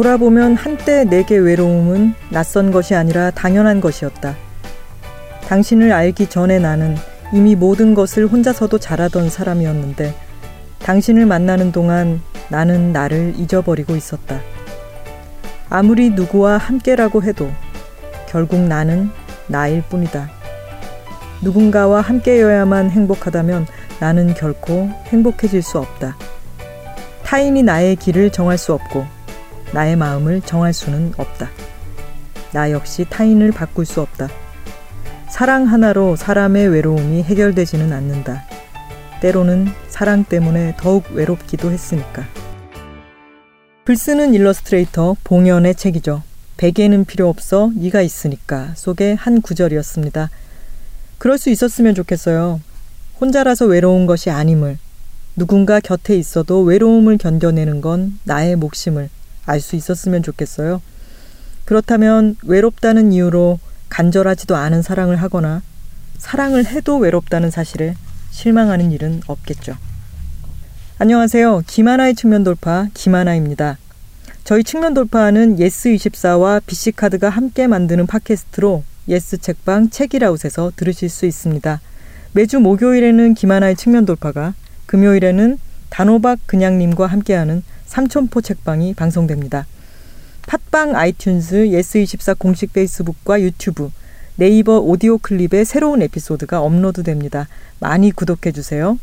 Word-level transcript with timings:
돌아보면 0.00 0.56
한때 0.56 1.04
내게 1.04 1.36
외로움은 1.36 2.14
낯선 2.30 2.70
것이 2.70 2.94
아니라 2.94 3.30
당연한 3.30 3.82
것이었다. 3.82 4.34
당신을 5.46 5.92
알기 5.92 6.30
전에 6.30 6.58
나는 6.58 6.96
이미 7.34 7.54
모든 7.54 7.92
것을 7.92 8.26
혼자서도 8.26 8.78
잘하던 8.78 9.28
사람이었는데 9.28 10.14
당신을 10.78 11.26
만나는 11.26 11.70
동안 11.70 12.22
나는 12.48 12.94
나를 12.94 13.34
잊어버리고 13.36 13.94
있었다. 13.94 14.40
아무리 15.68 16.08
누구와 16.08 16.56
함께라고 16.56 17.22
해도 17.22 17.50
결국 18.26 18.58
나는 18.58 19.10
나일 19.48 19.82
뿐이다. 19.82 20.30
누군가와 21.42 22.00
함께여야만 22.00 22.88
행복하다면 22.88 23.66
나는 24.00 24.32
결코 24.32 24.88
행복해질 25.08 25.60
수 25.60 25.78
없다. 25.78 26.16
타인이 27.22 27.62
나의 27.62 27.96
길을 27.96 28.30
정할 28.30 28.56
수 28.56 28.72
없고 28.72 29.19
나의 29.72 29.96
마음을 29.96 30.40
정할 30.42 30.72
수는 30.72 31.14
없다. 31.16 31.48
나 32.52 32.70
역시 32.70 33.06
타인을 33.08 33.52
바꿀 33.52 33.86
수 33.86 34.00
없다. 34.00 34.28
사랑 35.28 35.66
하나로 35.66 36.16
사람의 36.16 36.68
외로움이 36.68 37.22
해결되지는 37.22 37.92
않는다. 37.92 38.44
때로는 39.20 39.68
사랑 39.88 40.24
때문에 40.24 40.74
더욱 40.78 41.04
외롭기도 41.12 41.70
했으니까. 41.70 42.24
글 43.84 43.96
쓰는 43.96 44.34
일러스트레이터 44.34 45.16
봉연의 45.24 45.74
책이죠. 45.74 46.22
베개는 46.56 47.06
필요 47.06 47.28
없어 47.28 47.70
네가 47.74 48.02
있으니까 48.02 48.72
속의 48.74 49.16
한 49.16 49.40
구절이었습니다. 49.40 50.30
그럴 51.18 51.38
수 51.38 51.50
있었으면 51.50 51.94
좋겠어요. 51.94 52.60
혼자라서 53.20 53.66
외로운 53.66 54.06
것이 54.06 54.30
아님을 54.30 54.78
누군가 55.36 55.80
곁에 55.80 56.16
있어도 56.16 56.62
외로움을 56.62 57.18
견뎌내는 57.18 57.80
건 57.80 58.18
나의 58.24 58.56
몫임을 58.56 59.08
알 59.46 59.60
수 59.60 59.76
있었으면 59.76 60.22
좋겠어요. 60.22 60.80
그렇다면 61.64 62.36
외롭다는 62.42 63.12
이유로 63.12 63.58
간절하지도 63.88 64.56
않은 64.56 64.82
사랑을 64.82 65.16
하거나 65.16 65.62
사랑을 66.18 66.66
해도 66.66 66.98
외롭다는 66.98 67.50
사실에 67.50 67.94
실망하는 68.30 68.92
일은 68.92 69.22
없겠죠. 69.26 69.76
안녕하세요. 70.98 71.62
김하나의 71.66 72.14
측면 72.14 72.44
돌파 72.44 72.88
김하나입니다. 72.94 73.78
저희 74.44 74.64
측면 74.64 74.94
돌파는 74.94 75.56
예스24와 75.56 76.62
BC카드가 76.66 77.28
함께 77.30 77.66
만드는 77.66 78.06
팟캐스트로 78.06 78.84
예스 79.08 79.38
책방 79.38 79.90
책읽아웃에서 79.90 80.72
들으실 80.76 81.08
수 81.08 81.26
있습니다. 81.26 81.80
매주 82.32 82.60
목요일에는 82.60 83.34
김하나의 83.34 83.76
측면 83.76 84.06
돌파가 84.06 84.54
금요일에는 84.86 85.58
단호박 85.88 86.40
그냥님과 86.46 87.06
함께하는 87.06 87.62
삼천포 87.90 88.40
책방이 88.40 88.94
방송됩니다. 88.94 89.66
팟빵 90.46 90.92
아이튠즈 90.92 91.70
예스24 91.72 92.38
공식 92.38 92.72
페이스북과 92.72 93.40
유튜브 93.42 93.90
네이버 94.36 94.78
오디오 94.78 95.18
클립의 95.18 95.64
새로운 95.64 96.00
에피소드가 96.00 96.60
업로드됩니다. 96.62 97.48
많이 97.80 98.12
구독해 98.12 98.52
주세요. 98.52 98.96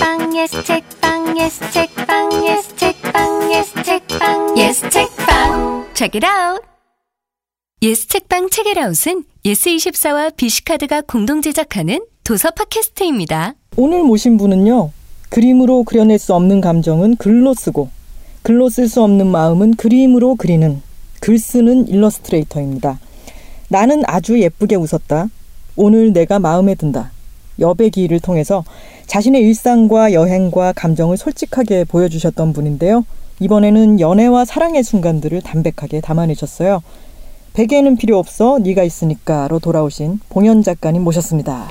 빵 0.00 0.36
예스 0.36 0.64
책빵 0.64 1.38
예스 1.38 1.70
책빵 1.70 2.32
예스 2.44 2.76
책빵 2.76 3.52
예스 3.52 3.82
책빵 3.84 4.58
예스 4.58 4.90
책빵 4.90 5.86
Check 5.94 6.20
it 6.20 6.26
out. 6.26 6.66
예스 7.80 8.08
책방 8.08 8.50
책읽아웃은 8.50 9.22
예스24와 9.44 10.34
BC카드가 10.36 11.02
공동 11.02 11.40
제작하는 11.42 12.04
도서 12.24 12.50
팟캐스트입니다. 12.50 13.54
오늘 13.76 14.02
모신 14.02 14.36
분은요. 14.36 14.90
그림으로 15.32 15.84
그려낼 15.84 16.18
수 16.18 16.34
없는 16.34 16.60
감정은 16.60 17.16
글로 17.16 17.54
쓰고 17.54 17.88
글로 18.42 18.68
쓸 18.68 18.86
수 18.86 19.02
없는 19.02 19.26
마음은 19.26 19.76
그림으로 19.76 20.34
그리는 20.34 20.82
글 21.20 21.38
쓰는 21.38 21.88
일러스트레이터입니다. 21.88 23.00
나는 23.68 24.02
아주 24.06 24.38
예쁘게 24.38 24.76
웃었다. 24.76 25.28
오늘 25.74 26.12
내가 26.12 26.38
마음에 26.38 26.74
든다. 26.74 27.12
여백이를 27.58 28.20
통해서 28.20 28.62
자신의 29.06 29.40
일상과 29.40 30.12
여행과 30.12 30.74
감정을 30.74 31.16
솔직하게 31.16 31.84
보여주셨던 31.84 32.52
분인데요. 32.52 33.06
이번에는 33.40 34.00
연애와 34.00 34.44
사랑의 34.44 34.82
순간들을 34.82 35.40
담백하게 35.40 36.02
담아내셨어요. 36.02 36.82
베개는 37.54 37.96
필요 37.96 38.18
없어 38.18 38.58
네가 38.58 38.82
있으니까로 38.82 39.60
돌아오신 39.60 40.20
봉현 40.28 40.62
작가님 40.62 41.02
모셨습니다. 41.02 41.70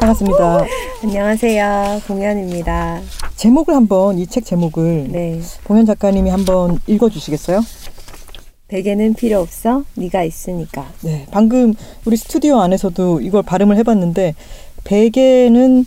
반갑습니다. 0.00 0.64
안녕하세요. 1.02 2.00
봉현입니다. 2.06 3.00
제목을 3.36 3.74
한번 3.74 4.18
이 4.18 4.26
책 4.26 4.44
제목을 4.44 5.08
네. 5.10 5.40
봉현 5.64 5.86
작가님이 5.86 6.30
한번 6.30 6.78
읽어주시겠어요? 6.86 7.60
베개는 8.68 9.14
필요 9.14 9.40
없어. 9.40 9.84
네가 9.94 10.24
있으니까. 10.24 10.86
네, 11.02 11.26
방금 11.30 11.74
우리 12.04 12.16
스튜디오 12.16 12.60
안에서도 12.60 13.20
이걸 13.20 13.42
발음을 13.42 13.76
해봤는데 13.78 14.34
베개는 14.84 15.86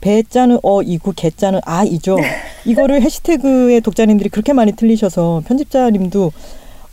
배자는 0.00 0.58
어 0.62 0.82
이고 0.82 1.12
개자는 1.14 1.60
아 1.64 1.84
이죠. 1.84 2.16
이거를 2.66 3.02
해시태그의 3.02 3.80
독자님들이 3.82 4.28
그렇게 4.30 4.52
많이 4.52 4.72
틀리셔서 4.72 5.42
편집자님도 5.46 6.32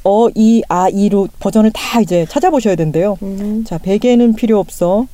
어 0.03 0.30
이 0.36 0.62
아 0.69 0.88
이로 0.90 1.28
버전을 1.40 1.72
다 1.74 2.00
이제 2.02 2.25
찾아보셔야 2.30 2.75
된대요. 2.75 3.18
음. 3.24 3.63
자 3.66 3.78
베개는 3.78 4.34
필요 4.36 4.59
없어. 4.59 5.07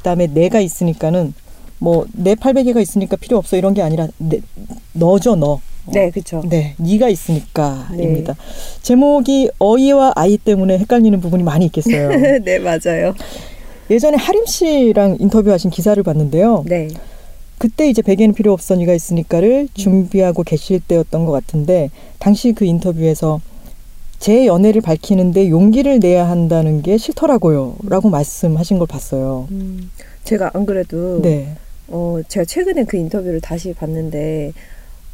그다음에 0.00 0.26
내가 0.26 0.60
있으니까는 0.60 1.34
뭐 1.78 2.06
내 2.12 2.34
팔베개가 2.34 2.80
있으니까 2.80 3.16
필요 3.16 3.38
없어 3.38 3.56
이런 3.56 3.74
게 3.74 3.82
아니라 3.82 4.08
내, 4.18 4.40
너죠 4.92 5.36
너. 5.36 5.60
네, 5.92 6.10
그렇죠. 6.10 6.42
네, 6.48 6.74
네가 6.76 7.08
있으니까입니다. 7.08 8.34
네. 8.34 8.38
제목이 8.82 9.50
어이와 9.58 10.12
아이 10.14 10.36
때문에 10.36 10.78
헷갈리는 10.78 11.20
부분이 11.20 11.42
많이 11.42 11.64
있겠어요. 11.66 12.10
네, 12.44 12.58
맞아요. 12.58 13.14
예전에 13.90 14.16
하림 14.16 14.46
씨랑 14.46 15.16
인터뷰하신 15.18 15.70
기사를 15.70 16.00
봤는데요. 16.02 16.64
네. 16.66 16.88
그때 17.58 17.88
이제 17.88 18.02
베개는 18.02 18.34
필요 18.34 18.52
없어 18.52 18.76
네가 18.76 18.92
있으니까를 18.94 19.68
준비하고 19.74 20.44
계실 20.44 20.80
때였던 20.80 21.24
것 21.24 21.32
같은데 21.32 21.90
당시 22.18 22.52
그 22.52 22.64
인터뷰에서 22.64 23.40
제 24.20 24.44
연애를 24.44 24.82
밝히는데 24.82 25.48
용기를 25.48 25.98
내야 25.98 26.28
한다는 26.28 26.82
게 26.82 26.98
싫더라고요 26.98 27.76
라고 27.88 28.10
말씀하신 28.10 28.78
걸 28.78 28.86
봤어요. 28.86 29.48
음, 29.50 29.90
제가 30.24 30.50
안 30.52 30.66
그래도 30.66 31.22
네. 31.22 31.56
어, 31.88 32.20
제가 32.28 32.44
최근에 32.44 32.84
그 32.84 32.98
인터뷰를 32.98 33.40
다시 33.40 33.72
봤는데 33.72 34.52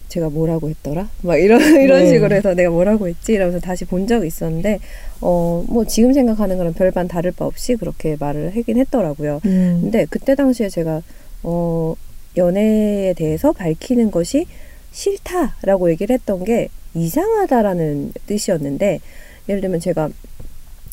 제가 0.09 0.29
뭐라고 0.29 0.69
했더라? 0.69 1.09
막 1.23 1.37
이런 1.37 1.61
이런 1.81 2.01
네. 2.03 2.11
식으로 2.11 2.35
해서 2.35 2.55
내가 2.55 2.71
뭐라고 2.71 3.07
했지? 3.07 3.33
이러면서 3.33 3.61
다시 3.61 3.85
본 3.85 4.09
적이 4.09 4.27
있었는데 4.27 4.81
어, 5.21 5.65
뭐 5.69 5.85
지금 5.85 6.13
생각하는 6.13 6.59
거랑 6.59 6.75
별반 6.75 7.07
다를 7.07 7.31
바 7.31 7.45
없이 7.47 7.77
그렇게 7.77 8.17
말을 8.19 8.57
하긴 8.57 8.77
했더라고요. 8.77 9.41
음, 9.45 9.79
근데 9.83 10.07
그때 10.11 10.35
당시에 10.35 10.69
제가 10.69 11.03
어 11.45 11.95
연애에 12.37 13.15
대해서 13.15 13.53
밝히는 13.53 14.11
것이 14.11 14.47
싫다라고 14.91 15.91
얘기를 15.91 16.13
했던 16.13 16.43
게 16.43 16.71
이상하다라는 16.97 18.13
뜻이었는데 18.27 19.01
예를 19.49 19.61
들면 19.61 19.81
제가 19.81 20.09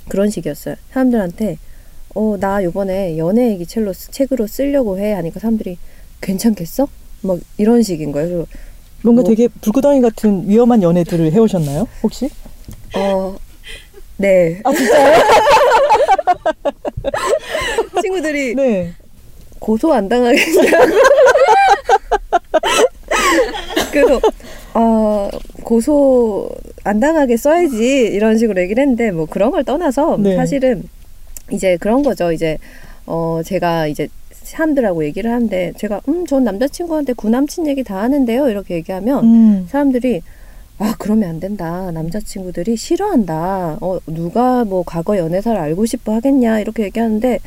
그런 0.09 0.29
식이었어요. 0.29 0.75
사람들한테 0.91 1.57
어 2.15 2.37
나 2.39 2.63
요번에 2.63 3.17
연애 3.17 3.49
얘기 3.49 3.65
첼로 3.65 3.91
쓰- 3.93 4.11
책으로 4.11 4.45
쓰려고 4.45 4.99
해 4.99 5.13
하니까 5.13 5.39
사람들이 5.39 5.77
괜찮겠어? 6.21 6.87
막 7.21 7.39
이런 7.57 7.81
식인 7.81 8.11
거예요. 8.11 8.45
뭔가 9.01 9.21
뭐- 9.23 9.29
되게 9.29 9.47
불구덩이 9.61 10.01
같은 10.01 10.47
위험한 10.47 10.83
연애들을 10.83 11.31
해오셨나요? 11.31 11.87
혹시? 12.03 12.29
어 12.95 13.35
네. 14.17 14.61
아 14.63 14.71
진짜요? 14.73 15.23
친구들이 18.01 18.55
네. 18.55 18.93
고소 19.59 19.93
안 19.93 20.07
당하겠냐고. 20.09 20.93
그래서 23.93 24.19
어 24.73 25.29
고소 25.63 26.49
안 26.83 26.99
당하게 26.99 27.37
써야지 27.37 28.09
이런 28.13 28.37
식으로 28.37 28.59
얘기를 28.61 28.81
했는데 28.81 29.11
뭐 29.11 29.25
그런 29.25 29.51
걸 29.51 29.63
떠나서 29.63 30.17
네. 30.17 30.35
사실은 30.35 30.83
이제 31.51 31.77
그런 31.77 32.03
거죠. 32.03 32.31
이제 32.31 32.57
어 33.05 33.41
제가 33.45 33.87
이제 33.87 34.07
사람들하고 34.31 35.03
얘기를 35.05 35.31
하는데 35.31 35.73
제가 35.77 36.01
음 36.09 36.25
전 36.25 36.43
남자친구한테 36.43 37.13
구남친 37.13 37.67
얘기 37.67 37.83
다 37.83 38.01
하는데요 38.01 38.49
이렇게 38.49 38.75
얘기하면 38.75 39.23
음. 39.25 39.67
사람들이 39.69 40.21
아 40.79 40.95
그러면 40.97 41.29
안 41.29 41.39
된다 41.39 41.91
남자친구들이 41.91 42.75
싫어한다 42.77 43.77
어 43.81 43.99
누가 44.07 44.63
뭐 44.63 44.83
과거 44.85 45.17
연애사를 45.17 45.59
알고 45.59 45.85
싶어 45.85 46.13
하겠냐 46.15 46.59
이렇게 46.61 46.83
얘기하는데 46.83 47.39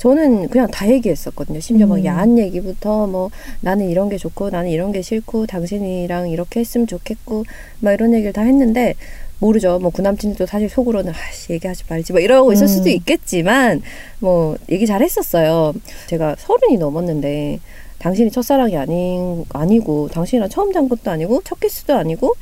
저는 0.00 0.48
그냥 0.48 0.66
다 0.70 0.88
얘기했었거든요 0.88 1.60
심지어 1.60 1.86
막 1.86 1.96
음. 1.96 2.04
야한 2.06 2.38
얘기부터 2.38 3.06
뭐 3.06 3.30
나는 3.60 3.90
이런 3.90 4.08
게 4.08 4.16
좋고 4.16 4.48
나는 4.48 4.70
이런 4.70 4.92
게 4.92 5.02
싫고 5.02 5.46
당신이랑 5.46 6.30
이렇게 6.30 6.60
했으면 6.60 6.86
좋겠고 6.86 7.44
막 7.80 7.92
이런 7.92 8.14
얘기를 8.14 8.32
다 8.32 8.40
했는데 8.40 8.94
모르죠 9.40 9.78
뭐 9.78 9.90
구남친도 9.90 10.46
사실 10.46 10.70
속으로는 10.70 11.12
아씨 11.14 11.52
얘기하지 11.52 11.84
말지 11.86 12.12
뭐 12.14 12.20
이러고 12.20 12.50
있을 12.54 12.64
음. 12.64 12.68
수도 12.68 12.88
있겠지만 12.88 13.82
뭐 14.20 14.56
얘기 14.70 14.86
잘 14.86 15.02
했었어요 15.02 15.74
제가 16.06 16.36
서른이 16.38 16.78
넘었는데 16.78 17.60
당신이 17.98 18.30
첫사랑이 18.30 18.78
아닌 18.78 19.44
아니고 19.50 20.08
당신이랑 20.08 20.48
처음 20.48 20.72
잔 20.72 20.88
것도 20.88 21.10
아니고 21.10 21.42
첫 21.44 21.60
키스도 21.60 21.94
아니고 21.94 22.34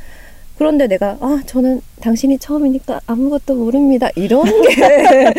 그런데 0.58 0.88
내가 0.88 1.16
아 1.20 1.40
저는 1.46 1.80
당신이 2.00 2.38
처음이니까 2.38 3.00
아무것도 3.06 3.54
모릅니다 3.54 4.08
이런 4.16 4.44
게 4.44 4.74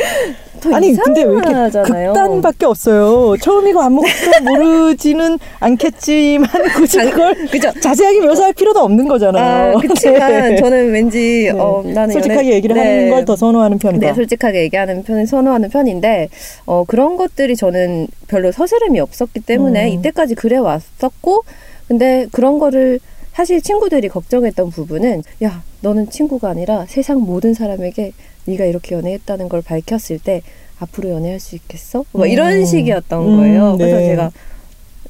더 0.62 0.76
아니 0.76 0.94
근데 0.94 1.24
왜 1.24 1.32
이렇게 1.32 1.50
이상하잖아요. 1.52 2.14
극단밖에 2.14 2.66
없어요. 2.66 3.36
처음이고 3.42 3.80
아무것도 3.82 4.10
모르지는 4.44 5.40
않겠지만 5.62 6.50
굳이 6.76 6.98
자기- 6.98 7.12
그걸 7.12 7.34
그죠? 7.48 7.72
자세하게 7.80 8.20
묘사할 8.22 8.52
필요도 8.54 8.80
없는 8.82 9.08
거잖아요. 9.08 9.78
아, 9.78 9.80
그렇지만 9.80 10.20
네. 10.52 10.56
저는 10.58 10.92
왠지 10.92 11.50
네. 11.54 11.58
어, 11.58 11.82
나는 11.86 12.12
솔직하게 12.14 12.40
연애- 12.48 12.56
얘기를 12.56 12.76
네. 12.76 12.82
하는 12.82 13.10
걸 13.10 13.26
더 13.26 13.36
선호하는 13.38 13.78
편이다. 13.80 14.08
네, 14.08 14.14
솔직하게 14.14 14.64
얘기하는 14.64 15.04
편을 15.04 15.28
선호하는 15.28 15.70
편인데 15.70 16.28
어, 16.66 16.84
그런 16.88 17.16
것들이 17.16 17.56
저는 17.56 18.08
별로 18.28 18.52
서스름이 18.52 19.00
없었기 19.00 19.40
때문에 19.42 19.94
음. 19.94 20.00
이때까지 20.00 20.36
그래 20.36 20.58
왔었고 20.58 21.44
근데 21.88 22.28
그런 22.34 22.60
거를 22.60 23.00
사실 23.40 23.62
친구들이 23.62 24.10
걱정했던 24.10 24.70
부분은 24.70 25.24
야 25.44 25.64
너는 25.80 26.10
친구가 26.10 26.50
아니라 26.50 26.86
세상 26.90 27.22
모든 27.22 27.54
사람에게 27.54 28.12
네가 28.44 28.66
이렇게 28.66 28.96
연애했다는 28.96 29.48
걸 29.48 29.62
밝혔을 29.62 30.20
때 30.20 30.42
앞으로 30.78 31.12
연애할 31.12 31.40
수 31.40 31.56
있겠어? 31.56 32.04
뭐 32.12 32.26
이런 32.26 32.52
음. 32.52 32.66
식이었던 32.66 33.26
음, 33.26 33.38
거예요. 33.38 33.78
네. 33.78 33.86
그래서 33.86 33.98
제가 34.00 34.32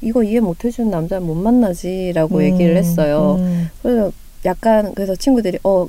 이거 0.01 0.21
이해 0.21 0.41
못 0.41 0.63
해주는 0.63 0.91
남자는 0.91 1.25
못 1.25 1.33
만나지라고 1.33 2.37
음, 2.37 2.41
얘기를 2.43 2.77
했어요. 2.77 3.37
음. 3.39 3.71
그래서 3.81 4.11
약간 4.45 4.93
그래서 4.93 5.15
친구들이 5.15 5.57
어 5.63 5.87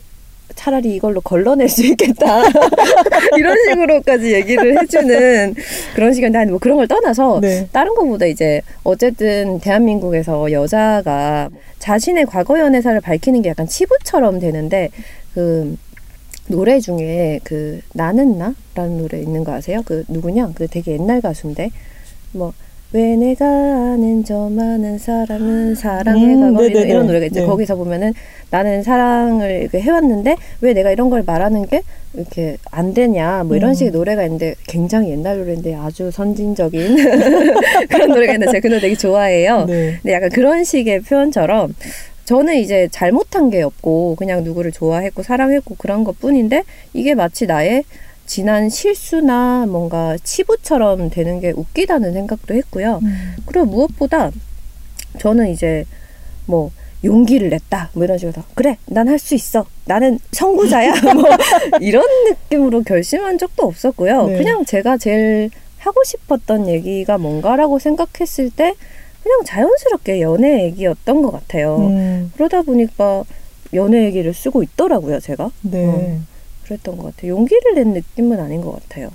차라리 0.55 0.95
이걸로 0.95 1.21
걸러낼 1.21 1.69
수 1.69 1.85
있겠다 1.85 2.43
이런 3.37 3.57
식으로까지 3.69 4.33
얘기를 4.33 4.81
해주는 4.81 5.55
그런 5.95 6.13
시간 6.13 6.33
난뭐 6.33 6.59
그런 6.59 6.77
걸 6.77 6.89
떠나서 6.89 7.41
네. 7.41 7.69
다른 7.73 7.95
것보다 7.95 8.27
이제 8.27 8.61
어쨌든 8.83 9.61
대한민국에서 9.61 10.53
여자가 10.53 11.51
자신의 11.79 12.27
과거 12.27 12.59
연애사를 12.59 13.01
밝히는 13.01 13.43
게 13.43 13.51
약간 13.51 13.67
치부처럼 13.67 14.41
되는데 14.41 14.91
그 15.35 15.77
노래 16.49 16.81
중에 16.81 17.41
그 17.45 17.81
나는 17.95 18.37
나라는 18.37 18.99
노래 18.99 19.21
있는 19.21 19.45
거 19.45 19.53
아세요? 19.53 19.83
그 19.85 20.05
누구냐? 20.09 20.53
그 20.55 20.67
되게 20.67 20.93
옛날 20.93 21.21
가수인데 21.21 21.71
뭐 22.33 22.53
왜 22.93 23.15
내가 23.15 23.47
아는 23.47 24.25
저 24.25 24.49
많은 24.49 24.99
사람은 24.99 25.77
사랑해 25.77 26.35
음, 26.35 26.53
가고 26.53 26.65
이런. 26.65 26.89
이런 26.89 27.07
노래가 27.07 27.27
있죠. 27.27 27.41
네. 27.43 27.47
거기서 27.47 27.77
보면은 27.77 28.13
나는 28.51 28.83
사랑을 28.83 29.63
이렇게 29.63 29.81
해왔는데 29.81 30.35
왜 30.61 30.73
내가 30.73 30.91
이런 30.91 31.09
걸 31.09 31.23
말하는 31.25 31.67
게 31.67 31.83
이렇게 32.15 32.57
안 32.73 32.93
되냐 32.93 33.45
뭐 33.45 33.57
이런 33.57 33.71
음. 33.71 33.75
식의 33.75 33.93
노래가 33.93 34.25
있는데 34.25 34.57
굉장히 34.67 35.11
옛날 35.11 35.39
노래인데 35.39 35.77
아주 35.77 36.11
선진적인 36.11 36.97
그런 37.89 38.09
노래가 38.09 38.33
있는데 38.33 38.51
제가 38.51 38.61
그 38.61 38.67
노래 38.67 38.81
되게 38.81 38.97
좋아해요. 38.97 39.67
네. 39.67 39.99
근데 40.03 40.13
약간 40.13 40.29
그런 40.31 40.65
식의 40.65 41.03
표현처럼 41.03 41.73
저는 42.25 42.57
이제 42.57 42.89
잘못한 42.91 43.51
게 43.51 43.63
없고 43.63 44.17
그냥 44.17 44.43
누구를 44.43 44.73
좋아했고 44.73 45.23
사랑했고 45.23 45.77
그런 45.79 46.03
것 46.03 46.19
뿐인데 46.19 46.65
이게 46.93 47.15
마치 47.15 47.47
나의 47.47 47.85
지난 48.31 48.69
실수나 48.69 49.67
뭔가 49.67 50.17
치부처럼 50.23 51.11
되는 51.11 51.41
게 51.41 51.51
웃기다는 51.51 52.13
생각도 52.13 52.55
했고요. 52.55 53.01
음. 53.03 53.35
그리고 53.45 53.67
무엇보다 53.67 54.31
저는 55.19 55.49
이제 55.49 55.85
뭐 56.47 56.71
용기를 57.03 57.49
냈다 57.51 57.91
뭐 57.93 58.05
이런 58.05 58.19
식으로 58.19 58.45
그래 58.55 58.77
난 58.87 59.09
할 59.09 59.19
수 59.19 59.35
있어 59.35 59.67
나는 59.85 60.21
선구자야 60.31 60.93
뭐 61.15 61.25
이런 61.81 62.05
느낌으로 62.29 62.85
결심한 62.85 63.37
적도 63.37 63.67
없었고요 63.67 64.27
네. 64.27 64.39
그냥 64.39 64.65
제가 64.65 64.97
제일 64.97 65.51
하고 65.79 66.01
싶었던 66.05 66.69
얘기가 66.69 67.19
뭔가라고 67.19 67.81
생각했을 67.81 68.51
때 68.51 68.75
그냥 69.25 69.41
자연스럽게 69.45 70.21
연애 70.21 70.65
얘기였던 70.67 71.23
것 71.23 71.33
같아요 71.33 71.79
음. 71.79 72.31
그러다 72.37 72.63
보니까 72.63 73.25
연애 73.75 74.05
얘기를 74.05 74.33
쓰고 74.33 74.63
있더라고요 74.63 75.19
제가 75.19 75.51
네. 75.63 75.87
어. 75.87 76.21
그랬던 76.71 76.97
것 76.97 77.17
같아요 77.17 77.33
용기를 77.33 77.75
낸 77.75 77.93
느낌은 77.93 78.39
아닌 78.39 78.61
것 78.61 78.73
같아요 78.73 79.11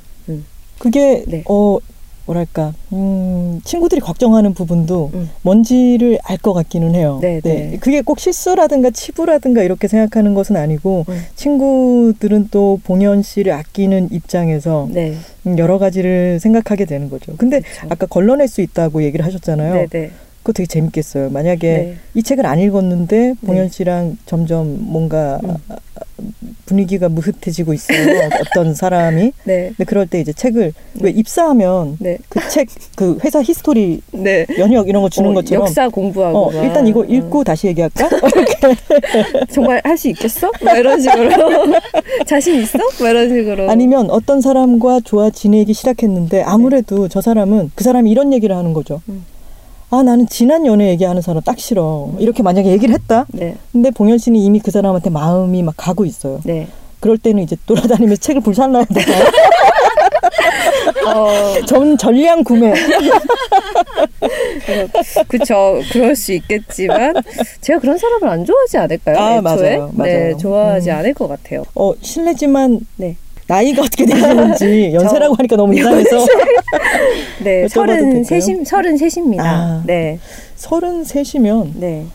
그게 0.77 1.23
네. 1.27 1.43
어 1.47 1.77
뭐랄까 2.25 2.73
음, 2.91 3.61
친구들이 3.63 4.01
걱정하는 4.01 4.53
부분도 4.53 5.11
음. 5.13 5.29
뭔지를 5.43 6.19
알 6.23 6.37
것 6.37 6.53
같기는 6.53 6.93
해요. 6.95 7.19
네, 7.21 7.39
네. 7.41 7.77
그게 7.79 8.01
꼭 8.01 8.19
실수라든가 8.19 8.89
치부라든가 8.89 9.63
이렇게 9.63 9.87
생각하는 9.87 10.33
것은 10.33 10.57
아니고 10.57 11.05
음. 11.07 11.23
친구들은 11.35 12.49
또 12.51 12.79
봉현 12.83 13.21
씨를 13.23 13.53
아끼는 13.53 14.09
입장에서 14.11 14.87
네 14.91 15.15
음, 15.47 15.57
여러 15.57 15.77
가지를 15.77 16.39
생각하게 16.39 16.85
되는 16.85 17.09
거죠. 17.09 17.35
근데 17.37 17.61
그쵸. 17.61 17.87
아까 17.89 18.05
걸러낼 18.05 18.47
수 18.47 18.61
있다고 18.61 19.03
얘기를 19.03 19.25
하셨잖아요. 19.25 19.87
네네 19.89 20.11
그거 20.45 20.53
되게 20.53 20.67
재밌겠어요. 20.67 21.31
만약에 21.31 21.67
네. 21.67 21.97
이 22.13 22.21
책을 22.21 22.45
안 22.45 22.59
읽었는데 22.59 23.33
봉현 23.47 23.63
네. 23.63 23.69
씨랑 23.69 24.17
점점 24.27 24.77
뭔가 24.79 25.39
음. 25.43 25.55
분위기가 26.67 27.09
무흐해지고 27.09 27.73
있어요. 27.73 28.29
어떤 28.41 28.75
사람이. 28.75 29.31
네. 29.45 29.69
근데 29.69 29.83
그럴 29.85 30.05
때 30.05 30.19
이제 30.21 30.31
책을 30.33 30.71
왜 31.01 31.09
입사하면 31.09 31.97
네. 31.99 32.19
그책그 32.29 33.21
회사 33.23 33.41
history 33.41 34.01
네. 34.11 34.45
연혁 34.59 34.87
이런 34.87 35.01
거 35.01 35.09
주는 35.09 35.31
어, 35.31 35.33
것처럼 35.33 35.65
역사 35.65 35.89
공부하고 35.89 36.37
어, 36.37 36.51
막. 36.51 36.63
일단 36.63 36.85
이거 36.85 36.99
어. 36.99 37.05
읽고 37.05 37.43
다시 37.43 37.65
얘기할까? 37.65 38.07
정말 39.51 39.81
할 39.83 39.97
수 39.97 40.09
있겠어? 40.09 40.51
막 40.61 40.77
이런 40.77 41.01
식으로 41.01 41.31
자신 42.27 42.61
있어? 42.61 42.77
막 43.01 43.09
이런 43.09 43.29
식으로 43.29 43.71
아니면 43.71 44.11
어떤 44.11 44.41
사람과 44.41 44.99
좋아 44.99 45.31
지내기 45.31 45.73
시작했는데 45.73 46.43
아무래도 46.43 47.07
저 47.07 47.19
사람은 47.21 47.71
그 47.73 47.83
사람이 47.83 48.11
이런 48.11 48.31
얘기를 48.31 48.55
하는 48.55 48.73
거죠. 48.73 49.01
음. 49.09 49.25
아 49.91 50.03
나는 50.03 50.27
지난 50.27 50.65
연애 50.65 50.89
얘기하는 50.89 51.21
사람 51.21 51.41
딱 51.43 51.59
싫어. 51.59 52.09
이렇게 52.19 52.43
만약에 52.43 52.69
얘기를 52.69 52.93
했다. 52.93 53.25
네, 53.29 53.55
근데 53.71 53.91
봉현 53.91 54.17
씨는 54.17 54.39
이미 54.39 54.59
그 54.59 54.71
사람한테 54.71 55.09
마음이 55.09 55.63
막 55.63 55.73
가고 55.77 56.05
있어요. 56.05 56.39
네. 56.43 56.67
그럴 56.99 57.17
때는 57.17 57.43
이제 57.43 57.55
돌아다니면서 57.67 58.19
책을 58.19 58.41
불살라야 58.41 58.85
돼요. 58.85 59.05
어, 61.07 61.61
전 61.67 61.97
전량 61.97 62.43
구매. 62.43 62.73
그쵸. 65.27 65.81
그럴 65.91 66.15
수 66.15 66.33
있겠지만 66.33 67.13
제가 67.61 67.79
그런 67.79 67.97
사람을 67.97 68.27
안 68.27 68.45
좋아하지 68.45 68.77
않을까요? 68.77 69.17
아, 69.17 69.37
애초에? 69.37 69.77
맞아요, 69.77 69.91
네, 69.93 70.19
맞아요. 70.19 70.37
좋아하지 70.37 70.89
음. 70.89 70.95
않을 70.95 71.13
것 71.13 71.27
같아요. 71.27 71.63
어 71.75 71.93
실례지만 72.01 72.79
네. 72.95 73.15
나이가 73.47 73.83
어떻게 73.83 74.05
되시는지 74.05 74.91
연세라고 74.95 75.35
하니까 75.35 75.55
너무 75.55 75.75
이상해서 75.77 76.17
네, 77.43 77.67
서른? 77.67 78.23
셋임 78.23 78.63
서른 78.65 78.97
셋입니다. 78.97 79.43
아. 79.43 79.83
네, 79.85 80.19
서른 80.55 81.03
셋이면 81.03 81.73
네. 81.75 82.05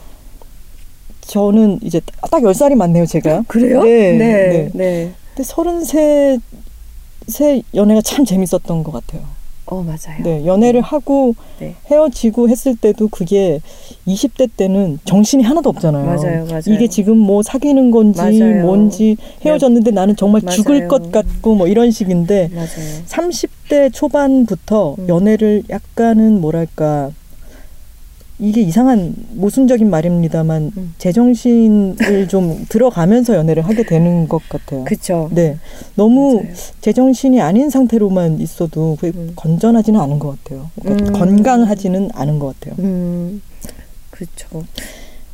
저는 1.23 1.79
이제 1.83 2.01
딱 2.31 2.43
열 2.43 2.55
살이 2.55 2.75
많네요 2.75 3.07
제가. 3.07 3.45
그래요? 3.47 3.83
네, 3.85 4.13
네, 4.13 4.49
네. 4.49 4.71
네. 4.75 5.13
근데 5.35 5.43
서른 5.45 5.85
셋, 5.85 6.41
셋 7.29 7.63
연애가 7.75 8.01
참 8.03 8.25
재밌었던 8.25 8.83
것 8.83 8.91
같아요. 8.93 9.23
어, 9.71 9.83
맞아요. 9.85 10.23
네, 10.25 10.45
연애를 10.45 10.81
하고 10.81 11.35
네. 11.61 11.77
헤어지고 11.91 12.49
했을 12.49 12.75
때도 12.77 13.09
그게 13.09 13.61
20대 14.07 14.51
때는 14.57 14.99
정신이 15.05 15.45
하나도 15.45 15.71
없잖아요. 15.71 16.05
맞아요, 16.05 16.45
맞아요. 16.47 16.63
이게 16.67 16.89
지금 16.89 17.17
뭐 17.17 17.43
사귀는 17.43 17.93
건지 17.93 18.21
맞아요. 18.21 18.65
뭔지 18.67 19.17
헤어졌는데 19.43 19.93
나는 19.93 20.17
정말 20.17 20.43
맞아요. 20.45 20.57
죽을 20.57 20.89
것 20.89 21.13
같고 21.13 21.55
뭐 21.55 21.69
이런 21.69 21.93
식인데 21.93 22.51
맞아요. 22.53 22.69
30대 23.07 23.93
초반부터 23.95 24.97
음. 24.99 25.09
연애를 25.09 25.63
약간은 25.71 26.41
뭐랄까 26.41 27.11
이게 28.41 28.63
이상한 28.63 29.15
모순적인 29.35 29.91
말입니다만 29.91 30.73
음. 30.77 30.95
제정신을 30.97 32.27
좀 32.29 32.65
들어가면서 32.71 33.37
연애를 33.37 33.63
하게 33.63 33.83
되는 33.85 34.27
것 34.29 34.41
같아요. 34.49 34.85
그쵸. 34.85 35.29
네, 35.33 35.59
너무 35.95 36.37
맞아요. 36.37 36.55
제정신이 36.81 37.41
아닌 37.41 37.69
상태로만 37.69 38.41
있어도 38.41 38.97
그게 38.99 39.17
음. 39.17 39.33
건전하지는 39.37 40.01
않은 40.01 40.19
것 40.19 40.43
같아요. 40.43 40.71
그러니까 40.81 41.09
음. 41.09 41.13
건강하지는 41.13 42.11
않은 42.15 42.39
것 42.39 42.59
같아요. 42.59 42.83
음, 42.83 43.43
그렇죠. 44.11 44.65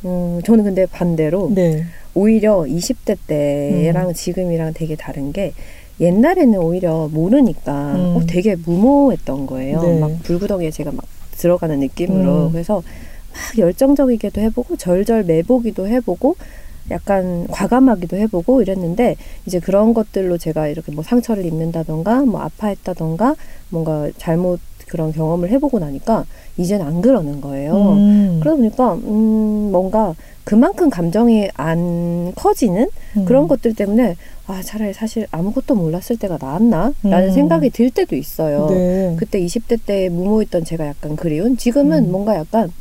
어, 0.03 0.39
저는 0.45 0.65
근데 0.65 0.85
반대로 0.85 1.49
네, 1.53 1.85
오히려 2.13 2.59
20대 2.63 3.17
때랑 3.25 4.13
지금이랑 4.13 4.73
되게 4.73 4.95
다른 4.95 5.31
게 5.31 5.53
옛날에는 6.01 6.59
오히려 6.59 7.07
모르니까 7.07 7.95
음. 7.95 8.17
어, 8.17 8.21
되게 8.27 8.55
무모했던 8.57 9.45
거예요. 9.47 9.81
네. 9.81 9.99
막 9.99 10.11
불구덩이에 10.23 10.71
제가 10.71 10.91
막 10.91 11.05
들어가는 11.37 11.79
느낌으로 11.79 12.47
음. 12.47 12.51
그래서 12.51 12.83
막 13.31 13.57
열정적이기도 13.57 14.41
해보고 14.41 14.75
절절 14.77 15.23
매보기도 15.23 15.87
해보고 15.87 16.35
약간 16.89 17.47
과감하기도 17.47 18.17
해보고 18.17 18.61
이랬는데 18.61 19.17
이제 19.45 19.59
그런 19.59 19.93
것들로 19.93 20.37
제가 20.37 20.67
이렇게 20.67 20.91
뭐 20.91 21.03
상처를 21.03 21.45
입는다던가 21.45 22.21
뭐 22.21 22.41
아파했다던가 22.41 23.35
뭔가 23.69 24.09
잘못 24.17 24.59
그런 24.87 25.11
경험을 25.11 25.49
해보고 25.49 25.79
나니까 25.79 26.25
이제는 26.55 26.85
안 26.85 27.01
그러는 27.01 27.41
거예요. 27.41 27.75
음. 27.75 28.39
그러다 28.39 28.55
보니까 28.55 28.93
음 28.95 29.71
뭔가 29.71 30.15
그만큼 30.45 30.89
감정이 30.89 31.49
안 31.55 32.31
커지는 32.35 32.87
음. 33.17 33.25
그런 33.25 33.47
것들 33.47 33.73
때문에 33.73 34.15
아 34.47 34.61
차라리 34.61 34.93
사실 34.93 35.27
아무것도 35.31 35.75
몰랐을 35.75 36.17
때가 36.19 36.37
나았나 36.39 36.93
라는 37.03 37.29
음. 37.29 37.33
생각이 37.33 37.69
들 37.69 37.89
때도 37.89 38.15
있어요. 38.15 38.67
네. 38.69 39.15
그때 39.17 39.39
20대 39.39 39.79
때 39.85 40.09
무모했던 40.09 40.63
제가 40.63 40.87
약간 40.87 41.15
그리운 41.15 41.57
지금은 41.57 42.05
음. 42.05 42.11
뭔가 42.11 42.35
약간 42.35 42.71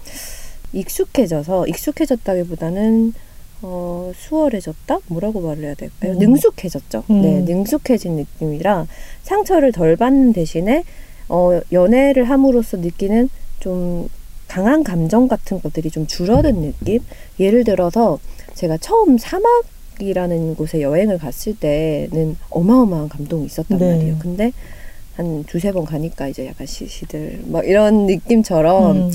익숙해져서 0.73 1.67
익숙해졌다기보다는 1.69 3.15
어, 3.63 4.13
수월해졌다? 4.15 4.99
뭐라고 5.07 5.41
말을 5.41 5.65
해야 5.65 5.75
될까요? 5.75 6.13
음. 6.13 6.19
능숙해졌죠. 6.19 7.05
음. 7.11 7.23
네, 7.23 7.41
능숙해진 7.41 8.17
느낌이라 8.17 8.87
상처를 9.23 9.73
덜 9.73 9.97
받는 9.97 10.33
대신에 10.33 10.85
어, 11.29 11.59
연애를 11.73 12.25
함으로써 12.25 12.77
느끼는 12.77 13.29
좀 13.61 14.09
강한 14.47 14.85
감정 14.85 15.27
같은 15.27 15.61
것들이 15.61 15.91
좀 15.91 16.07
줄어든 16.07 16.61
느낌? 16.61 17.01
예를 17.41 17.65
들어서 17.65 18.19
제가 18.55 18.79
처음 18.79 19.19
사막 19.19 19.65
이라는 20.01 20.55
곳에 20.57 20.81
여행을 20.81 21.19
갔을 21.19 21.55
때는 21.57 22.37
어마어마한 22.51 23.09
감동이 23.09 23.47
있었단 23.47 23.79
네. 23.79 23.93
말이에요. 23.93 24.17
근데 24.19 24.53
한 25.15 25.45
두세 25.45 25.73
번 25.73 25.85
가니까 25.85 26.29
이제 26.29 26.47
약간 26.47 26.67
시시들 26.67 27.41
막 27.47 27.65
이런 27.67 28.07
느낌처럼 28.07 28.97
음. 28.97 29.11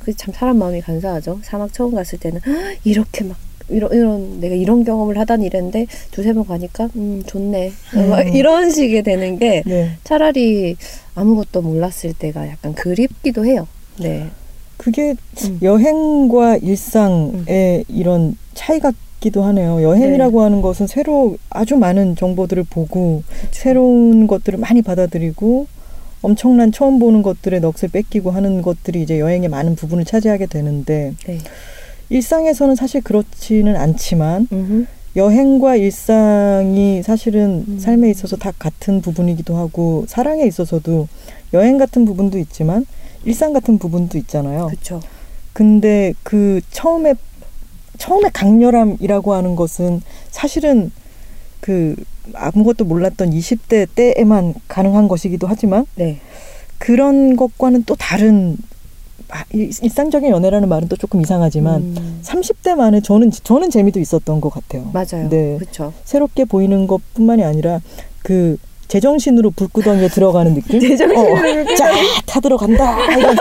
그참 0.00 0.34
사람 0.34 0.58
마음이 0.58 0.80
간사하죠. 0.80 1.40
사막 1.42 1.72
처음 1.72 1.94
갔을 1.94 2.18
때는 2.18 2.40
"헉, 2.46 2.76
이렇게 2.84 3.24
막 3.24 3.36
이런 3.70 3.92
이런 3.94 4.40
내가 4.40 4.54
이런 4.54 4.84
경험을 4.84 5.16
하다니 5.18 5.46
이랬는데 5.46 5.86
두세 6.10 6.32
번 6.34 6.44
가니까 6.46 6.88
음 6.96 7.22
좋네 7.24 7.72
음. 7.96 8.10
막 8.10 8.22
이런 8.34 8.70
식이 8.70 9.02
되는 9.02 9.38
게 9.38 9.62
네. 9.64 9.92
차라리 10.04 10.76
아무것도 11.14 11.62
몰랐을 11.62 12.12
때가 12.18 12.48
약간 12.48 12.74
그립기도 12.74 13.46
해요. 13.46 13.66
네. 14.00 14.28
그게 14.76 15.14
음. 15.44 15.58
여행과 15.62 16.56
일상의 16.56 17.84
이런 17.88 18.36
차이 18.54 18.80
같기도 19.24 19.42
하네요. 19.44 19.82
여행이라고 19.82 20.42
하는 20.42 20.60
것은 20.60 20.86
새로 20.86 21.36
아주 21.48 21.76
많은 21.76 22.16
정보들을 22.16 22.64
보고 22.64 23.22
새로운 23.50 24.26
것들을 24.26 24.58
많이 24.58 24.82
받아들이고 24.82 25.66
엄청난 26.22 26.72
처음 26.72 26.98
보는 26.98 27.22
것들의 27.22 27.60
넋을 27.60 27.90
뺏기고 27.90 28.30
하는 28.30 28.62
것들이 28.62 29.02
이제 29.02 29.18
여행의 29.18 29.48
많은 29.48 29.76
부분을 29.76 30.04
차지하게 30.04 30.46
되는데 30.46 31.14
네. 31.26 31.38
일상에서는 32.10 32.76
사실 32.76 33.00
그렇지는 33.02 33.76
않지만 33.76 34.48
음흠. 34.52 34.86
여행과 35.16 35.76
일상이 35.76 37.02
사실은 37.02 37.64
음. 37.68 37.78
삶에 37.78 38.10
있어서 38.10 38.36
다 38.36 38.52
같은 38.58 39.00
부분이기도 39.00 39.56
하고 39.56 40.04
사랑에 40.08 40.44
있어서도 40.44 41.08
여행 41.52 41.78
같은 41.78 42.04
부분도 42.04 42.38
있지만 42.38 42.84
일상 43.24 43.52
같은 43.52 43.78
부분도 43.78 44.18
있잖아요. 44.18 44.66
그렇죠. 44.66 45.00
근데 45.52 46.14
그 46.24 46.60
처음에 46.72 47.14
처음에 47.98 48.28
강렬함이라고 48.32 49.34
하는 49.34 49.56
것은 49.56 50.02
사실은 50.30 50.90
그 51.60 51.94
아무것도 52.34 52.84
몰랐던 52.84 53.30
20대 53.30 53.86
때에만 53.94 54.54
가능한 54.68 55.08
것이기도 55.08 55.46
하지만 55.46 55.86
네. 55.94 56.20
그런 56.78 57.36
것과는 57.36 57.84
또 57.84 57.94
다른 57.96 58.56
아, 59.30 59.44
일- 59.52 59.70
일상적인 59.82 60.30
연애라는 60.30 60.68
말은 60.68 60.88
또 60.88 60.96
조금 60.96 61.20
이상하지만 61.22 61.80
음, 61.96 62.20
30대 62.22 62.74
만에 62.74 63.00
저는 63.00 63.30
저는 63.30 63.70
재미도 63.70 63.98
있었던 64.00 64.40
것 64.40 64.50
같아요. 64.50 64.90
맞아요. 64.92 65.28
네. 65.30 65.56
그렇죠. 65.58 65.92
새롭게 66.04 66.44
보이는 66.44 66.86
것뿐만이 66.86 67.42
아니라 67.42 67.80
그 68.22 68.58
제정신으로 68.94 69.50
불구덩이에 69.50 70.06
들어가는 70.08 70.54
느낌? 70.54 70.78
제정신으로 70.78 71.32
어, 71.32 71.74
쫙 71.76 71.92
타들어간다. 72.26 73.16
이런 73.16 73.36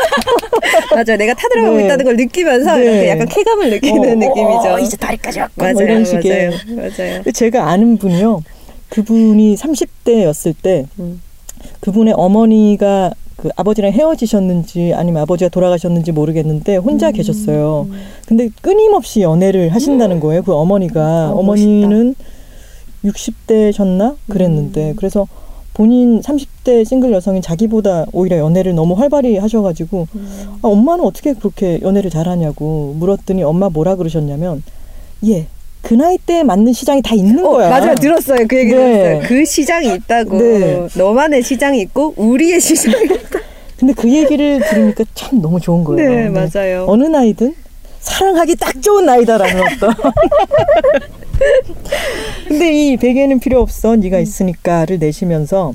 맞아요. 0.91 1.17
내가 1.17 1.33
타 1.36 1.48
들어가고 1.48 1.77
네. 1.77 1.86
있다는 1.86 2.05
걸 2.05 2.15
느끼면서 2.15 2.75
네. 2.77 2.83
이렇게 2.83 3.10
약간 3.10 3.27
쾌감을 3.27 3.69
느끼는 3.69 4.12
어, 4.12 4.15
느낌이죠. 4.15 4.74
어, 4.74 4.79
이제 4.79 4.98
다리까지 4.98 5.39
왔고 5.39 5.53
맞아요. 5.57 5.74
뭐 5.74 5.83
이런 5.83 6.05
식의. 6.05 6.50
맞아요. 6.75 6.91
맞아요. 6.98 7.24
제가 7.31 7.69
아는 7.69 7.98
분이요. 7.98 8.41
그분이 8.89 9.55
30대였을 9.55 10.55
때 10.60 10.88
음. 10.98 11.22
그분의 11.81 12.15
어머니가 12.17 13.12
그 13.38 13.50
아버지랑 13.55 13.91
헤어지셨는지 13.91 14.93
아니면 14.95 15.22
아버지가 15.22 15.50
돌아가셨는지 15.50 16.12
모르겠는데 16.13 16.77
혼자 16.77 17.10
음. 17.10 17.13
계셨어요. 17.13 17.88
근데 18.27 18.50
끊임없이 18.62 19.22
연애를 19.22 19.69
하신다는 19.69 20.19
거예요. 20.19 20.41
그 20.41 20.53
어머니가 20.53 21.29
어, 21.29 21.38
어머니는 21.38 22.15
60대셨나 23.05 24.15
그랬는데 24.29 24.91
음. 24.91 24.95
그래서 24.95 25.27
본인 25.74 26.22
30대 26.22 26.86
싱글 26.86 27.12
여성인 27.13 27.42
자기보다 27.42 28.06
오히려 28.13 28.38
연애를 28.38 28.75
너무 28.75 28.94
활발히 28.94 29.38
하셔가지고 29.38 30.08
음. 30.15 30.46
아, 30.62 30.68
엄마는 30.68 31.03
어떻게 31.03 31.34
그렇게 31.34 31.80
연애를 31.82 32.10
잘하냐고 32.10 32.96
물었더니 32.98 33.44
엄마 33.44 33.70
뭐라 33.70 33.96
그러셨냐면 33.96 34.63
예 35.25 35.48
그 35.84 35.94
나이 35.96 36.18
때에 36.18 36.44
맞는 36.44 36.72
시장이 36.72 37.01
다 37.01 37.13
있는 37.13 37.46
어, 37.46 37.50
거야. 37.51 37.70
맞아요. 37.70 37.96
들었어요. 37.96 38.48
그 38.48 38.58
얘기 38.58 38.72
네. 38.72 39.20
들었어요. 39.20 39.27
그 39.27 39.46
시장이 39.46 39.94
있다고. 39.96 40.38
네. 40.38 40.88
너만의 40.96 41.44
시장이 41.44 41.82
있고 41.82 42.13
우리의 42.15 42.60
시장이 42.62 43.03
있다. 43.03 43.39
근데 43.77 43.94
그 43.94 44.10
얘기를 44.10 44.62
들으니까 44.62 45.03
참 45.13 45.42
너무 45.42 45.60
좋은 45.60 45.84
거예요. 45.84 46.10
네, 46.10 46.30
맞아요. 46.30 46.86
어느 46.88 47.03
나이든 47.03 47.53
사랑하기 48.03 48.55
딱 48.57 48.81
좋은 48.81 49.05
나이다라는 49.05 49.63
어떤. 49.63 49.93
근데 52.48 52.72
이 52.72 52.98
베개는 52.98 53.39
필요 53.39 53.62
없어 53.62 53.95
네가 53.95 54.19
있으니까를 54.19 55.00
내시면서 55.00 55.74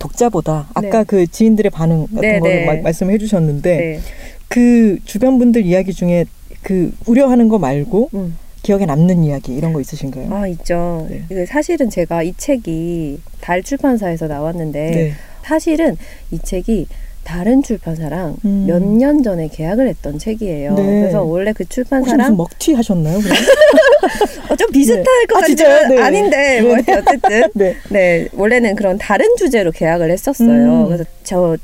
독자보다 0.00 0.68
아까 0.74 0.98
네. 0.98 1.04
그 1.06 1.26
지인들의 1.26 1.70
반응 1.70 2.06
같은 2.06 2.20
네, 2.20 2.38
거를 2.40 2.56
네. 2.56 2.66
막 2.66 2.80
말씀해 2.80 3.18
주셨는데 3.18 3.76
네. 3.76 4.00
그 4.48 4.98
주변 5.04 5.38
분들 5.38 5.64
이야기 5.64 5.92
중에 5.92 6.24
그 6.62 6.92
우려하는 7.06 7.48
거 7.48 7.58
말고 7.58 8.10
음. 8.14 8.36
기억에 8.62 8.86
남는 8.86 9.24
이야기 9.24 9.54
이런 9.54 9.72
거 9.72 9.80
있으신가요? 9.80 10.34
아 10.34 10.46
있죠. 10.48 11.06
네. 11.10 11.46
사실은 11.46 11.90
제가 11.90 12.22
이 12.22 12.32
책이 12.36 13.20
달 13.40 13.62
출판사에서 13.62 14.26
나왔는데 14.26 14.90
네. 14.90 15.12
사실은 15.42 15.96
이 16.30 16.38
책이 16.38 16.86
다른 17.24 17.62
출판사랑 17.62 18.36
음. 18.44 18.64
몇년 18.66 19.22
전에 19.22 19.48
계약을 19.48 19.88
했던 19.88 20.18
책이에요. 20.18 20.74
네. 20.74 21.00
그래서 21.00 21.22
원래 21.22 21.52
그 21.52 21.64
혹시 21.64 21.80
무슨 21.80 21.84
출판사랑 21.84 22.36
먹튀 22.36 22.74
하셨나요? 22.74 23.18
어, 24.50 24.56
좀 24.56 24.70
비슷할 24.70 25.04
것 25.28 25.38
아, 25.38 25.40
같지만? 25.40 25.88
네. 25.88 26.00
아닌데 26.00 26.62
뭐 26.62 26.76
네. 26.76 26.92
어쨌든 26.92 27.50
네. 27.54 27.76
네 27.88 28.28
원래는 28.32 28.76
그런 28.76 28.98
다른 28.98 29.26
주제로 29.36 29.70
계약을 29.72 30.10
했었어요. 30.10 30.84
음. 30.84 30.86
그래서 30.86 31.04
저 31.24 31.56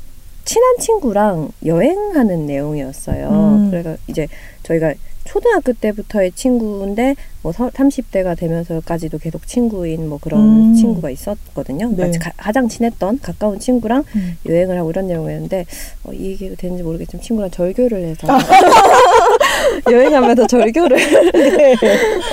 친한 0.43 0.77
친구랑 0.79 1.49
여행하는 1.65 2.47
내용이었어요. 2.47 3.29
음. 3.29 3.69
그래서 3.69 3.95
이제 4.07 4.27
저희가 4.63 4.93
초등학교 5.25 5.73
때부터의 5.73 6.31
친구인데 6.33 7.15
뭐 7.43 7.51
30대가 7.51 8.37
되면서까지도 8.37 9.17
계속 9.17 9.45
친구인 9.47 10.07
뭐 10.09 10.19
그런 10.21 10.39
음. 10.71 10.73
친구가 10.75 11.09
있었거든요. 11.09 11.89
그러니까 11.91 12.05
네. 12.07 12.17
가, 12.19 12.31
가장 12.37 12.67
친했던 12.67 13.19
가까운 13.21 13.59
친구랑 13.59 14.03
음. 14.15 14.37
여행을 14.47 14.77
하고 14.77 14.89
이런 14.91 15.07
내용이었는데 15.07 15.65
어, 16.03 16.11
이 16.13 16.31
얘기가 16.31 16.55
되는지 16.57 16.83
모르겠지만 16.83 17.21
친구랑 17.21 17.51
절교를 17.51 18.03
해서 18.03 18.27
여행하면서 19.89 20.47
절교를 20.47 20.97
네. 21.33 21.75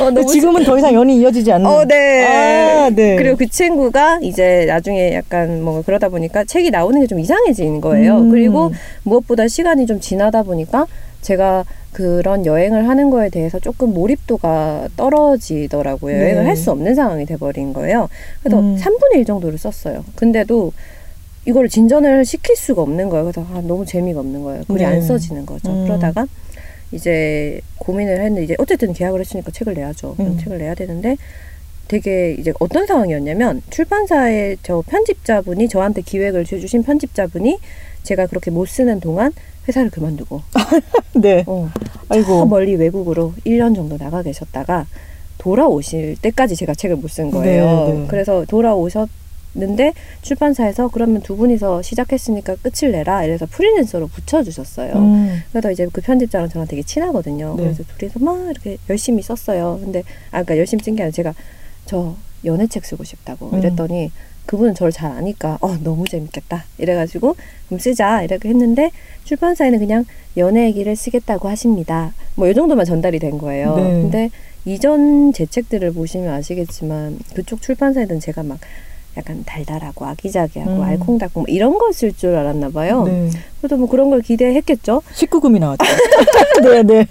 어, 0.01 0.11
너무 0.11 0.27
지금은 0.27 0.65
더 0.65 0.79
이상 0.79 0.95
연이 0.95 1.17
이어지지 1.19 1.53
않는. 1.53 1.67
어, 1.67 1.85
네. 1.85 2.27
아, 2.27 2.91
네. 2.91 3.17
그리고 3.17 3.37
그 3.37 3.47
친구가 3.49 4.21
이제 4.23 4.65
나중에 4.67 5.15
약간 5.15 5.63
뭐 5.63 5.83
그러다 5.85 6.09
보니까 6.09 6.45
책이 6.45 6.71
나오는 6.71 7.01
게 7.01 7.09
좀 7.09 7.19
이상해진 7.21 7.81
거예요. 7.81 8.19
음. 8.19 8.31
그리고 8.31 8.71
무엇보다 9.03 9.49
시간이 9.49 9.87
좀 9.87 9.99
지나다 9.99 10.43
보니까 10.43 10.87
제가 11.23 11.65
그런 11.93 12.47
여행을 12.47 12.89
하는 12.89 13.11
거에 13.11 13.29
대해서 13.31 13.59
조금 13.59 13.93
몰입도가 13.93 14.89
떨어지더라고요. 14.97 16.17
네. 16.17 16.23
여행을 16.23 16.47
할 16.47 16.57
수 16.57 16.71
없는 16.71 16.95
상황이 16.95 17.25
돼버린 17.27 17.73
거예요. 17.73 18.09
그래서 18.43 18.61
음. 18.61 18.77
3분의 18.77 19.19
1 19.19 19.25
정도를 19.25 19.59
썼어요. 19.59 20.05
근데도 20.17 20.73
이걸 21.45 21.69
진전을 21.69 22.25
시킬 22.25 22.57
수가 22.57 22.83
없는 22.83 23.09
거예요. 23.09 23.25
그래서 23.25 23.47
아, 23.53 23.61
너무 23.63 23.85
재미가 23.87 24.21
없는 24.21 24.43
거예요. 24.43 24.63
글이 24.67 24.79
네. 24.81 24.85
안 24.87 25.01
써지는 25.03 25.47
거죠. 25.47 25.71
음. 25.71 25.85
그러다가 25.87 26.27
이제 26.93 27.61
고민을 27.79 28.19
했는데 28.19 28.45
이제 28.45 28.55
어쨌든 28.59 28.93
계약을 28.93 29.21
했으니까 29.21 29.51
책을 29.51 29.75
내야죠. 29.75 30.17
음. 30.21 30.39
책을 30.43 30.59
내야 30.59 30.75
되는데 30.75 31.17
되게 31.87 32.33
이제 32.39 32.53
어떤 32.61 32.87
상황이었냐면 32.87 33.63
출판사의 33.71 34.59
저 34.63 34.83
편집자분이 34.87 35.69
저한테 35.69 36.03
기획을 36.03 36.45
주신 36.45 36.83
편집자분이 36.83 37.59
제가 38.03 38.27
그렇게 38.27 38.51
못 38.51 38.67
쓰는 38.69 39.01
동안 39.01 39.33
회사를 39.67 39.91
그만두고 39.91 40.43
네. 41.21 41.45
어, 41.47 41.71
아이고. 42.09 42.27
저 42.27 42.47
멀리 42.47 42.75
외국으로 42.77 43.35
1년 43.45 43.75
정도 43.75 43.99
나가 43.99 44.23
계셨다가 44.23 44.87
돌아오실 45.39 46.17
때까지 46.23 46.57
제가 46.57 46.75
책을 46.75 46.97
못 46.97 47.11
쓴 47.11 47.31
거예요. 47.31 47.65
네, 47.89 47.93
네. 47.93 48.07
그래서 48.09 48.45
돌아오셨는데 48.49 49.93
출판사에서 50.23 50.89
그러면 50.89 51.21
두 51.23 51.37
분이서 51.37 51.83
시작했으니까 51.83 52.57
끝을 52.57 52.93
내라 52.93 53.25
이래서 53.25 53.47
프리랜서로 53.47 54.09
붙여주셨어요. 54.09 54.95
음. 54.95 55.43
그래서 55.53 55.71
이제 55.71 55.87
그 55.93 56.01
편집자랑 56.01 56.49
저랑 56.49 56.67
되게 56.67 56.83
친하거든요. 56.83 57.55
네. 57.57 57.63
그래서 57.65 57.83
둘이서 57.99 58.19
막 58.21 58.39
이렇게 58.51 58.79
열심히 58.91 59.23
썼어요. 59.23 59.79
근데 59.83 60.01
아 60.31 60.43
그러니까 60.43 60.59
열심히 60.59 60.83
쓴 60.83 60.97
게 60.97 61.03
아니라 61.03 61.13
제가 61.13 61.35
저 61.87 62.15
연애책 62.45 62.85
쓰고 62.85 63.05
싶다고 63.05 63.51
음. 63.53 63.59
이랬더니 63.59 64.11
그분은 64.49 64.75
저를 64.75 64.91
잘 64.93 65.13
아니까 65.13 65.59
어 65.61 65.77
너무 65.85 66.09
재밌겠다 66.09 66.65
이래가지고 66.79 67.37
그럼 67.67 67.79
쓰자 67.79 68.23
이렇게 68.23 68.49
했는데 68.49 68.91
출판사에는 69.25 69.79
그냥 69.79 70.05
연애 70.39 70.65
얘기를 70.65 70.97
쓰겠다고 70.97 71.49
하십니다. 71.49 72.13
뭐 72.35 72.49
이 72.49 72.55
정도만 72.55 72.87
전달이 72.87 73.19
된 73.19 73.37
거예요. 73.37 73.77
네. 73.77 73.83
근데 73.83 74.31
이전 74.65 75.33
제 75.35 75.45
책들을 75.45 75.93
보시면 75.93 76.33
아시겠지만 76.33 77.19
그쪽 77.35 77.61
출판사에는 77.61 78.21
제가 78.21 78.43
막 78.43 78.59
약간 79.19 79.43
달달하고 79.45 80.07
아기자기하고 80.07 80.77
음. 80.77 80.83
알콩달콩 80.83 81.43
뭐 81.43 81.47
이런 81.55 81.77
걸쓸줄 81.77 82.35
알았나 82.35 82.71
봐요. 82.71 83.05
네. 83.05 83.29
그래도 83.61 83.77
뭐 83.77 83.89
그런 83.89 84.09
걸 84.09 84.23
기대했겠죠. 84.23 85.03
19금이 85.15 85.59
나왔죠. 85.59 85.85
네, 86.63 86.83
네. 86.83 87.07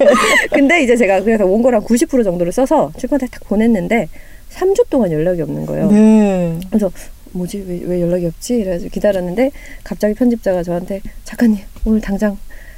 근데 0.51 0.83
이제 0.83 0.95
제가 0.97 1.21
그래서 1.21 1.45
원고랑 1.45 1.83
90% 1.83 2.23
정도를 2.23 2.51
써서 2.51 2.91
출판사에 2.97 3.29
딱 3.31 3.43
보냈는데 3.47 4.07
3주 4.49 4.89
동안 4.89 5.11
연락이 5.11 5.41
없는 5.41 5.65
거예요. 5.67 5.91
네. 5.91 6.57
그래서 6.69 6.89
뭐지 7.31 7.65
왜, 7.67 7.81
왜 7.83 8.01
연락이 8.01 8.25
없지? 8.25 8.55
이래가지고 8.55 8.89
기다렸는데 8.91 9.51
갑자기 9.83 10.13
편집자가 10.13 10.63
저한테 10.63 11.01
작가님 11.23 11.57
오늘 11.85 12.01
당장 12.01 12.37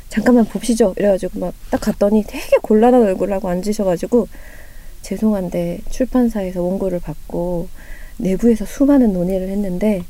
잠깐만 0.09 0.45
봅시죠. 0.45 0.93
이래가지고 0.97 1.39
막 1.39 1.53
딱 1.69 1.81
갔더니 1.81 2.23
되게 2.27 2.57
곤란한 2.61 3.01
얼굴을 3.03 3.33
하고 3.33 3.49
앉으셔가지고 3.49 4.27
죄송한데 5.01 5.79
출판사에서 5.89 6.61
원고를 6.61 6.99
받고 6.99 7.67
내부에서 8.17 8.65
수많은 8.65 9.13
논의를 9.13 9.49
했는데 9.49 10.03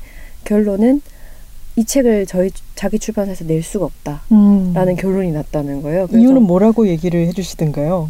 결론은 0.45 1.01
이 1.75 1.85
책을 1.85 2.25
저희 2.25 2.49
자기 2.75 2.97
출판사에서 2.99 3.45
낼 3.45 3.61
수가 3.63 3.85
없다라는 3.85 4.27
음. 4.31 4.95
결론이 4.97 5.31
났다는 5.31 5.81
거예요. 5.81 6.07
그래서 6.07 6.19
이유는 6.19 6.41
뭐라고 6.43 6.87
얘기를 6.87 7.25
해주시던가요? 7.27 8.09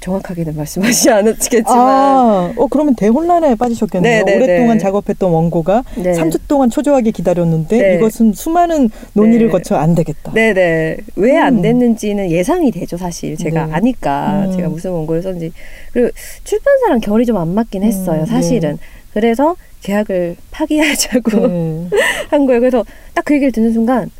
정확하게는 0.00 0.56
말씀하시지 0.56 1.10
않았겠지만 1.10 1.66
아, 1.78 2.52
어 2.56 2.66
그러면 2.68 2.94
대혼란에 2.94 3.54
빠지셨겠네요. 3.54 4.24
네, 4.24 4.32
네, 4.32 4.36
오랫동안 4.36 4.78
네. 4.78 4.82
작업했던 4.82 5.30
원고가 5.30 5.84
네. 5.96 6.12
3주 6.12 6.40
동안 6.48 6.70
초조하게 6.70 7.10
기다렸는데 7.10 7.78
네. 7.78 7.94
이것은 7.96 8.32
수많은 8.32 8.90
논의를 9.12 9.46
네. 9.46 9.52
거쳐 9.52 9.76
안 9.76 9.94
되겠다. 9.94 10.32
네네. 10.32 10.96
왜안 11.16 11.56
음. 11.58 11.62
됐는지는 11.62 12.30
예상이 12.30 12.70
되죠, 12.70 12.96
사실. 12.96 13.36
제가 13.36 13.66
네. 13.66 13.72
아니까, 13.72 14.46
음. 14.46 14.56
제가 14.56 14.68
무슨 14.68 14.90
원고를 14.92 15.22
썼는지. 15.22 15.52
그리고 15.92 16.10
출판사랑 16.44 17.00
결이 17.00 17.26
좀 17.26 17.36
안 17.36 17.54
맞긴 17.54 17.82
했어요, 17.82 18.22
음, 18.22 18.26
사실은. 18.26 18.78
그래서 19.12 19.56
계약을 19.82 20.36
파기하자고 20.50 21.46
네. 21.48 21.88
한 22.30 22.46
거예요. 22.46 22.60
그래서 22.60 22.84
딱 23.14 23.24
그 23.24 23.34
얘기를 23.34 23.52
듣는 23.52 23.72
순간 23.72 24.10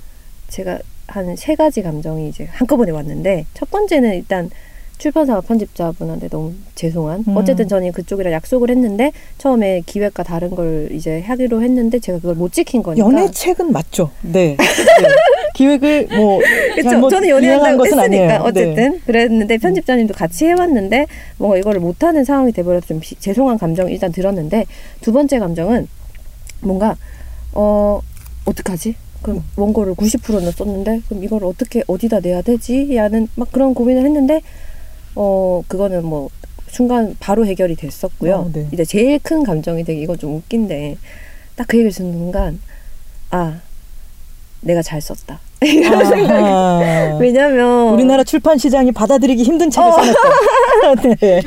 제가 0.48 0.78
한 1.06 1.34
세 1.36 1.54
가지 1.56 1.82
감정이 1.82 2.28
이제 2.28 2.46
한꺼번에 2.52 2.92
왔는데 2.92 3.46
첫 3.54 3.68
번째는 3.70 4.14
일단 4.14 4.48
출판사와 5.00 5.40
편집자분한테 5.40 6.28
너무 6.28 6.52
죄송한. 6.74 7.24
음. 7.26 7.36
어쨌든 7.36 7.66
저는 7.66 7.90
그쪽이랑 7.92 8.32
약속을 8.34 8.70
했는데 8.70 9.12
처음에 9.38 9.82
기획과 9.86 10.22
다른 10.22 10.50
걸 10.50 10.90
이제 10.92 11.20
하기로 11.22 11.62
했는데 11.62 11.98
제가 11.98 12.18
그걸 12.18 12.34
못 12.36 12.52
지킨 12.52 12.82
거니까. 12.82 13.04
연애 13.06 13.28
책은 13.30 13.72
맞죠. 13.72 14.10
네. 14.20 14.56
네. 14.60 14.66
기획을 15.54 16.08
뭐 16.16 16.38
그쵸. 16.76 16.90
잘못 16.90 17.08
저는 17.10 17.28
연애한다고 17.28 17.78
것은 17.78 17.98
했으니까 17.98 18.24
아니에요. 18.24 18.40
어쨌든 18.44 18.74
네. 18.92 19.00
그랬는데 19.06 19.58
편집자님도 19.58 20.14
같이 20.14 20.44
해왔는데 20.46 21.06
뭔가 21.38 21.56
이거를 21.58 21.80
못하는 21.80 22.24
상황이 22.24 22.52
돼버려서 22.52 22.86
좀 22.86 23.00
비- 23.00 23.16
죄송한 23.16 23.58
감정이 23.58 23.92
일단 23.92 24.12
들었는데 24.12 24.66
두 25.00 25.12
번째 25.12 25.38
감정은 25.38 25.88
뭔가 26.60 26.96
어 27.52 28.00
어떡하지? 28.44 28.94
그럼 29.22 29.42
원고를 29.56 29.94
90%는 29.94 30.50
썼는데 30.52 31.00
그럼 31.08 31.24
이걸 31.24 31.44
어떻게 31.44 31.82
어디다 31.86 32.20
내야 32.20 32.40
되지? 32.42 32.94
라는 32.94 33.28
막 33.34 33.50
그런 33.52 33.74
고민을 33.74 34.04
했는데 34.04 34.40
어 35.22 35.62
그거는 35.68 36.02
뭐 36.02 36.30
순간 36.68 37.14
바로 37.20 37.44
해결이 37.44 37.76
됐었고요. 37.76 38.34
어, 38.36 38.50
네. 38.50 38.66
이제 38.72 38.86
제일 38.86 39.18
큰 39.18 39.42
감정이 39.42 39.84
되게 39.84 40.00
이건 40.00 40.16
좀 40.16 40.36
웃긴데 40.36 40.96
딱 41.56 41.66
그 41.68 41.76
얘기를 41.76 41.92
듣는 41.92 42.12
순간 42.12 42.58
아 43.30 43.60
내가 44.62 44.80
잘 44.80 45.02
썼다. 45.02 45.40
이런 45.62 46.06
생각이. 46.06 47.20
왜냐면 47.22 47.92
우리나라 47.92 48.24
출판 48.24 48.56
시장이 48.56 48.92
받아들이기 48.92 49.42
힘든 49.42 49.68
책을 49.68 49.90
어. 49.90 49.92
써냈다. 49.92 51.18
네. 51.20 51.42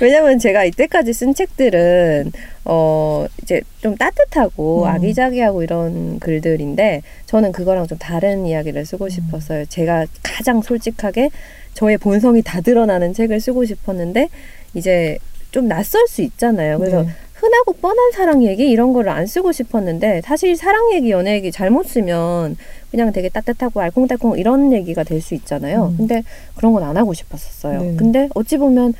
왜냐면 0.00 0.38
제가 0.38 0.64
이때까지 0.64 1.12
쓴 1.12 1.34
책들은 1.34 2.32
어 2.64 3.26
이제 3.42 3.60
좀 3.82 3.94
따뜻하고 3.94 4.84
음. 4.84 4.88
아기자기하고 4.88 5.62
이런 5.62 6.18
글들인데 6.18 7.02
저는 7.26 7.52
그거랑 7.52 7.86
좀 7.88 7.98
다른 7.98 8.46
이야기를 8.46 8.80
음. 8.80 8.84
쓰고 8.86 9.10
싶었어요. 9.10 9.66
제가 9.66 10.06
가장 10.22 10.62
솔직하게 10.62 11.28
저의 11.76 11.98
본성이 11.98 12.40
다 12.42 12.60
드러나는 12.62 13.12
책을 13.12 13.38
쓰고 13.38 13.66
싶었는데 13.66 14.30
이제 14.74 15.18
좀 15.50 15.68
낯설 15.68 16.08
수 16.08 16.22
있잖아요. 16.22 16.78
그래서 16.78 17.02
네. 17.02 17.08
흔하고 17.34 17.74
뻔한 17.74 18.12
사랑 18.12 18.42
얘기 18.44 18.68
이런 18.70 18.94
거를 18.94 19.10
안 19.10 19.26
쓰고 19.26 19.52
싶었는데 19.52 20.22
사실 20.24 20.56
사랑 20.56 20.94
얘기, 20.94 21.10
연애 21.10 21.34
얘기 21.34 21.52
잘못 21.52 21.86
쓰면 21.86 22.56
그냥 22.90 23.12
되게 23.12 23.28
따뜻하고 23.28 23.80
알콩달콩 23.82 24.38
이런 24.38 24.72
얘기가 24.72 25.04
될 25.04 25.20
수 25.20 25.34
있잖아요. 25.34 25.88
음. 25.92 25.96
근데 25.98 26.22
그런 26.56 26.72
건 26.72 26.82
안 26.82 26.96
하고 26.96 27.12
싶었었어요. 27.12 27.82
네. 27.82 27.96
근데 27.96 28.28
어찌 28.34 28.56
보면 28.56 28.94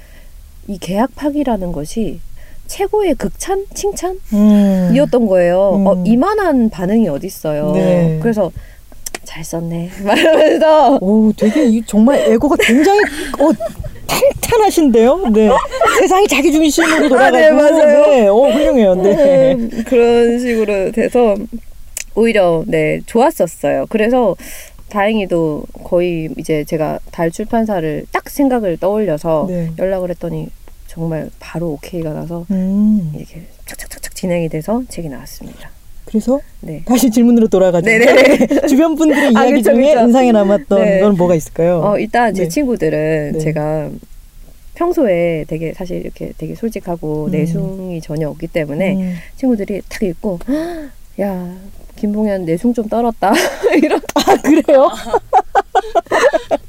이 0.68 0.76
계약 0.78 1.14
파기라는 1.16 1.72
것이 1.72 2.20
최고의 2.66 3.14
극찬, 3.14 3.64
칭찬이었던 3.72 5.22
음. 5.22 5.26
거예요. 5.28 5.76
음. 5.76 5.86
어, 5.86 6.02
이만한 6.04 6.68
반응이 6.68 7.08
어딨어요. 7.08 7.72
네. 7.72 8.18
그래서 8.20 8.52
잘 9.26 9.44
썼네. 9.44 9.90
말하면서 10.02 10.98
오, 11.02 11.32
되게 11.36 11.66
이 11.66 11.82
정말 11.84 12.18
에고가 12.20 12.56
굉장히 12.60 13.00
어, 13.38 13.52
탄탄하신데요. 14.06 15.28
네. 15.32 15.50
세상이 15.98 16.26
자기 16.28 16.52
중심으로 16.52 17.08
돌아가고. 17.08 17.36
네, 17.36 17.50
맞아요. 17.50 18.06
네. 18.06 18.28
오, 18.28 18.46
훌륭해요. 18.46 18.94
네. 18.94 19.52
음, 19.52 19.84
그런 19.86 20.38
식으로 20.38 20.92
돼서 20.92 21.34
오히려 22.14 22.64
네 22.66 23.00
좋았었어요. 23.04 23.86
그래서 23.90 24.36
다행히도 24.88 25.64
거의 25.84 26.30
이제 26.38 26.64
제가 26.64 27.00
달 27.10 27.30
출판사를 27.30 28.06
딱 28.12 28.30
생각을 28.30 28.78
떠올려서 28.78 29.46
네. 29.48 29.72
연락을 29.78 30.10
했더니 30.10 30.48
정말 30.86 31.28
바로 31.40 31.72
오케이가 31.72 32.12
나서 32.12 32.46
음. 32.50 33.12
이렇게 33.14 33.42
착착착착 33.66 34.14
진행이 34.14 34.48
돼서 34.48 34.82
책이 34.88 35.08
나왔습니다. 35.08 35.75
그래서 36.06 36.40
네. 36.60 36.82
다시 36.86 37.10
질문으로 37.10 37.48
돌아가죠. 37.48 37.84
네네네. 37.84 38.66
주변 38.68 38.94
분들의 38.94 39.32
아, 39.34 39.44
이야기 39.44 39.62
그쵸, 39.62 39.74
중에 39.74 39.94
그쵸. 39.94 40.06
인상에 40.06 40.32
남았던 40.32 40.80
네. 40.82 41.00
건 41.00 41.16
뭐가 41.16 41.34
있을까요? 41.34 41.80
어, 41.82 41.98
일단 41.98 42.32
제 42.32 42.44
네. 42.44 42.48
친구들은 42.48 43.32
네. 43.32 43.38
제가 43.38 43.90
평소에 44.74 45.44
되게 45.48 45.72
사실 45.74 45.98
이렇게 45.98 46.32
되게 46.38 46.54
솔직하고 46.54 47.26
음. 47.26 47.30
내숭이 47.32 48.00
전혀 48.00 48.28
없기 48.28 48.46
때문에 48.46 48.94
음. 48.94 49.14
친구들이 49.36 49.82
딱 49.88 50.02
읽고 50.02 50.38
야 51.20 51.56
김봉현 51.96 52.44
내숭 52.44 52.74
좀 52.74 52.88
떨었다 52.88 53.32
이런 53.82 54.00
아, 54.14 54.36
그래요? 54.42 54.90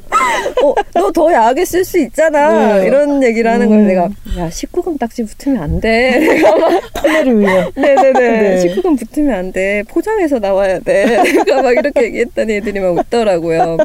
어, 0.63 0.73
너 0.93 1.11
더 1.11 1.31
야하게 1.31 1.65
쓸 1.65 1.83
수 1.85 1.97
있잖아. 1.99 2.77
네. 2.79 2.87
이런 2.87 3.23
얘기를 3.23 3.49
하는 3.49 3.67
음. 3.67 3.69
걸 3.69 3.87
내가, 3.87 4.03
야, 4.37 4.49
19금 4.49 4.99
딱지 4.99 5.23
붙으면 5.23 5.61
안 5.61 5.79
돼. 5.79 6.19
내가 6.19 6.55
막, 6.57 6.93
판매를 6.93 7.39
위해. 7.39 7.65
네네네. 7.75 8.11
네. 8.13 8.65
19금 8.75 8.97
붙으면 8.99 9.33
안 9.33 9.51
돼. 9.51 9.83
포장해서 9.87 10.39
나와야 10.39 10.79
돼. 10.79 11.05
내가 11.23 11.61
막 11.63 11.71
이렇게 11.71 12.03
얘기했더니 12.05 12.55
애들이 12.55 12.79
막 12.79 12.95
웃더라고요. 12.97 13.77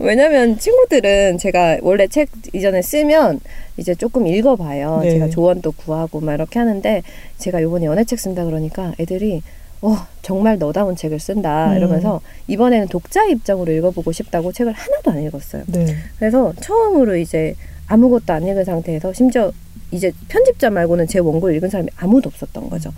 왜냐면 0.00 0.58
친구들은 0.58 1.38
제가 1.38 1.78
원래 1.82 2.06
책 2.06 2.28
이전에 2.52 2.82
쓰면 2.82 3.40
이제 3.76 3.94
조금 3.94 4.26
읽어봐요. 4.26 5.00
네. 5.02 5.10
제가 5.10 5.28
조언도 5.30 5.72
구하고 5.72 6.20
막 6.20 6.34
이렇게 6.34 6.58
하는데 6.58 7.02
제가 7.38 7.62
요번에 7.62 7.86
연애책 7.86 8.18
쓴다 8.20 8.44
그러니까 8.44 8.92
애들이 9.00 9.42
어, 9.82 9.96
정말 10.22 10.58
너다운 10.58 10.94
책을 10.96 11.18
쓴다. 11.18 11.72
음. 11.72 11.76
이러면서 11.76 12.20
이번에는 12.48 12.88
독자 12.88 13.24
입장으로 13.24 13.72
읽어보고 13.72 14.12
싶다고 14.12 14.52
책을 14.52 14.72
하나도 14.72 15.10
안 15.10 15.22
읽었어요. 15.22 15.64
네. 15.68 15.96
그래서 16.18 16.52
처음으로 16.60 17.16
이제 17.16 17.54
아무것도 17.86 18.32
안 18.32 18.46
읽은 18.46 18.64
상태에서 18.64 19.12
심지어 19.12 19.52
이제 19.90 20.12
편집자 20.28 20.70
말고는 20.70 21.08
제 21.08 21.18
원고를 21.18 21.56
읽은 21.56 21.68
사람이 21.68 21.88
아무도 21.96 22.28
없었던 22.28 22.70
거죠. 22.70 22.92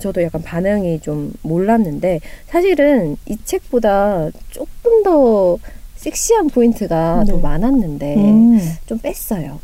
저도 0.00 0.22
약간 0.22 0.42
반응이 0.42 1.00
좀 1.00 1.32
몰랐는데 1.42 2.20
사실은 2.46 3.16
이 3.26 3.36
책보다 3.44 4.30
조금 4.50 5.02
더 5.02 5.58
섹시한 5.96 6.48
포인트가 6.48 7.24
네. 7.26 7.32
더 7.32 7.38
많았는데 7.38 8.16
음. 8.16 8.60
좀 8.86 8.98
뺐어요. 8.98 9.60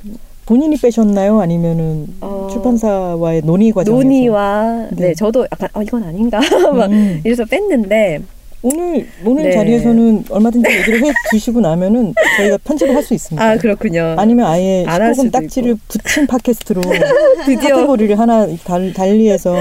본인이 0.47 0.77
빼셨나요? 0.77 1.41
아니면은 1.41 2.07
어, 2.21 2.49
출판사와의 2.51 3.43
논의 3.45 3.73
과정에서? 3.73 4.03
논의와 4.03 4.89
네. 4.93 5.09
네. 5.09 5.15
저도 5.15 5.47
약간 5.51 5.69
어 5.73 5.83
이건 5.83 6.03
아닌가 6.05 6.41
막 6.73 6.91
음. 6.91 7.21
이래서 7.25 7.45
뺐는데 7.45 8.21
오늘 8.63 9.07
오늘 9.25 9.45
네. 9.45 9.53
자리에서는 9.53 10.25
얼마든지 10.31 10.71
얘기를 10.71 11.05
해 11.05 11.13
주시고 11.31 11.61
나면은 11.61 12.15
저희가 12.39 12.59
편집을 12.65 12.95
할 12.95 13.03
수 13.03 13.13
있습니다. 13.15 13.45
아 13.47 13.57
그렇군요. 13.59 14.15
아니면 14.19 14.47
아예 14.47 14.85
안할 14.87 15.13
19금 15.13 15.15
수도 15.17 15.31
딱지를 15.33 15.77
붙인 15.89 16.27
팟캐스트로 16.27 16.81
카테고리를 17.61 18.19
하나 18.19 18.47
달, 18.65 18.93
달리해서 18.95 19.55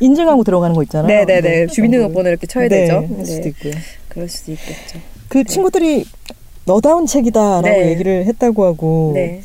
인증하고 0.00 0.42
들어가는 0.42 0.74
거 0.74 0.82
있잖아요. 0.84 1.06
네네네 1.06 1.40
네. 1.40 1.66
주민등록번호 1.68 2.28
이렇게 2.28 2.46
쳐야 2.48 2.66
네, 2.68 2.80
되죠. 2.82 3.06
할 3.16 3.24
수도 3.26 3.42
네. 3.42 3.48
있고요. 3.50 3.72
그럴 4.08 4.28
수도 4.28 4.52
있겠죠. 4.52 4.98
그 5.28 5.44
친구들이 5.44 6.04
너다운 6.66 7.06
책이다라고 7.06 7.62
네. 7.68 7.90
얘기를 7.90 8.24
했다고 8.26 8.64
하고 8.64 9.12
네. 9.14 9.40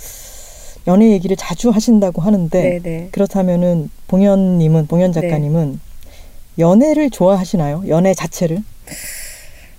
연애 0.87 1.11
얘기를 1.11 1.35
자주 1.35 1.69
하신다고 1.69 2.21
하는데 2.21 2.61
네, 2.61 2.79
네. 2.81 3.09
그렇다면은 3.11 3.89
봉현님은 4.07 4.87
봉현 4.87 5.13
작가님은 5.13 5.79
연애를 6.57 7.09
좋아하시나요? 7.09 7.83
연애 7.87 8.13
자체를 8.13 8.61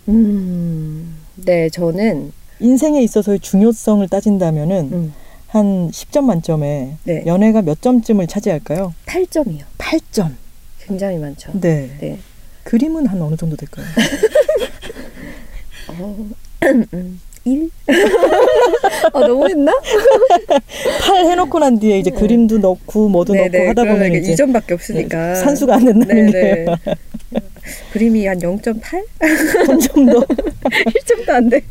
음, 0.08 1.16
네, 1.36 1.68
저는 1.68 2.32
인생에 2.60 3.02
있어서의 3.02 3.40
중요성을 3.40 4.06
따진다면은 4.08 4.90
음, 4.92 5.14
한 5.48 5.90
10점 5.90 6.24
만점에 6.24 6.96
네. 7.04 7.22
연애가 7.26 7.62
몇 7.62 7.82
점쯤을 7.82 8.26
차지할까요? 8.26 8.94
8점이요. 9.06 9.62
8점. 9.78 10.34
굉장히 10.80 11.18
많죠. 11.18 11.52
네. 11.60 11.90
네. 12.00 12.18
그림은 12.64 13.06
한 13.06 13.20
어느 13.22 13.36
정도 13.36 13.56
될까요? 13.56 13.86
어, 15.88 16.16
음, 16.94 17.20
1? 17.44 17.70
아, 19.12 19.20
너무 19.20 19.48
했나? 19.48 19.72
8 21.07 21.24
해놓고 21.26 21.59
난 21.59 21.79
뒤에 21.79 21.98
이제 21.98 22.11
그림도 22.11 22.59
넣고 22.59 23.09
뭐도 23.09 23.35
넣고 23.35 23.68
하다 23.68 23.85
보면 23.85 24.14
이제 24.14 24.35
2점밖에 24.35 24.72
없으니까. 24.72 25.35
산수가 25.37 25.74
안 25.74 25.85
된다는 25.87 26.31
네네. 26.31 26.64
게 26.64 26.66
그림이 27.92 28.26
한 28.26 28.38
0.8? 28.38 29.05
한 29.66 29.81
점도 29.81 30.20
1점도 30.22 31.29
안 31.31 31.48
돼. 31.48 31.62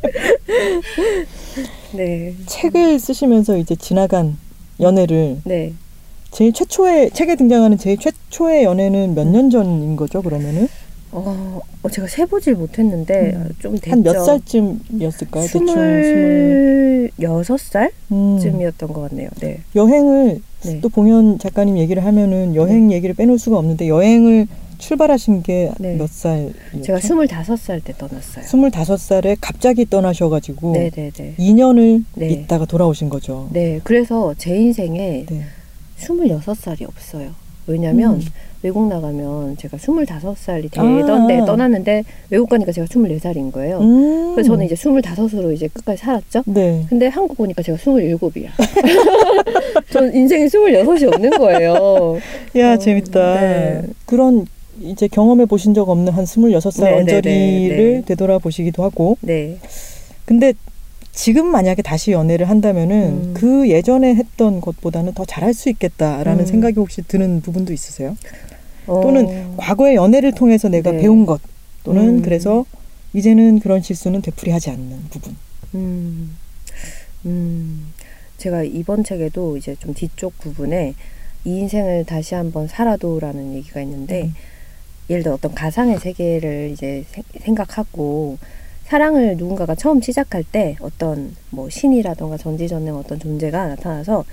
네. 1.94 2.34
책을 2.46 3.00
쓰시면서 3.00 3.58
이제 3.58 3.76
지나간 3.76 4.38
연애를 4.80 5.38
네. 5.44 5.74
제일 6.32 6.54
최초의 6.54 7.12
책에 7.12 7.36
등장하는 7.36 7.78
제일 7.78 7.98
최초의 7.98 8.64
연애는 8.64 9.16
몇 9.16 9.26
년 9.28 9.50
전인 9.50 9.96
거죠 9.96 10.22
그러면은 10.22 10.68
어, 11.12 11.60
어, 11.82 11.90
제가 11.90 12.08
세보질 12.08 12.54
못했는데 12.56 13.32
음. 13.36 13.50
좀 13.60 13.76
됐죠. 13.78 13.92
한 13.92 14.04
몇 14.04 14.24
살쯤이었을까요? 14.26 15.44
대충 15.44 15.68
스물 15.68 17.12
스물여섯 17.18 17.60
살쯤이었던 17.60 18.90
음. 18.90 18.94
것 18.94 19.10
같네요. 19.10 19.30
네. 19.42 19.60
여행을 19.76 20.42
네. 20.66 20.80
또 20.82 20.90
봉현 20.90 21.40
작가님 21.40 21.78
얘기를 21.78 22.04
하면은 22.06 22.54
여행 22.56 22.92
얘기를 22.92 23.16
빼놓을 23.16 23.40
수가 23.40 23.58
없는데 23.58 23.88
여행을 23.88 24.48
출발하신 24.78 25.42
게 25.44 25.72
네. 25.80 25.96
몇 25.96 26.08
살? 26.10 26.54
제가 26.84 27.00
스물다섯 27.02 27.60
살때 27.60 27.94
떠났어요. 27.98 28.46
스물다섯 28.46 29.00
살에 29.00 29.36
갑자기 29.42 29.86
떠나셔가지고 29.90 30.72
네네네. 30.74 31.36
2년을 31.38 32.04
네. 32.16 32.30
있다가 32.30 32.66
돌아오신 32.66 33.10
거죠. 33.10 33.50
네. 33.52 33.80
그래서 33.84 34.34
제 34.38 34.56
인생에 34.56 35.26
네. 35.28 35.44
스물여섯 35.98 36.56
살이 36.58 36.86
없어요. 36.86 37.32
왜냐면 37.70 38.16
음. 38.16 38.22
외국 38.62 38.88
나가면 38.88 39.56
제가 39.58 39.78
스물다섯 39.78 40.38
살이 40.38 40.68
되던데 40.70 41.40
아. 41.40 41.46
떠났는데 41.46 42.04
외국 42.30 42.50
가니까 42.50 42.72
제가 42.74 42.88
스물네 42.92 43.20
살인 43.20 43.52
거예요. 43.52 43.80
음. 43.80 44.34
그래서 44.34 44.50
저는 44.50 44.66
이제 44.66 44.76
스물다섯으로 44.76 45.52
이제 45.54 45.70
끝까지 45.70 46.02
살았죠. 46.02 46.44
네. 46.46 46.86
근데 46.90 47.08
한국 47.08 47.40
오니까 47.40 47.62
제가 47.62 47.78
스물일곱이야. 47.78 48.52
전 49.92 50.14
인생에 50.14 50.50
스물여섯이 50.50 51.06
없는 51.06 51.30
거예요. 51.32 52.18
야 52.58 52.74
어, 52.74 52.78
재밌다. 52.78 53.40
네. 53.40 53.82
그런 54.06 54.46
이제 54.82 55.08
경험해 55.08 55.46
보신 55.46 55.74
적 55.74 55.90
없는 55.90 56.12
한 56.12 56.26
스물여섯 56.26 56.74
살 56.74 56.86
네, 56.86 56.92
네, 56.92 57.00
언저리를 57.00 57.78
네, 57.78 57.94
네. 57.96 58.02
되돌아보시기도 58.06 58.84
하고 58.84 59.18
네. 59.22 59.58
근데 60.26 60.54
지금 61.20 61.48
만약에 61.48 61.82
다시 61.82 62.14
연애를 62.14 62.48
한다면은 62.48 62.96
음. 62.96 63.34
그 63.34 63.70
예전에 63.70 64.16
했던 64.16 64.62
것보다는 64.62 65.14
더 65.14 65.26
잘할 65.26 65.54
수 65.54 65.68
있겠다라는 65.68 66.44
음. 66.44 66.46
생각이 66.46 66.76
혹시 66.80 67.02
드는 67.02 67.42
부분도 67.42 67.74
있으세요? 67.74 68.16
어, 68.88 69.02
또는 69.02 69.58
과거의 69.58 69.96
연애를 69.96 70.32
통해서 70.34 70.70
내가 70.70 70.92
네. 70.92 71.00
배운 71.00 71.26
것 71.26 71.42
또는 71.84 72.20
음. 72.20 72.22
그래서 72.22 72.66
이제는 73.12 73.60
그런 73.60 73.82
실수는 73.82 74.22
되풀이하지 74.22 74.70
않는 74.70 74.98
부분. 75.10 75.36
음, 75.76 76.38
음, 77.26 77.92
제가 78.38 78.64
이번 78.64 79.04
책에도 79.04 79.58
이제 79.58 79.76
좀 79.78 79.94
뒤쪽 79.94 80.38
부분에 80.38 80.94
이 81.44 81.50
인생을 81.50 82.06
다시 82.06 82.34
한번 82.34 82.70
살아도라는 82.70 83.56
얘기가 83.56 83.82
있는데 83.82 84.24
음. 84.24 84.34
예를 85.10 85.24
들어 85.24 85.36
어떤 85.36 85.54
가상의 85.54 86.00
세계를 86.00 86.70
이제 86.72 87.04
세- 87.12 87.24
생각하고 87.42 88.38
사랑을 88.90 89.38
누군가가 89.38 89.76
처음 89.76 90.02
시작할 90.02 90.44
때 90.44 90.76
어떤 90.80 91.36
뭐 91.52 91.70
신이라던가 91.70 92.38
전지전능 92.38 92.96
어떤 92.96 93.20
존재가 93.20 93.68
나타나서 93.68 94.26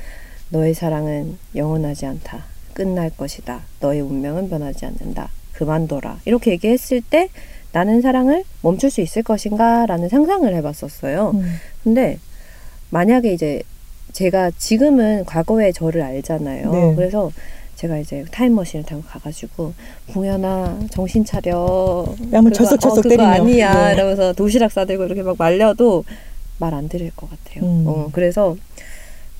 너의 0.48 0.72
사랑은 0.72 1.36
영원하지 1.54 2.06
않다. 2.06 2.46
끝날 2.72 3.10
것이다. 3.10 3.60
너의 3.80 4.00
운명은 4.00 4.48
변하지 4.48 4.86
않는다. 4.86 5.28
그만둬라. 5.52 6.20
이렇게 6.24 6.52
얘기했을 6.52 7.02
때 7.02 7.28
나는 7.72 8.00
사랑을 8.00 8.44
멈출 8.62 8.90
수 8.90 9.02
있을 9.02 9.22
것인가? 9.22 9.84
라는 9.84 10.08
상상을 10.08 10.54
해봤었어요. 10.54 11.32
음. 11.34 11.56
근데 11.84 12.18
만약에 12.88 13.34
이제 13.34 13.62
제가 14.12 14.52
지금은 14.52 15.26
과거의 15.26 15.74
저를 15.74 16.00
알잖아요. 16.00 16.72
네. 16.72 16.94
그래서 16.94 17.30
제가 17.76 17.98
이제 17.98 18.24
타임머신을 18.30 18.84
타고 18.86 19.02
가가지고 19.02 19.72
봉현아 20.12 20.80
정신 20.90 21.24
차려. 21.24 22.06
뺨을 22.32 22.50
그거- 22.50 22.64
철썩철썩 22.64 22.92
어, 22.98 23.02
그거 23.02 23.08
때리며. 23.10 23.24
아니야. 23.28 23.88
네. 23.88 23.94
이러면서 23.94 24.32
도시락 24.32 24.72
싸들고 24.72 25.04
이렇게 25.04 25.22
막 25.22 25.36
말려도 25.38 26.04
말 26.58 26.72
안 26.74 26.88
들을 26.88 27.10
것 27.14 27.28
같아요. 27.30 27.64
음. 27.64 27.84
어, 27.86 28.08
그래서 28.12 28.56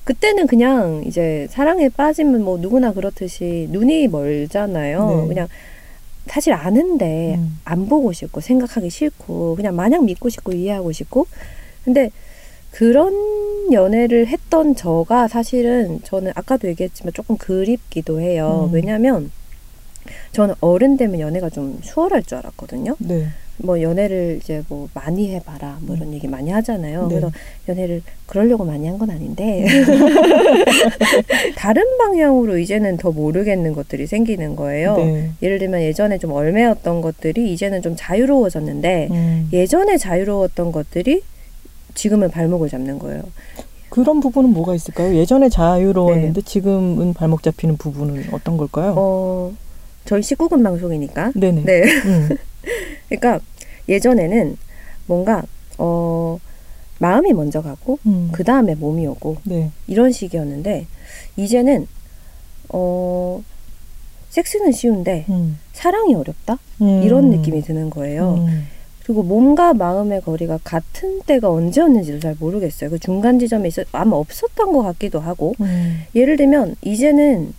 그때는 0.03 0.45
그냥 0.47 1.03
이제 1.05 1.47
사랑에 1.49 1.89
빠지면 1.89 2.43
뭐 2.43 2.57
누구나 2.57 2.93
그렇듯이 2.93 3.67
눈이 3.71 4.07
멀잖아요. 4.07 5.21
네. 5.23 5.27
그냥 5.27 5.47
사실 6.27 6.53
아는데 6.53 7.35
음. 7.37 7.59
안 7.65 7.87
보고 7.87 8.13
싶고 8.13 8.39
생각하기 8.39 8.89
싫고 8.89 9.55
그냥 9.55 9.75
마냥 9.75 10.05
믿고 10.05 10.29
싶고 10.29 10.51
이해하고 10.51 10.91
싶고 10.91 11.25
근데 11.83 12.11
그런 12.77 13.11
연애를 13.73 14.27
했던 14.27 14.75
저가 14.75 15.27
사실은 15.27 15.99
저는 16.03 16.31
아까도 16.35 16.67
얘기했지만 16.67 17.11
조금 17.11 17.35
그립기도 17.35 18.21
해요. 18.21 18.67
음. 18.69 18.75
왜냐면 18.75 19.31
저는 20.31 20.53
어른 20.61 20.95
되면 20.95 21.19
연애가 21.19 21.49
좀 21.49 21.79
수월할 21.81 22.21
줄 22.21 22.37
알았거든요. 22.37 22.95
네. 22.99 23.25
뭐 23.57 23.81
연애를 23.81 24.37
이제 24.39 24.61
뭐 24.69 24.87
많이 24.93 25.33
해봐라 25.33 25.79
뭐 25.81 25.95
이런 25.95 26.13
얘기 26.13 26.27
많이 26.27 26.51
하잖아요. 26.51 27.07
네. 27.07 27.15
그래서 27.15 27.31
연애를 27.67 28.03
그러려고 28.27 28.63
많이 28.63 28.87
한 28.87 28.99
건 28.99 29.09
아닌데 29.09 29.65
다른 31.57 31.83
방향으로 31.97 32.59
이제는 32.59 32.97
더 32.97 33.11
모르겠는 33.11 33.73
것들이 33.73 34.05
생기는 34.05 34.55
거예요. 34.55 34.97
네. 34.97 35.31
예를 35.41 35.57
들면 35.57 35.81
예전에 35.81 36.19
좀 36.19 36.31
얼매였던 36.31 37.01
것들이 37.01 37.51
이제는 37.53 37.81
좀 37.81 37.95
자유로워졌는데 37.97 39.07
음. 39.09 39.49
예전에 39.51 39.97
자유로웠던 39.97 40.71
것들이 40.71 41.23
지금은 41.97 42.29
발목을 42.31 42.69
잡는 42.69 42.99
거예요. 42.99 43.23
그런 43.89 44.19
부분은 44.19 44.51
뭐가 44.51 44.75
있을까요? 44.75 45.15
예전에 45.15 45.49
자유로웠는데 45.49 46.41
네. 46.41 46.45
지금은 46.45 47.13
발목 47.13 47.41
잡히는 47.41 47.77
부분은 47.77 48.27
어떤 48.31 48.55
걸까요? 48.55 48.93
어, 48.95 49.53
저희 50.05 50.21
19금 50.21 50.63
방송이니까. 50.63 51.31
네네. 51.35 51.63
네. 51.63 51.81
음. 52.05 52.29
그러니까 53.09 53.39
예전에는 53.89 54.57
뭔가 55.07 55.43
어 55.77 56.39
마음이 56.99 57.33
먼저 57.33 57.61
가고 57.61 57.99
음. 58.05 58.29
그 58.31 58.43
다음에 58.43 58.75
몸이 58.75 59.07
오고 59.07 59.37
네. 59.43 59.71
이런 59.87 60.11
식이었는데 60.11 60.85
이제는 61.37 61.87
어 62.69 63.41
섹스는 64.29 64.71
쉬운데 64.71 65.25
음. 65.29 65.57
사랑이 65.73 66.13
어렵다 66.13 66.59
음. 66.81 67.01
이런 67.03 67.29
느낌이 67.29 67.61
드는 67.61 67.89
거예요. 67.89 68.45
음. 69.09 69.13
그리고 69.13 69.23
몸과 69.23 69.73
마음의 69.73 70.21
거리가 70.21 70.59
같은 70.63 71.21
때가 71.25 71.49
언제였는지도 71.49 72.19
잘 72.19 72.35
모르겠어요. 72.39 72.89
그 72.89 72.99
중간 72.99 73.39
지점에 73.39 73.69
있어 73.69 73.83
아마 73.93 74.17
없었던 74.17 74.73
것 74.73 74.83
같기도 74.83 75.19
하고 75.19 75.53
음. 75.61 76.03
예를 76.13 76.35
들면 76.37 76.75
이제는 76.81 77.53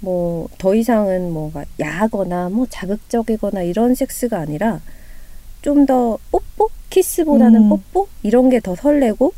뭐 0.00 0.48
더 0.58 0.74
이상은 0.74 1.30
뭐가 1.32 1.64
야하거나 1.80 2.48
뭐 2.50 2.66
자극적이거나 2.70 3.62
이런 3.62 3.94
섹스가 3.94 4.38
아니라 4.38 4.80
좀 5.62 5.86
더 5.86 6.18
뽀뽀 6.30 6.70
키스보다는 6.90 7.64
음. 7.64 7.68
뽀뽀 7.68 8.08
이런 8.22 8.48
게 8.48 8.60
더 8.60 8.74
설레고 8.76 9.32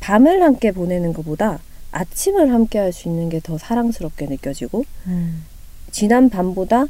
밤을 0.00 0.42
함께 0.42 0.70
보내는 0.72 1.12
것보다 1.12 1.58
아침을 1.92 2.52
함께 2.52 2.78
할 2.78 2.92
수 2.92 3.08
있는 3.08 3.28
게 3.28 3.40
더 3.40 3.58
사랑스럽게 3.58 4.26
느껴지고 4.26 4.84
음. 5.06 5.44
지난 5.90 6.30
밤보다 6.30 6.86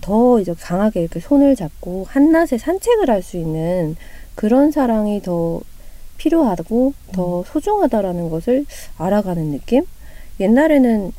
더 0.00 0.40
이제 0.40 0.54
강하게 0.54 1.00
이렇게 1.02 1.20
손을 1.20 1.56
잡고 1.56 2.06
한낮에 2.08 2.58
산책을 2.58 3.08
할 3.10 3.22
수 3.22 3.36
있는 3.36 3.96
그런 4.34 4.70
사랑이 4.70 5.22
더 5.22 5.60
필요하고 6.18 6.92
더 7.12 7.44
소중하다라는 7.44 8.30
것을 8.30 8.66
알아가는 8.98 9.50
느낌? 9.50 9.84
옛날에는 10.40 11.12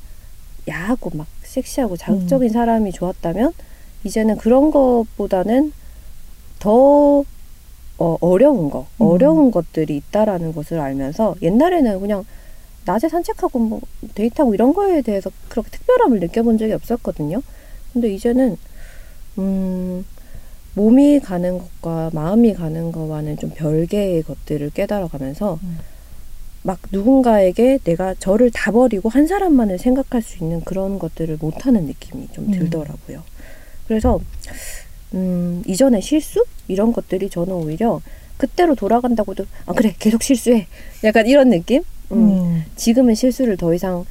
야하고 0.68 1.12
막 1.14 1.28
섹시하고 1.44 1.96
자극적인 1.98 2.50
사람이 2.50 2.92
좋았다면 2.92 3.54
이제는 4.04 4.38
그런 4.38 4.72
것보다는 4.72 5.72
더 6.60 7.24
어, 7.98 8.18
어려운 8.20 8.70
거, 8.70 8.88
음. 9.00 9.06
어려운 9.06 9.52
것들이 9.52 9.96
있다라는 9.98 10.54
것을 10.54 10.80
알면서 10.80 11.36
옛날에는 11.42 12.00
그냥 12.02 12.26
낮에 12.86 13.08
산책하고 13.10 13.58
뭐 13.60 13.82
데이트하고 14.16 14.54
이런 14.54 14.74
거에 14.74 15.02
대해서 15.02 15.32
그렇게 15.50 15.70
특별함을 15.72 16.20
느껴본 16.20 16.58
적이 16.58 16.74
없었거든요. 16.74 17.42
근데 17.96 18.14
이제는 18.14 18.58
음 19.38 20.06
몸이 20.74 21.22
가는 21.22 21.58
것과 21.58 22.10
마음이 22.12 22.54
가는 22.54 22.92
거와는 22.92 23.38
좀 23.38 23.52
별개의 23.52 24.24
것들을 24.24 24.70
깨달아가면서 24.72 25.58
음. 25.64 25.80
막 26.62 26.80
누군가에게 26.92 27.80
내가 27.86 28.14
저를 28.16 28.52
다 28.52 28.72
버리고 28.72 29.08
한 29.08 29.28
사람만을 29.28 29.80
생각할 29.80 30.22
수 30.22 30.44
있는 30.44 30.60
그런 30.66 31.00
것들을 31.00 31.38
못하는 31.40 31.86
느낌이 31.86 32.28
좀 32.34 32.48
음. 32.48 32.52
들더라고요. 32.52 33.24
그래서 33.88 34.20
음, 35.14 35.64
이전의 35.66 36.02
실수 36.02 36.44
이런 36.68 36.92
것들이 36.92 37.30
저는 37.30 37.54
오히려 37.54 38.02
그때로 38.36 38.76
돌아간다고도 38.76 39.46
아 39.68 39.72
그래 39.72 39.96
계속 40.00 40.22
실수해 40.22 40.68
약간 41.06 41.28
이런 41.28 41.50
느낌 41.50 41.82
음. 42.12 42.18
음. 42.18 42.66
지금은 42.76 43.16
실수를 43.16 43.56
더 43.56 43.74
이상 43.74 44.04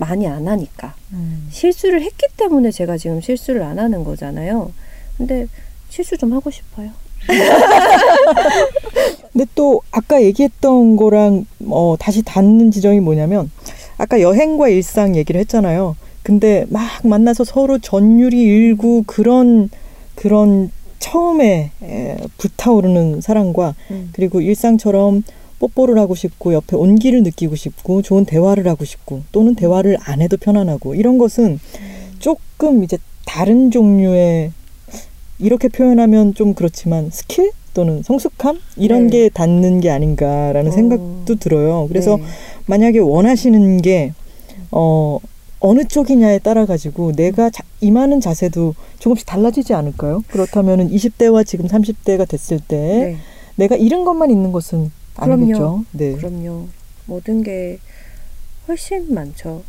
많이 0.00 0.26
안 0.26 0.48
하니까. 0.48 0.94
음. 1.12 1.46
실수를 1.50 2.02
했기 2.02 2.26
때문에 2.36 2.70
제가 2.70 2.96
지금 2.96 3.20
실수를 3.20 3.62
안 3.62 3.78
하는 3.78 4.02
거잖아요. 4.02 4.72
근데 5.16 5.46
실수 5.90 6.16
좀 6.16 6.32
하고 6.32 6.50
싶어요. 6.50 6.90
근데 9.32 9.46
또 9.54 9.82
아까 9.90 10.22
얘기했던 10.22 10.96
거랑 10.96 11.44
어, 11.66 11.96
다시 12.00 12.22
닿는 12.22 12.70
지점이 12.70 13.00
뭐냐면 13.00 13.50
아까 13.98 14.22
여행과 14.22 14.70
일상 14.70 15.14
얘기를 15.16 15.38
했잖아요. 15.42 15.96
근데 16.22 16.64
막 16.70 16.82
만나서 17.04 17.44
서로 17.44 17.78
전율이 17.78 18.40
일고 18.40 19.04
그런 19.06 19.68
그런 20.14 20.70
처음에 20.98 21.72
에, 21.82 22.16
불타오르는 22.38 23.20
사랑과 23.20 23.74
음. 23.90 24.10
그리고 24.14 24.40
일상처럼 24.40 25.24
뽀뽀를 25.60 25.98
하고 25.98 26.14
싶고 26.14 26.54
옆에 26.54 26.74
온기를 26.74 27.22
느끼고 27.22 27.54
싶고 27.54 28.02
좋은 28.02 28.24
대화를 28.24 28.66
하고 28.66 28.84
싶고 28.84 29.22
또는 29.30 29.54
대화를 29.54 29.98
안 30.00 30.20
해도 30.20 30.36
편안하고 30.36 30.96
이런 30.96 31.18
것은 31.18 31.60
조금 32.18 32.82
이제 32.82 32.98
다른 33.26 33.70
종류의 33.70 34.52
이렇게 35.38 35.68
표현하면 35.68 36.34
좀 36.34 36.54
그렇지만 36.54 37.10
스킬 37.12 37.52
또는 37.72 38.02
성숙함 38.02 38.58
이런 38.76 39.06
네. 39.06 39.24
게 39.24 39.28
닿는 39.28 39.80
게 39.80 39.90
아닌가라는 39.90 40.70
어. 40.70 40.74
생각도 40.74 41.36
들어요. 41.36 41.86
그래서 41.88 42.16
네. 42.16 42.24
만약에 42.66 42.98
원하시는 42.98 43.80
게 43.82 44.12
어, 44.72 45.18
어느 45.60 45.84
쪽이냐에 45.84 46.38
따라 46.38 46.66
가지고 46.66 47.12
내가 47.12 47.50
자, 47.50 47.62
임하는 47.80 48.20
자세도 48.20 48.74
조금씩 48.98 49.26
달라지지 49.26 49.74
않을까요? 49.74 50.24
그렇다면은 50.28 50.90
20대와 50.90 51.46
지금 51.46 51.66
30대가 51.66 52.26
됐을 52.26 52.58
때 52.58 52.76
네. 52.76 53.16
내가 53.56 53.76
잃은 53.76 54.04
것만 54.04 54.30
있는 54.30 54.52
것은 54.52 54.90
그럼요. 55.20 55.42
아니겠죠. 55.42 55.84
네. 55.92 56.14
그럼요. 56.14 56.68
모든 57.06 57.42
게 57.42 57.78
훨씬 58.68 59.12
많죠. 59.12 59.62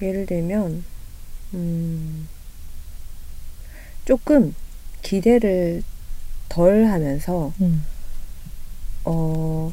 예를 0.00 0.26
들면, 0.26 0.84
음, 1.54 2.28
조금 4.04 4.54
기대를 5.02 5.82
덜 6.48 6.86
하면서, 6.86 7.52
음. 7.60 7.84
어, 9.04 9.72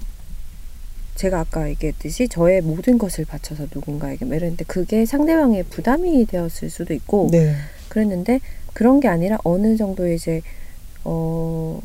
제가 1.16 1.40
아까 1.40 1.70
얘기했듯이 1.70 2.28
저의 2.28 2.62
모든 2.62 2.98
것을 2.98 3.26
바쳐서 3.26 3.68
누군가에게 3.74 4.26
뭐 4.26 4.36
이랬는데 4.36 4.66
그게 4.66 5.06
상대방의 5.06 5.64
부담이 5.64 6.26
되었을 6.26 6.70
수도 6.70 6.94
있고, 6.94 7.30
네. 7.32 7.56
그랬는데 7.90 8.42
그런 8.74 9.00
게 9.00 9.08
아니라 9.08 9.38
어느 9.46 9.78
정도 9.78 10.12
이제 10.12 10.42
어 11.06 11.80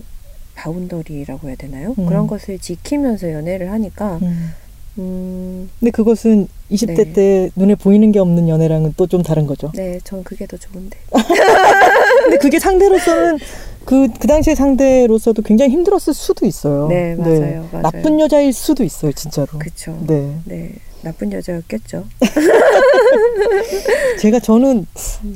바운더리라고 0.60 1.48
해야 1.48 1.56
되나요? 1.56 1.94
음. 1.98 2.06
그런 2.06 2.26
것을 2.26 2.58
지키면서 2.58 3.32
연애를 3.32 3.70
하니까 3.72 4.18
음. 4.22 4.52
음, 4.98 5.70
근데 5.78 5.90
그것은 5.92 6.48
20대 6.70 6.96
네. 6.96 7.12
때 7.12 7.50
눈에 7.56 7.74
보이는 7.74 8.10
게 8.12 8.18
없는 8.18 8.48
연애랑은 8.48 8.94
또 8.96 9.06
좀 9.06 9.22
다른 9.22 9.46
거죠. 9.46 9.72
네, 9.74 9.98
전 10.04 10.22
그게 10.22 10.46
더 10.46 10.56
좋은데. 10.56 10.98
근데 12.24 12.36
그게 12.38 12.58
상대로서는 12.58 13.38
그, 13.84 14.08
그 14.20 14.26
당시의 14.28 14.56
상대로서도 14.56 15.42
굉장히 15.42 15.72
힘들었을 15.72 16.12
수도 16.12 16.46
있어요. 16.46 16.88
네, 16.88 17.14
맞아요, 17.14 17.66
맞아요. 17.72 17.82
나쁜 17.82 18.20
여자일 18.20 18.52
수도 18.52 18.84
있어요, 18.84 19.12
진짜로. 19.12 19.46
그쵸. 19.58 19.96
네. 20.06 20.36
네, 20.44 20.72
나쁜 21.02 21.32
여자였겠죠. 21.32 22.04
제가 24.20 24.38
저는 24.40 24.86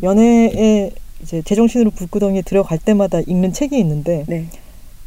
연애에 0.02 0.90
이제 1.22 1.40
제정신으로 1.42 1.90
불구덩이에 1.92 2.42
들어갈 2.42 2.78
때마다 2.78 3.20
읽는 3.26 3.52
책이 3.54 3.78
있는데 3.78 4.24
네, 4.28 4.46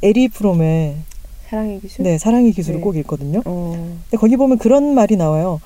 에리 0.03 0.27
프롬의 0.27 0.95
사랑의 1.49 1.79
기술. 1.79 2.03
네, 2.03 2.17
사랑의 2.17 2.51
기술을 2.51 2.79
네. 2.79 2.83
꼭 2.83 2.95
읽거든요. 2.97 3.41
어, 3.45 3.97
근데 4.03 4.17
거기 4.17 4.36
보면 4.38 4.57
그런 4.57 4.93
말이 4.93 5.15
나와요. 5.15 5.62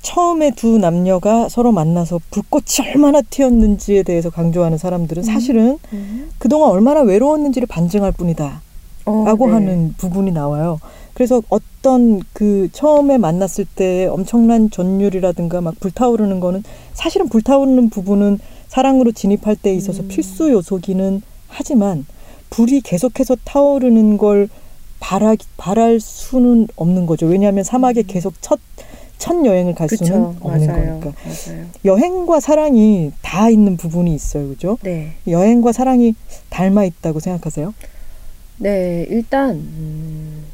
처음에 0.00 0.52
두 0.52 0.78
남녀가 0.78 1.48
서로 1.48 1.72
만나서 1.72 2.20
불꽃이 2.30 2.88
얼마나 2.94 3.20
튀었는지에 3.20 4.04
대해서 4.04 4.30
강조하는 4.30 4.78
사람들은 4.78 5.22
사실은 5.22 5.78
음. 5.92 6.30
그동안 6.38 6.70
얼마나 6.70 7.00
외로웠는지를 7.00 7.66
반증할 7.66 8.12
뿐이다. 8.12 8.62
어, 9.04 9.24
라고 9.26 9.46
네. 9.46 9.52
하는 9.54 9.94
부분이 9.98 10.32
나와요. 10.32 10.80
그래서 11.14 11.42
어떤 11.48 12.22
그 12.32 12.68
처음에 12.72 13.18
만났을 13.18 13.64
때 13.64 14.06
엄청난 14.06 14.70
전율이라든가 14.70 15.60
막 15.60 15.74
불타오르는 15.80 16.38
거는 16.38 16.62
사실은 16.94 17.28
불타오르는 17.28 17.90
부분은 17.90 18.38
사랑으로 18.68 19.12
진입할 19.12 19.56
때 19.56 19.74
있어서 19.74 20.02
음. 20.02 20.08
필수 20.08 20.50
요소기는 20.52 21.22
하지만 21.48 22.06
불이 22.50 22.80
계속해서 22.82 23.36
타오르는 23.44 24.18
걸 24.18 24.48
바라, 25.00 25.34
바랄 25.56 26.00
수는 26.00 26.68
없는 26.76 27.06
거죠. 27.06 27.26
왜냐하면 27.26 27.64
사막에 27.64 28.02
계속 28.02 28.34
첫, 28.40 28.58
첫 29.18 29.44
여행을 29.44 29.74
갈 29.74 29.88
수는 29.88 30.12
음. 30.12 30.34
그쵸, 30.34 30.46
없는 30.46 30.66
맞아요, 30.66 31.00
거니까. 31.00 31.12
맞아요. 31.24 31.66
여행과 31.84 32.40
사랑이 32.40 33.12
다 33.22 33.48
있는 33.48 33.76
부분이 33.76 34.14
있어요. 34.14 34.48
그죠? 34.48 34.78
네, 34.82 35.14
여행과 35.26 35.72
사랑이 35.72 36.14
닮아 36.50 36.84
있다고 36.84 37.20
생각하세요? 37.20 37.74
네, 38.58 39.06
일단 39.08 39.50
음, 39.50 40.44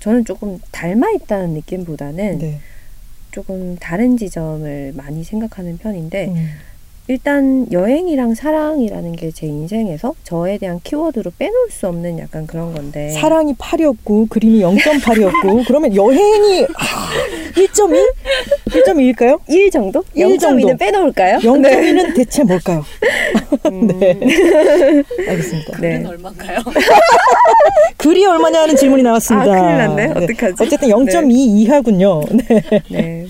저는 0.00 0.24
조금 0.24 0.58
닮아 0.72 1.10
있다는 1.12 1.54
느낌보다는 1.54 2.38
네. 2.38 2.60
조금 3.30 3.76
다른 3.76 4.16
지점을 4.16 4.92
많이 4.94 5.24
생각하는 5.24 5.78
편인데 5.78 6.28
음. 6.28 6.48
일단 7.08 7.66
여행이랑 7.72 8.34
사랑이라는 8.34 9.12
게 9.16 9.30
제 9.32 9.46
인생에서 9.46 10.14
저에 10.24 10.58
대한 10.58 10.80
키워드로 10.82 11.32
빼놓을 11.38 11.70
수 11.70 11.86
없는 11.88 12.18
약간 12.18 12.46
그런 12.46 12.74
건데 12.74 13.10
사랑이 13.10 13.54
8이었고 13.54 14.28
그림이 14.28 14.60
0.8이었고 14.60 15.64
그러면 15.68 15.94
여행이 15.94 16.64
아, 16.64 17.10
1.2? 17.54 18.12
1.2일까요? 18.68 19.38
1 19.48 19.70
정도? 19.70 20.04
일 20.14 20.26
0.2는 20.26 20.40
정도. 20.40 20.76
빼놓을까요? 20.76 21.38
0.2는 21.38 22.14
대체 22.16 22.42
뭘까요? 22.44 22.84
음, 23.66 23.86
네. 23.98 24.18
알겠습니다. 25.28 25.78
네. 25.80 26.04
얼마인가요? 26.06 26.58
글이 27.96 28.26
얼마냐는 28.26 28.76
질문이 28.76 29.02
나왔습니다. 29.02 29.52
아, 29.52 29.60
큰일 29.60 29.76
났네. 29.78 30.06
어떡하지? 30.24 30.54
어쨌든 30.62 30.88
0.2 30.88 31.30
이하군요. 31.32 32.22
네. 32.90 33.26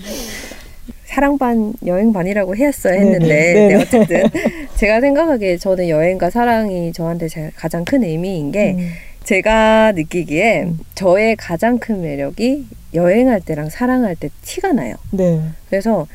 네. 1.11 1.15
사랑 1.15 1.37
반 1.37 1.73
여행 1.85 2.13
반이라고 2.13 2.55
했어야. 2.55 2.93
했는데. 2.93 3.27
네, 3.67 3.75
어쨌든 3.75 4.23
제가 4.77 5.01
생각하기에 5.01 5.57
저는 5.57 5.89
여행과 5.89 6.29
사랑이 6.29 6.93
저한테 6.93 7.27
제 7.27 7.51
가장 7.55 7.83
큰 7.83 8.03
의미인 8.03 8.51
게 8.51 8.75
음, 8.77 8.89
제가 9.25 9.91
느끼기에 9.91 10.63
음. 10.63 10.79
저의 10.95 11.35
가장 11.35 11.79
큰 11.79 12.01
매력이 12.01 12.65
여행할 12.93 13.41
때랑 13.41 13.69
사랑할 13.69 14.15
때 14.15 14.29
티가 14.41 14.71
나요. 14.71 14.95
네. 15.11 15.41
그래서 15.69 16.07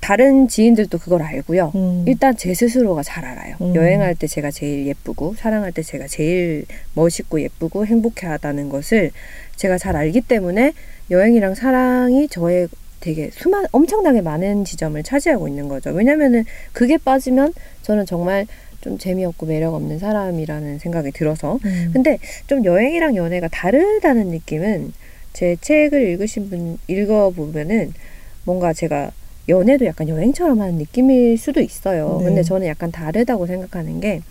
다른 0.00 0.46
지인들도 0.46 0.98
그걸 0.98 1.22
알고요. 1.22 1.72
음, 1.74 2.04
일단 2.06 2.36
제 2.36 2.52
스스로가 2.54 3.02
잘 3.02 3.24
알아요. 3.24 3.56
음. 3.62 3.74
여행할 3.74 4.14
때 4.14 4.26
제가 4.26 4.50
제일 4.50 4.86
예쁘고 4.86 5.34
사랑할 5.36 5.72
때 5.72 5.82
제가 5.82 6.06
제일 6.06 6.66
멋있고 6.94 7.40
예쁘고 7.40 7.86
행복해하다는 7.86 8.68
것을 8.68 9.10
제가 9.56 9.78
잘 9.78 9.96
알기 9.96 10.20
때문에 10.20 10.74
여행이랑 11.10 11.54
사랑이 11.54 12.28
저의 12.28 12.68
되게 13.00 13.30
수많 13.30 13.66
엄청나게 13.72 14.22
많은 14.22 14.64
지점을 14.64 15.02
차지하고 15.02 15.48
있는 15.48 15.68
거죠. 15.68 15.90
왜냐면은 15.90 16.44
그게 16.72 16.96
빠지면 16.98 17.52
저는 17.82 18.06
정말 18.06 18.46
좀 18.80 18.98
재미없고 18.98 19.46
매력 19.46 19.74
없는 19.74 19.98
사람이라는 19.98 20.78
생각이 20.78 21.10
들어서 21.12 21.58
음. 21.64 21.90
근데 21.92 22.18
좀 22.46 22.64
여행이랑 22.64 23.16
연애가 23.16 23.48
다르다는 23.48 24.28
느낌은 24.28 24.92
제 25.32 25.56
책을 25.60 26.00
읽으신 26.10 26.48
분 26.48 26.78
읽어보면은 26.86 27.92
뭔가 28.44 28.72
제가 28.72 29.10
연애도 29.48 29.84
약간 29.86 30.08
여행처럼 30.08 30.60
하는 30.60 30.76
느낌일 30.76 31.36
수도 31.38 31.60
있어요. 31.60 32.18
네. 32.20 32.26
근데 32.26 32.42
저는 32.42 32.66
약간 32.66 32.90
다르다고 32.90 33.46
생각하는 33.46 34.00
게 34.00 34.22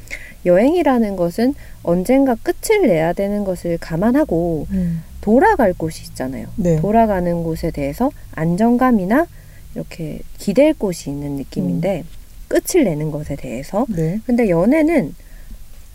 여행이라는 0.45 1.15
것은 1.15 1.53
언젠가 1.83 2.35
끝을 2.35 2.87
내야 2.87 3.13
되는 3.13 3.43
것을 3.43 3.77
감안하고 3.79 4.67
음, 4.71 5.03
돌아갈 5.21 5.73
곳이 5.73 6.03
있잖아요. 6.09 6.47
네. 6.55 6.75
돌아가는 6.77 7.43
곳에 7.43 7.71
대해서 7.71 8.11
안정감이나 8.33 9.27
이렇게 9.73 10.19
기댈 10.37 10.73
곳이 10.73 11.09
있는 11.09 11.31
느낌인데 11.31 12.03
끝을 12.47 12.83
내는 12.83 13.11
것에 13.11 13.35
대해서 13.35 13.85
네. 13.89 14.19
근데 14.25 14.49
연애는 14.49 15.15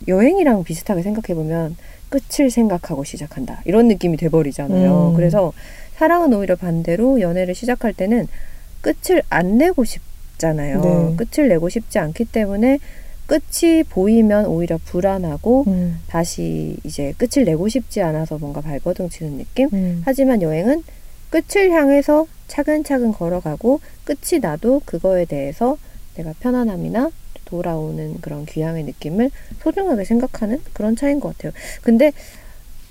여행이랑 0.09 0.65
비슷하게 0.65 1.03
생각해 1.03 1.35
보면 1.35 1.77
끝을 2.09 2.51
생각하고 2.51 3.05
시작한다 3.05 3.63
이런 3.65 3.87
느낌이 3.89 4.17
돼버리잖아요. 4.17 5.11
음. 5.11 5.17
그래서 5.17 5.53
사랑은 5.97 6.33
오히려 6.35 6.57
반대로 6.57 7.21
연애를 7.21 7.55
시작할 7.55 7.93
때는 7.93 8.27
끝을 8.81 9.23
안 9.31 9.59
내고 9.59 9.85
싶잖아요. 9.85 10.81
네. 10.81 11.17
끝을 11.17 11.49
내고 11.49 11.69
싶지 11.69 11.99
않기 11.99 12.25
때문에 12.27 12.79
끝이 13.31 13.85
보이면 13.85 14.47
오히려 14.47 14.77
불안하고 14.85 15.63
음, 15.69 16.01
다시 16.09 16.77
이제 16.83 17.15
끝을 17.17 17.45
내고 17.45 17.69
싶지 17.69 18.03
않아서 18.03 18.39
뭔가 18.39 18.61
발버둥 18.61 19.09
치는 19.09 19.39
느낌. 19.39 19.69
음, 19.73 20.03
하지만 20.05 20.43
여행은 20.43 20.83
끝을 21.31 21.71
향해서 21.71 22.27
차근차근 22.49 23.13
걸어가고 23.13 23.81
끝이 24.03 24.41
나도 24.41 24.83
그거에 24.85 25.27
대해서 25.27 25.79
내가 26.17 26.35
편안함이나 26.41 27.13
돌아오는 27.45 28.21
그런 28.21 28.47
귀향의 28.47 28.83
느낌을 28.83 29.31
소중하게 29.63 30.05
생각하는 30.05 30.61
그런 30.73 30.97
차이인 30.97 31.21
것 31.21 31.37
같아요. 31.37 31.53
근데 31.83 32.11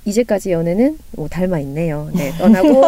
이제까지 0.06 0.52
연애는 0.52 0.98
뭐 1.12 1.28
닮아 1.28 1.60
있네요. 1.60 2.10
네, 2.14 2.32
떠나고 2.40 2.82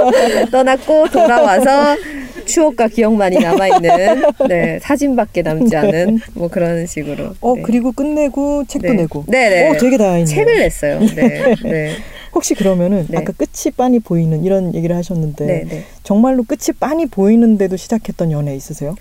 떠났고 0.50 1.08
돌아와서 1.08 1.96
추억과 2.44 2.88
기억만이 2.88 3.38
남아 3.38 3.68
있는 3.68 4.22
네 4.48 4.78
사진밖에 4.80 5.42
남지 5.42 5.76
않은 5.76 6.20
뭐 6.34 6.48
그런 6.48 6.86
식으로. 6.86 7.34
어 7.40 7.54
네. 7.56 7.62
그리고 7.62 7.92
끝내고 7.92 8.64
책도 8.66 8.88
네. 8.88 8.94
내고. 8.94 9.24
네네. 9.28 9.70
어 9.70 9.76
되게 9.78 9.96
다행이네요. 9.96 10.26
책을 10.26 10.58
냈어요. 10.58 11.00
네, 11.00 11.54
네, 11.64 11.92
혹시 12.34 12.54
그러면은 12.54 13.06
네. 13.08 13.18
아까 13.18 13.32
끝이 13.32 13.72
빤히 13.76 13.98
보이는 13.98 14.44
이런 14.44 14.74
얘기를 14.74 14.96
하셨는데 14.96 15.46
네, 15.46 15.64
네. 15.68 15.84
정말로 16.02 16.44
끝이 16.44 16.76
빤히 16.78 17.06
보이는데도 17.06 17.76
시작했던 17.76 18.32
연애 18.32 18.54
있으세요? 18.56 18.96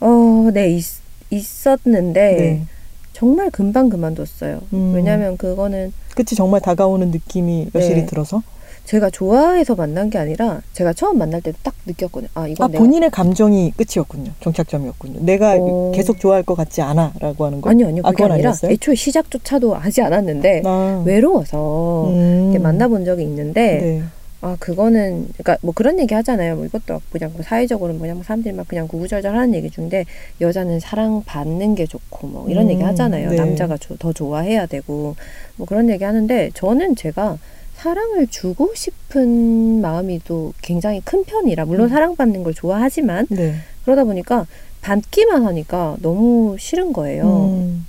어, 0.00 0.50
네 0.52 0.70
있, 0.70 0.84
있었는데 1.30 2.36
네. 2.36 2.62
정말 3.14 3.50
금방 3.50 3.88
그만뒀어요. 3.88 4.60
음. 4.74 4.92
왜냐하면 4.94 5.36
그거는 5.38 5.92
끝이 6.14 6.36
정말 6.36 6.60
다가오는 6.60 7.10
느낌이 7.10 7.70
여실히 7.74 8.00
네. 8.00 8.06
들어서 8.06 8.42
제가 8.84 9.08
좋아해서 9.08 9.74
만난 9.76 10.10
게 10.10 10.18
아니라 10.18 10.60
제가 10.74 10.92
처음 10.92 11.16
만날 11.16 11.40
때도 11.40 11.56
딱 11.62 11.74
느꼈거든요. 11.86 12.28
아 12.34 12.46
이건 12.46 12.64
아 12.64 12.68
내가 12.68 12.78
본인의 12.78 13.10
감정이 13.10 13.72
끝이었군요. 13.76 14.32
정착점이었군요. 14.40 15.20
내가 15.22 15.56
어. 15.58 15.92
계속 15.94 16.20
좋아할 16.20 16.42
것 16.42 16.54
같지 16.54 16.82
않아라고 16.82 17.46
하는 17.46 17.60
거. 17.62 17.70
아니요 17.70 17.86
아니요 17.86 18.02
아, 18.04 18.10
그게 18.10 18.24
그건 18.24 18.32
아니라 18.32 18.50
아니었어요? 18.50 18.72
애초에 18.72 18.94
시작조차도 18.94 19.74
하지 19.74 20.02
않았는데 20.02 20.62
아. 20.66 21.02
외로워서 21.06 22.08
음. 22.08 22.54
만나본 22.60 23.06
적이 23.06 23.22
있는데 23.22 23.78
네. 23.80 24.02
아 24.44 24.58
그거는 24.60 25.28
그러니까 25.38 25.56
뭐 25.62 25.72
그런 25.72 25.98
얘기 25.98 26.12
하잖아요. 26.12 26.56
뭐 26.56 26.66
이것도 26.66 27.00
그냥 27.10 27.32
뭐 27.32 27.42
사회적으로 27.42 27.94
뭐냐 27.94 28.12
뭐 28.12 28.22
사람들이 28.22 28.54
막 28.54 28.68
그냥 28.68 28.86
구구절절 28.86 29.34
하는 29.34 29.54
얘기 29.54 29.70
중인데 29.70 30.04
여자는 30.38 30.80
사랑 30.80 31.22
받는 31.24 31.74
게 31.74 31.86
좋고 31.86 32.26
뭐 32.26 32.50
이런 32.50 32.66
음, 32.66 32.70
얘기 32.72 32.82
하잖아요. 32.82 33.30
네. 33.30 33.36
남자가 33.36 33.78
조- 33.78 33.96
더 33.96 34.12
좋아해야 34.12 34.66
되고 34.66 35.16
뭐 35.56 35.66
그런 35.66 35.88
얘기 35.88 36.04
하는데 36.04 36.50
저는 36.52 36.94
제가 36.94 37.38
사랑을 37.76 38.26
주고 38.26 38.74
싶은 38.74 39.80
마음이 39.80 40.20
또 40.26 40.52
굉장히 40.60 41.00
큰 41.00 41.24
편이라 41.24 41.64
물론 41.64 41.86
음. 41.86 41.88
사랑받는 41.88 42.42
걸 42.42 42.52
좋아하지만 42.52 43.26
네. 43.30 43.54
그러다 43.86 44.04
보니까 44.04 44.46
받기만 44.82 45.46
하니까 45.46 45.96
너무 46.02 46.56
싫은 46.58 46.92
거예요. 46.92 47.24
음. 47.50 47.86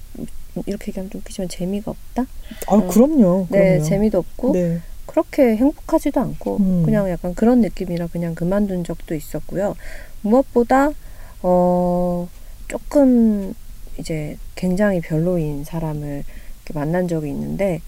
이렇게 0.68 0.88
얘기하면 0.92 1.10
좀 1.12 1.20
웃기지만 1.20 1.50
재미가 1.50 1.92
없다. 1.92 2.26
아 2.68 2.82
그럼요. 2.88 3.48
네, 3.50 3.60
그럼요. 3.72 3.84
재미도 3.84 4.18
없고 4.20 4.54
네. 4.54 4.80
그렇게 5.16 5.56
행복하지도 5.56 6.20
않고 6.20 6.58
음. 6.58 6.84
그냥 6.84 7.10
약간 7.10 7.34
그런 7.36 7.62
느낌이라 7.62 8.08
그냥 8.08 8.36
그만둔 8.36 8.84
적도 8.84 9.16
있었고요. 9.16 9.78
무엇보다 10.22 10.92
어 11.42 12.28
조금 12.68 13.54
이제 13.98 14.38
굉장히 14.56 15.00
별로인 15.00 15.64
사람을 15.64 16.26
만난 16.74 17.08
적이 17.08 17.30
있는데 17.30 17.80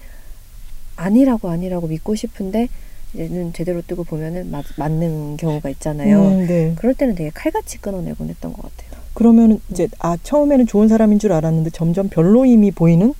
아니라고 0.96 1.50
아니라고 1.50 1.88
믿고 1.88 2.14
싶은데 2.14 2.68
이제 3.12 3.28
눈 3.28 3.52
제대로 3.52 3.82
뜨고 3.82 4.04
보면은 4.04 4.50
맞, 4.50 4.64
맞는 4.78 5.36
경우가 5.36 5.68
있잖아요. 5.68 6.22
음, 6.22 6.46
네. 6.46 6.72
그럴 6.76 6.94
때는 6.94 7.14
되게 7.14 7.28
칼같이 7.28 7.76
끊어내곤 7.76 8.30
했던 8.30 8.54
것 8.54 8.62
같아요. 8.62 9.02
그러면 9.12 9.60
이제 9.70 9.86
아 9.98 10.16
처음에는 10.22 10.66
좋은 10.66 10.88
사람인 10.88 11.18
줄 11.18 11.32
알았는데 11.34 11.70
점점 11.70 12.08
별로임이 12.08 12.70
보이는. 12.70 13.12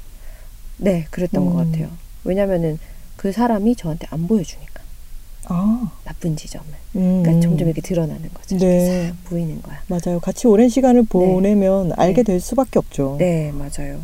네, 0.78 1.04
그랬던 1.10 1.44
것 1.44 1.60
음. 1.60 1.72
같아요. 1.72 1.90
왜냐면은 2.24 2.78
그 3.18 3.32
사람이 3.32 3.74
저한테 3.74 4.06
안 4.10 4.26
보여주니까 4.28 4.80
아. 5.48 5.90
나쁜 6.04 6.36
지점을. 6.36 6.66
음. 6.96 7.22
그러니까 7.22 7.42
점점 7.42 7.66
이렇게 7.66 7.82
드러나는 7.82 8.30
거죠. 8.32 8.56
네. 8.58 9.12
보이는 9.24 9.60
거야. 9.60 9.82
맞아요. 9.88 10.20
같이 10.20 10.46
오랜 10.46 10.68
시간을 10.68 11.02
보내면 11.02 11.92
알게 11.96 12.22
네. 12.22 12.22
될 12.22 12.40
수밖에 12.40 12.78
없죠. 12.78 13.16
네, 13.18 13.52
맞아요. 13.52 14.00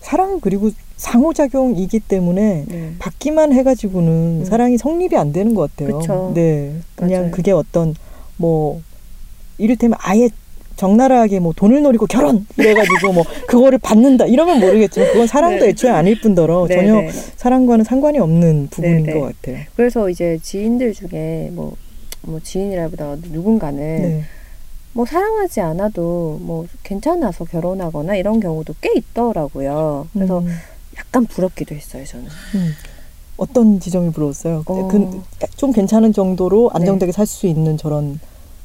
사랑 0.00 0.40
그리고 0.40 0.70
상호작용이기 0.96 2.00
때문에 2.00 2.64
네. 2.66 2.94
받기만 2.98 3.52
해가지고는 3.52 4.40
음. 4.40 4.44
사랑이 4.44 4.78
성립이 4.78 5.16
안 5.16 5.32
되는 5.32 5.54
것 5.54 5.70
같아요. 5.70 5.98
그쵸. 5.98 6.32
네, 6.34 6.76
그냥 6.94 7.22
맞아요. 7.22 7.30
그게 7.32 7.50
어떤 7.50 7.94
뭐 8.36 8.80
이를테면 9.58 9.98
아예 10.00 10.30
적나라하게 10.76 11.40
뭐 11.40 11.52
돈을 11.54 11.82
노리고 11.82 12.06
결혼 12.06 12.46
이래가지고 12.56 13.12
뭐 13.12 13.24
그거를 13.48 13.78
받는다 13.78 14.26
이러면 14.26 14.60
모르겠지만 14.60 15.08
그건 15.12 15.26
사랑도 15.26 15.64
네. 15.64 15.70
애초에 15.70 15.90
아닐 15.90 16.20
뿐더러 16.20 16.66
네, 16.68 16.76
전혀 16.76 17.00
네. 17.00 17.10
사랑과는 17.36 17.84
상관이 17.84 18.18
없는 18.18 18.68
부분인 18.70 19.04
네, 19.04 19.12
네. 19.12 19.18
것 19.20 19.34
같아요. 19.42 19.64
그래서 19.74 20.08
이제 20.10 20.38
지인들 20.42 20.92
중에 20.92 21.50
뭐, 21.52 21.76
뭐 22.22 22.40
지인이라보다 22.42 23.16
누군가는 23.30 23.78
네. 23.78 24.24
뭐 24.92 25.04
사랑하지 25.06 25.60
않아도 25.60 26.38
뭐 26.42 26.66
괜찮아서 26.82 27.44
결혼하거나 27.44 28.16
이런 28.16 28.40
경우도 28.40 28.74
꽤 28.80 28.92
있더라고요. 28.96 30.08
그래서 30.12 30.38
음, 30.38 30.48
약간 30.98 31.26
부럽기도 31.26 31.74
했어요, 31.74 32.04
저는. 32.06 32.26
음. 32.54 32.72
어떤 33.36 33.78
지점이 33.80 34.12
부러웠어요? 34.12 34.62
어. 34.64 34.88
그, 34.88 35.22
좀 35.56 35.72
괜찮은 35.72 36.14
정도로 36.14 36.70
안정되게 36.72 37.12
살 37.12 37.26
수 37.26 37.46
있는 37.46 37.76
저런 37.76 38.18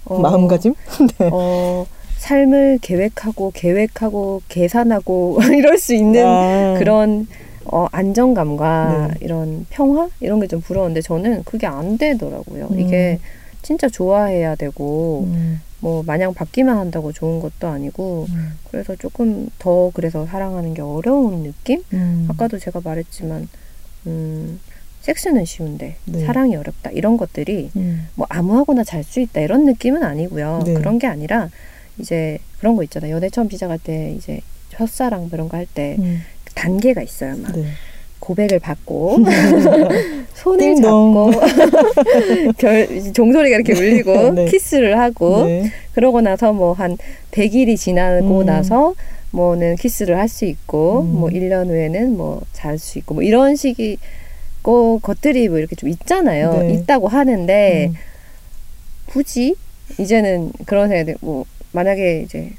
어, 0.06 0.18
마음가짐? 0.20 0.74
네. 1.20 1.30
어, 1.34 1.86
삶을 2.22 2.78
계획하고 2.84 3.52
계획하고 3.56 4.44
계산하고 4.48 5.40
이럴 5.58 5.78
수 5.80 5.96
있는 5.96 6.24
아. 6.26 6.76
그런 6.78 7.28
어, 7.66 7.88
안정감과 7.92 9.08
네. 9.14 9.26
이런 9.26 9.66
평화 9.70 10.08
이런 10.20 10.40
게 10.40 10.48
좀 10.48 10.62
부러운데 10.62 11.02
저는 11.02 11.44
그게 11.46 11.66
안 11.66 11.98
되더라고요. 11.98 12.68
음. 12.72 12.80
이게 12.80 13.20
진짜 13.64 13.88
좋아해야 13.90 14.56
되고 14.56 15.24
음, 15.28 15.62
뭐 15.80 16.04
마냥 16.06 16.34
받기만 16.34 16.78
한다고 16.78 17.12
좋은 17.12 17.40
것도 17.40 17.68
아니고 17.68 18.28
음, 18.30 18.52
그래서 18.70 18.96
조금 18.96 19.50
더 19.58 19.92
그래서 19.94 20.26
사랑하는 20.28 20.74
게 20.76 20.82
어려운 20.82 21.44
느낌? 21.44 21.82
음. 21.94 22.28
아까도 22.30 22.60
제가 22.60 22.82
말했지만 22.84 23.48
음, 24.08 24.60
섹스는 25.02 25.46
쉬운데 25.46 25.96
네. 26.06 26.26
사랑이 26.26 26.56
어렵다 26.56 26.92
이런 26.92 27.18
것들이 27.18 27.72
음. 27.76 28.08
뭐 28.16 28.28
아무하고나 28.30 28.84
잘 28.84 29.04
수 29.04 29.20
있다 29.20 29.42
이런 29.42 29.66
느낌은 29.66 30.04
아니고요. 30.04 30.62
네. 30.66 30.74
그런 30.76 31.00
게 31.00 31.08
아니라 31.08 31.50
이제 32.00 32.38
그런 32.60 32.76
거 32.76 32.84
있잖아요. 32.84 33.16
연애 33.16 33.30
처음 33.30 33.50
시작할 33.50 33.80
때 33.80 34.14
이제 34.18 34.42
첫사랑 34.70 35.22
뭐 35.22 35.30
이런 35.34 35.50
거 35.50 35.58
할때 35.58 35.96
음. 36.00 36.22
단계가 36.56 37.02
있어요. 37.02 37.36
막 37.38 37.52
네. 37.56 37.66
고백을 38.20 38.60
받고 38.60 39.18
손을. 40.36 40.76
잡고 40.76 41.32
별 42.58 43.14
종소리가 43.14 43.56
이렇게 43.58 43.74
울리고 43.74 44.32
네. 44.34 44.46
키스를 44.46 45.00
하고 45.00 45.46
네. 45.46 45.72
그러고 45.94 46.22
나서 46.22 46.54
뭐 46.54 46.74
한 46.74 46.98
100일이 47.32 47.78
지나고 47.78 48.42
음. 48.42 48.46
나서 48.46 48.94
뭐는 49.32 49.76
키스를 49.78 50.18
할 50.18 50.28
수 50.28 50.46
있고 50.46 51.02
음. 51.02 51.20
뭐 51.20 51.30
1년 51.30 51.68
후에는 51.68 52.16
뭐 52.18 52.42
잘 52.54 52.78
수 52.78 52.98
있고 53.00 53.16
뭐 53.16 53.24
이런 53.24 53.56
식이 53.56 53.98
고 54.62 55.00
것들이 55.00 55.50
뭐 55.50 55.58
이렇게 55.58 55.76
좀 55.76 55.90
있잖아요. 55.90 56.60
네. 56.60 56.74
있다고 56.74 57.08
하는데 57.08 57.88
음. 57.90 57.96
굳이 59.08 59.56
이제는 60.00 60.52
그런 60.66 60.88
생각이 60.90 61.18
뭐 61.22 61.46
만약에 61.72 62.22
이제 62.24 62.52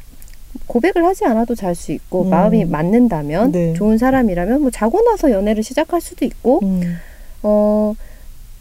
고백을 0.67 1.05
하지 1.05 1.25
않아도 1.25 1.55
잘 1.55 1.75
수 1.75 1.93
있고 1.93 2.23
음. 2.25 2.31
마음이 2.31 2.65
맞는다면 2.67 3.53
네. 3.53 3.73
좋은 3.75 3.99
사람이라면 3.99 4.61
뭐 4.63 4.71
자고 4.71 5.01
나서 5.03 5.31
연애를 5.31 5.63
시작할 5.63 6.01
수도 6.01 6.25
있고 6.25 6.61
음. 6.63 6.99
어 7.43 7.95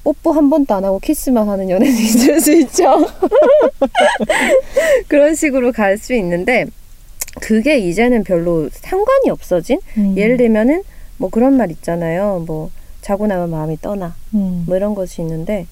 뽀뽀 0.04 0.32
한 0.32 0.50
번도 0.50 0.74
안 0.74 0.84
하고 0.84 1.00
키스만 1.00 1.48
하는 1.48 1.70
연애도 1.70 1.92
있을 1.92 2.40
수 2.42 2.52
있죠. 2.54 3.06
그런 5.08 5.36
식으로 5.36 5.72
갈 5.72 5.98
수 5.98 6.14
있는데 6.16 6.66
그게 7.40 7.78
이제는 7.78 8.24
별로 8.24 8.68
상관이 8.72 9.30
없어진 9.30 9.80
음. 9.98 10.16
예를 10.18 10.38
들면은 10.38 10.84
뭐 11.18 11.30
그런 11.30 11.56
말 11.56 11.70
있잖아요. 11.72 12.44
뭐 12.48 12.72
자고 13.02 13.28
나면 13.28 13.50
마음이 13.52 13.78
떠나 13.82 14.16
음. 14.34 14.64
뭐 14.68 14.76
이런 14.76 14.96
것이 14.96 15.22
있는데 15.22 15.68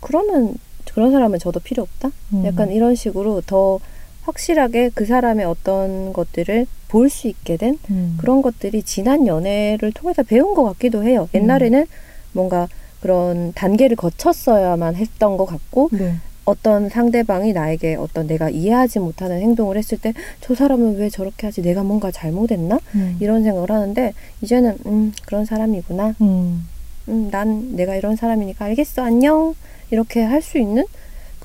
그러면 0.00 0.54
그런 0.92 1.12
사람은 1.12 1.38
저도 1.38 1.60
필요 1.60 1.82
없다. 1.82 2.10
음. 2.34 2.44
약간 2.46 2.70
이런 2.70 2.94
식으로 2.94 3.42
더 3.46 3.78
확실하게 4.26 4.90
그 4.94 5.04
사람의 5.06 5.44
어떤 5.46 6.12
것들을 6.12 6.66
볼 6.88 7.08
수 7.10 7.28
있게 7.28 7.56
된 7.56 7.78
음. 7.90 8.16
그런 8.18 8.42
것들이 8.42 8.82
지난 8.82 9.26
연애를 9.26 9.92
통해서 9.92 10.22
배운 10.22 10.54
것 10.54 10.64
같기도 10.64 11.02
해요. 11.04 11.28
음. 11.34 11.40
옛날에는 11.40 11.86
뭔가 12.32 12.68
그런 13.00 13.52
단계를 13.54 13.96
거쳤어야만 13.96 14.94
했던 14.96 15.36
것 15.36 15.46
같고 15.46 15.88
네. 15.92 16.14
어떤 16.44 16.88
상대방이 16.88 17.52
나에게 17.52 17.96
어떤 17.96 18.26
내가 18.28 18.48
이해하지 18.50 19.00
못하는 19.00 19.40
행동을 19.40 19.76
했을 19.76 19.98
때 19.98 20.12
저 20.40 20.54
사람은 20.54 20.96
왜 20.96 21.08
저렇게 21.10 21.46
하지? 21.48 21.60
내가 21.62 21.82
뭔가 21.82 22.10
잘못했나? 22.10 22.78
음. 22.94 23.16
이런 23.20 23.42
생각을 23.42 23.70
하는데 23.70 24.12
이제는 24.42 24.78
음 24.86 25.12
그런 25.26 25.44
사람이구나. 25.44 26.14
음. 26.20 26.68
음, 27.08 27.28
난 27.30 27.74
내가 27.76 27.94
이런 27.96 28.16
사람이니까 28.16 28.64
알겠어, 28.64 29.02
안녕. 29.02 29.54
이렇게 29.90 30.22
할 30.22 30.42
수 30.42 30.58
있는 30.58 30.84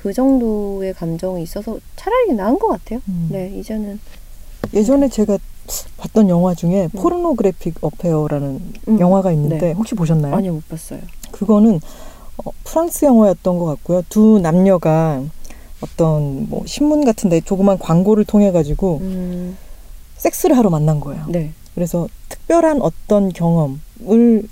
그 0.02 0.14
정도의 0.14 0.94
감정이 0.94 1.44
있어서 1.44 1.78
차라리 1.96 2.34
나은 2.34 2.58
것 2.58 2.68
같아요. 2.68 3.02
음. 3.08 3.30
네, 3.32 3.52
이제는. 3.56 4.00
예전에 4.74 5.10
제가 5.10 5.38
봤던 5.98 6.28
영화 6.30 6.56
중에 6.56 6.86
음. 6.86 7.00
포르노그래픽 7.00 7.76
어페어라는 7.82 8.62
음, 8.88 9.00
영화가 9.00 9.32
있는데 9.34 9.60
네. 9.60 9.72
혹시 9.74 9.94
보셨나요? 9.94 10.36
아니요, 10.36 10.54
못 10.54 10.68
봤어요. 10.68 11.02
그거는 11.32 11.80
어, 12.44 12.52
프랑스 12.64 13.06
영화였던 13.06 13.60
것 13.60 13.66
같고요. 13.66 14.02
두 14.10 14.40
남녀가 14.40 15.22
어떤 15.82 16.50
뭐 16.50 16.64
신문 16.66 17.06
같은데 17.06 17.42
조그만 17.42 17.78
광고를 17.78 18.26
통해 18.26 18.52
가지고 18.52 19.00
음, 19.02 19.56
섹스를 20.18 20.58
하러 20.58 20.72
만난 20.72 21.00
거예요. 21.00 21.26
네. 21.28 21.52
그래서 21.76 22.08
특별한 22.30 22.82
어떤 22.82 23.32
경험을 23.32 24.44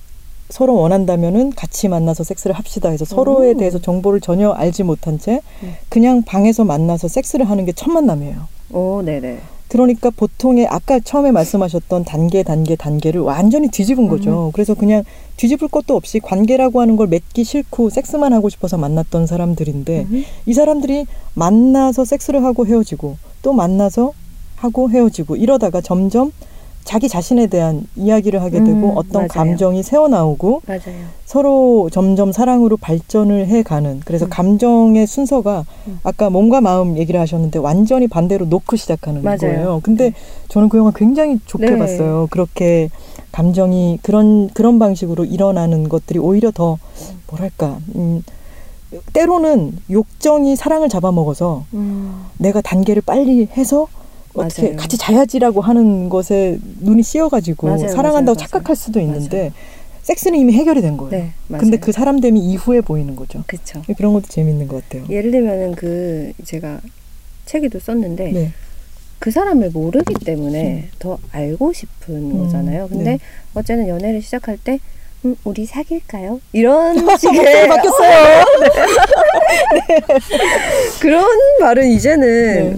서로 0.50 0.76
원한다면은 0.76 1.52
같이 1.52 1.88
만나서 1.88 2.24
섹스를 2.24 2.56
합시다 2.56 2.89
해서 2.89 3.06
서로에 3.06 3.52
음. 3.52 3.58
대해서 3.58 3.80
정보를 3.80 4.20
전혀 4.20 4.50
알지 4.50 4.84
못한 4.84 5.20
채 5.20 5.41
음. 5.64 5.74
그냥 5.89 6.24
방에서 6.24 6.66
만나서 6.66 7.08
섹스를 7.08 7.50
하는 7.50 7.66
게 7.66 7.72
첫 7.76 7.91
만남이에요. 7.91 8.47
오, 8.72 9.02
네네. 9.04 9.39
그러니까 9.70 10.10
보통의 10.10 10.66
아까 10.68 11.00
처음에 11.00 11.32
말씀하셨던 11.32 12.04
단계 12.04 12.41
단계 12.41 12.76
단계를 12.76 13.22
완전히 13.22 13.68
뒤집은 13.70 14.08
거죠. 14.10 14.50
그래서 14.54 14.74
그냥 14.74 15.04
뒤집을 15.38 15.68
것도 15.68 15.95
없이 15.95 16.20
관계라고 16.20 16.82
하는 16.82 16.95
걸 16.95 17.06
맺기 17.08 17.43
싫고 17.43 17.91
섹스만 17.91 18.34
하고 18.34 18.50
싶어서 18.50 18.78
만났던 18.78 19.28
사람들인데 19.28 20.08
음. 20.10 20.24
이 20.47 20.54
사람들이 20.54 21.06
만나서 21.36 22.04
섹스를 22.04 22.43
하고 22.43 22.66
헤어지고 22.66 23.18
또 23.43 23.54
만나서 23.54 24.12
하고 24.56 24.89
헤어지고 24.89 25.36
이러다가 25.36 25.80
점점 25.82 26.32
자기 26.84 27.07
자신에 27.07 27.47
대한 27.47 27.86
이야기를 27.95 28.41
하게 28.41 28.63
되고 28.63 28.91
음, 28.91 28.93
어떤 28.95 29.21
맞아요. 29.21 29.27
감정이 29.27 29.84
새어나오고 29.84 30.63
맞아요. 30.65 31.05
서로 31.25 31.89
점점 31.91 32.32
사랑으로 32.32 32.77
발전을 32.77 33.47
해가는 33.47 34.01
그래서 34.05 34.25
음. 34.25 34.30
감정의 34.30 35.05
순서가 35.05 35.65
음. 35.88 35.99
아까 36.03 36.30
몸과 36.32 36.61
마음 36.61 36.97
얘기를 36.97 37.19
하셨는데 37.19 37.59
완전히 37.59 38.07
반대로 38.07 38.45
놓고 38.45 38.75
시작하는 38.75 39.21
맞아요. 39.21 39.38
거예요. 39.38 39.80
근데 39.84 40.13
저는 40.47 40.69
그 40.69 40.77
영화 40.77 40.91
굉장히 40.95 41.39
좋게 41.45 41.69
네. 41.69 41.77
봤어요. 41.77 42.27
그렇게 42.32 42.89
감정이 43.32 43.99
그런 44.01 44.49
그런 44.49 44.80
방식으로 44.80 45.25
일어나는 45.25 45.89
것들이 45.89 46.17
오히려 46.17 46.49
더 46.49 46.80
뭐랄까 47.30 47.77
음, 47.95 48.23
때로는 49.13 49.77
욕정이 49.91 50.55
사랑을 50.55 50.89
잡아먹어서 50.89 51.65
음. 51.75 52.25
내가 52.39 52.61
단계를 52.61 53.03
빨리 53.05 53.47
해서 53.55 53.88
어떻게 54.45 54.63
맞아요. 54.63 54.75
같이 54.77 54.97
자야지라고 54.97 55.61
하는 55.61 56.09
것에 56.09 56.57
눈이 56.81 57.03
씌어가지고 57.03 57.67
맞아요, 57.67 57.87
사랑한다고 57.89 58.35
맞아요, 58.35 58.47
착각할 58.47 58.75
수도 58.75 58.99
있는데. 58.99 59.51
섹스는 60.01 60.39
이미 60.39 60.53
해결이 60.53 60.81
된 60.81 60.97
거예요. 60.97 61.11
네, 61.11 61.33
맞아요. 61.49 61.61
근데 61.61 61.77
그 61.77 61.91
사람됨이 61.91 62.39
이후에 62.39 62.81
보이는 62.81 63.15
거죠. 63.15 63.43
그쵸. 63.45 63.83
그런 63.95 64.13
것도 64.13 64.25
재밌는 64.27 64.67
것 64.67 64.81
같아요. 64.83 65.05
예를 65.07 65.29
들면은 65.29 65.75
그 65.75 66.31
제가 66.45 66.79
책에도 67.45 67.77
썼는데 67.79 68.31
네. 68.31 68.51
그 69.19 69.29
사람을 69.29 69.69
모르기 69.71 70.15
때문에 70.25 70.87
더 70.97 71.19
알고 71.31 71.73
싶은 71.73 72.15
음, 72.31 72.39
거잖아요. 72.45 72.87
근데 72.87 73.03
네. 73.03 73.19
어쨌든 73.53 73.87
연애를 73.87 74.23
시작할 74.23 74.57
때 74.57 74.79
음, 75.25 75.35
우리 75.43 75.65
사귈까요? 75.67 76.39
이런 76.53 76.95
식의 77.19 77.67
바뀌었어요. 77.67 78.45
그런 81.01 81.25
말은 81.59 81.87
이제는 81.91 82.71
네. 82.71 82.77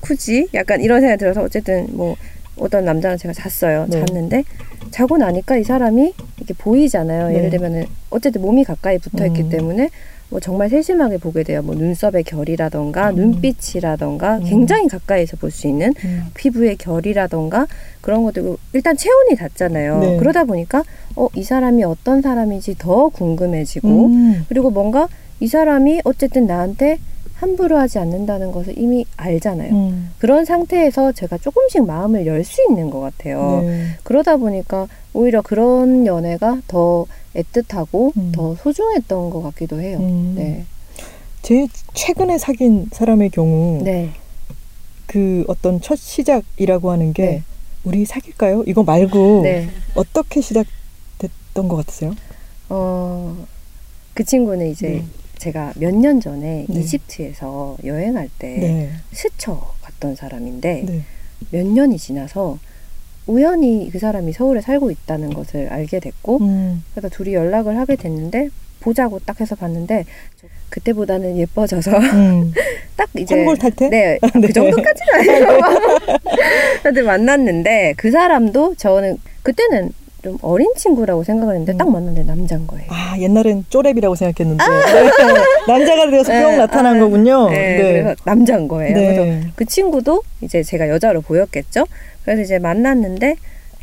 굳이 0.00 0.48
약간 0.54 0.80
이런 0.80 1.00
생각이 1.00 1.18
들어서 1.18 1.42
어쨌든 1.42 1.86
뭐 1.92 2.16
어떤 2.56 2.84
남자랑 2.84 3.16
제가 3.16 3.32
잤어요. 3.32 3.86
네. 3.88 4.04
잤는데 4.04 4.44
자고 4.90 5.16
나니까 5.18 5.56
이 5.56 5.64
사람이 5.64 6.12
이렇게 6.38 6.54
보이잖아요. 6.54 7.28
네. 7.28 7.36
예를 7.36 7.50
들면은 7.50 7.84
어쨌든 8.10 8.42
몸이 8.42 8.64
가까이 8.64 8.98
붙어 8.98 9.24
있기 9.26 9.42
음. 9.42 9.48
때문에 9.48 9.88
뭐 10.28 10.38
정말 10.38 10.68
세심하게 10.68 11.18
보게 11.18 11.42
돼요. 11.42 11.60
뭐 11.62 11.74
눈썹의 11.74 12.22
결이라던가 12.24 13.10
음. 13.10 13.16
눈빛이라던가 13.16 14.38
음. 14.38 14.44
굉장히 14.44 14.86
가까이서 14.88 15.36
볼 15.38 15.50
수 15.50 15.66
있는 15.66 15.92
음. 16.04 16.26
피부의 16.34 16.76
결이라던가 16.76 17.66
그런 18.00 18.22
것도 18.22 18.58
일단 18.72 18.96
체온이 18.96 19.36
닿잖아요. 19.36 19.98
네. 20.00 20.16
그러다 20.18 20.44
보니까 20.44 20.84
어 21.16 21.28
이 21.34 21.42
사람이 21.42 21.82
어떤 21.84 22.22
사람인지 22.22 22.76
더 22.78 23.08
궁금해지고 23.08 23.88
음. 24.06 24.44
그리고 24.48 24.70
뭔가 24.70 25.08
이 25.40 25.48
사람이 25.48 26.02
어쨌든 26.04 26.46
나한테 26.46 26.98
함부로 27.40 27.78
하지 27.78 27.98
않는다는 27.98 28.52
것을 28.52 28.78
이미 28.78 29.06
알잖아요. 29.16 29.72
음. 29.72 30.10
그런 30.18 30.44
상태에서 30.44 31.12
제가 31.12 31.38
조금씩 31.38 31.86
마음을 31.86 32.26
열 32.26 32.44
수 32.44 32.60
있는 32.68 32.90
것 32.90 33.00
같아요. 33.00 33.62
네. 33.62 33.86
그러다 34.02 34.36
보니까 34.36 34.86
오히려 35.14 35.40
그런 35.40 36.04
연애가 36.06 36.60
더 36.68 37.06
애틋하고 37.34 38.12
음. 38.16 38.32
더 38.34 38.54
소중했던 38.56 39.30
것 39.30 39.42
같기도 39.42 39.80
해요. 39.80 39.98
음. 40.00 40.34
네. 40.36 40.64
제 41.42 41.66
최근에 41.94 42.36
사귄 42.36 42.86
사람의 42.92 43.30
경우 43.30 43.80
네. 43.82 44.10
그 45.06 45.44
어떤 45.48 45.80
첫 45.80 45.96
시작이라고 45.98 46.90
하는 46.90 47.12
게 47.14 47.22
네. 47.26 47.42
우리 47.84 48.04
사귈까요? 48.04 48.64
이거 48.66 48.82
말고 48.82 49.40
네. 49.44 49.68
어떻게 49.94 50.42
시작됐던 50.42 51.68
것 51.68 51.76
같으세요? 51.76 52.14
어, 52.68 53.34
그 54.12 54.24
친구는 54.24 54.68
이제 54.70 54.88
네. 54.88 55.04
제가 55.40 55.72
몇 55.76 55.90
년 55.94 56.20
전에 56.20 56.66
네. 56.68 56.80
이집트에서 56.80 57.78
여행할 57.84 58.28
때 58.38 58.46
네. 58.58 58.90
스쳐 59.10 59.74
갔던 59.82 60.14
사람인데 60.14 60.84
네. 60.86 61.00
몇 61.50 61.66
년이 61.66 61.96
지나서 61.98 62.58
우연히 63.26 63.88
그 63.90 63.98
사람이 63.98 64.32
서울에 64.32 64.60
살고 64.60 64.90
있다는 64.90 65.32
것을 65.32 65.68
알게 65.72 66.00
됐고 66.00 66.38
음. 66.42 66.84
그래서 66.92 67.08
둘이 67.08 67.32
연락을 67.34 67.78
하게 67.78 67.96
됐는데 67.96 68.50
보자고 68.80 69.18
딱 69.20 69.40
해서 69.40 69.54
봤는데 69.54 70.04
그때보다는 70.68 71.38
예뻐져서 71.38 71.90
음. 71.98 72.52
딱 72.96 73.08
이제 73.18 73.34
한골 73.34 73.56
탈퇴? 73.56 73.88
네, 73.88 74.18
그 74.20 74.52
정도까지는 74.52 75.14
아니고 75.14 75.66
근데 76.82 77.00
만났는데 77.02 77.94
그 77.96 78.10
사람도 78.10 78.74
저는 78.76 79.16
그때는 79.42 79.90
좀 80.22 80.36
어린 80.42 80.72
친구라고 80.76 81.24
생각을 81.24 81.54
했는데 81.54 81.72
음. 81.72 81.78
딱 81.78 81.90
만났는데 81.90 82.24
남자인 82.24 82.66
거예요. 82.66 82.86
아 82.90 83.16
옛날엔 83.18 83.64
쪼랩이라고 83.70 84.16
생각했는데 84.16 84.62
네. 84.68 85.44
남자가 85.66 86.10
되어서 86.10 86.30
뿅 86.32 86.40
네, 86.42 86.56
나타난 86.56 86.96
아, 86.96 87.00
거군요. 87.00 87.48
네, 87.50 87.76
그래서 87.78 88.14
남자인 88.24 88.68
거예요. 88.68 88.94
그래서 88.94 89.22
네. 89.24 89.40
그 89.56 89.64
친구도 89.64 90.22
이제 90.42 90.62
제가 90.62 90.88
여자로 90.88 91.22
보였겠죠. 91.22 91.86
그래서 92.24 92.42
이제 92.42 92.58
만났는데 92.58 93.36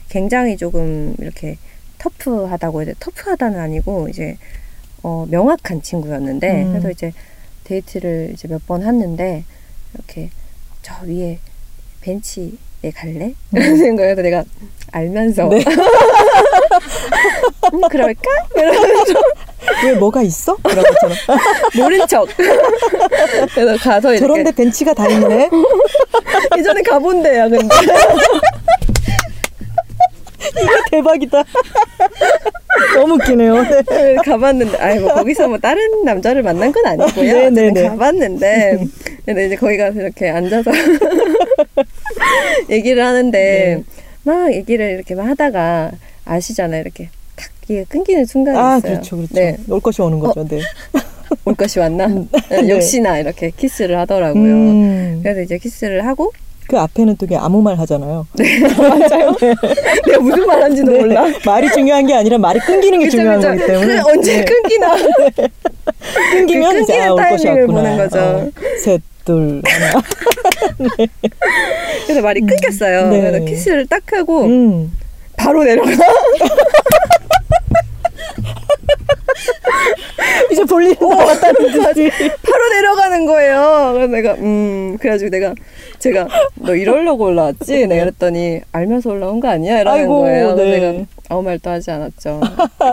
굉장히 0.09 0.57
조금 0.57 1.15
이렇게 1.19 1.57
터프하다고 1.97 2.85
돼. 2.85 2.93
터프하다는 2.99 3.59
아니고 3.59 4.07
이제 4.09 4.37
어, 5.03 5.25
명확한 5.29 5.81
친구였는데 5.81 6.63
음. 6.63 6.69
그래서 6.71 6.91
이제 6.91 7.11
데이트를 7.63 8.31
이제 8.33 8.47
몇 8.47 8.61
번 8.67 8.83
했는데 8.83 9.43
이렇게 9.95 10.29
저 10.81 10.93
위에 11.03 11.39
벤치 12.01 12.57
에 12.83 12.91
갈래? 12.91 13.33
이러는 13.53 13.95
거예요. 13.95 14.15
그래서 14.15 14.21
내가 14.21 14.43
알면서 14.91 15.45
음. 15.45 15.49
네. 15.49 15.63
음, 17.73 17.81
그럴까? 17.89 18.21
이러면서 18.55 19.13
왜 19.83 19.93
뭐가 19.95 20.21
있어? 20.21 20.55
그런 20.57 20.83
것처럼. 20.83 21.17
모른 21.77 22.05
척. 22.07 22.27
그래서 23.53 23.77
가서 23.77 24.11
이렇게 24.13 24.27
저런데 24.27 24.51
벤치가 24.51 24.93
다 24.93 25.07
있네. 25.07 25.49
예전에 26.57 26.81
가본 26.83 27.23
데야 27.23 27.49
근데 27.49 27.65
이거 30.61 30.71
대박이다. 30.91 31.43
너무 32.95 33.15
웃기네요. 33.15 33.55
네. 33.89 34.15
가봤는데 34.23 34.77
아이 34.77 34.99
뭐 34.99 35.13
거기서 35.15 35.47
뭐 35.47 35.57
다른 35.57 36.03
남자를 36.05 36.43
만난 36.43 36.71
건 36.71 36.85
아니고요. 36.85 37.33
네, 37.33 37.49
네, 37.49 37.71
네. 37.71 37.89
가봤는데 37.89 38.85
근데 39.25 39.47
이제 39.47 39.55
거기 39.55 39.77
가서 39.77 39.99
이렇게 39.99 40.29
앉아서 40.29 40.69
얘기를 42.69 43.03
하는데 43.05 43.37
네. 43.37 43.83
막 44.23 44.53
얘기를 44.53 44.91
이렇게 44.91 45.15
막 45.15 45.27
하다가 45.27 45.91
아시잖아요. 46.25 46.81
이렇게 46.81 47.09
탁 47.35 47.49
이게 47.69 47.85
끊기는 47.87 48.25
순간이 48.25 48.57
아 48.57 48.77
있어요. 48.77 48.91
그렇죠, 48.93 49.15
그렇죠. 49.17 49.33
네, 49.33 49.57
올 49.69 49.79
것이 49.79 50.01
오는 50.01 50.19
거죠. 50.19 50.45
네. 50.47 50.59
올 51.45 51.55
것이 51.55 51.79
왔나? 51.79 52.07
네, 52.49 52.61
네. 52.61 52.69
역시나 52.69 53.19
이렇게 53.19 53.51
키스를 53.51 53.97
하더라고요. 53.99 54.41
음, 54.43 55.19
그래서 55.23 55.41
이제 55.41 55.57
키스를 55.57 56.05
하고 56.05 56.31
그 56.67 56.77
앞에는 56.77 57.15
되게 57.15 57.37
아무 57.37 57.61
말 57.61 57.79
하잖아요. 57.79 58.27
맞아요. 58.77 59.33
내가 60.05 60.19
무슨 60.19 60.45
말 60.45 60.61
한지도 60.63 60.91
네. 60.91 60.99
몰라. 60.99 61.25
말이 61.45 61.71
중요한 61.71 62.05
게 62.05 62.13
아니라 62.13 62.37
말이 62.37 62.59
끊기는 62.59 62.99
게 62.99 63.05
그쵸, 63.05 63.17
중요한 63.17 63.39
그쵸. 63.39 63.49
거기 63.51 63.65
때문에 63.67 64.01
그 64.01 64.09
언제 64.09 64.37
네. 64.37 64.45
끊기나? 64.45 64.95
끊기면 66.33 66.73
그 66.73 66.81
이제 66.81 67.01
아, 67.01 67.13
올 67.13 67.29
것이 67.29 67.47
왔구나. 67.47 67.67
보는 67.73 67.97
거죠. 67.97 68.19
어, 68.19 68.51
셋, 68.83 69.01
둘, 69.27 69.61
하나. 69.65 70.01
그래서 72.07 72.21
말이 72.21 72.39
끊겼어요. 72.39 73.09
네. 73.09 73.19
그래서 73.19 73.43
키스를 73.43 73.85
딱 73.87 74.01
하고 74.13 74.45
음. 74.45 74.93
바로 75.35 75.65
내려가. 75.65 75.91
이제 80.49 80.63
볼일이 80.63 80.95
나왔다는 80.97 81.71
듯이. 81.73 82.09
바로 82.41 82.69
내려가는 82.69 83.25
거예요. 83.25 83.91
그래서 83.95 84.11
내가 84.13 84.33
음 84.35 84.97
그래가지고 84.97 85.29
내가 85.29 85.53
제가 85.99 86.29
너 86.55 86.73
이러려고 86.73 87.25
올라왔지? 87.25 87.85
내가 87.87 88.05
그랬더니 88.05 88.61
알면서 88.71 89.09
올라온 89.09 89.41
거 89.41 89.49
아니야? 89.49 89.81
이러는 89.81 89.99
아이고, 90.03 90.21
거예요. 90.21 90.55
그래서 90.55 90.71
네. 90.71 90.79
내가 90.79 91.05
아무 91.27 91.43
말도 91.43 91.69
하지 91.69 91.91
않았죠. 91.91 92.39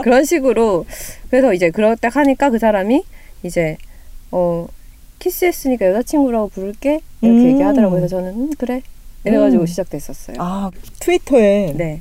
그런 0.03 0.25
식으로 0.25 0.85
그래서 1.31 1.55
이제 1.55 1.71
그렇다 1.71 2.09
하니까 2.09 2.51
그 2.51 2.59
사람이 2.59 3.05
이제 3.45 3.77
어 4.33 4.67
키스했으니까 5.19 5.87
여자친구라고 5.87 6.49
부를게 6.49 7.01
이렇게 7.23 7.39
음. 7.41 7.47
얘기하더라고요. 7.53 8.01
그래서 8.01 8.17
저는 8.17 8.31
음 8.35 8.51
그래 8.59 8.83
이래가지고 9.25 9.63
음. 9.63 9.67
시작됐었어요. 9.67 10.37
아 10.39 10.71
트위터에 11.01 11.73
네, 11.77 12.01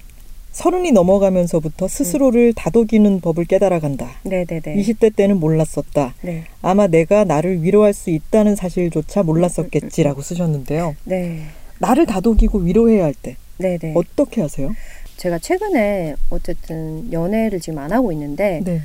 서른이 0.51 0.91
넘어가면서부터 0.91 1.87
스스로를 1.87 2.53
다독이는 2.53 3.21
법을 3.21 3.45
깨달아간다. 3.45 4.09
네, 4.23 4.45
네, 4.45 4.59
네. 4.59 4.75
20대 4.75 5.15
때는 5.15 5.39
몰랐었다. 5.39 6.13
네, 6.21 6.43
아마 6.61 6.87
내가 6.87 7.23
나를 7.23 7.63
위로할 7.63 7.93
수 7.93 8.09
있다는 8.09 8.55
사실조차 8.55 9.23
몰랐었겠지라고 9.23 10.21
쓰셨는데요. 10.21 10.95
네, 11.05 11.43
나를 11.79 12.05
다독이고 12.05 12.59
위로해야 12.59 13.05
할 13.05 13.13
때 13.13 13.35
네, 13.57 13.77
네. 13.77 13.93
어떻게 13.95 14.41
하세요? 14.41 14.73
제가 15.17 15.39
최근에 15.39 16.15
어쨌든 16.31 17.11
연애를 17.13 17.59
지금 17.61 17.79
안 17.79 17.91
하고 17.93 18.11
있는데 18.11 18.61
네. 18.65 18.81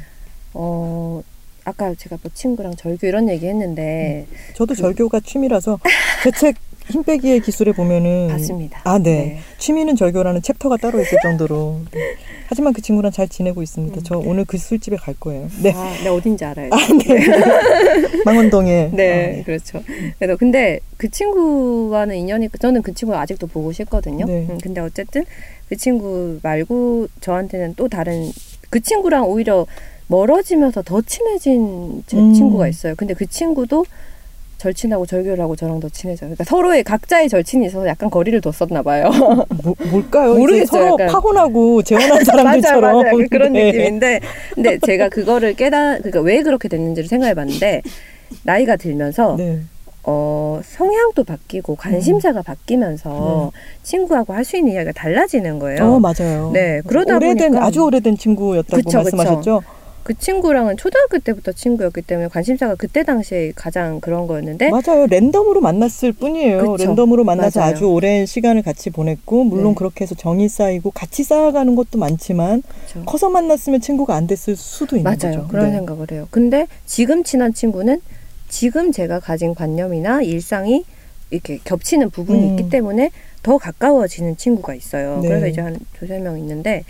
어 0.55 1.22
아까 1.68 1.92
제가 1.94 2.16
뭐 2.22 2.30
친구랑 2.32 2.76
절교 2.76 3.06
이런 3.06 3.28
얘기 3.28 3.46
했는데 3.46 4.26
저도 4.54 4.74
그- 4.74 4.80
절교가 4.80 5.20
취미라서 5.20 5.78
제 6.24 6.30
책 6.32 6.68
힘 6.90 7.02
빼기의 7.02 7.40
기술에 7.40 7.72
보면은 7.72 8.28
봤습니다. 8.28 8.80
아, 8.84 8.98
네. 8.98 9.40
취미는 9.58 9.94
절교라는 9.94 10.40
챕터가 10.40 10.78
따로 10.78 10.98
있을 11.02 11.18
정도로. 11.22 11.82
네. 11.92 12.00
하지만 12.46 12.72
그 12.72 12.80
친구랑 12.80 13.12
잘 13.12 13.28
지내고 13.28 13.62
있습니다. 13.62 13.94
음. 14.00 14.02
저 14.02 14.16
오늘 14.16 14.46
그 14.46 14.56
술집에 14.56 14.96
갈 14.96 15.12
거예요. 15.20 15.50
네. 15.62 15.70
아, 15.76 15.94
네 16.02 16.08
어딘지 16.08 16.46
알아요. 16.46 16.70
망원동에. 18.24 18.90
네, 18.94 19.40
아, 19.40 19.44
그렇죠. 19.44 19.82
그래서 20.18 20.36
근데 20.38 20.80
그 20.96 21.10
친구와는 21.10 22.16
인연이 22.16 22.48
저는 22.58 22.80
그 22.80 22.94
친구 22.94 23.14
아직도 23.14 23.48
보고 23.48 23.70
싶거든요. 23.72 24.24
네. 24.24 24.46
음, 24.48 24.56
근데 24.62 24.80
어쨌든 24.80 25.26
그 25.68 25.76
친구 25.76 26.38
말고 26.42 27.08
저한테는 27.20 27.74
또 27.76 27.86
다른 27.88 28.30
그 28.70 28.80
친구랑 28.80 29.24
오히려 29.28 29.66
멀어지면서 30.09 30.82
더 30.82 31.00
친해진 31.02 32.02
제 32.06 32.16
음. 32.16 32.32
친구가 32.34 32.68
있어요. 32.68 32.94
근데 32.96 33.14
그 33.14 33.26
친구도 33.26 33.84
절친하고 34.56 35.06
절교를 35.06 35.40
하고 35.42 35.54
저랑 35.54 35.78
더 35.78 35.88
친해져요. 35.88 36.30
그러니까 36.30 36.42
서로의 36.42 36.82
각자의 36.82 37.28
절친이 37.28 37.66
있어서 37.66 37.86
약간 37.86 38.11
거리를 38.11 38.40
뒀었나 38.40 38.82
봐요. 38.82 39.09
뭐, 39.62 39.74
뭘까요? 39.90 40.34
모르겠어요, 40.34 40.66
서로 40.82 40.92
약간. 40.94 41.06
파혼하고 41.06 41.82
재혼한 41.82 42.24
사람들처럼. 42.24 42.82
맞아요. 42.82 43.06
약간 43.06 43.28
그런 43.30 43.52
네. 43.52 43.66
느낌인데, 43.66 44.20
근데 44.54 44.78
제가 44.78 45.11
그거를 45.11 45.54
깨달, 45.54 45.98
그러니까 45.98 46.20
왜 46.22 46.42
그렇게 46.42 46.68
됐는지를 46.68 47.09
생각해봤는데 47.09 47.82
나이가 48.42 48.74
들면서 48.74 49.36
네. 49.38 49.61
어, 50.02 50.61
성향도 50.64 51.22
바뀌고 51.22 51.76
관심사가 51.76 52.42
바뀌면서 52.42 53.52
친구하고 53.84 54.32
할 54.32 54.44
수 54.44 54.56
있는 54.56 54.72
이야기가 54.72 54.92
달라지는 54.92 55.59
거예요. 55.61 55.84
어, 55.84 56.00
맞아요. 56.00 56.50
네, 56.52 56.80
그러다 56.86 57.16
오래된, 57.16 57.50
보니까 57.52 57.64
아주 57.66 57.84
오래된 57.84 58.16
친구였다고 58.16 58.76
그쵸, 58.82 58.98
말씀하셨죠? 58.98 59.61
그 59.61 59.78
친구랑은 60.14 60.76
초등학교 60.76 61.18
때부터 61.18 61.52
친구였기 61.52 62.02
때문에 62.02 62.28
관심사가 62.28 62.74
그때 62.74 63.02
당시에 63.02 63.52
가장 63.54 64.00
그런 64.00 64.26
거였는데 64.26 64.70
맞아요. 64.70 65.06
랜덤으로 65.06 65.61
만났을 65.61 66.12
뿐이에요. 66.12 66.72
그쵸. 66.72 66.84
랜덤으로 66.84 67.24
만나서 67.24 67.61
맞아요. 67.61 67.72
아주 67.74 67.84
오랜 67.86 68.26
시간을 68.26 68.62
같이 68.62 68.90
보냈고, 68.90 69.44
물론 69.44 69.72
네. 69.72 69.74
그렇게 69.76 70.04
해서 70.04 70.14
정이 70.14 70.48
쌓이고 70.48 70.90
같이 70.90 71.24
쌓아가는 71.24 71.74
것도 71.74 71.98
많지만, 71.98 72.62
그쵸. 72.86 73.04
커서 73.04 73.30
만났으면 73.30 73.80
친구가 73.80 74.14
안 74.14 74.26
됐을 74.26 74.56
수도 74.56 74.96
있는 74.96 75.04
맞아요. 75.11 75.36
거죠. 75.36 75.48
그런 75.48 75.66
네. 75.66 75.72
생각을 75.72 76.06
해요. 76.12 76.28
근데 76.30 76.66
지금 76.86 77.24
친한 77.24 77.52
친구는 77.52 78.00
지금 78.48 78.92
제가 78.92 79.20
가진 79.20 79.54
관념이나 79.54 80.22
일상이 80.22 80.84
이렇게 81.30 81.59
겹치는 81.64 82.11
부분이 82.11 82.42
음. 82.42 82.50
있기 82.59 82.70
때문에 82.70 83.11
더 83.42 83.59
가까워지는 83.59 84.36
친구가 84.36 84.74
있어요. 84.74 85.20
네. 85.20 85.28
그래서 85.28 85.46
이제 85.46 85.61
한 85.61 85.78
두세 85.98 86.18
명 86.18 86.38
있는데 86.38 86.84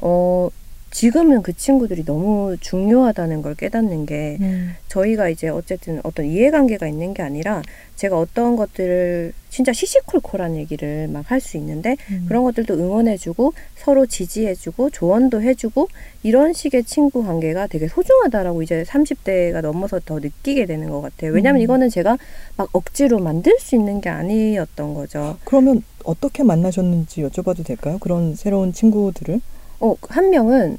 어 0.00 0.48
지금은 0.94 1.42
그 1.42 1.52
친구들이 1.52 2.04
너무 2.04 2.56
중요하다는 2.60 3.42
걸 3.42 3.56
깨닫는 3.56 4.06
게 4.06 4.38
음. 4.40 4.74
저희가 4.86 5.28
이제 5.28 5.48
어쨌든 5.48 6.00
어떤 6.04 6.24
이해관계가 6.24 6.86
있는 6.86 7.12
게 7.14 7.22
아니라 7.24 7.62
제가 7.96 8.16
어떤 8.16 8.54
것들을 8.54 9.32
진짜 9.50 9.72
시시콜콜한 9.72 10.56
얘기를 10.56 11.08
막 11.08 11.24
할 11.30 11.40
수 11.40 11.56
있는데 11.56 11.96
음. 12.10 12.26
그런 12.28 12.44
것들도 12.44 12.74
응원해주고 12.74 13.54
서로 13.76 14.06
지지해주고 14.06 14.90
조언도 14.90 15.42
해주고 15.42 15.88
이런 16.22 16.52
식의 16.52 16.84
친구 16.84 17.24
관계가 17.24 17.66
되게 17.66 17.88
소중하다라고 17.88 18.62
이제 18.62 18.84
30대가 18.84 19.62
넘어서 19.62 19.98
더 19.98 20.20
느끼게 20.20 20.66
되는 20.66 20.88
것 20.90 21.00
같아요. 21.00 21.32
왜냐하면 21.32 21.60
음. 21.60 21.64
이거는 21.64 21.90
제가 21.90 22.18
막 22.56 22.68
억지로 22.72 23.18
만들 23.18 23.56
수 23.58 23.74
있는 23.74 24.00
게 24.00 24.10
아니었던 24.10 24.94
거죠. 24.94 25.38
그러면 25.44 25.82
어떻게 26.04 26.44
만나셨는지 26.44 27.22
여쭤봐도 27.22 27.64
될까요? 27.66 27.98
그런 28.00 28.36
새로운 28.36 28.72
친구들을? 28.72 29.40
어, 29.80 29.94
한 30.08 30.30
명은 30.30 30.78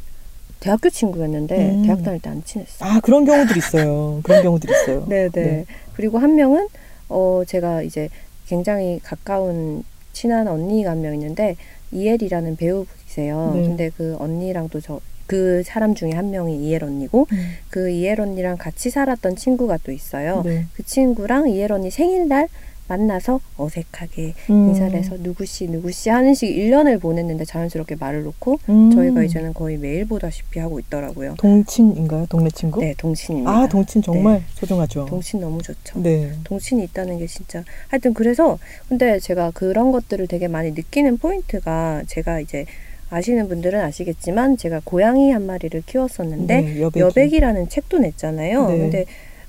대학교 0.59 0.89
친구였는데 0.89 1.69
음. 1.75 1.83
대학 1.85 2.03
다닐 2.03 2.19
때 2.19 2.29
안 2.29 2.43
친했어요. 2.43 2.89
아, 2.89 2.99
그런 3.01 3.25
경우들 3.25 3.57
있어요. 3.57 4.19
그런 4.23 4.41
경우들 4.41 4.69
있어요. 4.69 5.05
네네. 5.07 5.29
네. 5.33 5.65
그리고 5.95 6.17
한 6.17 6.35
명은 6.35 6.67
어 7.09 7.43
제가 7.45 7.83
이제 7.83 8.09
굉장히 8.47 8.99
가까운 9.03 9.83
친한 10.13 10.47
언니가 10.47 10.91
한 10.91 11.01
명 11.01 11.13
있는데 11.13 11.55
이엘이라는 11.91 12.55
배우이세요. 12.55 13.51
네. 13.55 13.61
근데 13.63 13.91
그 13.95 14.15
언니랑도 14.19 14.81
저 14.81 14.99
그 15.27 15.63
사람 15.65 15.95
중에 15.95 16.11
한 16.11 16.29
명이 16.29 16.55
이엘 16.67 16.83
언니고 16.83 17.25
음. 17.31 17.53
그 17.71 17.89
이엘 17.89 18.21
언니랑 18.21 18.57
같이 18.57 18.91
살았던 18.91 19.35
친구가 19.37 19.79
또 19.83 19.91
있어요. 19.91 20.43
네. 20.45 20.67
그 20.75 20.83
친구랑 20.83 21.49
이엘 21.49 21.71
언니 21.71 21.89
생일날 21.89 22.47
만나서 22.87 23.39
어색하게 23.57 24.33
음. 24.49 24.69
인사를 24.69 24.93
해서 24.93 25.15
누구씨 25.19 25.67
누구씨 25.67 26.09
하는 26.09 26.33
식 26.33 26.47
1년을 26.47 27.01
보냈는데 27.01 27.45
자연스럽게 27.45 27.95
말을 27.99 28.23
놓고 28.23 28.59
음. 28.69 28.91
저희가 28.91 29.23
이제는 29.23 29.53
거의 29.53 29.77
매일 29.77 30.05
보다시피 30.05 30.59
하고 30.59 30.79
있더라고요. 30.79 31.35
동친인가요? 31.37 32.27
동네 32.29 32.49
친구? 32.49 32.81
네, 32.81 32.93
동친입니다. 32.97 33.51
아, 33.51 33.67
동친 33.67 34.01
정말 34.01 34.35
네. 34.39 34.43
소중하죠. 34.53 35.05
동친 35.05 35.39
너무 35.39 35.61
좋죠. 35.61 35.99
네. 36.01 36.31
동친이 36.43 36.83
있다는 36.83 37.17
게 37.17 37.27
진짜 37.27 37.63
하여튼 37.87 38.13
그래서 38.13 38.59
근데 38.87 39.19
제가 39.19 39.51
그런 39.51 39.91
것들을 39.91 40.27
되게 40.27 40.47
많이 40.47 40.71
느끼는 40.71 41.17
포인트가 41.17 42.03
제가 42.07 42.39
이제 42.39 42.65
아시는 43.09 43.47
분들은 43.47 43.79
아시겠지만 43.81 44.57
제가 44.57 44.81
고양이 44.83 45.31
한 45.31 45.45
마리를 45.45 45.81
키웠었는데 45.85 46.61
네, 46.61 46.81
여백이. 46.81 46.99
여백이라는 46.99 47.69
책도 47.69 47.99
냈잖아요. 47.99 48.67
네. 48.67 48.77
근데 48.77 49.05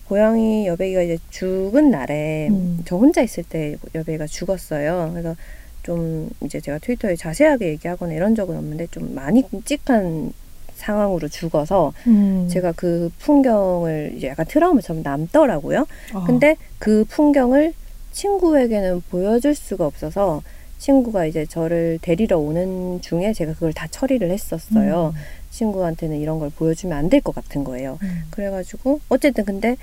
고양이 0.09 0.67
여백이가 0.67 1.03
이제 1.03 1.19
죽은 1.31 1.91
날에 1.91 2.49
음. 2.51 2.83
저 2.87 2.97
혼자 2.97 3.23
있을 3.23 3.43
때 3.45 3.77
여백이가 3.95 4.27
죽었어요. 4.27 5.11
그래서 5.13 5.35
좀 5.83 6.31
이제 6.45 6.61
제가 6.61 6.79
트위터에 6.79 7.17
자세하게 7.17 7.69
얘기하거나 7.69 8.13
이런 8.13 8.35
적은 8.35 8.57
없는데 8.57 8.87
좀 8.89 9.15
많이 9.15 9.49
끔찍한 9.49 10.33
상황으로 10.75 11.29
죽어서 11.29 11.93
음. 12.07 12.49
제가 12.51 12.73
그 12.73 13.11
풍경을 13.19 14.13
이제 14.17 14.29
약간 14.29 14.47
트라우마처럼 14.47 15.03
남더라고요. 15.03 15.87
아, 16.13 16.25
근데 16.27 16.57
그 16.79 17.05
풍경을 17.09 17.73
친구에게는 18.13 19.03
보여줄 19.11 19.55
수가 19.55 19.87
없어서 19.87 20.43
친구가 20.79 21.27
이제 21.27 21.47
저를 21.47 21.99
데리러 22.03 22.39
오는 22.39 23.01
중에 23.01 23.33
제가 23.33 23.55
그걸 23.55 23.73
다 23.73 23.87
처리를 23.91 24.31
했었어요. 24.31 25.15
친구한테는 25.51 26.19
이런 26.21 26.39
걸 26.39 26.51
보여주면 26.51 26.97
안 26.97 27.09
될 27.09 27.21
것 27.23 27.35
같은 27.35 27.65
거예요. 27.65 27.99
음. 28.03 28.23
그래가지고 28.31 29.01
어쨌든 29.09 29.45
근데 29.45 29.77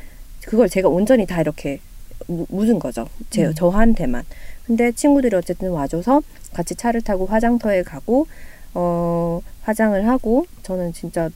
그걸 0.45 0.69
제가 0.69 0.89
온전히 0.89 1.25
다 1.25 1.41
이렇게 1.41 1.79
무- 2.27 2.45
묻은 2.49 2.79
거죠. 2.79 3.07
제 3.29 3.45
음. 3.45 3.53
저한테만. 3.53 4.23
근데 4.65 4.91
친구들이 4.91 5.35
어쨌든 5.35 5.71
와줘서 5.71 6.21
같이 6.53 6.75
차를 6.75 7.01
타고 7.01 7.25
화장터에 7.25 7.83
가고 7.83 8.27
어 8.73 9.41
화장을 9.61 10.07
하고 10.07 10.45
저는 10.63 10.93
진짜 10.93 11.29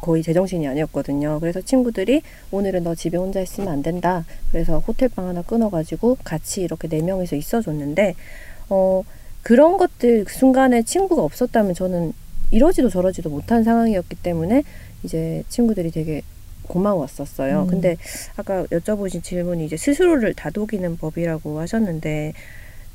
거의 0.00 0.22
제정신이 0.22 0.68
아니었거든요. 0.68 1.40
그래서 1.40 1.62
친구들이 1.62 2.20
오늘은 2.50 2.84
너 2.84 2.94
집에 2.94 3.16
혼자 3.16 3.40
있으면 3.40 3.70
안 3.72 3.82
된다. 3.82 4.24
그래서 4.52 4.78
호텔방 4.80 5.28
하나 5.28 5.40
끊어가지고 5.42 6.18
같이 6.24 6.60
이렇게 6.62 6.88
네 6.88 7.00
명이서 7.00 7.36
있어줬는데 7.36 8.14
어 8.68 9.02
그런 9.42 9.76
것들 9.78 10.24
그 10.24 10.32
순간에 10.32 10.82
친구가 10.82 11.22
없었다면 11.22 11.74
저는 11.74 12.12
이러지도 12.50 12.90
저러지도 12.90 13.30
못한 13.30 13.64
상황이었기 13.64 14.16
때문에 14.16 14.62
이제 15.04 15.42
친구들이 15.48 15.90
되게 15.90 16.22
고마웠었어요. 16.68 17.62
음. 17.62 17.66
근데 17.66 17.96
아까 18.36 18.64
여쭤보신 18.64 19.22
질문이 19.22 19.64
이제 19.66 19.76
스스로를 19.76 20.34
다독이는 20.34 20.96
법이라고 20.98 21.60
하셨는데 21.60 22.32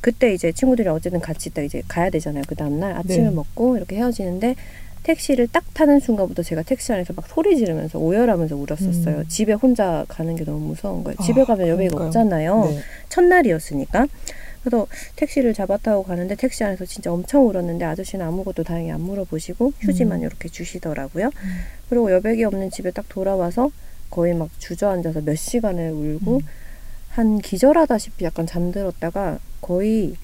그때 0.01 0.33
이제 0.33 0.51
친구들이 0.51 0.87
어쨌든 0.89 1.19
같이 1.19 1.49
있다 1.49 1.61
이제 1.61 1.81
가야 1.87 2.09
되잖아요. 2.09 2.43
그 2.47 2.55
다음날 2.55 2.93
아침을 2.97 3.29
네. 3.29 3.35
먹고 3.35 3.77
이렇게 3.77 3.97
헤어지는데 3.97 4.55
택시를 5.03 5.47
딱 5.47 5.63
타는 5.73 5.99
순간부터 5.99 6.43
제가 6.43 6.61
택시 6.63 6.91
안에서 6.91 7.13
막 7.13 7.25
소리 7.27 7.57
지르면서 7.57 7.99
오열하면서 7.99 8.55
울었었어요. 8.55 9.17
음. 9.19 9.25
집에 9.27 9.53
혼자 9.53 10.05
가는 10.07 10.35
게 10.35 10.43
너무 10.43 10.59
무서운 10.59 11.03
거예요. 11.03 11.15
아, 11.19 11.23
집에 11.23 11.43
가면 11.43 11.67
여백이 11.67 11.89
그러니까요. 11.89 12.07
없잖아요. 12.07 12.65
네. 12.65 12.79
첫날이었으니까. 13.09 14.07
그래서 14.63 14.87
택시를 15.15 15.53
잡아 15.53 15.77
타고 15.77 16.03
가는데 16.03 16.35
택시 16.35 16.63
안에서 16.63 16.85
진짜 16.85 17.11
엄청 17.11 17.47
울었는데 17.47 17.85
아저씨는 17.85 18.25
아무것도 18.25 18.63
다행히 18.63 18.91
안 18.91 19.01
물어보시고 19.01 19.73
휴지만 19.79 20.19
음. 20.19 20.25
이렇게 20.25 20.49
주시더라고요. 20.49 21.31
그리고 21.89 22.11
여백이 22.11 22.43
없는 22.43 22.71
집에 22.71 22.91
딱 22.91 23.05
돌아와서 23.09 23.71
거의 24.09 24.33
막 24.33 24.49
주저앉아서 24.59 25.21
몇 25.21 25.35
시간을 25.35 25.91
울고 25.91 26.37
음. 26.37 26.41
한 27.09 27.39
기절하다시피 27.39 28.25
약간 28.25 28.45
잠들었다가 28.45 29.39
거의 29.61 30.15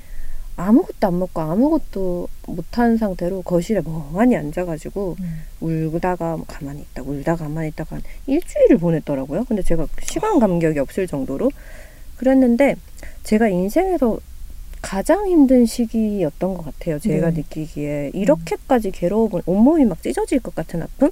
아무것도 0.58 1.08
안 1.08 1.20
먹고 1.20 1.42
아무것도 1.42 2.30
못한 2.48 2.98
상태로 2.98 3.42
거실에 3.42 3.82
멍하니 3.82 4.38
앉아가지고 4.38 5.18
음. 5.20 5.42
울다가 5.60 6.38
가만히 6.48 6.82
있다 6.82 7.04
울다가 7.04 7.44
가만히 7.44 7.70
있다가 7.70 7.98
한 7.98 8.04
일주일을 8.28 8.78
보냈더라고요. 8.78 9.44
근데 9.46 9.62
제가 9.62 9.88
시간 10.04 10.40
감격이 10.40 10.80
없을 10.80 11.08
정도로 11.08 11.52
그랬는데 12.18 12.76
제가 13.24 13.48
인생에서 13.48 14.20
가장 14.82 15.28
힘든 15.28 15.66
시기였던 15.66 16.54
것 16.54 16.66
같아요. 16.66 17.00
제가 17.00 17.32
네. 17.32 17.38
느끼기에 17.38 18.12
이렇게까지 18.14 18.92
괴로워본 18.92 19.42
온몸이 19.46 19.86
막 19.86 20.02
찢어질 20.02 20.40
것 20.40 20.54
같은 20.54 20.84
아픔. 20.84 21.10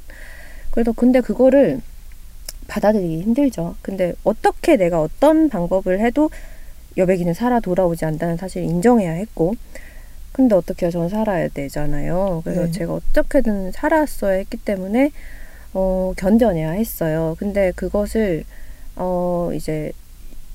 그래서 0.72 0.92
근데 0.92 1.22
그거를 1.22 1.82
받아들이기 2.68 3.22
힘들죠. 3.22 3.76
근데 3.82 4.14
어떻게 4.24 4.78
내가 4.78 5.02
어떤 5.02 5.50
방법을 5.50 6.00
해도 6.00 6.30
여백이는 6.98 7.34
살아 7.34 7.60
돌아오지 7.60 8.06
않다는 8.06 8.38
사실을 8.38 8.68
인정해야 8.68 9.12
했고 9.12 9.56
근데 10.32 10.56
어떻게? 10.56 10.90
전 10.90 11.10
살아야 11.10 11.48
되잖아요. 11.48 12.42
그래서 12.44 12.66
네. 12.66 12.72
제가 12.72 12.94
어떻게든 12.94 13.72
살았어야 13.72 14.34
했기 14.38 14.58
때문에 14.58 15.12
어, 15.74 16.14
견뎌내야 16.18 16.72
했어요. 16.72 17.36
근데 17.40 17.72
그것을 17.76 18.44
어, 18.96 19.52
이제 19.54 19.92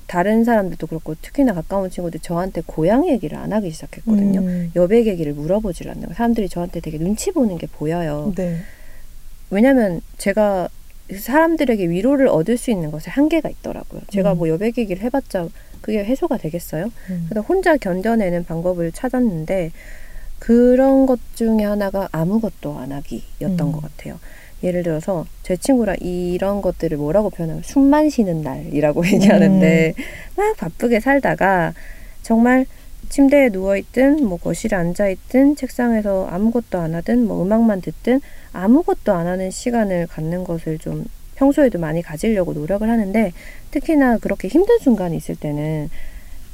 다른 0.09 0.43
사람들도 0.43 0.87
그렇고 0.87 1.13
특히나 1.21 1.53
가까운 1.53 1.91
친구들 1.91 2.19
저한테 2.19 2.63
고향 2.65 3.07
얘기를 3.07 3.37
안 3.37 3.53
하기 3.53 3.69
시작했거든요. 3.69 4.41
음. 4.41 4.71
여백 4.75 5.05
얘기를 5.05 5.33
물어보질 5.33 5.87
않는 5.87 6.01
거예요. 6.01 6.15
사람들이 6.15 6.49
저한테 6.49 6.79
되게 6.79 6.97
눈치 6.97 7.31
보는 7.31 7.59
게 7.59 7.67
보여요. 7.67 8.33
네. 8.35 8.57
왜냐면 9.51 10.01
제가 10.17 10.67
사람들에게 11.15 11.89
위로를 11.89 12.27
얻을 12.27 12.57
수 12.57 12.71
있는 12.71 12.89
것에 12.89 13.11
한계가 13.11 13.49
있더라고요. 13.49 14.01
제가 14.09 14.33
음. 14.33 14.39
뭐 14.39 14.49
여백 14.49 14.79
얘기를 14.79 15.03
해봤자 15.03 15.47
그게 15.81 16.03
해소가 16.03 16.37
되겠어요? 16.37 16.91
음. 17.11 17.25
그래서 17.29 17.41
혼자 17.41 17.77
견뎌내는 17.77 18.45
방법을 18.45 18.91
찾았는데 18.91 19.71
그런 20.39 21.05
것 21.05 21.19
중에 21.35 21.63
하나가 21.63 22.09
아무것도 22.11 22.79
안 22.79 22.93
하기였던 22.93 23.59
음. 23.59 23.71
것 23.71 23.81
같아요. 23.83 24.17
예를 24.63 24.83
들어서 24.83 25.25
제 25.43 25.55
친구랑 25.55 25.97
이런 26.01 26.61
것들을 26.61 26.97
뭐라고 26.97 27.29
표현하면 27.29 27.63
숨만 27.63 28.09
쉬는 28.09 28.41
날이라고 28.41 29.05
얘기하는데 29.13 29.93
막 30.35 30.57
바쁘게 30.57 30.99
살다가 30.99 31.73
정말 32.21 32.65
침대에 33.09 33.49
누워 33.49 33.75
있든 33.77 34.25
뭐 34.25 34.37
거실에 34.37 34.75
앉아 34.77 35.09
있든 35.09 35.55
책상에서 35.55 36.27
아무것도 36.27 36.77
안 36.77 36.93
하든 36.95 37.25
뭐 37.25 37.41
음악만 37.41 37.81
듣든 37.81 38.21
아무것도 38.53 39.13
안 39.13 39.25
하는 39.25 39.49
시간을 39.49 40.07
갖는 40.07 40.43
것을 40.43 40.77
좀 40.77 41.05
평소에도 41.35 41.79
많이 41.79 42.01
가지려고 42.01 42.53
노력을 42.53 42.87
하는데 42.87 43.31
특히나 43.71 44.17
그렇게 44.17 44.47
힘든 44.47 44.77
순간이 44.79 45.15
있을 45.15 45.35
때는 45.35 45.89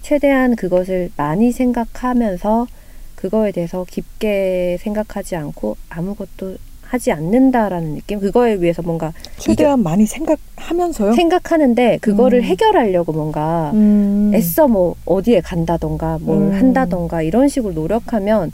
최대한 0.01 0.55
그것을 0.55 1.09
많이 1.17 1.51
생각하면서 1.51 2.67
그거에 3.15 3.51
대해서 3.51 3.85
깊게 3.89 4.77
생각하지 4.79 5.35
않고 5.35 5.77
아무것도 5.89 6.57
하지 6.87 7.11
않는다라는 7.11 7.95
느낌 7.95 8.19
그거에 8.19 8.55
위해서 8.55 8.81
뭔가 8.81 9.13
최대한 9.37 9.81
많이 9.83 10.05
생각하면서요. 10.05 11.13
생각하는데 11.13 11.97
그거를 12.01 12.39
음. 12.39 12.43
해결하려고 12.43 13.11
뭔가 13.11 13.71
음. 13.73 14.31
애써 14.33 14.67
뭐 14.67 14.95
어디에 15.05 15.41
간다던가 15.41 16.19
뭘 16.21 16.37
음. 16.37 16.53
한다던가 16.53 17.21
이런 17.21 17.47
식으로 17.47 17.73
노력하면 17.73 18.51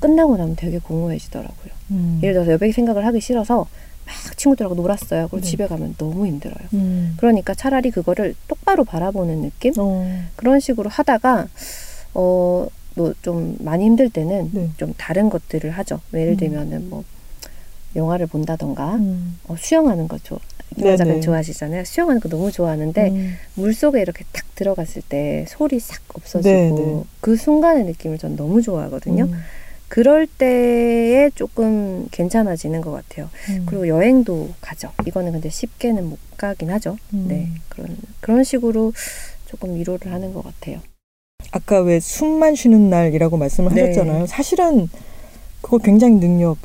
끝나고 0.00 0.36
나면 0.36 0.56
되게 0.56 0.78
공허해지더라고요. 0.78 1.72
음. 1.92 2.20
예를 2.22 2.34
들어서 2.34 2.52
여백 2.52 2.74
생각을 2.74 3.04
하기 3.06 3.20
싫어서 3.20 3.66
막 4.06 4.36
친구들하고 4.36 4.74
놀았어요. 4.74 5.28
그리고 5.28 5.44
네. 5.44 5.50
집에 5.50 5.66
가면 5.66 5.94
너무 5.98 6.26
힘들어요. 6.26 6.68
음. 6.74 7.14
그러니까 7.18 7.54
차라리 7.54 7.90
그거를 7.90 8.34
똑바로 8.48 8.84
바라보는 8.84 9.42
느낌? 9.42 9.72
어. 9.78 10.06
그런 10.36 10.58
식으로 10.58 10.90
하다가 10.90 11.46
어, 12.14 12.66
뭐 12.94 13.14
좀 13.22 13.56
많이 13.60 13.84
힘들 13.86 14.10
때는 14.10 14.50
네. 14.52 14.68
좀 14.76 14.92
다른 14.98 15.30
것들을 15.30 15.70
하죠. 15.70 16.00
예를 16.14 16.32
음. 16.32 16.36
들면은 16.36 16.90
뭐 16.90 17.04
영화를 17.96 18.26
본다던가 18.26 18.96
음. 18.96 19.38
어, 19.48 19.56
수영하는 19.58 20.08
거 20.08 20.18
좋아. 20.18 20.38
네네. 20.76 20.90
김 20.90 20.96
작가님 20.96 21.20
좋아하시잖아요. 21.20 21.84
수영하는 21.84 22.20
거 22.20 22.28
너무 22.28 22.50
좋아하는데 22.50 23.10
음. 23.10 23.36
물 23.54 23.74
속에 23.74 24.00
이렇게 24.00 24.24
탁 24.32 24.46
들어갔을 24.54 25.02
때 25.08 25.44
소리 25.48 25.78
싹 25.78 26.00
없어지고 26.14 26.54
네, 26.54 26.70
네. 26.70 27.02
그 27.20 27.36
순간의 27.36 27.84
느낌을 27.84 28.18
전 28.18 28.36
너무 28.36 28.62
좋아하거든요. 28.62 29.24
음. 29.24 29.34
그럴 29.88 30.26
때에 30.26 31.28
조금 31.34 32.06
괜찮아지는 32.10 32.80
것 32.80 32.92
같아요. 32.92 33.28
음. 33.50 33.64
그리고 33.66 33.88
여행도 33.88 34.54
가죠. 34.62 34.90
이거는 35.06 35.32
근데 35.32 35.50
쉽게는 35.50 36.08
못 36.08 36.18
가긴 36.38 36.70
하죠. 36.70 36.96
음. 37.12 37.26
네 37.28 37.48
그런 37.68 37.96
그런 38.20 38.42
식으로 38.42 38.94
조금 39.46 39.74
위로를 39.74 40.10
하는 40.10 40.32
것 40.32 40.42
같아요. 40.42 40.78
아까 41.50 41.80
왜 41.80 42.00
숨만 42.00 42.54
쉬는 42.54 42.88
날이라고 42.88 43.36
말씀을 43.36 43.74
네. 43.74 43.82
하셨잖아요. 43.82 44.26
사실은 44.26 44.88
그거 45.60 45.76
굉장히 45.76 46.14
능력 46.14 46.56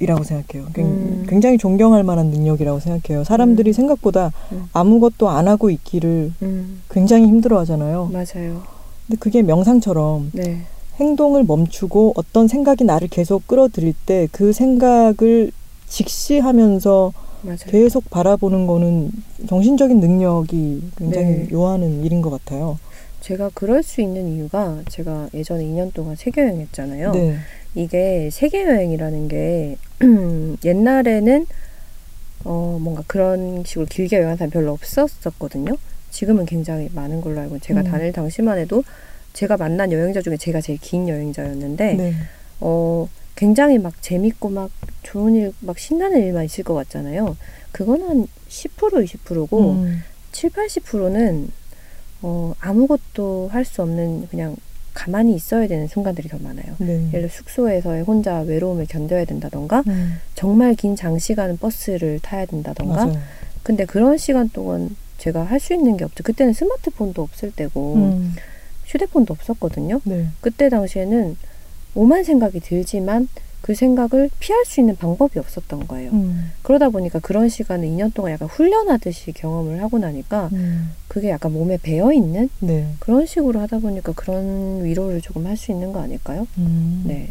이라고 0.00 0.22
생각해요. 0.24 0.68
굉- 0.74 0.86
음. 0.86 1.26
굉장히 1.28 1.58
존경할 1.58 2.02
만한 2.04 2.26
능력이라고 2.28 2.78
생각해요. 2.80 3.24
사람들이 3.24 3.70
음. 3.70 3.72
생각보다 3.72 4.32
음. 4.52 4.64
아무것도 4.72 5.28
안 5.28 5.48
하고 5.48 5.70
있기를 5.70 6.32
음 6.42 6.82
굉장히 6.90 7.26
힘들어 7.26 7.58
하잖아요. 7.60 8.10
맞아요. 8.12 8.62
근데 9.06 9.18
그게 9.18 9.42
명상처럼 9.42 10.30
네 10.34 10.60
행동을 11.00 11.44
멈추고 11.44 12.12
어떤 12.16 12.48
생각이 12.48 12.84
나를 12.84 13.08
계속 13.08 13.46
끌어들일 13.46 13.94
때 14.06 14.28
그 14.32 14.52
생각을 14.52 15.50
직시하면서 15.88 17.12
맞아요. 17.42 17.56
계속 17.68 18.10
바라보는 18.10 18.66
거는 18.66 19.10
정신적인 19.48 20.00
능력이 20.00 20.82
굉장히 20.96 21.26
네. 21.26 21.48
요하는 21.52 22.04
일인 22.04 22.20
것 22.20 22.30
같아요. 22.30 22.78
제가 23.20 23.50
그럴 23.54 23.82
수 23.82 24.00
있는 24.00 24.28
이유가 24.28 24.78
제가 24.88 25.28
예전에 25.34 25.64
2년 25.64 25.92
동안 25.94 26.16
세계 26.16 26.42
여행 26.42 26.60
했잖아요. 26.60 27.12
네. 27.12 27.36
이게 27.82 28.28
세계 28.32 28.64
여행이라는 28.66 29.28
게 29.28 29.76
옛날에는 30.64 31.46
어 32.44 32.78
뭔가 32.80 33.04
그런 33.06 33.62
식으로 33.64 33.86
길게 33.86 34.16
여행한 34.16 34.36
사람 34.36 34.50
별로 34.50 34.72
없었었거든요. 34.72 35.76
지금은 36.10 36.46
굉장히 36.46 36.88
많은 36.92 37.20
걸로 37.20 37.40
알고 37.40 37.60
제가 37.60 37.80
음. 37.82 37.84
다닐 37.84 38.12
당시만 38.12 38.58
해도 38.58 38.82
제가 39.32 39.56
만난 39.56 39.92
여행자 39.92 40.22
중에 40.22 40.36
제가 40.36 40.60
제일 40.60 40.78
긴 40.80 41.08
여행자였는데 41.08 41.94
네. 41.94 42.14
어 42.60 43.08
굉장히 43.36 43.78
막 43.78 44.02
재밌고 44.02 44.48
막 44.48 44.70
좋은 45.04 45.34
일 45.36 45.52
막 45.60 45.78
신나는 45.78 46.20
일만 46.22 46.44
있을 46.46 46.64
것 46.64 46.74
같잖아요. 46.74 47.36
그건 47.70 48.02
한 48.02 48.26
10% 48.48 49.04
20%고 49.04 49.72
음. 49.72 50.02
7, 50.32 50.50
80%는 50.50 51.50
어 52.22 52.54
아무것도 52.58 53.48
할 53.52 53.64
수 53.64 53.82
없는 53.82 54.26
그냥 54.30 54.56
가만히 54.98 55.34
있어야 55.36 55.68
되는 55.68 55.86
순간들이 55.86 56.28
더 56.28 56.38
많아요. 56.40 56.74
네. 56.78 57.06
예를 57.12 57.28
들어 57.28 57.28
숙소에서의 57.28 58.02
혼자 58.02 58.40
외로움을 58.40 58.86
견뎌야 58.86 59.24
된다던가 59.26 59.84
음. 59.86 60.16
정말 60.34 60.74
긴 60.74 60.96
장시간 60.96 61.56
버스를 61.56 62.18
타야 62.20 62.46
된다던가 62.46 63.06
맞아요. 63.06 63.18
근데 63.62 63.84
그런 63.84 64.18
시간 64.18 64.48
동안 64.48 64.96
제가 65.18 65.44
할 65.44 65.60
수 65.60 65.72
있는 65.72 65.96
게 65.96 66.04
없죠. 66.04 66.24
그때는 66.24 66.52
스마트폰도 66.52 67.22
없을 67.22 67.52
때고 67.52 67.94
음. 67.94 68.34
휴대폰도 68.86 69.32
없었거든요. 69.34 70.00
네. 70.04 70.26
그때 70.40 70.68
당시에는 70.68 71.36
오만 71.94 72.24
생각이 72.24 72.58
들지만 72.58 73.28
그 73.60 73.74
생각을 73.74 74.30
피할 74.38 74.64
수 74.64 74.80
있는 74.80 74.96
방법이 74.96 75.38
없었던 75.38 75.88
거예요. 75.88 76.10
음. 76.12 76.52
그러다 76.62 76.88
보니까 76.90 77.18
그런 77.18 77.48
시간을 77.48 77.86
2년 77.88 78.14
동안 78.14 78.32
약간 78.32 78.48
훈련하듯이 78.48 79.32
경험을 79.32 79.82
하고 79.82 79.98
나니까 79.98 80.48
음. 80.52 80.92
그게 81.08 81.30
약간 81.30 81.52
몸에 81.52 81.76
배어 81.82 82.12
있는 82.12 82.48
네. 82.60 82.86
그런 83.00 83.26
식으로 83.26 83.60
하다 83.60 83.80
보니까 83.80 84.12
그런 84.12 84.84
위로를 84.84 85.20
조금 85.20 85.46
할 85.46 85.56
수 85.56 85.72
있는 85.72 85.92
거 85.92 86.00
아닐까요? 86.00 86.46
음. 86.58 87.02
네. 87.06 87.30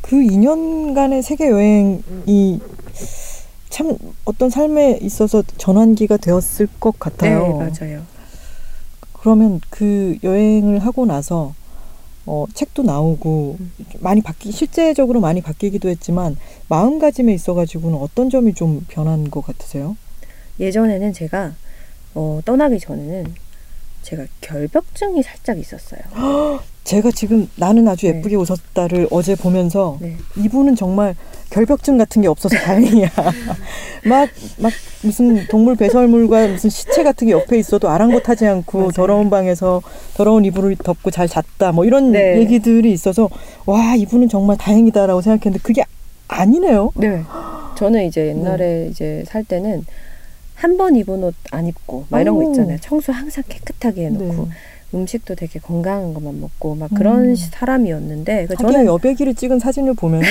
그 0.00 0.16
2년간의 0.16 1.22
세계 1.22 1.48
여행이 1.50 2.60
참 3.70 3.96
어떤 4.24 4.50
삶에 4.50 4.98
있어서 5.00 5.42
전환기가 5.56 6.16
되었을 6.18 6.68
것 6.80 6.98
같아요. 6.98 7.58
네, 7.58 7.70
맞아요. 7.70 8.02
그러면 9.14 9.60
그 9.70 10.18
여행을 10.24 10.80
하고 10.80 11.06
나서 11.06 11.54
어, 12.26 12.46
책도 12.54 12.82
나오고 12.82 13.56
음. 13.60 13.72
많이 14.00 14.20
바뀌 14.20 14.52
실제적으로 14.52 15.20
많이 15.20 15.40
바뀌기도 15.40 15.88
했지만 15.88 16.36
마음가짐에 16.68 17.32
있어가지고는 17.34 17.98
어떤 17.98 18.30
점이 18.30 18.54
좀 18.54 18.84
변한 18.88 19.30
것 19.30 19.44
같으세요? 19.44 19.96
예전에는 20.60 21.12
제가 21.12 21.54
어, 22.14 22.40
떠나기 22.44 22.78
전에는 22.78 23.34
제가 24.02 24.26
결벽증이 24.40 25.22
살짝 25.22 25.58
있었어요. 25.58 26.00
제가 26.84 27.10
지금 27.12 27.48
나는 27.56 27.86
아주 27.86 28.06
네. 28.06 28.16
예쁘게 28.18 28.34
웃었다를 28.36 29.06
어제 29.10 29.36
보면서 29.36 29.98
네. 30.00 30.16
이분은 30.36 30.74
정말 30.74 31.14
결벽증 31.50 31.96
같은 31.96 32.22
게 32.22 32.28
없어서 32.28 32.56
다행이야. 32.56 33.08
막, 34.08 34.28
막 34.58 34.72
무슨 35.02 35.46
동물 35.48 35.76
배설물과 35.76 36.48
무슨 36.48 36.70
시체 36.70 37.04
같은 37.04 37.26
게 37.28 37.32
옆에 37.32 37.58
있어도 37.58 37.88
아랑곳하지 37.88 38.46
않고 38.46 38.78
맞아요. 38.78 38.90
더러운 38.92 39.30
방에서 39.30 39.80
더러운 40.14 40.44
이불을 40.44 40.76
덮고 40.76 41.10
잘 41.10 41.28
잤다. 41.28 41.72
뭐 41.72 41.84
이런 41.84 42.10
네. 42.12 42.38
얘기들이 42.40 42.90
있어서 42.92 43.28
와, 43.66 43.94
이분은 43.94 44.28
정말 44.28 44.56
다행이다라고 44.56 45.20
생각했는데 45.20 45.62
그게 45.62 45.84
아니네요. 46.28 46.90
네. 46.96 47.22
저는 47.76 48.06
이제 48.06 48.28
옛날에 48.28 48.88
이제 48.90 49.22
살 49.26 49.44
때는 49.44 49.84
한 50.54 50.76
번 50.76 50.94
입은 50.96 51.24
옷 51.24 51.34
안 51.50 51.66
입고 51.66 52.06
막 52.08 52.20
이런 52.20 52.36
거 52.36 52.44
오. 52.44 52.50
있잖아요. 52.50 52.78
청소 52.80 53.12
항상 53.12 53.42
깨끗하게 53.48 54.06
해놓고 54.06 54.24
네. 54.46 54.50
음식도 54.94 55.34
되게 55.36 55.58
건강한 55.58 56.12
것만 56.14 56.40
먹고 56.40 56.74
막 56.74 56.90
그런 56.94 57.30
음. 57.30 57.34
시- 57.34 57.48
사람이었는데 57.50 58.46
그 58.46 58.56
저는 58.56 58.84
여백이를 58.86 59.34
찍은 59.34 59.58
사진을 59.58 59.94
보면은 59.94 60.26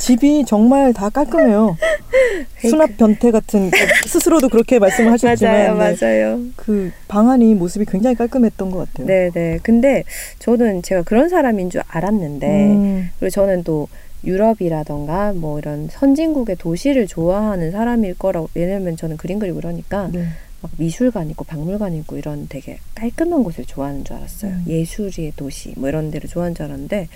집이 0.00 0.44
정말 0.46 0.92
다 0.92 1.10
깔끔해요. 1.10 1.76
수납 2.68 2.96
변태 2.96 3.30
같은 3.30 3.70
스스로도 4.06 4.48
그렇게 4.48 4.78
말씀을 4.78 5.12
하셨지만 5.12 5.76
맞아요, 5.76 5.78
네. 5.78 5.96
맞아요. 6.00 6.40
그 6.56 6.90
방안이 7.08 7.54
모습이 7.54 7.84
굉장히 7.84 8.16
깔끔했던 8.16 8.70
것 8.70 8.78
같아요. 8.90 9.06
네, 9.06 9.30
네. 9.34 9.58
근데 9.62 10.04
저는 10.38 10.82
제가 10.82 11.02
그런 11.02 11.28
사람인 11.28 11.68
줄 11.70 11.82
알았는데 11.86 12.46
음, 12.48 13.10
그리고 13.18 13.30
저는 13.30 13.64
또 13.64 13.88
유럽이라던가 14.24 15.32
뭐 15.34 15.58
이런 15.58 15.88
선진국의 15.90 16.56
도시를 16.56 17.06
좋아하는 17.06 17.70
사람일 17.70 18.14
거라고 18.18 18.48
왜냐면 18.54 18.96
저는 18.96 19.16
그림 19.18 19.38
그리고 19.38 19.56
그러니까 19.60 20.08
네. 20.12 20.26
막 20.62 20.70
미술관 20.78 21.30
있고 21.30 21.44
박물관 21.44 21.94
있고 21.94 22.16
이런 22.16 22.46
되게 22.48 22.78
깔끔한 22.94 23.42
곳을 23.44 23.64
좋아하는 23.66 24.04
줄 24.04 24.16
알았어요. 24.16 24.52
음. 24.52 24.64
예술의 24.66 25.32
도시 25.36 25.74
뭐 25.76 25.88
이런 25.88 26.10
데를 26.10 26.28
좋아하는 26.28 26.54
줄 26.54 26.64
알았는데 26.66 27.08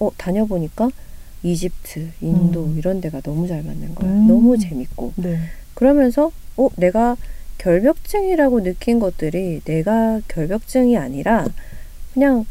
어 0.00 0.10
다녀보니까 0.16 0.90
이집트, 1.42 2.10
인도 2.20 2.64
음. 2.64 2.76
이런 2.78 3.00
데가 3.00 3.20
너무 3.20 3.46
잘 3.46 3.62
맞는 3.62 3.94
거야. 3.94 4.10
음. 4.10 4.26
너무 4.26 4.58
재밌고 4.58 5.12
네. 5.16 5.38
그러면서 5.74 6.32
어 6.56 6.68
내가 6.76 7.16
결벽증이라고 7.58 8.62
느낀 8.62 8.98
것들이 8.98 9.60
내가 9.64 10.20
결벽증이 10.28 10.96
아니라 10.96 11.46
그냥 12.14 12.46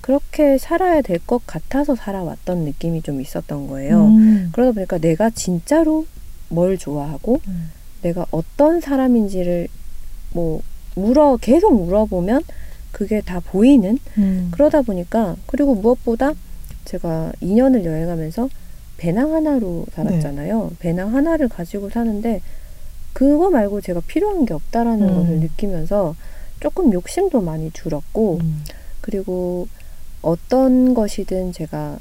그렇게 0.00 0.56
살아야 0.58 1.02
될 1.02 1.18
것 1.26 1.46
같아서 1.46 1.94
살아왔던 1.94 2.64
느낌이 2.64 3.02
좀 3.02 3.20
있었던 3.20 3.66
거예요. 3.68 4.06
음. 4.06 4.48
그러다 4.52 4.72
보니까 4.72 4.98
내가 4.98 5.30
진짜로 5.30 6.06
뭘 6.48 6.78
좋아하고 6.78 7.40
음. 7.46 7.70
내가 8.02 8.26
어떤 8.30 8.80
사람인지를 8.80 9.68
뭐 10.32 10.62
물어 10.94 11.36
계속 11.40 11.84
물어보면 11.84 12.42
그게 12.92 13.20
다 13.20 13.40
보이는 13.40 13.98
음. 14.18 14.48
그러다 14.52 14.82
보니까 14.82 15.36
그리고 15.46 15.74
무엇보다 15.74 16.32
제가 16.84 17.32
2년을 17.40 17.84
여행하면서 17.84 18.48
배낭 18.96 19.32
하나로 19.34 19.86
살았잖아요. 19.92 20.72
배낭 20.78 21.14
하나를 21.14 21.48
가지고 21.48 21.88
사는데 21.88 22.42
그거 23.12 23.50
말고 23.50 23.80
제가 23.80 24.00
필요한 24.06 24.44
게 24.44 24.54
없다라는 24.54 25.08
음. 25.08 25.14
것을 25.14 25.40
느끼면서 25.40 26.14
조금 26.60 26.92
욕심도 26.92 27.40
많이 27.40 27.70
줄었고 27.70 28.40
음. 28.42 28.64
그리고 29.00 29.68
어떤 30.22 30.94
것이든 30.94 31.52
제가 31.52 31.98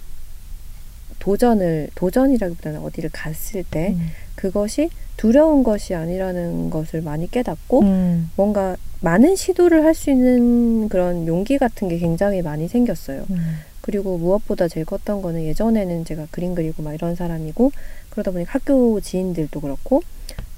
도전을 1.19 1.89
도전이라기보다는 1.95 2.81
어디를 2.81 3.09
갔을 3.11 3.63
때 3.63 3.95
음. 3.97 4.09
그것이 4.35 4.89
두려운 5.19 5.63
것이 5.63 5.95
아니라는 5.95 6.69
것을 6.69 7.01
많이 7.01 7.29
깨닫고 7.29 7.81
음. 7.81 8.31
뭔가 8.37 8.77
많은 9.01 9.35
시도를 9.35 9.83
할 9.83 9.93
수 9.93 10.09
있는 10.11 10.87
그런 10.87 11.27
용기 11.27 11.57
같은 11.57 11.89
게 11.89 11.97
굉장히 11.97 12.41
많이 12.41 12.69
생겼어요. 12.69 13.25
음. 13.29 13.37
그리고 13.81 14.17
무엇보다 14.17 14.69
제일 14.69 14.85
컸던 14.85 15.21
거는 15.21 15.43
예전에는 15.43 16.05
제가 16.05 16.27
그림 16.31 16.55
그리고 16.55 16.83
막 16.83 16.93
이런 16.93 17.15
사람이고 17.15 17.73
그러다 18.11 18.31
보니까 18.31 18.53
학교 18.53 19.01
지인들도 19.01 19.59
그렇고 19.59 20.01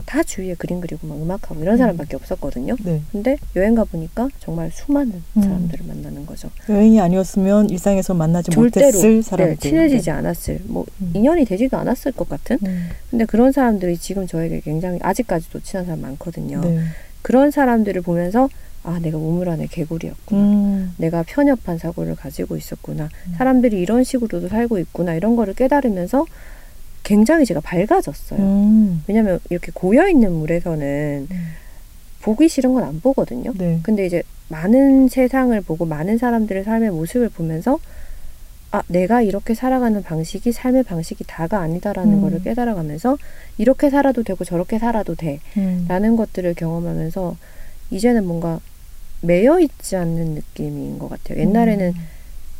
다 0.06 0.24
주위에 0.24 0.56
그림 0.56 0.82
그리고 0.82 1.08
막 1.08 1.16
음악하고 1.22 1.62
이런 1.62 1.76
음. 1.76 1.78
사람밖에 1.78 2.16
없었거든요. 2.16 2.76
네. 2.84 3.02
근데 3.12 3.38
여행 3.56 3.76
가 3.76 3.84
보니까 3.84 4.30
정말 4.40 4.72
수많은 4.72 5.24
음. 5.38 5.42
사람들을 5.42 5.86
만나는 5.86 6.26
거죠. 6.26 6.50
여행이 6.70 7.00
아니었으면 7.00 7.70
일상에서 7.70 8.14
만나지 8.14 8.52
절대로 8.52 8.86
못했을 8.88 9.24
사람들. 9.24 9.56
네, 9.58 9.70
친해지지 9.70 10.12
않았을 10.12 10.62
뭐 10.66 10.86
음. 11.02 11.12
인연이 11.14 11.46
되지도 11.46 11.78
않았을 11.78 12.12
것 12.12 12.28
같은. 12.30 12.58
음. 12.66 12.90
근데 13.10 13.26
그런 13.26 13.52
사람들이 13.52 13.98
지금 13.98 14.28
저에게 14.28 14.62
굉장히 14.62 15.00
아직까지도 15.02 15.62
친한 15.62 15.86
사람 15.86 16.02
많거든요. 16.02 16.62
네. 16.62 16.80
그런 17.22 17.52
사람들을 17.52 18.02
보면서 18.02 18.50
아 18.84 19.00
내가 19.00 19.18
우물 19.18 19.48
안에 19.50 19.68
개구리였구나. 19.68 20.42
음. 20.42 20.94
내가 20.98 21.24
편협한 21.24 21.78
사고를 21.78 22.16
가지고 22.16 22.58
있었구나. 22.58 23.10
음. 23.28 23.34
사람들이 23.38 23.80
이런 23.80 24.04
식으로도 24.04 24.48
살고 24.48 24.80
있구나. 24.80 25.14
이런 25.14 25.36
거를 25.36 25.54
깨달으면서 25.54 26.26
굉장히 27.04 27.46
제가 27.46 27.60
밝아졌어요. 27.62 28.40
음. 28.40 29.04
왜냐면 29.08 29.40
이렇게 29.50 29.72
고여 29.74 30.08
있는 30.10 30.32
물에서는 30.34 31.28
음. 31.32 31.48
보기 32.22 32.48
싫은 32.50 32.74
건 32.74 32.84
안 32.84 33.02
보거든요. 33.02 33.52
네. 33.58 33.80
근데 33.84 34.06
이제 34.06 34.24
많은 34.50 35.08
세상을 35.08 35.60
보고 35.62 35.86
많은 35.86 36.18
사람들의 36.18 36.64
삶의 36.64 36.92
모습을 36.92 37.30
보면서 37.30 37.80
아, 38.74 38.82
내가 38.88 39.22
이렇게 39.22 39.54
살아가는 39.54 40.02
방식이 40.02 40.52
삶의 40.52 40.84
방식이 40.84 41.26
다가 41.28 41.60
아니다라는 41.60 42.16
음. 42.16 42.22
거를 42.22 42.42
깨달아가면서 42.44 43.18
이렇게 43.58 43.90
살아도 43.90 44.24
되고 44.24 44.46
저렇게 44.46 44.80
살아도 44.80 45.16
돼. 45.16 45.40
음. 45.58 45.86
라는 45.90 46.16
것들을 46.16 46.54
경험하면서 46.54 47.36
이제는 47.90 48.26
뭔가 48.26 48.60
매여 49.22 49.60
있지 49.60 49.96
않는 49.98 50.36
느낌인 50.36 51.00
것 51.00 51.10
같아요. 51.10 51.40
옛날에는 51.40 51.88
음. 51.90 52.08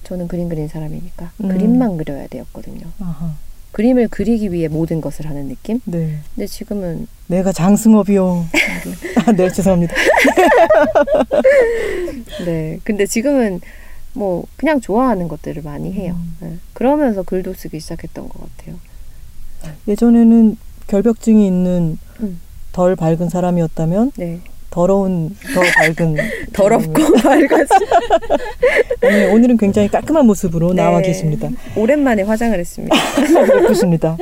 저는 0.04 0.28
그림 0.28 0.50
그린 0.50 0.68
사람이니까 0.68 1.32
음. 1.44 1.48
그림만 1.48 1.96
그려야 1.98 2.28
되었거든요. 2.28 2.88
아하. 3.00 3.36
그림을 3.72 4.10
그리기 4.10 4.52
위해 4.52 4.68
모든 4.68 5.02
것을 5.02 5.30
하는 5.30 5.48
느낌? 5.48 5.80
네. 5.86 6.18
근데 6.36 6.48
지금은 6.48 7.08
내가 7.28 7.52
장승업이요. 7.52 8.46
아, 9.26 9.32
네, 9.32 9.50
죄송합니다. 9.50 9.96
네. 12.46 12.80
근데 12.84 13.06
지금은 13.06 13.62
뭐 14.14 14.46
그냥 14.58 14.82
좋아하는 14.82 15.28
것들을 15.28 15.62
많이 15.64 15.94
해요. 15.94 16.16
음. 16.18 16.38
네. 16.42 16.58
그러면서 16.74 17.24
글도 17.24 17.54
쓰기 17.54 17.80
시작했던 17.80 18.28
것 18.28 18.58
같아요. 18.58 18.78
예전에는 19.88 20.58
결벽증이 20.88 21.46
있는 21.46 21.98
음. 22.20 22.42
덜 22.72 22.96
밝은 22.96 23.30
사람이었다면 23.30 24.12
네. 24.18 24.42
더러운 24.72 25.36
더 25.54 25.62
밝은 25.62 26.16
더럽고 26.54 27.14
밝아지. 27.22 27.74
아니, 29.04 29.26
오늘은 29.26 29.58
굉장히 29.58 29.90
깔끔한 29.90 30.26
모습으로 30.26 30.70
네. 30.70 30.82
나와 30.82 31.02
계십니다. 31.02 31.50
오랜만에 31.76 32.24
화장을 32.24 32.58
했습니다. 32.58 32.96
예쁘십니다. 33.64 34.18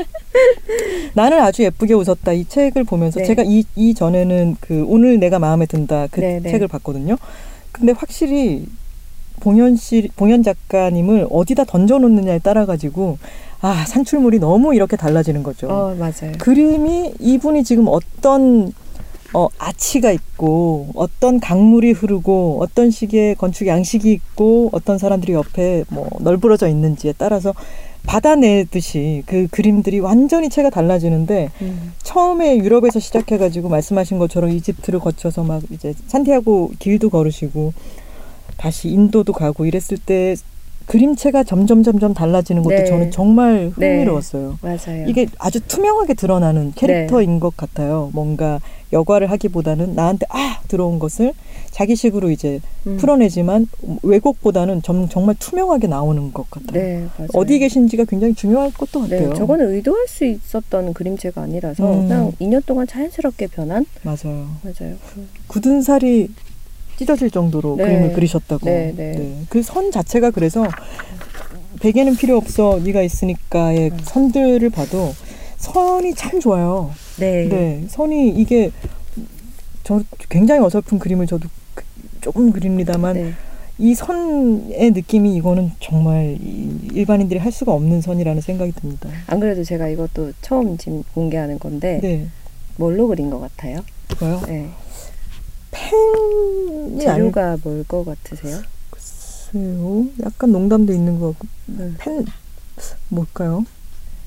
나는 1.14 1.40
아주 1.40 1.64
예쁘게 1.64 1.94
웃었다 1.94 2.34
이 2.34 2.46
책을 2.46 2.84
보면서 2.84 3.20
네. 3.20 3.26
제가 3.28 3.44
이, 3.46 3.64
이 3.76 3.94
전에는 3.94 4.58
그 4.60 4.84
오늘 4.88 5.20
내가 5.20 5.38
마음에 5.40 5.68
든다 5.68 6.08
그 6.12 6.20
네, 6.20 6.40
네. 6.42 6.52
책을 6.52 6.68
봤거든요. 6.68 7.18
근데 7.72 7.94
확실히 7.94 8.66
봉현 9.40 9.76
씨 9.78 10.10
봉현 10.16 10.44
작가님을 10.44 11.28
어디다 11.30 11.64
던져놓느냐에 11.66 12.40
따라 12.40 12.66
가지고 12.66 13.20
아 13.62 13.86
산출물이 13.88 14.40
너무 14.40 14.74
이렇게 14.74 14.98
달라지는 14.98 15.44
거죠. 15.44 15.68
어, 15.68 15.96
맞아요. 15.96 16.34
그림이 16.40 17.14
이분이 17.20 17.64
지금 17.64 17.86
어떤 17.88 18.74
어, 19.34 19.48
아치가 19.58 20.12
있고 20.12 20.88
어떤 20.96 21.40
강물이 21.40 21.92
흐르고 21.92 22.60
어떤 22.62 22.90
식의 22.90 23.36
건축 23.36 23.68
양식이 23.68 24.12
있고 24.12 24.70
어떤 24.72 24.98
사람들이 24.98 25.34
옆에 25.34 25.84
뭐 25.90 26.10
널브러져 26.20 26.68
있는지에 26.68 27.14
따라서 27.18 27.54
받아내듯이 28.06 29.24
그 29.28 29.48
그림들이 29.52 30.00
완전히 30.00 30.50
채가 30.50 30.70
달라지는데 30.72 31.52
음. 31.62 31.94
처음에 32.02 32.58
유럽에서 32.58 33.00
시작해가지고 33.00 33.70
말씀하신 33.70 34.18
것처럼 34.18 34.50
이집트를 34.52 35.00
거쳐서 35.00 35.44
막 35.44 35.62
이제 35.72 35.94
산티아고 36.08 36.72
길도 36.80 37.10
걸으시고 37.12 37.74
다시 38.58 38.90
인도도 38.90 39.34
가고 39.34 39.66
이랬을 39.66 39.98
때 40.04 40.36
그림체가 40.90 41.44
점점 41.44 41.84
점점 41.84 42.16
달라지는 42.16 42.64
것도 42.64 42.76
네. 42.76 42.86
저는 42.86 43.12
정말 43.12 43.72
네. 43.78 43.98
흥미로웠어요. 43.98 44.58
맞아요. 44.60 45.08
이게 45.08 45.28
아주 45.38 45.60
투명하게 45.60 46.16
드러나는 46.16 46.74
캐릭터인 46.76 47.40
것 47.40 47.56
같아요. 47.56 48.10
뭔가 48.12 48.60
여과를 48.92 49.30
하기보다는 49.30 49.94
나한테 49.94 50.26
아 50.30 50.62
들어온 50.68 50.98
것을 50.98 51.34
자기식으로 51.70 52.32
이제 52.32 52.60
음. 52.88 52.98
풀어내지만 52.98 53.68
왜곡보다는 54.02 54.82
점, 54.82 55.08
정말 55.10 55.36
투명하게 55.38 55.86
나오는 55.86 56.34
것 56.34 56.50
같아요. 56.50 56.72
네. 56.74 57.08
어디 57.36 57.60
계신지가 57.60 58.06
굉장히 58.06 58.34
중요할 58.34 58.74
것도 58.74 59.08
네, 59.08 59.20
같아요. 59.20 59.36
저거는 59.36 59.70
의도할 59.72 60.08
수 60.08 60.26
있었던 60.26 60.96
그림체가 60.96 61.44
아니라서 61.44 61.86
음. 61.86 62.08
그냥 62.08 62.32
2년 62.42 62.66
동안 62.66 62.88
자연스럽게 62.88 63.46
변한 63.48 63.86
맞아요. 64.02 64.48
맞아요. 64.64 64.96
굳은 65.46 65.84
살이 65.84 66.30
찢어질 67.00 67.32
정도로 67.32 67.76
네. 67.78 67.84
그림을 67.86 68.12
그리셨다고. 68.14 68.66
네, 68.66 68.94
네. 68.94 69.38
그 69.48 69.64
선 69.64 69.90
자체가 69.90 70.32
그래서 70.32 70.68
베개는 71.80 72.18
필요 72.18 72.36
없어 72.36 72.78
네가 72.84 73.02
있으니까의 73.04 73.92
음. 73.92 73.98
선들을 74.04 74.70
봐도 74.70 75.14
선이 75.58 76.14
참 76.16 76.42
좋아요. 76.42 76.92
네. 77.18 77.48
네, 77.48 77.86
선이 77.88 78.32
이게 78.32 78.72
저 79.86 80.02
굉장히 80.28 80.60
어설픈 80.62 81.00
그림을 81.00 81.26
저도 81.26 81.48
그- 81.74 81.86
조금 82.20 82.52
그립니다만 82.52 83.14
네. 83.16 83.34
이 83.78 83.96
선의 83.96 84.92
느낌이 84.92 85.36
이거는 85.38 85.72
정말 85.80 86.38
이- 86.42 86.90
일반인들이 86.94 87.40
할 87.40 87.50
수가 87.54 87.72
없는 87.72 88.02
선이라는 88.02 88.42
생각이 88.42 88.74
듭니다. 88.74 89.10
안 89.28 89.40
그래도 89.40 89.64
제가 89.64 89.88
이것도 89.88 90.34
처음 90.42 90.78
지금 90.78 91.02
공개하는 91.14 91.60
건데 91.60 92.00
네, 92.04 92.28
뭘로 92.76 93.08
그린 93.08 93.30
것 93.30 93.40
같아요? 93.40 93.80
그거요. 94.10 94.42
네. 94.48 94.68
아닐까요? 95.72 97.00
재료가 97.00 97.58
뭘것 97.64 98.06
같으세요? 98.06 98.58
약간 100.24 100.52
농담도 100.52 100.94
있는 100.94 101.20
것 101.20 101.30
같고 101.40 101.48
음. 101.70 101.96
펜 102.00 102.26
뭘까요? 103.10 103.66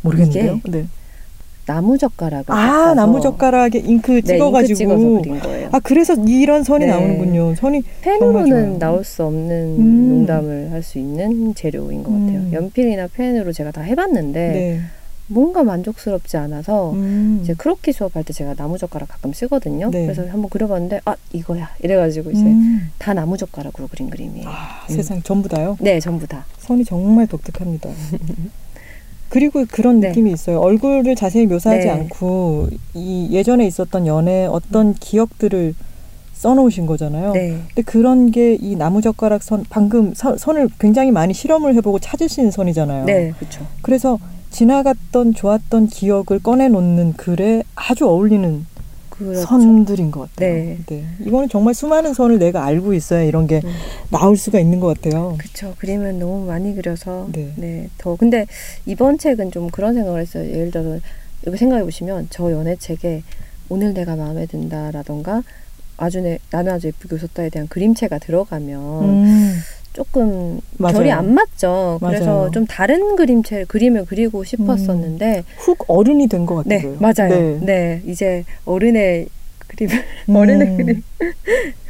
모르겠는데요. 0.02 0.60
네. 0.68 0.86
나무 1.64 1.96
젓가락을 1.96 2.52
아 2.52 2.92
나무 2.94 3.20
젓가락에 3.20 3.78
잉크 3.78 4.10
네, 4.10 4.16
잉크 4.18 4.22
찍어가지고 4.26 4.76
찍어서 4.76 4.98
그린 5.22 5.38
거예요. 5.40 5.68
아 5.70 5.78
그래서 5.78 6.14
이런 6.26 6.64
선이 6.64 6.86
네. 6.86 6.90
나오는군요. 6.90 7.54
선이 7.54 7.82
펜으로는. 8.00 8.78
나올 8.80 9.04
수 9.04 9.24
없는 9.24 9.76
음. 9.78 10.08
농담을 10.08 10.72
할 10.72 10.82
수 10.82 10.98
있는 10.98 11.54
재료인 11.54 12.02
것 12.02 12.10
같아요. 12.10 12.38
음. 12.40 12.50
연필이나 12.52 13.06
펜으로 13.14 13.52
제가 13.52 13.70
다 13.70 13.80
해봤는데 13.82 14.48
네. 14.48 14.80
뭔가 15.32 15.62
만족스럽지 15.62 16.36
않아서 16.36 16.92
음. 16.92 17.40
이제 17.42 17.54
크로키 17.54 17.92
수업할 17.92 18.22
때 18.24 18.32
제가 18.32 18.54
나무 18.54 18.76
젓가락 18.78 19.08
가끔 19.08 19.32
쓰거든요. 19.32 19.90
네. 19.90 20.02
그래서 20.04 20.22
한번 20.22 20.48
그려봤는데 20.50 21.00
아 21.04 21.16
이거야 21.32 21.70
이래가지고 21.82 22.30
이제 22.30 22.42
음. 22.42 22.90
다 22.98 23.14
나무 23.14 23.36
젓가락으로 23.36 23.88
그린 23.88 24.10
그림이에요. 24.10 24.48
아, 24.48 24.86
음. 24.90 24.94
세상 24.94 25.22
전부 25.22 25.48
다요. 25.48 25.76
네, 25.80 25.98
전부 26.00 26.26
다. 26.26 26.44
선이 26.58 26.84
정말 26.84 27.26
독특합니다. 27.26 27.88
그리고 29.30 29.64
그런 29.70 30.00
네. 30.00 30.08
느낌이 30.08 30.30
있어요. 30.30 30.60
얼굴을 30.60 31.14
자세히 31.16 31.46
묘사하지 31.46 31.86
네. 31.86 31.90
않고 31.90 32.68
이 32.94 33.28
예전에 33.32 33.66
있었던 33.66 34.06
연애 34.06 34.44
어떤 34.44 34.92
기억들을 34.92 35.74
써놓으신 36.34 36.84
거잖아요. 36.86 37.32
네. 37.32 37.58
근데 37.68 37.82
그런 37.82 38.30
게 38.30 38.58
이 38.60 38.76
나무젓가락 38.76 39.42
선 39.42 39.64
방금 39.70 40.12
선, 40.12 40.36
선을 40.36 40.68
굉장히 40.78 41.10
많이 41.10 41.32
실험을 41.32 41.74
해보고 41.76 41.98
찾으신 42.00 42.50
선이잖아요. 42.50 43.06
네, 43.06 43.32
그렇죠. 43.38 43.66
그래서 43.80 44.18
지나갔던 44.52 45.34
좋았던 45.34 45.88
기억을 45.88 46.38
꺼내놓는 46.42 47.14
글에 47.14 47.64
아주 47.74 48.06
어울리는 48.06 48.66
그렇죠. 49.08 49.40
선들인 49.46 50.10
것 50.10 50.30
같아요. 50.30 50.76
네. 50.86 51.04
이거는 51.20 51.48
정말 51.48 51.74
수많은 51.74 52.14
선을 52.14 52.38
내가 52.38 52.64
알고 52.64 52.94
있어야 52.94 53.22
이런 53.22 53.46
게 53.46 53.60
음. 53.64 53.70
나올 54.10 54.36
수가 54.36 54.58
있는 54.58 54.80
것 54.80 55.00
같아요. 55.00 55.36
그쵸. 55.38 55.74
그림은 55.78 56.18
너무 56.18 56.46
많이 56.46 56.74
그려서. 56.74 57.28
네. 57.32 57.52
네. 57.56 57.88
더. 57.98 58.16
근데 58.16 58.46
이번 58.86 59.18
책은 59.18 59.50
좀 59.50 59.68
그런 59.70 59.94
생각을 59.94 60.20
했어요. 60.20 60.48
예를 60.48 60.70
들어서, 60.70 60.98
여기 61.46 61.56
생각해 61.56 61.82
보시면, 61.84 62.28
저 62.30 62.50
연애책에 62.50 63.22
오늘 63.68 63.94
내가 63.94 64.16
마음에 64.16 64.46
든다라던가, 64.46 65.42
아주 65.96 66.20
내, 66.20 66.38
나는 66.50 66.72
아주 66.72 66.88
예쁘게 66.88 67.14
웃었다에 67.16 67.50
대한 67.50 67.68
그림체가 67.68 68.18
들어가면, 68.18 69.04
음, 69.04 69.58
조금 69.92 70.60
맞아요. 70.78 70.94
결이 70.98 71.12
안 71.12 71.34
맞죠. 71.34 71.98
그래서 72.02 72.24
맞아요. 72.24 72.50
좀 72.52 72.66
다른 72.66 73.16
그림체, 73.16 73.64
그림을 73.64 74.06
그리고 74.06 74.42
싶었었는데, 74.44 75.44
훅 75.58 75.84
어른이 75.88 76.28
된것 76.28 76.66
네, 76.66 76.76
같아요. 76.76 76.96
맞아요. 76.98 77.58
네. 77.60 78.00
이제 78.06 78.44
어른의 78.64 79.26
그림을, 79.68 80.04
음. 80.28 80.36
어른의 80.36 80.76
그림. 80.76 81.02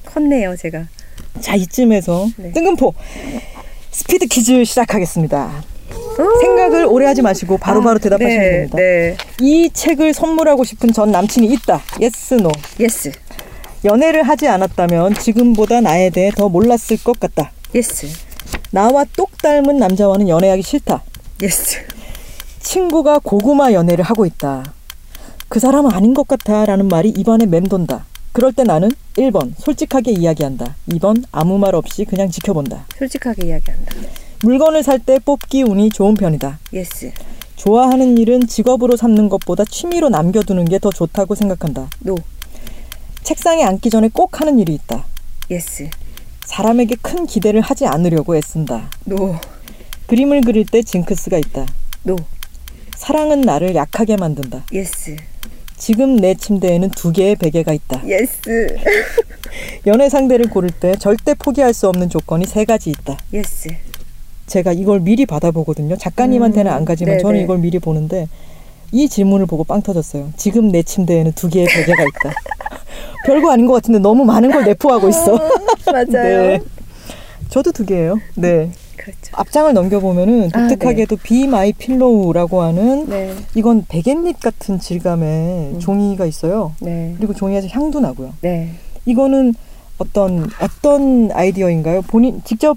컸네요, 0.06 0.56
제가. 0.56 0.86
자 1.40 1.54
이쯤에서 1.54 2.28
네. 2.36 2.52
뜬금포 2.52 2.92
스피드 3.90 4.26
퀴즈 4.26 4.64
시작하겠습니다. 4.64 5.50
오! 6.18 6.40
생각을 6.40 6.84
오래 6.86 7.06
하지 7.06 7.22
마시고 7.22 7.56
바로바로 7.58 7.98
대답하시면 7.98 8.38
네, 8.38 8.50
됩니다. 8.50 8.76
네. 8.76 9.16
이 9.40 9.70
책을 9.72 10.12
선물하고 10.12 10.64
싶은 10.64 10.92
전 10.92 11.10
남친이 11.10 11.46
있다. 11.54 11.80
yes 12.00 12.34
no. 12.34 12.50
Yes. 12.80 13.12
연애를 13.84 14.22
하지 14.22 14.46
않았다면 14.48 15.14
지금보다 15.14 15.80
나에 15.80 16.10
대해 16.10 16.30
더 16.30 16.48
몰랐을 16.48 17.02
것 17.02 17.18
같다. 17.18 17.50
Yes. 17.74 18.06
나와 18.70 19.04
똑 19.16 19.36
닮은 19.38 19.78
남자와는 19.78 20.28
연애하기 20.28 20.62
싫다. 20.62 21.02
Yes. 21.42 21.78
친구가 22.60 23.18
고구마 23.20 23.72
연애를 23.72 24.04
하고 24.04 24.26
있다. 24.26 24.72
그 25.48 25.58
사람 25.60 25.86
은 25.86 25.92
아닌 25.92 26.14
것 26.14 26.26
같아 26.28 26.64
라는 26.64 26.88
말이 26.88 27.10
입안에 27.10 27.46
맴돈다. 27.46 28.06
그럴 28.32 28.52
때 28.52 28.62
나는 28.64 28.90
1번 29.16 29.52
솔직하게 29.58 30.12
이야기한다. 30.12 30.76
2번 30.90 31.24
아무 31.32 31.58
말 31.58 31.74
없이 31.74 32.04
그냥 32.04 32.30
지켜본다. 32.30 32.86
솔직하게 32.98 33.46
이야기한다. 33.48 33.92
물건을 34.42 34.82
살 34.82 34.98
때 34.98 35.18
뽑기 35.18 35.62
운이 35.64 35.90
좋은 35.90 36.14
편이다. 36.14 36.58
Yes. 36.72 37.12
좋아하는 37.56 38.16
일은 38.18 38.46
직업으로 38.46 38.96
삼는 38.96 39.28
것보다 39.28 39.64
취미로 39.64 40.08
남겨두는 40.08 40.64
게 40.64 40.78
더 40.78 40.90
좋다고 40.90 41.34
생각한다. 41.34 41.88
No. 42.00 42.16
책상에 43.22 43.62
앉기 43.64 43.90
전에 43.90 44.08
꼭 44.12 44.40
하는 44.40 44.58
일이 44.58 44.74
있다. 44.74 45.04
Yes. 45.50 45.88
사람에게 46.52 46.96
큰 47.00 47.26
기대를 47.26 47.62
하지 47.62 47.86
않으려고 47.86 48.36
애쓴다. 48.36 48.90
No. 49.06 49.34
그림을 50.06 50.42
그릴 50.42 50.66
때 50.66 50.82
징크스가 50.82 51.38
있다. 51.38 51.66
No. 52.02 52.16
사랑은 52.94 53.40
나를 53.40 53.74
약하게 53.74 54.16
만든다. 54.18 54.66
Yes. 54.70 55.16
지금 55.78 56.16
내 56.16 56.34
침대에는 56.34 56.90
두 56.90 57.10
개의 57.10 57.36
베개가 57.36 57.72
있다. 57.72 58.06
Yes. 58.06 58.76
연애 59.86 60.10
상대를 60.10 60.50
고를 60.50 60.68
때 60.68 60.94
절대 60.96 61.32
포기할 61.32 61.72
수 61.72 61.88
없는 61.88 62.10
조건이 62.10 62.44
세 62.44 62.66
가지 62.66 62.90
있다. 62.90 63.16
Yes. 63.32 63.70
제가 64.46 64.74
이걸 64.74 65.00
미리 65.00 65.24
받아보거든요. 65.24 65.96
작가님한테는 65.96 66.70
음, 66.70 66.76
안 66.76 66.84
가지만 66.84 67.12
네네. 67.12 67.22
저는 67.22 67.40
이걸 67.40 67.58
미리 67.58 67.78
보는데 67.78 68.28
이 68.92 69.08
질문을 69.08 69.46
보고 69.46 69.64
빵 69.64 69.80
터졌어요. 69.82 70.30
지금 70.36 70.68
내 70.70 70.82
침대에는 70.82 71.32
두 71.32 71.48
개의 71.48 71.66
베개가 71.66 72.02
있다. 72.02 72.34
별거 73.26 73.50
아닌 73.50 73.66
것 73.66 73.72
같은데 73.72 73.98
너무 73.98 74.24
많은 74.24 74.50
걸 74.50 74.64
내포하고 74.64 75.08
있어. 75.08 75.38
맞아요. 75.86 76.06
네. 76.42 76.60
저도 77.48 77.72
두 77.72 77.84
개예요. 77.86 78.18
네. 78.34 78.70
그렇죠. 78.96 79.32
앞장을 79.32 79.72
넘겨보면은 79.72 80.50
아, 80.52 80.68
독특하게도 80.68 81.16
Be 81.22 81.44
My 81.44 81.72
Pillow라고 81.72 82.62
하는 82.62 83.06
네. 83.08 83.34
이건 83.54 83.84
베갯잎 83.88 84.40
같은 84.40 84.78
질감의 84.78 85.72
음. 85.74 85.78
종이가 85.80 86.26
있어요. 86.26 86.74
네. 86.80 87.14
그리고 87.16 87.34
종이에서 87.34 87.66
향도 87.68 88.00
나고요. 88.00 88.34
네. 88.42 88.70
이거는 89.06 89.54
어떤 89.98 90.48
어떤 90.60 91.30
아이디어인가요? 91.32 92.02
본인 92.02 92.42
직접 92.44 92.76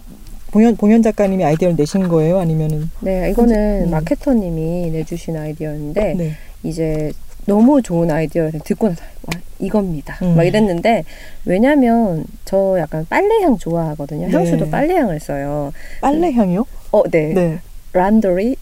봉현 0.56 0.78
봉현 0.78 1.01
작가님이 1.01 1.43
아이디어를 1.43 1.76
내신 1.76 2.08
거예요? 2.08 2.39
아니면은 2.39 2.89
네. 3.01 3.30
이거는 3.30 3.88
음. 3.88 3.91
마케터님이 3.91 4.89
내주신 4.91 5.36
아이디어인데 5.36 6.14
네. 6.14 6.32
이제 6.64 7.12
너무 7.45 7.82
좋은 7.82 8.10
아이디어를 8.10 8.62
듣고 8.64 8.88
나서 8.88 9.03
와, 9.24 9.41
이겁니다. 9.60 10.18
음. 10.22 10.38
막 10.38 10.45
이랬는데 10.45 11.03
왜냐면 11.43 12.24
저 12.45 12.78
약간 12.80 13.06
빨래향 13.10 13.58
좋아하거든요. 13.58 14.28
네. 14.28 14.32
향수도 14.32 14.70
빨래향을 14.70 15.20
써요. 15.20 15.74
빨래 15.99 16.32
향이요? 16.32 16.66
어, 16.93 17.03
네. 17.10 17.34
네. 17.34 17.60
란더리. 17.95 18.55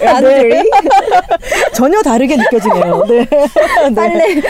란더리. 0.00 0.70
전혀 1.74 2.02
다르게 2.02 2.36
느껴지네요. 2.36 3.04
네. 3.08 3.26
네. 3.28 3.94
빨래 3.94 4.40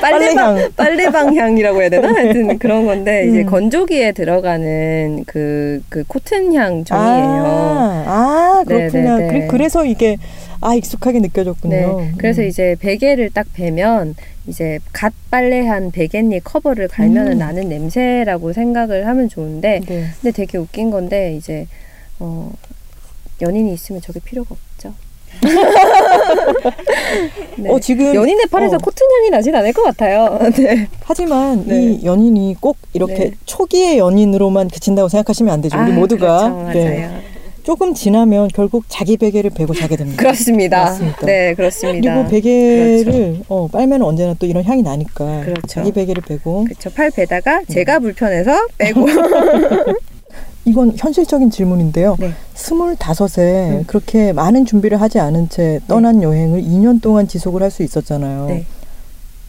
빨래방 0.00 0.54
빨래향. 0.54 0.70
빨래방 0.76 1.36
향이라고 1.36 1.80
해야 1.80 1.88
되나? 1.88 2.08
하여튼 2.12 2.58
그런 2.60 2.86
건데 2.86 3.26
이제 3.28 3.40
음. 3.40 3.46
건조기에 3.46 4.12
들어가는 4.12 5.24
그 5.26 5.78
그 5.88 6.04
코튼 6.06 6.54
향 6.54 6.84
종이에요. 6.84 7.44
아, 7.46 8.04
아 8.06 8.64
그렇구나. 8.66 9.16
네, 9.16 9.22
네, 9.22 9.26
네. 9.26 9.28
그래, 9.28 9.46
그래서 9.48 9.84
이게 9.84 10.16
아 10.60 10.74
익숙하게 10.74 11.20
느껴졌군요. 11.20 12.00
네. 12.00 12.12
그래서 12.18 12.42
음. 12.42 12.46
이제 12.46 12.76
베개를 12.80 13.30
딱 13.30 13.46
베면 13.54 14.14
이제 14.46 14.78
갓 14.92 15.12
빨래한 15.30 15.90
베갯잎 15.92 16.42
커버를 16.44 16.88
갈면은 16.88 17.32
음. 17.32 17.38
나는 17.38 17.68
냄새라고 17.68 18.52
생각을 18.52 19.06
하면 19.06 19.28
좋은데 19.28 19.80
네. 19.86 20.06
근데 20.20 20.30
되게 20.32 20.58
웃긴 20.58 20.90
건데 20.90 21.34
이제 21.34 21.66
어 22.18 22.50
연인이 23.40 23.72
있으면 23.72 24.00
저게 24.00 24.20
필요가 24.20 24.54
없죠. 24.54 24.94
네. 27.58 27.70
어 27.70 27.78
지금 27.78 28.14
연인의 28.14 28.46
팔에서 28.50 28.76
어. 28.76 28.78
코튼 28.78 29.06
향이 29.18 29.30
나진 29.30 29.54
않을 29.54 29.72
것 29.72 29.82
같아요. 29.82 30.38
네. 30.56 30.88
하지만 31.04 31.64
네. 31.66 31.92
이 31.92 32.04
연인이 32.04 32.56
꼭 32.60 32.76
이렇게 32.92 33.14
네. 33.14 33.32
초기의 33.44 33.98
연인으로만 33.98 34.68
그친다고 34.68 35.08
생각하시면 35.08 35.52
안 35.52 35.60
되죠. 35.60 35.78
우리 35.78 35.92
아, 35.92 35.94
모두가 35.94 36.50
그렇죠. 36.52 36.78
네. 36.78 37.08
조금 37.62 37.92
지나면 37.92 38.48
결국 38.54 38.86
자기 38.88 39.18
베개를 39.18 39.50
베고 39.50 39.74
자게 39.74 39.96
됩니다. 39.96 40.16
그렇습니다. 40.22 40.84
맞습니다. 40.84 41.26
네, 41.26 41.52
그렇습니다. 41.52 42.14
그리고 42.14 42.30
베개를 42.30 43.40
어, 43.48 43.68
빨면 43.68 44.00
언제나 44.00 44.32
또 44.38 44.46
이런 44.46 44.64
향이 44.64 44.82
나니까 44.82 45.42
그렇죠. 45.42 45.60
자기 45.66 45.92
베개를 45.92 46.22
베고 46.22 46.64
그렇죠. 46.64 46.88
팔 46.88 47.10
베다가 47.10 47.58
음. 47.58 47.66
제가 47.68 47.98
불편해서 47.98 48.68
빼고. 48.78 49.06
이건 50.64 50.92
현실적인 50.96 51.50
질문인데요. 51.50 52.16
네. 52.18 52.32
스물다섯에 52.54 53.70
음. 53.70 53.84
그렇게 53.86 54.32
많은 54.32 54.66
준비를 54.66 55.00
하지 55.00 55.18
않은 55.18 55.48
채 55.48 55.80
떠난 55.88 56.22
여행을 56.22 56.62
2년 56.62 57.00
동안 57.00 57.26
지속을 57.28 57.62
할 57.62 57.70
수 57.70 57.82
있었잖아요. 57.82 58.46
네. 58.48 58.66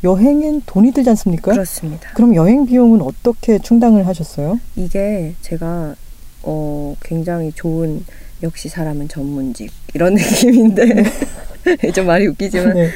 여행엔 0.04 0.62
돈이 0.66 0.92
들지 0.92 1.10
않습니까? 1.10 1.52
그렇습니다. 1.52 2.10
그럼 2.14 2.34
여행 2.36 2.66
비용은 2.66 3.02
어떻게 3.02 3.60
충당을 3.60 4.08
하셨어요? 4.08 4.60
이게 4.78 5.34
제가 5.42 5.96
어 6.44 6.96
굉장히 7.04 7.52
좋은 7.54 8.06
역시 8.42 8.70
사람은 8.70 9.10
전문직 9.10 9.72
이런 9.94 10.14
느낌인데 10.16 11.04
좀 11.94 12.08
말이 12.08 12.28
웃기지만 12.28 12.74
네. 12.76 12.90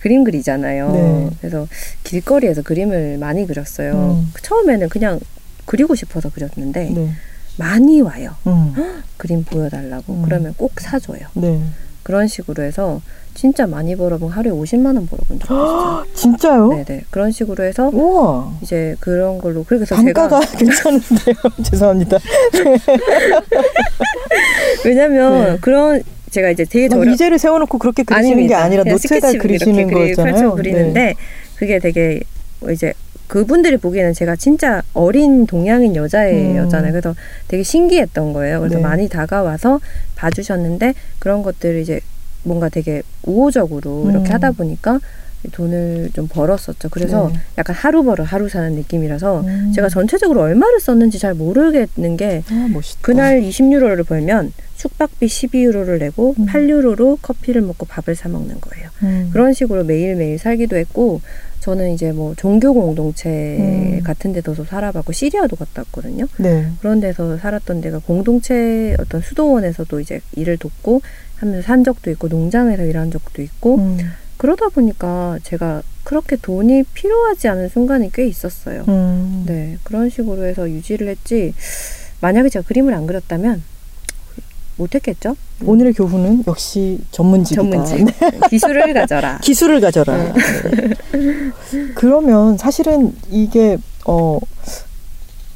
그림 0.00 0.22
그리잖아요. 0.22 0.92
네. 0.92 1.30
그래서 1.40 1.66
길거리에서 2.04 2.62
그림을 2.62 3.18
많이 3.18 3.44
그렸어요. 3.44 4.20
음. 4.20 4.32
처음에는 4.40 4.88
그냥 4.88 5.18
그리고 5.64 5.96
싶어서 5.96 6.30
그렸는데 6.30 6.90
네. 6.90 7.10
많이 7.56 8.00
와요. 8.00 8.30
음. 8.46 8.74
그림 9.16 9.44
보여달라고 9.44 10.12
음. 10.12 10.22
그러면 10.24 10.54
꼭 10.56 10.72
사줘요. 10.80 11.20
네. 11.34 11.60
그런 12.02 12.28
식으로 12.28 12.62
해서 12.62 13.00
진짜 13.34 13.66
많이 13.66 13.96
벌어본 13.96 14.30
하루에 14.30 14.52
50만 14.52 14.86
원 14.96 15.06
벌어본 15.06 15.40
적 15.40 15.44
있어요. 15.44 16.04
진짜요? 16.14 16.68
네네 16.68 17.04
그런 17.10 17.32
식으로 17.32 17.64
해서 17.64 17.90
우와. 17.92 18.52
이제 18.62 18.96
그런 19.00 19.38
걸로 19.38 19.64
그래서 19.64 19.94
단가가 19.94 20.40
제가 20.40 20.52
괜찮은데요. 20.58 21.34
죄송합니다. 21.64 22.18
왜냐면 24.84 25.44
네. 25.54 25.58
그런 25.60 26.02
제가 26.30 26.50
이제 26.50 26.64
되게 26.64 26.88
막 26.88 26.96
저렴 26.96 27.14
이제를 27.14 27.38
세워놓고 27.38 27.78
그렇게 27.78 28.02
그리시는 28.02 28.46
게 28.46 28.54
아닙니다. 28.54 28.62
아니라 28.62 28.82
그냥 28.82 28.94
노트에다 28.96 29.32
그리시는 29.38 29.90
거였잖아요. 29.90 30.34
펼쳐 30.34 30.54
그리는데 30.54 31.14
그게 31.56 31.78
되게 31.78 32.20
이제 32.70 32.92
그분들이 33.28 33.76
보기에는 33.76 34.12
제가 34.12 34.36
진짜 34.36 34.82
어린 34.92 35.46
동양인 35.46 35.96
여자애였잖아요. 35.96 36.90
음. 36.90 36.92
그래서 36.92 37.14
되게 37.48 37.62
신기했던 37.62 38.32
거예요. 38.32 38.60
그래서 38.60 38.76
네. 38.76 38.82
많이 38.82 39.08
다가와서 39.08 39.80
봐주셨는데 40.14 40.94
그런 41.18 41.42
것들을 41.42 41.80
이제 41.80 42.00
뭔가 42.42 42.68
되게 42.68 43.02
우호적으로 43.24 44.04
음. 44.04 44.10
이렇게 44.10 44.30
하다 44.30 44.52
보니까 44.52 45.00
돈을 45.52 46.10
좀 46.12 46.28
벌었었죠. 46.28 46.88
그래서 46.90 47.30
네. 47.32 47.38
약간 47.58 47.76
하루 47.76 48.02
벌어 48.02 48.24
하루 48.24 48.48
사는 48.48 48.72
느낌이라서 48.72 49.40
음. 49.40 49.72
제가 49.74 49.88
전체적으로 49.88 50.40
얼마를 50.40 50.80
썼는지 50.80 51.18
잘 51.18 51.34
모르겠는 51.34 52.16
게 52.16 52.42
아. 52.50 52.68
그날 53.00 53.40
20유로를 53.42 54.06
벌면 54.06 54.52
숙박비 54.76 55.26
12유로를 55.26 55.98
내고 55.98 56.34
음. 56.38 56.46
8유로로 56.46 57.18
커피를 57.22 57.62
먹고 57.62 57.86
밥을 57.86 58.14
사 58.14 58.28
먹는 58.28 58.60
거예요. 58.60 58.88
음. 59.02 59.30
그런 59.32 59.52
식으로 59.52 59.84
매일매일 59.84 60.38
살기도 60.38 60.76
했고 60.76 61.20
저는 61.60 61.94
이제 61.94 62.12
뭐 62.12 62.34
종교 62.36 62.72
공동체 62.72 63.28
음. 63.58 64.00
같은 64.02 64.32
데도 64.32 64.54
살아봤고 64.54 65.12
시리아도 65.12 65.56
갔다 65.56 65.82
왔거든요. 65.82 66.26
네. 66.38 66.68
그런 66.80 67.00
데서 67.00 67.36
살았던 67.38 67.80
데가 67.80 67.98
공동체 67.98 68.96
어떤 69.00 69.20
수도원에서도 69.20 70.00
이제 70.00 70.20
일을 70.36 70.58
돕고 70.58 71.00
하면서 71.36 71.62
산 71.62 71.84
적도 71.84 72.10
있고 72.10 72.28
농장에서 72.28 72.84
일한 72.84 73.10
적도 73.10 73.42
있고 73.42 73.76
음. 73.76 73.98
그러다 74.36 74.68
보니까 74.68 75.38
제가 75.42 75.82
그렇게 76.04 76.36
돈이 76.36 76.84
필요하지 76.94 77.48
않은 77.48 77.68
순간이 77.68 78.12
꽤 78.12 78.26
있었어요. 78.26 78.84
음. 78.88 79.44
네 79.46 79.78
그런 79.82 80.08
식으로 80.08 80.44
해서 80.44 80.70
유지를 80.70 81.08
했지 81.08 81.52
만약에 82.20 82.48
제가 82.48 82.66
그림을 82.66 82.94
안 82.94 83.06
그렸다면 83.06 83.62
못했겠죠? 84.76 85.36
음, 85.62 85.68
오늘의 85.68 85.92
교훈은 85.94 86.44
역시 86.46 86.98
전문직이다. 87.10 87.62
전문직 87.62 88.04
네. 88.04 88.12
기술을 88.50 88.92
가져라. 88.94 89.38
기술을 89.42 89.80
가져라. 89.80 90.16
네. 90.16 90.32
그러면 91.94 92.56
사실은 92.58 93.14
이게 93.30 93.78
어 94.06 94.38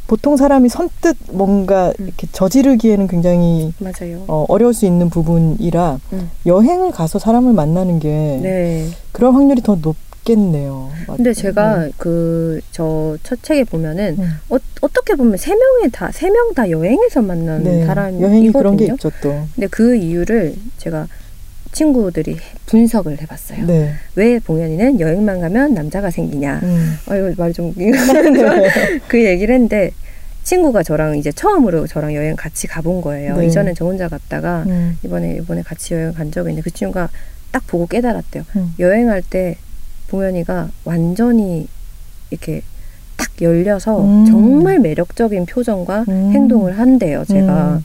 보통 0.06 0.36
사람이 0.36 0.68
선뜻 0.68 1.16
뭔가 1.32 1.92
음. 2.00 2.06
이렇게 2.06 2.26
저지르기에는 2.32 3.06
굉장히 3.06 3.72
맞아요. 3.78 4.24
어, 4.26 4.44
어려울 4.48 4.74
수 4.74 4.84
있는 4.86 5.08
부분이라 5.08 6.00
음. 6.14 6.30
여행을 6.46 6.90
가서 6.90 7.18
사람을 7.18 7.52
만나는 7.52 8.00
게 8.00 8.08
네. 8.42 8.88
그런 9.12 9.34
확률이 9.34 9.62
더 9.62 9.76
높 9.76 9.94
겠네요. 10.24 10.90
근데 11.06 11.32
제가 11.32 11.88
그 11.96 12.60
저 12.72 13.16
첫 13.22 13.42
책에 13.42 13.64
보면은 13.64 14.16
음. 14.18 14.38
어, 14.50 14.56
어떻게 14.80 15.14
보면 15.14 15.36
세 15.36 15.52
명이 15.54 15.90
다 15.92 16.08
세 16.12 16.30
명 16.30 16.54
다 16.54 16.68
여행에서 16.70 17.22
만난 17.22 17.62
네, 17.62 17.84
사람이거든요. 17.86 18.52
그런 18.52 18.76
게 18.76 18.86
있죠 18.86 19.10
또. 19.22 19.46
근데 19.54 19.66
그 19.68 19.94
이유를 19.96 20.54
제가 20.78 21.06
친구들이 21.72 22.36
분석을 22.66 23.20
해봤어요. 23.22 23.66
네. 23.66 23.92
왜 24.16 24.38
봉현이는 24.40 24.98
여행만 25.00 25.40
가면 25.40 25.74
남자가 25.74 26.10
생기냐? 26.10 26.60
음. 26.62 26.96
아 27.06 27.16
이거 27.16 27.32
말이 27.36 27.52
좀 27.52 27.72
그 29.08 29.24
얘기를 29.24 29.54
했는데 29.54 29.92
친구가 30.42 30.82
저랑 30.82 31.16
이제 31.18 31.30
처음으로 31.30 31.86
저랑 31.86 32.14
여행 32.14 32.34
같이 32.36 32.66
가본 32.66 33.00
거예요. 33.02 33.36
네. 33.36 33.46
이전엔 33.46 33.74
저 33.74 33.84
혼자 33.84 34.08
갔다가 34.08 34.64
음. 34.66 34.98
이번에 35.04 35.36
이번에 35.36 35.62
같이 35.62 35.94
여행 35.94 36.12
간 36.12 36.32
적이 36.32 36.50
있는데 36.50 36.62
그 36.68 36.74
친구가 36.74 37.08
딱 37.52 37.66
보고 37.66 37.86
깨달았대요. 37.86 38.44
음. 38.56 38.74
여행할 38.78 39.22
때 39.28 39.56
봉현이가 40.10 40.70
완전히 40.84 41.68
이렇게 42.30 42.62
딱 43.16 43.28
열려서 43.40 44.02
음. 44.02 44.26
정말 44.26 44.78
매력적인 44.80 45.46
표정과 45.46 46.04
음. 46.08 46.32
행동을 46.32 46.78
한대요. 46.78 47.24
제가 47.24 47.74
음. 47.74 47.82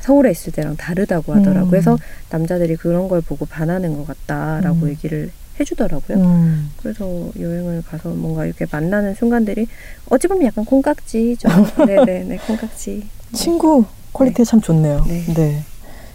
서울에 0.00 0.30
있을 0.30 0.52
때랑 0.52 0.76
다르다고 0.76 1.34
하더라고요. 1.34 1.64
음. 1.64 1.70
그래서 1.70 1.98
남자들이 2.30 2.76
그런 2.76 3.08
걸 3.08 3.20
보고 3.20 3.44
반하는 3.44 3.96
것 3.96 4.06
같다라고 4.06 4.86
음. 4.86 4.88
얘기를 4.90 5.30
해주더라고요. 5.58 6.18
음. 6.18 6.70
그래서 6.76 7.04
여행을 7.38 7.82
가서 7.82 8.10
뭔가 8.10 8.46
이렇게 8.46 8.66
만나는 8.70 9.14
순간들이 9.14 9.66
어찌 10.10 10.28
보면 10.28 10.44
약간 10.44 10.64
콩깍지죠. 10.64 11.48
네네네 11.86 12.36
콩깍지. 12.46 13.06
친구 13.32 13.84
quality 14.12 14.44
참 14.44 14.60
좋네요. 14.60 15.04
네. 15.08 15.24
네. 15.34 15.62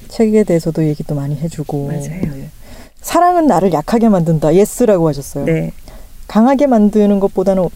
책에 0.07 0.43
대해서도 0.43 0.85
얘기 0.85 1.03
도 1.03 1.15
많이 1.15 1.35
해주고. 1.35 1.87
맞아요. 1.87 2.60
네. 3.01 3.05
사랑은 3.05 3.47
나를 3.47 3.73
약하게 3.73 4.09
만든다. 4.09 4.53
yes라고 4.55 5.07
하셨어요. 5.09 5.45
네. 5.45 5.73
강하게 6.27 6.65
만드는 6.65 7.19
것보다는 7.19 7.67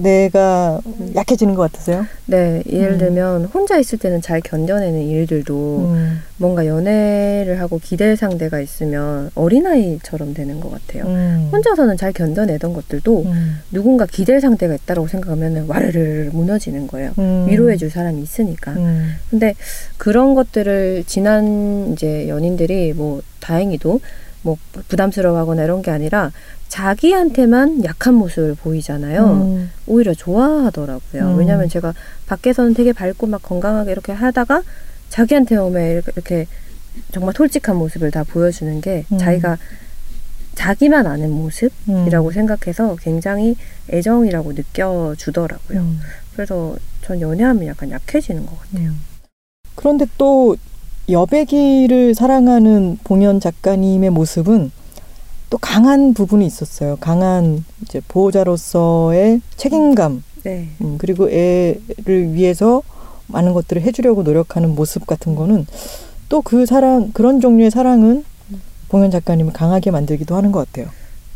내가 0.00 0.80
음. 0.86 1.12
약해지는 1.16 1.56
것 1.56 1.62
같으세요? 1.62 2.06
네, 2.26 2.62
예를 2.70 2.92
음. 2.92 2.98
들면 2.98 3.44
혼자 3.46 3.76
있을 3.76 3.98
때는 3.98 4.20
잘 4.20 4.40
견뎌내는 4.40 5.02
일들도 5.02 5.78
음. 5.88 6.20
뭔가 6.36 6.64
연애를 6.64 7.58
하고 7.58 7.80
기댈 7.82 8.16
상대가 8.16 8.60
있으면 8.60 9.32
어린아이처럼 9.34 10.32
되는 10.32 10.60
것 10.60 10.70
같아요. 10.70 11.06
음. 11.06 11.48
혼자서는 11.50 11.96
잘 11.96 12.12
견뎌내던 12.12 12.72
것들도 12.72 13.22
음. 13.26 13.58
누군가 13.72 14.06
기댈 14.06 14.40
상대가 14.40 14.76
있다고 14.76 15.08
생각하면 15.08 15.66
와르르 15.66 16.30
무너지는 16.32 16.86
거예요. 16.86 17.10
음. 17.18 17.46
위로해줄 17.48 17.90
사람이 17.90 18.22
있으니까. 18.22 18.74
음. 18.74 19.14
근데 19.28 19.54
그런 19.98 20.36
것들을 20.36 21.02
지난 21.08 21.90
이제 21.94 22.28
연인들이 22.28 22.92
뭐 22.92 23.22
다행히도 23.40 23.98
뭐 24.44 24.58
부담스러워하거나 24.88 25.64
이런 25.64 25.82
게 25.82 25.90
아니라 25.90 26.30
자기한테만 26.68 27.82
약한 27.84 28.14
모습을 28.14 28.54
보이잖아요. 28.54 29.24
음. 29.24 29.70
오히려 29.86 30.12
좋아하더라고요. 30.14 31.32
음. 31.32 31.38
왜냐하면 31.38 31.68
제가 31.68 31.94
밖에서는 32.26 32.74
되게 32.74 32.92
밝고 32.92 33.26
막 33.26 33.42
건강하게 33.42 33.90
이렇게 33.90 34.12
하다가 34.12 34.62
자기한테 35.08 35.56
오면 35.56 36.02
이렇게, 36.14 36.46
정말 37.12 37.34
솔직한 37.34 37.76
모습을 37.76 38.10
다 38.10 38.22
보여주는 38.22 38.80
게 38.80 39.04
음. 39.12 39.18
자기가 39.18 39.56
자기만 40.54 41.06
아는 41.06 41.30
모습이라고 41.30 42.28
음. 42.28 42.32
생각해서 42.32 42.96
굉장히 42.96 43.56
애정이라고 43.90 44.52
느껴주더라고요. 44.52 45.80
음. 45.80 46.00
그래서 46.34 46.76
전 47.02 47.20
연애하면 47.20 47.66
약간 47.66 47.90
약해지는 47.90 48.44
것 48.44 48.60
같아요. 48.60 48.90
음. 48.90 49.00
그런데 49.74 50.06
또 50.18 50.56
여백이를 51.08 52.14
사랑하는 52.14 52.98
봉현 53.04 53.40
작가님의 53.40 54.10
모습은 54.10 54.70
또 55.50 55.58
강한 55.58 56.14
부분이 56.14 56.46
있었어요. 56.46 56.96
강한 56.96 57.64
이제 57.82 58.00
보호자로서의 58.08 59.40
책임감, 59.56 60.24
네. 60.44 60.68
음, 60.80 60.96
그리고 60.98 61.28
애를 61.30 62.32
위해서 62.32 62.82
많은 63.26 63.52
것들을 63.52 63.82
해주려고 63.82 64.22
노력하는 64.22 64.74
모습 64.74 65.06
같은 65.06 65.34
거는 65.34 65.66
또 66.28 66.40
그 66.42 66.66
사랑 66.66 67.12
그런 67.12 67.40
종류의 67.40 67.70
사랑은 67.70 68.24
봉현 68.88 69.10
작가님을 69.10 69.52
강하게 69.52 69.90
만들기도 69.90 70.34
하는 70.34 70.52
것 70.52 70.66
같아요. 70.66 70.90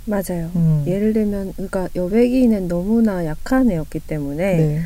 맞아요. 0.07 0.51
음. 0.57 0.85
예를 0.87 1.13
들면 1.13 1.53
그러니까 1.53 1.89
여백이는 1.95 2.67
너무나 2.69 3.25
약한 3.27 3.71
애였기 3.71 4.01
때문에 4.01 4.57
네. 4.57 4.81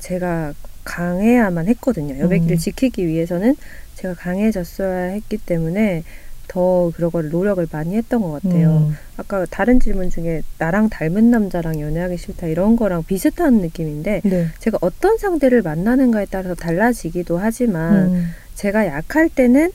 제가 0.00 0.52
강해야만 0.82 1.68
했거든요. 1.68 2.18
여백이를 2.18 2.56
음. 2.56 2.58
지키기 2.58 3.06
위해서는 3.06 3.56
제가 3.94 4.14
강해졌어야 4.14 5.12
했기 5.12 5.38
때문에 5.38 6.04
더 6.48 6.92
그런 6.94 7.10
걸 7.10 7.30
노력을 7.30 7.66
많이 7.72 7.96
했던 7.96 8.20
것 8.20 8.42
같아요. 8.42 8.88
음. 8.88 8.96
아까 9.16 9.46
다른 9.46 9.80
질문 9.80 10.10
중에 10.10 10.42
나랑 10.58 10.88
닮은 10.88 11.30
남자랑 11.30 11.80
연애하기 11.80 12.16
싫다 12.16 12.46
이런 12.46 12.76
거랑 12.76 13.04
비슷한 13.04 13.54
느낌인데 13.54 14.20
네. 14.24 14.48
제가 14.58 14.78
어떤 14.80 15.18
상대를 15.18 15.62
만나는가에 15.62 16.26
따라서 16.30 16.54
달라지기도 16.54 17.38
하지만 17.38 18.12
음. 18.12 18.30
제가 18.54 18.86
약할 18.86 19.28
때는 19.28 19.72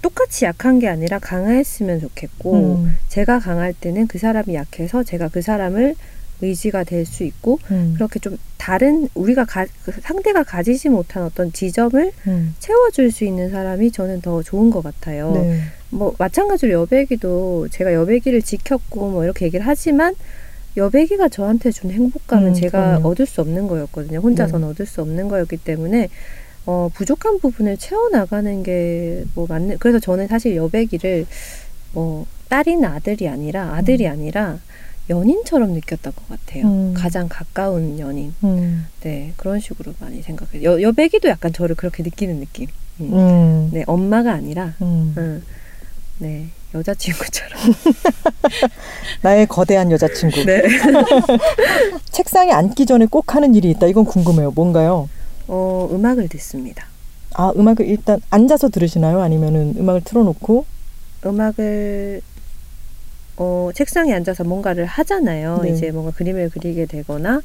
똑같이 0.00 0.44
약한 0.44 0.78
게 0.78 0.88
아니라 0.88 1.18
강했으면 1.18 2.00
좋겠고 2.00 2.76
음. 2.76 2.96
제가 3.08 3.38
강할 3.38 3.72
때는 3.72 4.06
그 4.06 4.18
사람이 4.18 4.54
약해서 4.54 5.02
제가 5.02 5.28
그 5.28 5.42
사람을 5.42 5.96
의지가 6.40 6.84
될 6.84 7.06
수 7.06 7.24
있고 7.24 7.58
음. 7.70 7.92
그렇게 7.94 8.18
좀 8.18 8.36
다른 8.56 9.08
우리가 9.14 9.44
가, 9.44 9.66
그 9.84 9.92
상대가 10.02 10.42
가지지 10.42 10.88
못한 10.88 11.22
어떤 11.22 11.52
지점을 11.52 12.10
음. 12.26 12.54
채워줄 12.58 13.10
수 13.12 13.24
있는 13.24 13.50
사람이 13.50 13.90
저는 13.92 14.20
더 14.20 14.42
좋은 14.42 14.70
것 14.70 14.82
같아요. 14.82 15.32
네. 15.32 15.60
뭐 15.90 16.14
마찬가지로 16.18 16.72
여배기도 16.72 17.68
제가 17.70 17.92
여배기를 17.94 18.42
지켰고 18.42 19.10
뭐 19.10 19.24
이렇게 19.24 19.44
얘기를 19.46 19.66
하지만 19.66 20.14
여배기가 20.76 21.28
저한테 21.28 21.70
준 21.70 21.90
행복감은 21.90 22.48
음, 22.48 22.54
제가 22.54 22.98
그럼요. 22.98 23.08
얻을 23.08 23.26
수 23.26 23.40
없는 23.42 23.68
거였거든요. 23.68 24.18
혼자서는 24.18 24.66
네. 24.66 24.70
얻을 24.72 24.86
수 24.86 25.02
없는 25.02 25.28
거였기 25.28 25.58
때문에 25.58 26.08
어, 26.66 26.88
부족한 26.94 27.38
부분을 27.40 27.76
채워나가는 27.76 28.62
게 28.62 29.24
뭐 29.34 29.46
맞는 29.48 29.78
그래서 29.78 29.98
저는 30.00 30.26
사실 30.26 30.56
여배기를 30.56 31.26
뭐 31.92 32.26
딸이나 32.48 32.94
아들이 32.94 33.28
아니라 33.28 33.74
아들이 33.74 34.08
아니라 34.08 34.58
연인처럼 35.10 35.72
느꼈던 35.72 36.12
것 36.14 36.28
같아요. 36.28 36.64
음. 36.66 36.94
가장 36.94 37.28
가까운 37.28 37.98
연인. 37.98 38.34
음. 38.44 38.86
네 39.02 39.32
그런 39.36 39.60
식으로 39.60 39.94
많이 40.00 40.22
생각해요. 40.22 40.62
여, 40.64 40.80
여배기도 40.82 41.28
약간 41.28 41.52
저를 41.52 41.76
그렇게 41.76 42.02
느끼는 42.02 42.40
느낌. 42.40 42.68
음. 43.00 43.12
음. 43.12 43.70
네 43.72 43.84
엄마가 43.86 44.32
아니라 44.32 44.74
음. 44.80 45.14
응. 45.16 45.42
네 46.18 46.48
여자친구처럼. 46.74 47.58
나의 49.22 49.46
거대한 49.46 49.90
여자친구. 49.90 50.44
네. 50.44 50.62
책상에 52.10 52.52
앉기 52.52 52.86
전에 52.86 53.06
꼭 53.06 53.34
하는 53.34 53.54
일이 53.54 53.70
있다. 53.70 53.86
이건 53.86 54.04
궁금해요. 54.04 54.52
뭔가요? 54.52 55.08
어 55.46 55.88
음악을 55.92 56.28
듣습니다. 56.28 56.86
아, 57.34 57.52
음악을 57.56 57.86
일단 57.86 58.20
앉아서 58.30 58.68
들으시나요? 58.68 59.20
아니면은 59.20 59.74
음악을 59.76 60.02
틀어놓고? 60.02 60.64
음악을 61.26 62.20
어 63.36 63.70
책상에 63.74 64.12
앉아서 64.14 64.44
뭔가를 64.44 64.84
하잖아요. 64.86 65.60
네. 65.62 65.70
이제 65.70 65.90
뭔가 65.90 66.12
그림을 66.12 66.50
그리게 66.50 66.86
되거나 66.86 67.40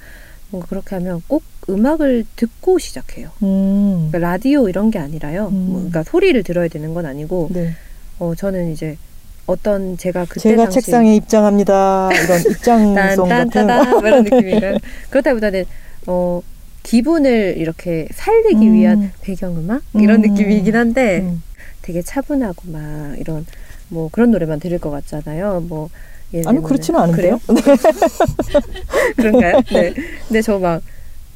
뭔가 0.52 0.68
그렇게 0.68 0.96
하면 0.96 1.22
꼭 1.28 1.44
음악을 1.70 2.26
듣고 2.36 2.80
시작해요. 2.80 3.30
음. 3.44 4.08
그러니까 4.10 4.20
라디오 4.20 4.70
이런 4.70 4.92
게 4.92 5.00
아니라요. 5.00 5.48
음. 5.52 5.54
뭐 5.68 5.76
그러니까 5.78 6.04
소리를 6.04 6.42
들어야 6.44 6.68
되는 6.68 6.94
건 6.94 7.06
아니고 7.06 7.50
네. 7.52 7.74
어 8.20 8.34
저는 8.36 8.72
이제 8.72 8.98
어떤 9.46 9.98
제가 9.98 10.26
그때 10.26 10.42
제가 10.42 10.64
당시 10.66 10.82
책상에 10.82 11.16
입장합니다. 11.16 12.10
이런 12.12 12.42
입장송 12.42 13.30
같은. 13.30 13.64
이런 14.04 14.24
느낌인가요? 14.30 14.78
그렇다기보다는 15.10 15.66
어 16.08 16.42
기분을 16.84 17.56
이렇게 17.58 18.08
살리기 18.14 18.68
음. 18.68 18.74
위한 18.74 19.12
배경음악 19.22 19.82
이런 19.96 20.24
음. 20.24 20.30
느낌이긴 20.34 20.76
한데 20.76 21.20
음. 21.22 21.42
되게 21.82 22.02
차분하고 22.02 22.72
막 22.72 23.16
이런 23.20 23.46
뭐 23.90 24.10
그런 24.12 24.32
노래만 24.32 24.60
들을 24.60 24.78
것 24.80 24.90
같잖아요. 24.92 25.66
뭐 25.68 25.90
예를 26.34 26.48
아니 26.48 26.62
그렇지는 26.62 27.00
않은데요. 27.00 27.40
그래요? 27.48 27.62
그런가요? 29.18 29.62
네. 29.72 29.94
근데 30.28 30.42
저 30.42 30.60
막 30.60 30.82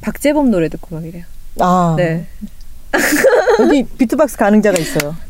박재범 0.00 0.50
노래 0.50 0.68
듣고 0.68 0.94
막 0.96 1.04
이래요. 1.06 1.24
아 1.60 1.94
네. 1.96 2.26
여기 3.60 3.82
비트박스 3.84 4.36
가능자가 4.36 4.78
있어요. 4.78 5.14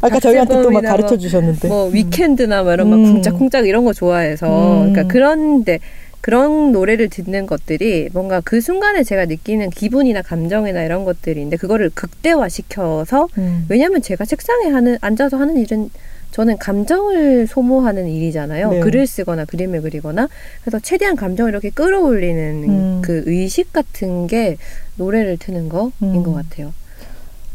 아까 0.00 0.18
저희한테 0.20 0.62
또 0.62 0.70
막 0.70 0.80
가르쳐 0.82 1.08
뭐- 1.10 1.18
주셨는데. 1.18 1.68
뭐 1.68 1.86
위켄드나 1.88 2.62
뭐 2.62 2.72
이런 2.72 2.88
막 2.90 2.96
음. 2.96 3.14
쿵짝쿵짝 3.14 3.66
이런 3.66 3.84
거 3.84 3.92
좋아해서 3.92 4.46
음. 4.84 4.92
그러니까 4.92 5.12
그런데 5.12 5.78
그런 6.22 6.70
노래를 6.70 7.08
듣는 7.08 7.46
것들이 7.46 8.08
뭔가 8.12 8.40
그 8.40 8.60
순간에 8.60 9.02
제가 9.02 9.26
느끼는 9.26 9.70
기분이나 9.70 10.22
감정이나 10.22 10.84
이런 10.84 11.04
것들인데 11.04 11.56
그거를 11.56 11.90
극대화 11.90 12.48
시켜서 12.48 13.28
음. 13.38 13.66
왜냐하면 13.68 14.00
제가 14.00 14.24
책상에 14.24 14.68
하는 14.68 14.96
앉아서 15.00 15.36
하는 15.36 15.58
일은 15.58 15.90
저는 16.30 16.58
감정을 16.58 17.48
소모하는 17.48 18.08
일이잖아요. 18.08 18.70
네. 18.70 18.80
글을 18.80 19.06
쓰거나 19.06 19.44
그림을 19.44 19.82
그리거나 19.82 20.28
그래서 20.62 20.78
최대한 20.78 21.16
감정을 21.16 21.50
이렇게 21.50 21.70
끌어올리는 21.70 22.64
음. 22.68 23.02
그 23.02 23.24
의식 23.26 23.72
같은 23.72 24.28
게 24.28 24.56
노래를 24.96 25.38
트는 25.38 25.68
거인 25.68 25.92
음. 26.02 26.22
것 26.22 26.32
같아요. 26.32 26.72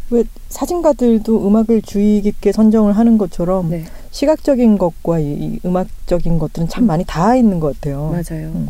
왜 0.10 0.24
사진가들도 0.50 1.48
음악을 1.48 1.82
주의 1.82 2.22
깊게 2.22 2.52
선정을 2.52 2.94
하는 2.94 3.18
것처럼 3.18 3.70
네, 3.70 3.84
시각적인 4.12 4.78
것과 4.78 5.20
이, 5.20 5.26
이 5.34 5.60
음악적인 5.66 6.40
것들은 6.40 6.70
참 6.70 6.84
음. 6.84 6.88
많이 6.88 7.04
닿아 7.06 7.36
있는 7.36 7.60
것 7.60 7.76
같아요. 7.76 8.10
맞아요. 8.12 8.48
음. 8.50 8.70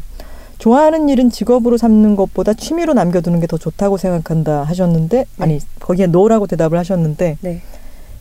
좋아하는 0.57 1.07
일은 1.07 1.29
직업으로 1.29 1.77
삼는 1.77 2.15
것보다 2.15 2.53
취미로 2.53 2.93
남겨두는 2.93 3.39
게 3.39 3.45
더 3.47 3.57
좋다고 3.57 3.97
생각한다 3.97 4.63
하셨는데 4.63 5.25
아니 5.37 5.59
거기에 5.79 6.07
노라고 6.07 6.47
대답을 6.47 6.77
하셨는데 6.79 7.37
네. 7.41 7.61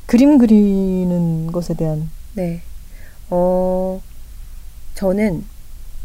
그림 0.05 0.37
그리는 0.39 1.51
것에 1.51 1.75
대한 1.75 2.11
네. 2.35 2.61
어, 3.31 4.01
저는 4.95 5.45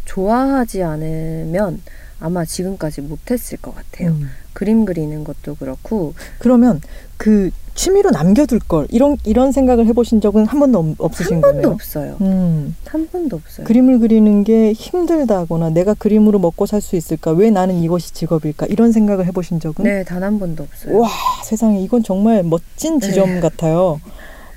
좋아하지 0.06 0.84
않으면 0.84 1.82
아마 2.22 2.46
지금까지 2.46 3.02
못했을 3.02 3.58
것 3.58 3.76
같아요. 3.76 4.12
음. 4.12 4.30
그림 4.54 4.86
그리는 4.86 5.24
것도 5.24 5.56
그렇고, 5.56 6.14
그러면 6.40 6.80
그 7.18 7.50
취미로 7.74 8.12
남겨둘 8.12 8.60
걸 8.60 8.86
이런 8.92 9.18
이런 9.24 9.52
생각을 9.52 9.86
해보신 9.88 10.20
적은 10.22 10.46
한 10.46 10.60
번도 10.60 10.78
없- 10.80 10.96
없으신 11.00 11.36
한 11.36 11.42
번도 11.42 11.58
거네요. 11.62 11.74
없어요. 11.74 12.18
음. 12.22 12.76
한 12.86 13.08
번도 13.12 13.38
없어요. 13.38 13.66
그림을 13.66 14.00
그리는 14.00 14.44
게 14.44 14.74
힘들다거나 14.74 15.70
내가 15.70 15.94
그림으로 15.94 16.38
먹고 16.40 16.66
살 16.66 16.82
수 16.82 16.96
있을까? 16.96 17.32
왜 17.32 17.50
나는 17.50 17.82
이것이 17.82 18.14
직업일까? 18.14 18.66
이런 18.68 18.92
생각을 18.92 19.26
해보신 19.28 19.60
적은? 19.60 19.84
네, 19.86 20.04
단 20.04 20.22
한 20.22 20.38
번도 20.38 20.64
없어요. 20.64 21.00
와 21.00 21.10
세상에 21.46 21.82
이건 21.82 22.04
정말 22.04 22.44
멋진 22.44 23.00
네. 23.00 23.08
지점 23.08 23.40
같아요. 23.40 24.00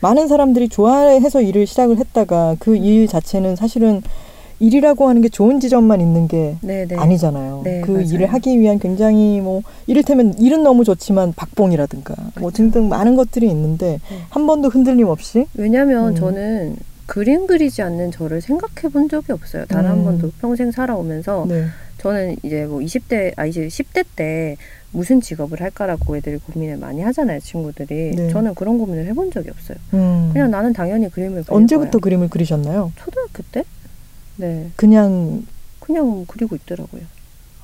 많은 0.00 0.28
사람들이 0.28 0.68
좋아해서 0.68 1.40
일을 1.40 1.66
시작을 1.66 1.96
했다가 1.98 2.56
그 2.58 2.76
일 2.76 3.06
자체는 3.06 3.56
사실은 3.56 4.02
일이라고 4.64 5.08
하는 5.08 5.20
게 5.20 5.28
좋은 5.28 5.60
지점만 5.60 6.00
있는 6.00 6.26
게 6.28 6.56
네, 6.62 6.86
네. 6.86 6.96
아니잖아요. 6.96 7.62
네, 7.64 7.80
그 7.82 7.90
맞아요. 7.92 8.06
일을 8.06 8.26
하기 8.26 8.58
위한 8.58 8.78
굉장히 8.78 9.40
뭐 9.40 9.62
이를테면 9.86 10.38
일은 10.38 10.62
너무 10.62 10.84
좋지만 10.84 11.32
박봉이라든가 11.34 12.14
뭐 12.40 12.50
등등 12.50 12.88
많은 12.88 13.16
것들이 13.16 13.48
있는데 13.50 14.00
네. 14.10 14.18
한 14.30 14.46
번도 14.46 14.68
흔들림 14.68 15.08
없이 15.08 15.46
왜냐면 15.54 16.08
음. 16.08 16.14
저는 16.14 16.76
그림 17.06 17.46
그리지 17.46 17.82
않는 17.82 18.10
저를 18.12 18.40
생각해 18.40 18.90
본 18.92 19.08
적이 19.08 19.32
없어요. 19.32 19.66
단한 19.66 19.98
음. 19.98 20.04
번도 20.04 20.32
평생 20.40 20.70
살아오면서 20.70 21.44
네. 21.48 21.66
저는 21.98 22.36
이제 22.42 22.64
뭐 22.64 22.80
20대, 22.80 23.32
아, 23.36 23.46
이제 23.46 23.66
10대 23.66 24.04
때 24.16 24.56
무슨 24.90 25.20
직업을 25.20 25.60
할까라고 25.60 26.16
애들이 26.16 26.38
고민을 26.38 26.76
많이 26.76 27.02
하잖아요, 27.02 27.40
친구들이. 27.40 28.12
네. 28.14 28.28
저는 28.30 28.54
그런 28.54 28.78
고민을 28.78 29.06
해본 29.06 29.30
적이 29.32 29.50
없어요. 29.50 29.76
음. 29.94 30.30
그냥 30.32 30.50
나는 30.50 30.72
당연히 30.72 31.10
그림을 31.10 31.44
언제부터 31.48 31.92
거야. 31.92 32.00
그림을 32.00 32.28
그리셨나요? 32.28 32.92
초등학교 32.96 33.42
때? 33.52 33.64
네. 34.36 34.70
그냥 34.76 35.44
그냥 35.80 36.24
그리고 36.26 36.56
있더라고요. 36.56 37.02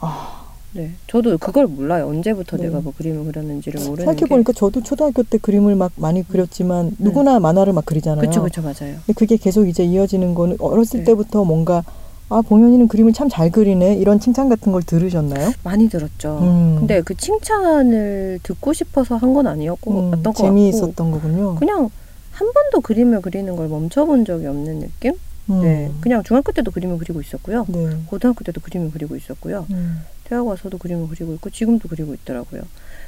아, 0.01 0.45
네. 0.73 0.93
저도 1.07 1.37
그걸 1.39 1.67
몰라요. 1.67 2.07
언제부터 2.09 2.57
네. 2.57 2.65
내가 2.65 2.81
뭐 2.81 2.93
그림을 2.97 3.25
그렸는지를 3.33 3.81
모르는 3.85 4.05
생각해 4.05 4.29
보니까 4.29 4.53
저도 4.53 4.83
초등학교 4.83 5.23
때 5.23 5.39
그림을 5.39 5.75
막 5.75 5.93
많이 5.97 6.27
그렸지만 6.27 6.95
누구나 6.99 7.41
만화를 7.41 7.73
막 7.73 7.85
그리잖아요. 7.87 8.27
그쵸, 8.29 8.43
그쵸, 8.43 8.63
맞아요. 8.63 8.97
근데 9.07 9.13
그게 9.15 9.37
계속 9.37 9.67
이제 9.69 9.85
이어지는 9.85 10.35
거는 10.35 10.57
어렸을 10.61 11.01
네. 11.01 11.05
때부터 11.05 11.45
뭔가 11.45 11.83
아 12.29 12.43
봉현이는 12.43 12.87
그림을 12.89 13.13
참 13.13 13.29
잘 13.29 13.51
그리네 13.51 13.97
이런 13.97 14.21
칭찬 14.21 14.49
같은 14.49 14.71
걸 14.71 14.83
들으셨나요? 14.85 15.51
많이 15.65 15.89
들었죠. 15.89 16.39
음. 16.43 16.77
근데 16.79 17.01
그 17.03 17.17
칭찬을 17.17 18.39
듣고 18.45 18.73
싶어서 18.73 19.17
한 19.17 19.35
건 19.35 19.47
아니었고, 19.47 19.91
음, 19.91 20.13
어떤. 20.15 20.33
재미있었던 20.35 21.11
거군요. 21.11 21.57
그냥 21.57 21.89
한 22.33 22.53
번도 22.53 22.81
그림을 22.83 23.21
그리는 23.23 23.55
걸 23.57 23.69
멈춰본 23.69 24.25
적이 24.25 24.47
없는 24.47 24.81
느낌? 24.81 25.15
음. 25.49 25.63
네. 25.63 25.91
그냥 26.01 26.23
중학교 26.23 26.53
때도 26.53 26.71
그림을 26.71 26.99
그리고 26.99 27.21
있었고요. 27.21 27.67
네. 27.69 27.97
고등학교 28.07 28.45
때도 28.45 28.61
그림을 28.61 28.91
그리고 28.93 29.17
있었고요. 29.17 29.67
음. 29.71 30.03
대학 30.25 30.47
와서도 30.47 30.79
그림을 30.79 31.09
그리고 31.09 31.35
있고 31.35 31.51
지금도 31.51 31.89
그리고 31.89 32.15
있더라고요. 32.15 32.63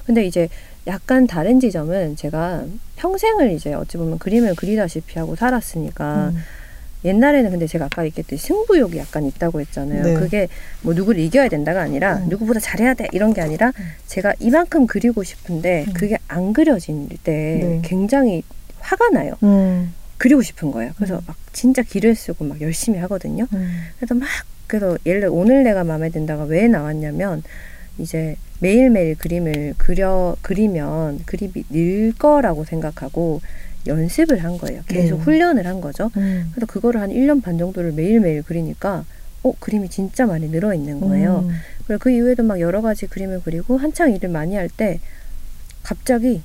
근데 0.04 0.24
이제 0.24 0.48
약간 0.86 1.26
다른 1.28 1.60
지점은 1.60 2.16
제가 2.16 2.64
평생을 2.96 3.52
이제 3.52 3.72
어찌 3.74 3.96
보면 3.96 4.18
그림을 4.18 4.56
그리다시피 4.56 5.18
하고 5.18 5.36
살았으니까 5.36 6.30
음. 6.34 6.42
옛날에는 7.04 7.50
근데 7.50 7.66
제가 7.66 7.86
아까 7.86 8.04
얘기했듯이 8.04 8.46
승부욕이 8.46 8.96
약간 8.96 9.24
있다고 9.24 9.60
했잖아요. 9.60 10.02
네. 10.02 10.14
그게 10.14 10.48
뭐 10.82 10.94
누구를 10.94 11.20
이겨야 11.20 11.48
된다가 11.48 11.80
아니라 11.82 12.18
음. 12.18 12.28
누구보다 12.28 12.60
잘해야 12.60 12.94
돼 12.94 13.08
이런 13.12 13.34
게 13.34 13.40
아니라 13.40 13.72
제가 14.06 14.34
이만큼 14.38 14.86
그리고 14.86 15.22
싶은데 15.22 15.84
음. 15.88 15.92
그게 15.92 16.18
안 16.28 16.52
그려질 16.52 17.08
때 17.22 17.32
네. 17.62 17.82
굉장히 17.84 18.42
화가 18.78 19.10
나요. 19.10 19.34
음. 20.22 20.28
그리고 20.28 20.42
싶은 20.42 20.70
거예요. 20.70 20.92
그래서 20.96 21.16
음. 21.16 21.20
막 21.26 21.36
진짜 21.52 21.82
기를 21.82 22.14
쓰고 22.14 22.44
막 22.44 22.60
열심히 22.60 22.98
하거든요. 23.00 23.46
음. 23.52 23.82
그래서 23.96 24.14
막 24.14 24.28
그래서 24.68 24.96
예를 25.04 25.20
들어 25.22 25.32
오늘 25.32 25.64
내가 25.64 25.84
마음에 25.84 26.10
든다가 26.10 26.44
왜 26.44 26.68
나왔냐면 26.68 27.42
이제 27.98 28.36
매일매일 28.60 29.16
그림을 29.16 29.74
그려 29.76 30.36
그리면 30.40 31.20
그림이 31.26 31.64
늘 31.70 32.12
거라고 32.18 32.64
생각하고 32.64 33.40
연습을 33.86 34.44
한 34.44 34.58
거예요. 34.58 34.82
계속 34.86 35.18
네. 35.18 35.22
훈련을 35.24 35.66
한 35.66 35.80
거죠. 35.80 36.10
음. 36.16 36.50
그래서 36.54 36.66
그거를 36.66 37.00
한 37.00 37.10
1년 37.10 37.42
반 37.42 37.58
정도를 37.58 37.92
매일매일 37.92 38.42
그리니까 38.42 39.04
어 39.42 39.52
그림이 39.58 39.90
진짜 39.90 40.24
많이 40.24 40.48
늘어 40.48 40.72
있는 40.72 41.00
거예요. 41.00 41.40
음. 41.48 41.56
그리고 41.86 41.98
그 41.98 42.10
이후에도 42.10 42.44
막 42.44 42.60
여러 42.60 42.80
가지 42.80 43.08
그림을 43.08 43.40
그리고 43.44 43.76
한창 43.76 44.12
일을 44.14 44.28
많이 44.30 44.54
할 44.54 44.68
때 44.68 45.00
갑자기 45.82 46.42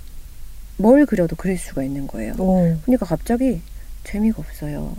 뭘 0.78 1.06
그려도 1.06 1.36
그릴 1.36 1.58
수가 1.58 1.84
있는 1.84 2.08
거예요. 2.08 2.34
오. 2.38 2.76
그러니까 2.86 3.06
갑자기 3.06 3.62
재미가 4.04 4.38
없어요. 4.40 4.96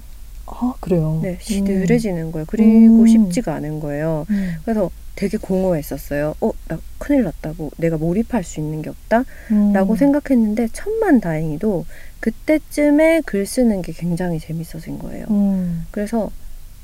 아 0.46 0.74
그래요. 0.80 1.20
네, 1.22 1.38
시들해지는 1.40 2.32
거예요. 2.32 2.46
그리고 2.48 3.02
음. 3.02 3.06
싶지가 3.06 3.54
않은 3.54 3.80
거예요. 3.80 4.26
음. 4.30 4.54
그래서 4.64 4.90
되게 5.18 5.36
공허했었어요. 5.36 6.36
어, 6.40 6.52
나 6.68 6.78
큰일 6.98 7.24
났다고. 7.24 7.72
내가 7.76 7.96
몰입할 7.96 8.44
수 8.44 8.60
있는 8.60 8.82
게 8.82 8.90
없다. 8.90 9.24
음. 9.50 9.72
라고 9.72 9.96
생각했는데, 9.96 10.68
천만 10.72 11.20
다행히도 11.20 11.86
그때쯤에 12.20 13.22
글 13.26 13.44
쓰는 13.44 13.82
게 13.82 13.92
굉장히 13.92 14.38
재밌어진 14.38 15.00
거예요. 15.00 15.26
음. 15.30 15.86
그래서 15.90 16.30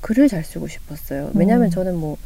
글을 0.01 0.27
잘 0.29 0.43
쓰고 0.43 0.67
싶었어요. 0.67 1.31
왜냐하면 1.35 1.69
음. 1.69 1.71
저는 1.71 1.95
뭐, 1.95 2.19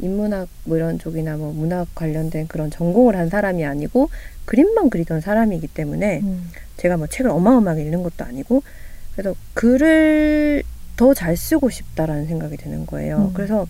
인문학 0.00 0.48
뭐 0.64 0.76
이런 0.76 0.98
쪽이나 0.98 1.36
뭐 1.36 1.52
문학 1.52 1.94
관련된 1.94 2.48
그런 2.48 2.70
전공을 2.70 3.16
한 3.16 3.28
사람이 3.28 3.64
아니고, 3.64 4.10
그림만 4.44 4.90
그리던 4.90 5.20
사람이기 5.20 5.68
때문에, 5.68 6.20
음. 6.22 6.50
제가 6.76 6.96
뭐 6.96 7.06
책을 7.06 7.30
어마어마하게 7.30 7.82
읽는 7.84 8.02
것도 8.02 8.24
아니고 8.24 8.62
그래서 9.12 9.36
글을 9.54 10.64
더 10.96 11.14
잘 11.14 11.36
쓰고 11.36 11.70
싶다라는 11.70 12.26
생각이 12.26 12.56
드는 12.56 12.86
거예요. 12.86 13.28
음. 13.28 13.34
그래서 13.34 13.66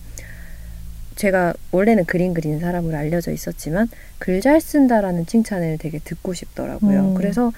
제가 1.16 1.52
원래는 1.72 2.04
그림 2.06 2.32
그리는 2.32 2.58
사람으로 2.58 2.96
알려져 2.96 3.32
있었지만 3.32 3.88
글 4.18 4.40
잘 4.40 4.60
쓴다라는 4.60 5.26
칭찬을 5.26 5.78
되게 5.78 5.98
듣고 5.98 6.32
싶더라고요. 6.32 7.10
음. 7.10 7.14
그래서 7.14 7.52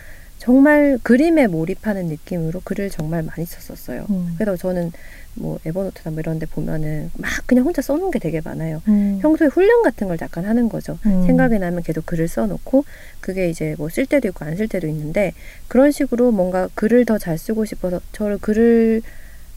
정말 0.55 0.99
그림에 1.03 1.47
몰입하는 1.47 2.07
느낌으로 2.07 2.61
글을 2.65 2.91
정말 2.91 3.23
많이 3.23 3.47
썼었어요. 3.47 4.05
음. 4.11 4.35
그래서 4.37 4.57
저는 4.59 4.93
뭐 5.37 5.59
에버노트나 5.65 6.11
뭐 6.13 6.21
이런 6.21 6.39
데 6.39 6.45
보면은 6.47 7.11
막 7.17 7.31
그냥 7.47 7.65
혼자 7.65 7.81
써놓은 7.81 8.11
게 8.11 8.19
되게 8.19 8.41
많아요. 8.45 8.83
음. 8.89 9.19
평소에 9.23 9.49
훈련 9.49 9.83
같은 9.83 10.07
걸 10.07 10.19
약간 10.21 10.45
하는 10.45 10.69
거죠. 10.69 10.99
음. 11.07 11.25
생각이 11.27 11.59
나면 11.59 11.83
계속 11.83 12.05
글을 12.05 12.29
써놓고 12.29 12.85
그게 13.21 13.49
이제 13.49 13.75
뭐 13.79 13.89
쓸 13.89 14.05
때도 14.07 14.29
있고 14.29 14.45
안 14.45 14.55
쓸 14.57 14.69
때도 14.69 14.87
있는데 14.87 15.33
그런 15.67 15.91
식으로 15.91 16.31
뭔가 16.31 16.69
글을 16.75 17.07
더 17.07 17.19
잘 17.19 17.39
쓰고 17.39 17.65
싶어서 17.65 18.01
저를 18.13 18.37
글을 18.39 19.01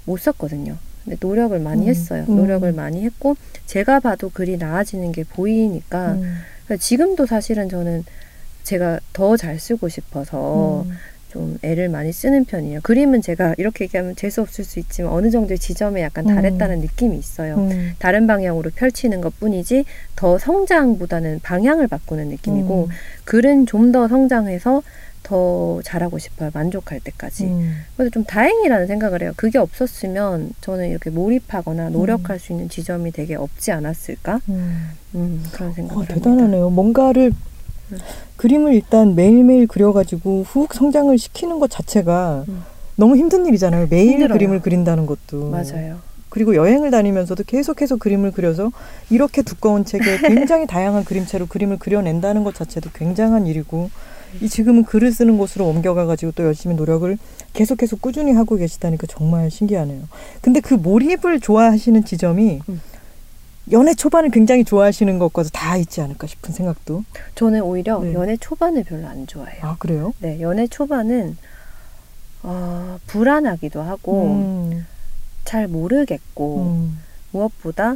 못 0.05 0.17
썼거든요. 0.21 0.77
근데 1.03 1.17
노력을 1.19 1.59
많이 1.59 1.83
음. 1.83 1.87
했어요. 1.89 2.25
음. 2.29 2.37
노력을 2.37 2.71
많이 2.71 3.03
했고 3.03 3.35
제가 3.65 3.99
봐도 3.99 4.29
글이 4.29 4.55
나아지는 4.57 5.11
게 5.11 5.25
보이니까 5.25 6.13
음. 6.13 6.37
지금도 6.79 7.25
사실은 7.25 7.67
저는 7.69 8.05
제가 8.67 8.99
더 9.13 9.37
잘 9.37 9.59
쓰고 9.59 9.87
싶어서 9.87 10.83
음. 10.85 10.91
좀 11.29 11.57
애를 11.61 11.89
많이 11.89 12.11
쓰는 12.11 12.45
편이에요. 12.45 12.79
그림은 12.83 13.21
제가 13.21 13.55
이렇게 13.57 13.85
얘기하면 13.85 14.15
재수 14.15 14.41
없을 14.41 14.63
수 14.63 14.79
있지만 14.79 15.11
어느 15.11 15.29
정도의 15.29 15.59
지점에 15.59 16.01
약간 16.01 16.25
달했다는 16.25 16.79
느낌이 16.79 17.17
있어요. 17.17 17.55
음. 17.57 17.91
다른 17.99 18.27
방향으로 18.27 18.71
펼치는 18.75 19.21
것 19.21 19.37
뿐이지 19.39 19.85
더 20.15 20.37
성장보다는 20.37 21.39
방향을 21.43 21.87
바꾸는 21.87 22.29
느낌이고 22.29 22.85
음. 22.89 22.95
글은 23.25 23.65
좀 23.67 23.91
더 23.91 24.07
성장해서 24.07 24.81
더 25.23 25.81
잘하고 25.83 26.17
싶어요. 26.17 26.49
만족할 26.53 26.99
때까지. 27.01 27.45
음. 27.45 27.81
그래서 27.95 28.09
좀 28.11 28.23
다행이라는 28.23 28.87
생각을 28.87 29.21
해요. 29.21 29.33
그게 29.35 29.57
없었으면 29.57 30.51
저는 30.61 30.89
이렇게 30.89 31.09
몰입하거나 31.09 31.89
노력할 31.89 32.39
수 32.39 32.53
있는 32.53 32.69
지점이 32.69 33.11
되게 33.11 33.35
없지 33.35 33.71
않았을까? 33.73 34.39
음. 34.49 34.91
음, 35.15 35.43
그런 35.51 35.73
생각을 35.73 35.97
어, 35.97 36.05
합니다. 36.05 36.15
대단하네요. 36.15 36.69
뭔가를 36.69 37.33
음. 37.91 37.97
그림을 38.35 38.73
일단 38.73 39.15
매일매일 39.15 39.67
그려가지고 39.67 40.43
훅 40.43 40.73
성장을 40.73 41.17
시키는 41.17 41.59
것 41.59 41.69
자체가 41.69 42.45
음. 42.47 42.63
너무 42.95 43.15
힘든 43.15 43.45
일이잖아요. 43.45 43.87
매일 43.89 44.13
힘들어요. 44.13 44.33
그림을 44.33 44.61
그린다는 44.61 45.05
것도. 45.05 45.49
맞아요. 45.49 45.99
그리고 46.29 46.55
여행을 46.55 46.91
다니면서도 46.91 47.43
계속해서 47.45 47.95
그림을 47.95 48.31
그려서 48.31 48.71
이렇게 49.09 49.41
두꺼운 49.41 49.85
책에 49.85 50.17
굉장히 50.27 50.67
다양한 50.67 51.05
그림체로 51.05 51.45
그림을 51.45 51.79
그려낸다는 51.79 52.43
것 52.43 52.53
자체도 52.53 52.91
굉장한 52.93 53.47
일이고 53.47 53.89
이 54.41 54.49
지금은 54.49 54.83
글을 54.83 55.11
쓰는 55.11 55.37
곳으로 55.37 55.67
옮겨가가지고 55.67 56.33
또 56.33 56.43
열심히 56.43 56.75
노력을 56.75 57.17
계속해서 57.53 57.95
꾸준히 57.95 58.33
하고 58.33 58.55
계시다니까 58.55 59.07
정말 59.07 59.49
신기하네요. 59.49 60.01
근데 60.41 60.59
그 60.59 60.73
몰입을 60.73 61.39
좋아하시는 61.39 62.03
지점이 62.03 62.59
음. 62.67 62.81
연애 63.71 63.93
초반을 63.93 64.29
굉장히 64.29 64.63
좋아하시는 64.63 65.19
것과도 65.19 65.49
다 65.49 65.75
있지 65.77 66.01
않을까 66.01 66.25
싶은 66.27 66.53
생각도. 66.53 67.03
저는 67.35 67.61
오히려 67.61 67.99
네. 67.99 68.13
연애 68.13 68.37
초반을 68.37 68.83
별로 68.83 69.07
안 69.07 69.27
좋아해요. 69.27 69.59
아 69.63 69.75
그래요? 69.77 70.13
네, 70.19 70.39
연애 70.39 70.67
초반은 70.67 71.37
어, 72.43 72.97
불안하기도 73.07 73.81
하고 73.81 74.25
음, 74.35 74.85
잘 75.43 75.67
모르겠고 75.67 76.61
음, 76.61 76.99
무엇보다 77.31 77.95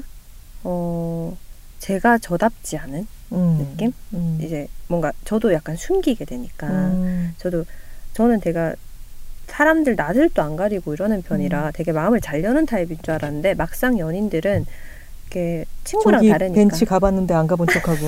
어, 0.64 1.38
제가 1.80 2.18
저답지 2.18 2.77
않은 2.77 3.07
음, 3.31 3.57
느낌? 3.60 3.93
음, 4.14 4.39
이제 4.41 4.68
뭔가 4.88 5.14
저도 5.23 5.53
약간 5.53 5.77
숨기게 5.77 6.26
되니까 6.26 6.68
음, 6.68 7.34
저도 7.38 7.64
저는 8.14 8.41
제가 8.41 8.76
사람들 9.48 9.95
낯을 9.95 10.30
또 10.34 10.41
안 10.41 10.56
가리고 10.57 10.93
이러는 10.93 11.22
편이라 11.22 11.68
음. 11.68 11.72
되게 11.73 11.91
마음을 11.93 12.19
잘 12.19 12.43
여는 12.43 12.65
타입인 12.65 12.98
줄 13.02 13.14
알았는데 13.14 13.53
막상 13.53 13.98
연인들은 13.99 14.65
이렇게 15.32 15.66
친구랑 15.86 16.28
다르니까 16.28 16.56
벤치 16.56 16.86
가봤는데 16.86 17.34
안 17.34 17.48
가본 17.48 17.68
척하고. 17.68 18.06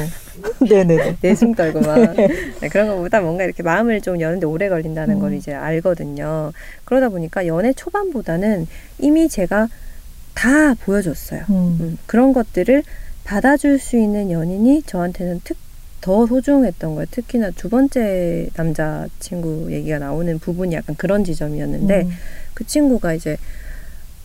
네네네. 0.70 1.18
내숭 1.22 1.56
떨고 1.56 1.80
막 1.80 1.98
네, 2.16 2.70
그런 2.70 2.88
것보다 2.88 3.22
뭔가 3.22 3.45
이렇게 3.45 3.64
마음을 3.64 4.02
좀 4.02 4.20
여는데 4.20 4.45
오래 4.45 4.68
걸린다는 4.70 5.16
음. 5.16 5.20
걸 5.20 5.34
이제 5.34 5.54
알거든요. 5.54 6.52
그러다 6.86 7.10
보니까 7.10 7.48
연애 7.48 7.72
초반보다는 7.74 8.68
이미 9.00 9.30
제가 9.30 9.70
다 10.34 10.74
보여줬어요. 10.74 11.44
음. 11.50 11.78
음, 11.80 11.98
그런 12.06 12.34
것들을 12.34 12.84
받아줄 13.24 13.80
수 13.80 13.98
있는 13.98 14.30
연인이 14.30 14.84
저한테는 14.84 15.41
특, 15.44 15.58
더 16.02 16.28
소중했던 16.28 16.95
거예요. 16.95 17.06
특히나 17.12 17.52
두 17.52 17.70
번째 17.70 18.50
남자친구 18.58 19.72
얘기가 19.72 20.00
나오는 20.00 20.38
부분이 20.38 20.76
약간 20.76 20.98
그런 20.98 21.24
지점이었는데 21.24 22.02
음. 22.02 22.12
그 22.54 22.68
친구가 22.68 23.14
이제 23.14 23.38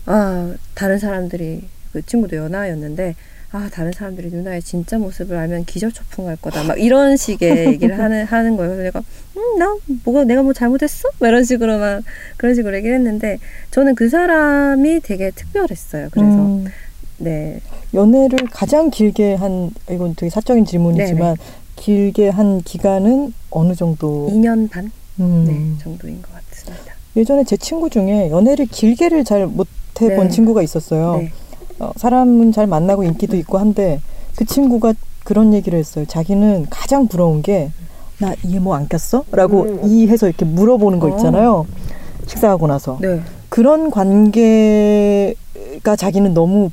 아 0.04 0.54
다른 0.74 0.98
사람들이 0.98 1.68
그 1.92 2.04
친구도 2.04 2.36
연하였는데 2.36 3.14
아 3.50 3.68
다른 3.72 3.92
사람들이 3.92 4.28
누나의 4.30 4.62
진짜 4.62 4.98
모습을 4.98 5.36
알면 5.36 5.64
기절초풍할 5.64 6.36
거다 6.36 6.64
막 6.64 6.78
이런 6.78 7.16
식의 7.16 7.66
얘기를 7.72 7.98
하는 7.98 8.24
하는 8.24 8.56
거예요. 8.56 8.72
그래서 8.76 8.82
내가 8.84 9.02
음 9.36 9.48
나 9.58 9.76
뭐가 10.04 10.24
내가 10.24 10.42
뭐 10.42 10.52
잘못했어? 10.52 11.08
막 11.18 11.28
이런 11.28 11.42
식으로 11.42 11.78
막 11.78 12.02
그런 12.36 12.54
식으로 12.54 12.76
얘기를 12.76 12.94
했는데 12.94 13.38
저는 13.72 13.94
그 13.96 14.08
사람이 14.08 15.00
되게 15.00 15.30
특별했어요. 15.32 16.08
그래서 16.12 16.28
음. 16.30 16.66
네 17.16 17.60
연애를 17.94 18.38
가장 18.52 18.90
길게 18.90 19.34
한 19.34 19.70
이건 19.90 20.14
되게 20.14 20.30
사적인 20.30 20.64
질문이지만 20.64 21.36
길게 21.76 22.28
한 22.28 22.60
기간은 22.62 23.32
어느 23.50 23.74
정도? 23.74 24.28
2년 24.30 24.70
반 24.70 24.92
음. 25.18 25.44
네, 25.46 25.82
정도인 25.82 26.22
것 26.22 26.30
같습니다. 26.50 26.94
예전에 27.16 27.42
제 27.44 27.56
친구 27.56 27.90
중에 27.90 28.30
연애를 28.30 28.66
길게를 28.66 29.24
잘 29.24 29.46
못해 29.46 30.14
본 30.14 30.28
네. 30.28 30.28
친구가 30.28 30.62
있었어요. 30.62 31.16
네. 31.22 31.32
어, 31.78 31.92
사람은 31.96 32.52
잘 32.52 32.66
만나고 32.66 33.04
인기도 33.04 33.36
있고 33.36 33.58
한데 33.58 34.00
그 34.36 34.44
친구가 34.44 34.94
그런 35.24 35.52
얘기를 35.54 35.78
했어요. 35.78 36.04
자기는 36.06 36.66
가장 36.70 37.08
부러운 37.08 37.42
게 37.42 37.70
나 38.20 38.34
이해 38.44 38.58
뭐 38.58 38.74
안 38.74 38.88
꼈어? 38.88 39.24
라고 39.30 39.62
음. 39.62 39.80
이해해서 39.84 40.26
이렇게 40.26 40.44
물어보는 40.44 40.98
거 40.98 41.06
어. 41.06 41.10
있잖아요. 41.16 41.66
식사하고 42.26 42.66
나서. 42.66 42.98
네. 43.00 43.20
그런 43.48 43.90
관계가 43.92 45.96
자기는 45.96 46.34
너무 46.34 46.70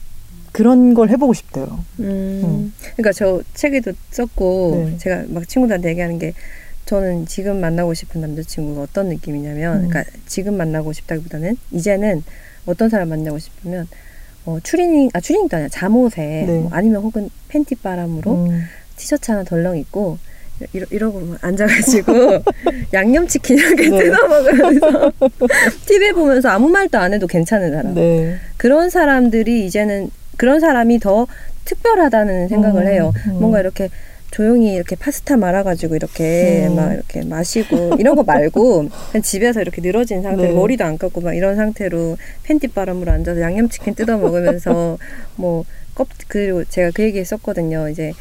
그런 0.51 0.93
걸 0.93 1.09
해보고 1.09 1.33
싶대요. 1.33 1.67
음. 1.99 2.73
그러니까 2.95 3.11
저 3.13 3.41
책에도 3.53 3.91
썼고 4.09 4.87
네. 4.91 4.97
제가 4.97 5.23
막 5.27 5.47
친구들한테 5.47 5.89
얘기하는 5.89 6.17
게 6.17 6.33
저는 6.85 7.27
지금 7.27 7.61
만나고 7.61 7.93
싶은 7.93 8.21
남자친구가 8.21 8.81
어떤 8.81 9.09
느낌이냐면 9.09 9.83
음. 9.83 9.89
그러니까 9.89 10.11
지금 10.25 10.57
만나고 10.57 10.93
싶다기보다는 10.93 11.57
이제는 11.71 12.23
어떤 12.65 12.89
사람 12.89 13.09
만나고 13.09 13.37
싶으면 13.37 13.87
어, 14.45 14.59
추리닝 14.63 15.09
아 15.13 15.19
추리닝도 15.19 15.57
아니야 15.57 15.69
잠옷에 15.69 16.45
네. 16.47 16.59
뭐 16.59 16.69
아니면 16.71 17.01
혹은 17.01 17.29
팬티 17.47 17.75
바람으로 17.75 18.45
음. 18.45 18.63
티셔츠 18.95 19.31
하나 19.31 19.43
덜렁 19.43 19.77
입고 19.77 20.17
이러, 20.71 20.85
이러고 20.89 21.19
막 21.19 21.43
앉아가지고 21.43 22.13
양념치킨 22.93 23.57
이렇게 23.57 23.89
네. 23.89 24.03
뜯어 24.03 24.27
먹으면서 24.27 25.11
TV 25.85 26.13
보면서 26.13 26.49
아무 26.49 26.69
말도 26.69 26.97
안 26.97 27.13
해도 27.13 27.27
괜찮은 27.27 27.71
사람 27.71 27.93
네. 27.95 28.37
그런 28.57 28.89
사람들이 28.89 29.65
이제는 29.65 30.09
그런 30.37 30.59
사람이 30.59 30.99
더 30.99 31.27
특별하다는 31.65 32.47
생각을 32.47 32.83
음, 32.83 32.87
해요. 32.87 33.13
음. 33.27 33.39
뭔가 33.39 33.59
이렇게 33.59 33.89
조용히 34.35 34.73
이렇게 34.73 34.95
파스타 34.95 35.37
말아가지고 35.37 35.95
이렇게 35.95 36.67
음. 36.67 36.75
막 36.75 36.93
이렇게 36.93 37.23
마시고 37.23 37.95
이런 37.99 38.15
거 38.15 38.23
말고 38.23 38.89
그냥 39.11 39.21
집에서 39.21 39.61
이렇게 39.61 39.81
늘어진 39.81 40.21
상태로 40.21 40.49
네. 40.49 40.53
머리도 40.53 40.83
안 40.83 40.97
감고 40.97 41.21
막 41.21 41.33
이런 41.33 41.55
상태로 41.55 42.17
팬티 42.43 42.67
바람으로 42.67 43.11
앉아서 43.11 43.39
양념치킨 43.39 43.95
뜯어 43.95 44.17
먹으면서 44.17 44.97
뭐 45.37 45.63
껍 45.95 46.09
그리고 46.27 46.63
제가 46.65 46.91
그 46.93 47.03
얘기 47.03 47.19
했었거든요. 47.19 47.89
이제 47.89 48.11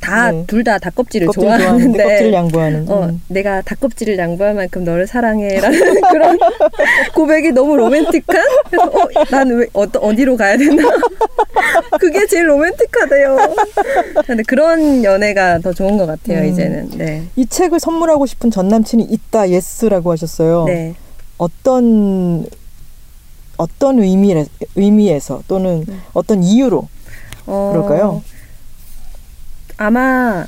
다 0.00 0.30
네. 0.30 0.44
둘다 0.46 0.78
닭껍질을 0.78 1.26
껍질 1.28 1.42
좋아하는데 1.42 2.02
껍질 2.02 2.32
양보하는. 2.34 2.88
어, 2.88 3.06
음. 3.06 3.20
내가 3.28 3.62
닭껍질을 3.62 4.18
양보할 4.18 4.54
만큼 4.54 4.84
너를 4.84 5.06
사랑해라는 5.06 6.00
그런 6.12 6.38
고백이 7.14 7.52
너무 7.52 7.76
로맨틱한? 7.76 8.36
그래서 8.70 8.86
어, 8.86 9.08
난왜 9.30 9.66
어, 9.72 9.82
어디로 9.82 10.36
가야 10.36 10.56
되나? 10.56 10.82
그게 11.98 12.26
제일 12.26 12.48
로맨틱하대요. 12.48 13.36
근데 14.26 14.42
그런 14.42 15.02
연애가 15.02 15.60
더 15.60 15.72
좋은 15.72 15.96
것 15.96 16.06
같아요, 16.06 16.40
음. 16.40 16.52
이제는. 16.52 16.90
네. 16.96 17.24
이 17.36 17.46
책을 17.46 17.80
선물하고 17.80 18.26
싶은 18.26 18.50
전 18.50 18.68
남친이 18.68 19.04
있다 19.04 19.50
yes라고 19.50 20.12
하셨어요. 20.12 20.64
네. 20.66 20.94
어떤 21.38 22.46
어떤 23.56 23.98
의미 23.98 24.44
의미에서 24.74 25.42
또는 25.48 25.84
음. 25.88 26.02
어떤 26.12 26.42
이유로 26.42 26.86
어, 27.46 27.70
그럴까요? 27.72 28.22
아마 29.76 30.46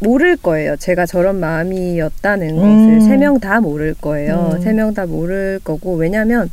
모를 0.00 0.36
거예요. 0.36 0.76
제가 0.76 1.06
저런 1.06 1.38
마음이었다는 1.40 2.50
음. 2.50 2.56
것을 2.56 3.00
세 3.02 3.16
명 3.16 3.38
다 3.38 3.60
모를 3.60 3.94
거예요. 3.94 4.52
음. 4.54 4.60
세명 4.62 4.94
다 4.94 5.06
모를 5.06 5.60
거고 5.62 5.94
왜냐면 5.94 6.50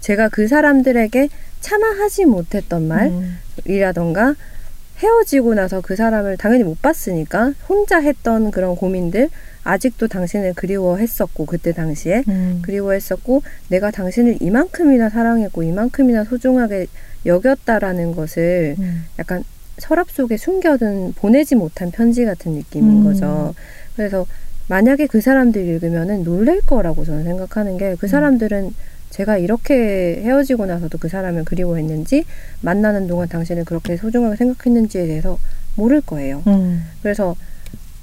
제가 0.00 0.28
그 0.30 0.48
사람들에게 0.48 1.28
차마 1.60 1.86
하지 1.88 2.24
못했던 2.24 2.86
말 2.88 3.08
음. 3.08 3.38
이라던가 3.66 4.34
헤어지고 4.98 5.54
나서 5.54 5.80
그 5.80 5.96
사람을 5.96 6.36
당연히 6.38 6.64
못 6.64 6.80
봤으니까 6.82 7.52
혼자 7.68 8.00
했던 8.00 8.50
그런 8.50 8.74
고민들 8.74 9.28
아직도 9.64 10.08
당신을 10.08 10.54
그리워했었고 10.54 11.46
그때 11.46 11.72
당시에 11.72 12.24
음. 12.28 12.62
그리워했었고 12.62 13.42
내가 13.68 13.90
당신을 13.90 14.38
이만큼이나 14.40 15.08
사랑했고 15.10 15.62
이만큼이나 15.62 16.24
소중하게 16.24 16.86
여겼다라는 17.26 18.14
것을 18.14 18.76
음. 18.78 19.04
약간 19.18 19.44
서랍 19.78 20.10
속에 20.10 20.36
숨겨둔 20.36 21.12
보내지 21.14 21.54
못한 21.54 21.90
편지 21.90 22.24
같은 22.24 22.52
느낌인 22.52 23.00
음. 23.00 23.04
거죠. 23.04 23.54
그래서 23.96 24.26
만약에 24.68 25.06
그 25.06 25.20
사람들이 25.20 25.66
읽으면은 25.66 26.24
놀랄 26.24 26.60
거라고 26.60 27.04
저는 27.04 27.24
생각하는 27.24 27.78
게그 27.78 28.06
음. 28.06 28.08
사람들은 28.08 28.74
제가 29.10 29.38
이렇게 29.38 30.20
헤어지고 30.22 30.66
나서도 30.66 30.98
그 30.98 31.08
사람을 31.08 31.44
그리워했는지 31.44 32.24
만나는 32.60 33.06
동안 33.06 33.28
당신을 33.28 33.64
그렇게 33.64 33.96
소중하게 33.96 34.36
생각했는지에 34.36 35.06
대해서 35.06 35.38
모를 35.76 36.00
거예요. 36.00 36.42
음. 36.46 36.84
그래서 37.02 37.34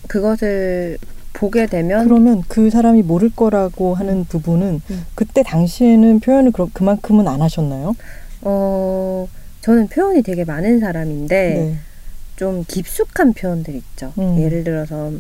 그것을 0.08 0.98
보게 1.34 1.66
되면 1.68 2.08
그러면 2.08 2.44
그 2.48 2.70
사람이 2.70 3.04
모를 3.04 3.30
거라고 3.30 3.94
하는 3.94 4.24
부분은 4.26 4.82
음. 4.90 5.06
그때 5.14 5.44
당시에는 5.44 6.22
표현을 6.22 6.52
그만큼은 6.74 7.28
안 7.28 7.42
하셨나요? 7.42 7.94
어 8.42 9.28
저는 9.66 9.88
표현이 9.88 10.22
되게 10.22 10.46
많은 10.46 10.80
사람인데 10.80 11.54
네. 11.56 11.76
좀 12.36 12.64
깊숙한 12.68 13.34
표현들 13.34 13.74
있죠. 13.74 14.14
음. 14.20 14.40
예를 14.40 14.64
들어서 14.64 15.12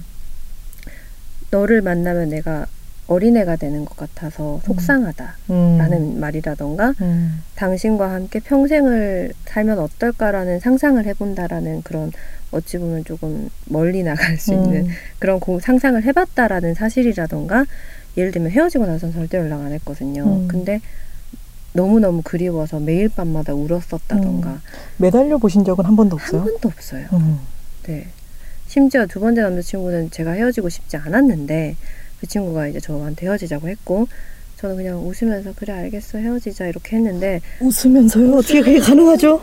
너를 1.49 1.81
만나면 1.81 2.29
내가 2.29 2.67
어린애가 3.07 3.55
되는 3.55 3.85
것 3.85 3.97
같아서 3.97 4.61
속상하다라는 4.65 5.93
음. 5.93 6.19
말이라던가 6.19 6.93
음. 7.01 7.41
당신과 7.55 8.11
함께 8.11 8.39
평생을 8.39 9.33
살면 9.45 9.79
어떨까라는 9.79 10.59
상상을 10.59 11.03
해본다라는 11.03 11.81
그런 11.81 12.11
어찌 12.51 12.77
보면 12.77 13.03
조금 13.03 13.49
멀리 13.65 14.03
나갈 14.03 14.37
수 14.37 14.53
있는 14.53 14.85
음. 14.85 14.91
그런 15.17 15.39
공- 15.39 15.59
상상을 15.59 16.03
해봤다라는 16.03 16.75
사실이라던가 16.75 17.65
예를 18.15 18.29
들면 18.31 18.51
헤어지고 18.51 18.85
나선 18.85 19.11
절대 19.11 19.39
연락 19.39 19.61
안 19.61 19.71
했거든요. 19.71 20.23
음. 20.23 20.47
근데 20.47 20.81
너무너무 21.79 22.21
그리워서 22.23 22.79
매일 22.79 23.09
밤마다 23.09 23.53
울었었다던가 23.53 24.49
음. 24.49 24.59
매달려 24.97 25.37
보신 25.37 25.63
적은 25.65 25.83
한 25.85 25.95
번도 25.95 26.15
한 26.17 26.23
없어요? 26.23 26.43
번도 26.43 26.69
없어요. 26.69 27.05
음. 27.13 27.39
네. 27.83 28.07
심지어 28.67 29.05
두 29.05 29.19
번째 29.19 29.41
남자친구는 29.41 30.09
제가 30.11 30.31
헤어지고 30.31 30.69
싶지 30.69 30.97
않았는데 30.97 31.75
그 32.19 32.27
친구가 32.27 32.67
이제 32.67 32.79
저한테 32.79 33.27
헤어지자고 33.27 33.67
했고 33.67 34.07
저는 34.57 34.77
그냥 34.77 35.05
웃으면서 35.05 35.51
그래 35.57 35.73
알겠어 35.73 36.17
헤어지자 36.17 36.67
이렇게 36.67 36.95
했는데 36.95 37.41
웃으면서요? 37.59 38.35
어떻게 38.37 38.61
그게 38.61 38.79
가능하죠? 38.79 39.41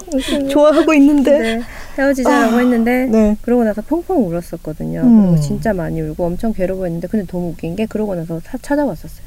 좋아하고 0.51 0.95
있는데. 0.95 1.39
네, 1.39 1.63
헤어지자라고 1.99 2.57
아, 2.57 2.59
했는데 2.61 3.07
네. 3.07 3.37
그러고 3.43 3.63
나서 3.63 3.83
펑펑 3.83 4.27
울었었거든요. 4.27 5.01
음. 5.03 5.27
그리고 5.27 5.41
진짜 5.43 5.75
많이 5.75 6.01
울고 6.01 6.25
엄청 6.25 6.55
괴로워했는데 6.55 7.09
근데 7.09 7.27
너무 7.27 7.51
웃긴 7.51 7.77
게 7.77 7.85
그러고 7.85 8.15
나서 8.15 8.41
사- 8.41 8.57
찾아왔었어요. 8.57 9.27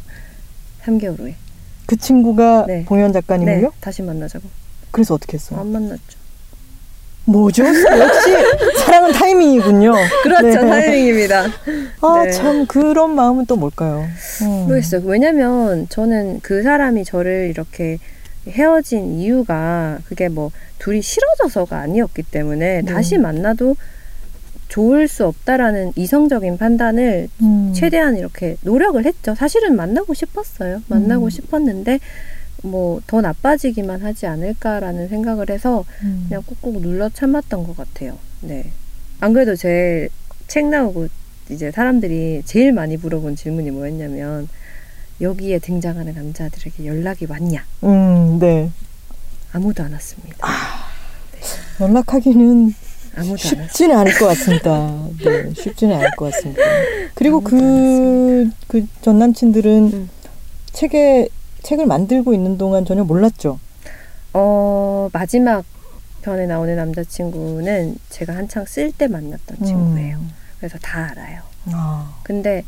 3개월 0.84 1.19
후에. 1.19 1.36
그 1.86 1.95
친구가 1.95 2.66
네. 2.68 2.86
봉현 2.86 3.14
작가님을요? 3.14 3.62
네, 3.62 3.70
다시 3.80 4.02
만나자고. 4.02 4.45
그래서 4.91 5.14
어떻게 5.14 5.36
했어요? 5.36 5.60
안 5.60 5.72
만났죠. 5.72 6.26
뭐죠? 7.26 7.66
역시 7.66 8.32
사랑은 8.86 9.12
타이밍이군요. 9.12 9.94
그렇죠. 10.24 10.62
네. 10.62 10.70
타이밍입니다. 10.70 11.45
아, 12.02 12.24
네. 12.24 12.32
참 12.32 12.66
그런 12.68 13.16
마음은 13.16 13.45
또 13.45 13.56
뭘까요? 13.56 14.07
음. 14.44 14.48
모르겠어요. 14.68 15.02
왜냐면 15.06 15.88
저는 15.90 16.40
그 16.41 16.62
사람이 16.64 17.03
저를 17.03 17.49
이렇게 17.49 17.98
헤어진 18.48 19.20
이유가 19.20 19.98
그게 20.06 20.30
뭐 20.30 20.52
둘이 20.78 21.02
싫어져서가 21.02 21.80
아니었기 21.80 22.24
때문에 22.24 22.82
네. 22.84 22.94
다시 22.94 23.18
만나도 23.18 23.76
좋을 24.67 25.07
수 25.07 25.25
없다라는 25.25 25.93
이성적인 25.95 26.57
판단을 26.57 27.27
음. 27.41 27.71
최대한 27.75 28.17
이렇게 28.17 28.57
노력을 28.61 29.03
했죠. 29.05 29.35
사실은 29.35 29.75
만나고 29.75 30.13
싶었어요. 30.13 30.81
만나고 30.87 31.25
음. 31.25 31.29
싶었는데 31.29 31.99
뭐 32.63 32.99
더 33.05 33.21
나빠지기만 33.21 34.01
하지 34.01 34.25
않을까라는 34.25 35.07
생각을 35.09 35.49
해서 35.51 35.85
음. 36.03 36.25
그냥 36.27 36.41
꾹꾹 36.43 36.81
눌러 36.81 37.09
참았던 37.09 37.63
것 37.65 37.77
같아요. 37.77 38.17
네. 38.41 38.71
안 39.19 39.33
그래도 39.33 39.55
제 39.55 40.09
책 40.47 40.67
나오고 40.67 41.07
이제 41.49 41.71
사람들이 41.71 42.43
제일 42.45 42.71
많이 42.71 42.97
물어본 42.97 43.35
질문이 43.35 43.71
뭐였냐면 43.71 44.47
여기에 45.21 45.57
등장하는 45.59 46.13
남자들에게 46.13 46.85
연락이 46.85 47.25
왔냐? 47.27 47.63
음, 47.83 48.37
네. 48.39 48.69
아무도 49.51 49.81
안 49.83 49.93
왔습니다. 49.93 50.37
연락하기는 51.79 52.43
아무도 52.45 52.63
안 52.63 52.73
왔어요. 52.73 52.94
쉽지는 53.37 53.97
않을 53.97 54.13
것 54.17 54.25
같습니다. 54.27 55.07
네, 55.23 55.53
쉽지는 55.53 55.95
않을 55.97 56.11
것 56.17 56.31
같습니다. 56.31 56.61
그리고 57.13 57.41
그, 57.41 58.49
그 58.67 58.85
전 59.01 59.19
남친들은 59.19 59.91
음. 59.93 60.09
책에, 60.73 61.29
책을 61.63 61.85
만들고 61.85 62.33
있는 62.33 62.57
동안 62.57 62.85
전혀 62.85 63.03
몰랐죠. 63.03 63.59
어 64.33 65.09
마지막 65.13 65.63
편에 66.21 66.45
나오는 66.47 66.75
남자친구는 66.75 67.95
제가 68.09 68.35
한창 68.35 68.65
쓸 68.65 68.91
때 68.91 69.07
만났던 69.07 69.65
친구예요. 69.65 70.17
음. 70.17 70.31
그래서 70.59 70.77
다 70.79 71.09
알아요. 71.11 71.41
아, 71.71 72.15
근데 72.23 72.63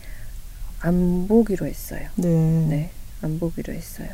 안 0.80 1.28
보기로 1.28 1.66
했어요. 1.66 2.08
네. 2.16 2.28
네, 2.30 2.90
안 3.22 3.40
보기로 3.40 3.74
했어요. 3.74 4.08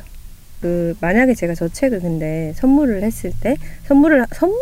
그 0.64 0.96
만약에 0.98 1.34
제가 1.34 1.54
저 1.54 1.68
책을 1.68 2.00
근데 2.00 2.54
선물을 2.56 3.02
했을 3.02 3.32
때 3.38 3.54
선물을 3.86 4.24
선물 4.32 4.58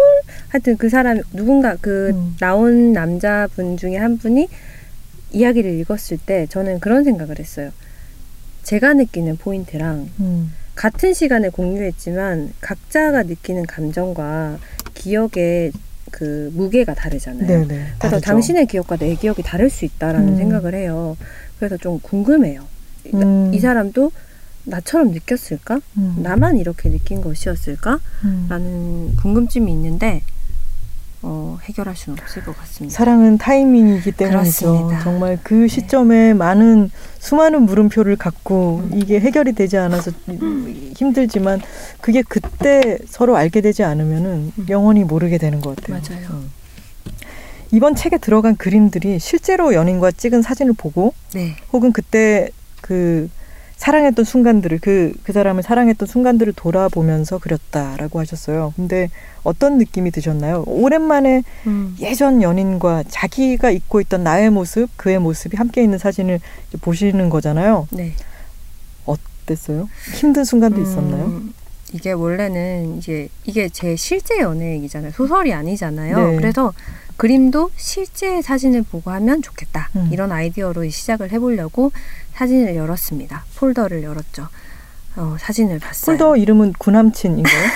하여튼 0.48 0.76
그 0.76 0.88
사람 0.88 1.20
누군가 1.32 1.76
그 1.80 2.10
음. 2.10 2.34
나온 2.40 2.92
남자분 2.92 3.76
중에 3.76 3.96
한 3.98 4.18
분이 4.18 4.48
이야기를 5.30 5.70
읽었을 5.78 6.18
때 6.26 6.48
저는 6.50 6.80
그런 6.80 7.04
생각을 7.04 7.38
했어요. 7.38 7.70
제가 8.64 8.94
느끼는 8.94 9.36
포인트랑 9.36 10.10
음. 10.18 10.52
같은 10.74 11.14
시간에 11.14 11.50
공유했지만 11.50 12.52
각자가 12.60 13.22
느끼는 13.22 13.66
감정과 13.66 14.58
기억의 14.94 15.70
그 16.10 16.50
무게가 16.52 16.94
다르잖아요. 16.94 17.46
네네. 17.46 17.66
그래서 17.68 17.96
다르죠. 18.00 18.20
당신의 18.22 18.66
기억과 18.66 18.96
내 18.96 19.14
기억이 19.14 19.44
다를 19.44 19.70
수 19.70 19.84
있다라는 19.84 20.30
음. 20.30 20.36
생각을 20.36 20.74
해요. 20.74 21.16
그래서 21.60 21.76
좀 21.76 22.00
궁금해요. 22.00 22.64
이- 23.04 23.10
음. 23.14 23.54
이 23.54 23.60
사람도 23.60 24.10
나처럼 24.64 25.10
느꼈을까? 25.10 25.80
음. 25.96 26.16
나만 26.18 26.56
이렇게 26.56 26.90
느낀 26.90 27.20
것이었을까? 27.20 28.00
음. 28.24 28.46
라는 28.48 29.16
궁금증이 29.16 29.70
있는데 29.72 30.22
어, 31.24 31.56
해결할 31.62 31.94
수는 31.94 32.18
없을 32.20 32.42
것 32.44 32.56
같습니다. 32.58 32.96
사랑은 32.96 33.38
타이밍이기 33.38 34.12
때문이죠. 34.12 34.66
그렇습니다. 34.66 35.02
정말 35.04 35.38
그 35.42 35.68
시점에 35.68 36.34
많은 36.34 36.90
수많은 37.20 37.62
물음표를 37.62 38.16
갖고 38.16 38.88
이게 38.92 39.20
해결이 39.20 39.52
되지 39.52 39.76
않아서 39.78 40.10
힘들지만 40.96 41.60
그게 42.00 42.22
그때 42.22 42.98
서로 43.06 43.36
알게 43.36 43.60
되지 43.60 43.84
않으면은 43.84 44.52
영원히 44.68 45.04
모르게 45.04 45.38
되는 45.38 45.60
것 45.60 45.76
같아요. 45.76 46.00
맞아요. 46.00 46.28
음. 46.30 46.50
이번 47.70 47.94
책에 47.94 48.18
들어간 48.18 48.56
그림들이 48.56 49.18
실제로 49.18 49.72
연인과 49.74 50.10
찍은 50.10 50.42
사진을 50.42 50.74
보고 50.74 51.14
네. 51.34 51.56
혹은 51.72 51.92
그때 51.92 52.50
그 52.80 53.30
사랑했던 53.82 54.24
순간들을 54.24 54.78
그, 54.80 55.12
그 55.24 55.32
사람을 55.32 55.64
사랑했던 55.64 56.06
순간들을 56.06 56.52
돌아보면서 56.52 57.38
그렸다라고 57.38 58.20
하셨어요. 58.20 58.72
근데 58.76 59.10
어떤 59.42 59.76
느낌이 59.76 60.12
드셨나요? 60.12 60.62
오랜만에 60.68 61.42
음. 61.66 61.96
예전 61.98 62.42
연인과 62.42 63.02
자기가 63.08 63.72
입고 63.72 64.00
있던 64.02 64.22
나의 64.22 64.50
모습, 64.50 64.88
그의 64.96 65.18
모습이 65.18 65.56
함께 65.56 65.82
있는 65.82 65.98
사진을 65.98 66.38
보시는 66.80 67.28
거잖아요. 67.28 67.88
네. 67.90 68.12
어땠어요? 69.04 69.88
힘든 70.14 70.44
순간도 70.44 70.80
있었나요? 70.80 71.24
음, 71.24 71.52
이게 71.92 72.12
원래는 72.12 72.98
이제 72.98 73.28
이게 73.44 73.68
제 73.68 73.96
실제 73.96 74.38
연애 74.38 74.74
얘기잖아요. 74.76 75.10
소설이 75.10 75.52
아니잖아요. 75.52 76.30
네. 76.30 76.36
그래서 76.36 76.72
그림도 77.22 77.70
실제 77.76 78.42
사진을 78.42 78.82
보고 78.82 79.12
하면 79.12 79.42
좋겠다. 79.42 79.90
음. 79.94 80.08
이런 80.10 80.32
아이디어로 80.32 80.88
시작을 80.90 81.30
해보려고 81.30 81.92
사진을 82.32 82.74
열었습니다. 82.74 83.44
폴더를 83.58 84.02
열었죠. 84.02 84.48
어, 85.14 85.36
사진을 85.38 85.78
봤어요. 85.78 86.18
폴더 86.18 86.36
이름은 86.36 86.72
구남친인가요? 86.80 87.68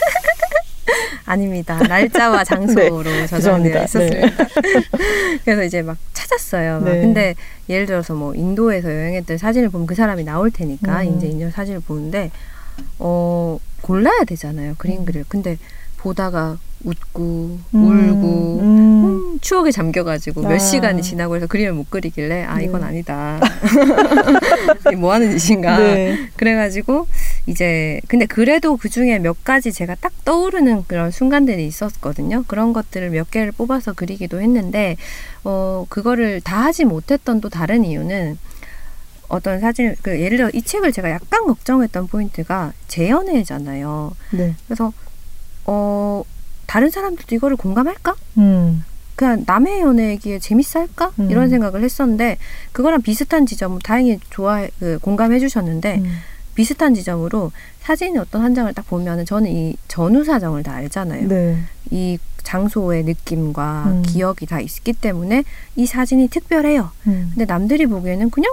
아닙니다. 1.27 1.78
날짜와 1.78 2.43
장소로 2.43 3.05
저장되어 3.05 3.23
네, 3.23 3.27
죄송합니다. 3.28 3.85
있었습니다. 3.85 4.48
그래서 5.44 5.62
이제 5.62 5.81
막 5.82 5.97
찾았어요. 6.12 6.81
막 6.81 6.90
네. 6.90 7.01
근데 7.02 7.35
예를 7.68 7.86
들어서 7.86 8.14
뭐 8.14 8.35
인도에서 8.35 8.90
여행했던 8.90 9.39
사진을 9.39 9.68
보면 9.68 9.86
그 9.86 9.94
사람이 9.94 10.24
나올 10.24 10.51
테니까 10.51 11.02
음. 11.02 11.16
이제 11.16 11.28
인도 11.28 11.52
사진을 11.52 11.82
보는데 11.86 12.32
어 12.98 13.60
골라야 13.82 14.24
되잖아요. 14.24 14.74
그림 14.77 15.02
음. 15.02 15.05
그릴. 15.05 15.24
근데 15.28 15.56
보다가 15.98 16.59
웃고 16.85 17.59
음, 17.74 17.85
울고 17.85 18.60
음. 18.60 19.06
음, 19.37 19.41
추억에 19.41 19.71
잠겨가지고 19.71 20.47
아. 20.47 20.49
몇 20.49 20.59
시간이 20.59 21.03
지나고 21.03 21.37
해서 21.37 21.47
그림을 21.47 21.73
못 21.73 21.91
그리길래 21.91 22.45
아 22.45 22.61
이건 22.61 22.81
네. 22.81 22.87
아니다. 22.89 23.41
뭐 24.99 25.13
하는 25.13 25.37
짓인가. 25.37 25.79
네. 25.79 26.29
그래가지고 26.37 27.07
이제 27.47 28.01
근데 28.09 28.27
그래도 28.27 28.77
그 28.77 28.89
중에 28.89 29.19
몇 29.19 29.45
가지 29.45 29.73
제가 29.73 29.95
딱 29.97 30.13
떠오르는 30.25 30.85
그런 30.87 31.11
순간들이 31.11 31.67
있었거든요. 31.67 32.45
그런 32.47 32.73
것들을 32.73 33.11
몇 33.11 33.31
개를 33.31 33.53
뽑아서 33.53 33.93
그리기도 33.93 34.41
했는데 34.41 34.97
어 35.45 35.87
그거를 35.89 36.41
다 36.41 36.65
하지 36.65 36.85
못했던 36.85 37.41
또 37.41 37.49
다른 37.49 37.85
이유는 37.85 38.39
어떤 39.29 39.61
사진 39.61 39.95
그 40.03 40.21
예를 40.21 40.39
들어 40.39 40.51
이 40.53 40.63
책을 40.63 40.93
제가 40.93 41.11
약간 41.11 41.45
걱정했던 41.47 42.09
포인트가 42.09 42.73
재연애잖아요. 42.89 44.13
네. 44.33 44.55
그래서 44.67 44.93
어 45.65 46.23
다른 46.67 46.91
사람들도 46.91 47.35
이거를 47.35 47.57
공감할까? 47.57 48.15
음. 48.39 48.85
그냥 49.17 49.45
남의 49.47 49.81
연애 49.81 50.11
얘기에 50.11 50.39
재밌어 50.39 50.81
할까? 50.81 51.11
음. 51.19 51.31
이런 51.31 51.49
생각을 51.49 51.83
했었는데 51.83 52.37
그거랑 52.73 53.03
비슷한 53.03 53.47
지점 53.47 53.79
다행히 53.79 54.21
좋아 54.31 54.67
그 54.79 54.99
공감해 55.01 55.41
주셨는데 55.41 55.97
음. 56.05 56.19
비슷한 56.55 56.95
지점으로 56.95 57.51
사진의 57.81 58.19
어떤 58.19 58.43
한 58.43 58.55
장을 58.55 58.73
딱 58.73 58.87
보면은 58.87 59.25
저는 59.25 59.51
이 59.51 59.77
전후 59.89 60.25
사정을 60.25 60.63
다 60.63 60.75
알잖아요. 60.75 61.29
네. 61.29 61.57
이 61.91 62.19
장소의 62.43 63.05
느낌과 63.05 63.85
음. 63.87 64.03
기억이 64.03 64.47
다 64.47 64.61
있기 64.61 64.93
때문에 64.93 65.45
이 65.77 65.87
사진이 65.87 66.29
특별해요. 66.29 66.91
음. 67.09 67.31
근데 67.35 67.45
남들이 67.45 67.87
보기에는 67.87 68.31
그냥 68.31 68.51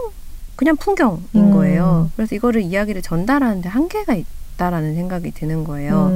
그냥 0.56 0.78
풍경인 0.78 1.28
음. 1.36 1.52
거예요. 1.52 2.10
그래서 2.16 2.36
이거를 2.36 2.62
이야기를 2.62 3.02
전달하는데 3.02 3.68
한계가 3.70 4.16
있다라는 4.16 4.96
생각이 4.96 5.32
드는 5.32 5.64
거예요. 5.64 6.12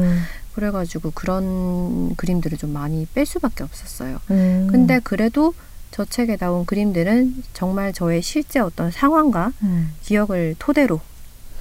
음. 0.57 0.61
그래가지고 0.67 1.11
그런 1.13 2.15
그림들을 2.15 2.57
좀 2.57 2.73
많이 2.73 3.05
뺄 3.13 3.25
수밖에 3.25 3.63
없었어요. 3.63 4.19
음. 4.31 4.67
근데 4.69 4.99
그래도 5.03 5.53
저 5.91 6.03
책에 6.03 6.35
나온 6.35 6.65
그림들은 6.65 7.43
정말 7.53 7.93
저의 7.93 8.21
실제 8.21 8.59
어떤 8.59 8.91
상황과 8.91 9.53
음. 9.61 9.93
기억을 10.01 10.55
토대로 10.59 10.99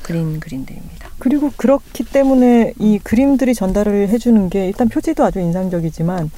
그린 0.03 0.41
그림들입니다. 0.41 1.11
그리고 1.19 1.53
그렇기 1.57 2.05
때문에 2.05 2.75
이 2.79 2.99
그림들이 2.99 3.55
전달을 3.55 4.09
해주는 4.09 4.49
게 4.51 4.67
일단 4.67 4.89
표지도 4.89 5.25
아주 5.25 5.41
인상적이지만 5.41 6.31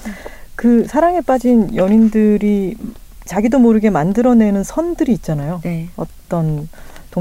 그 0.55 0.87
사랑에 0.87 1.21
빠진 1.21 1.75
연인들이 1.75 2.77
자기도 3.25 3.59
모르게 3.59 3.91
만들어내는 3.91 4.65
선들이 4.65 5.13
있잖아요. 5.13 5.61
네. 5.63 5.89
어떤 5.97 6.69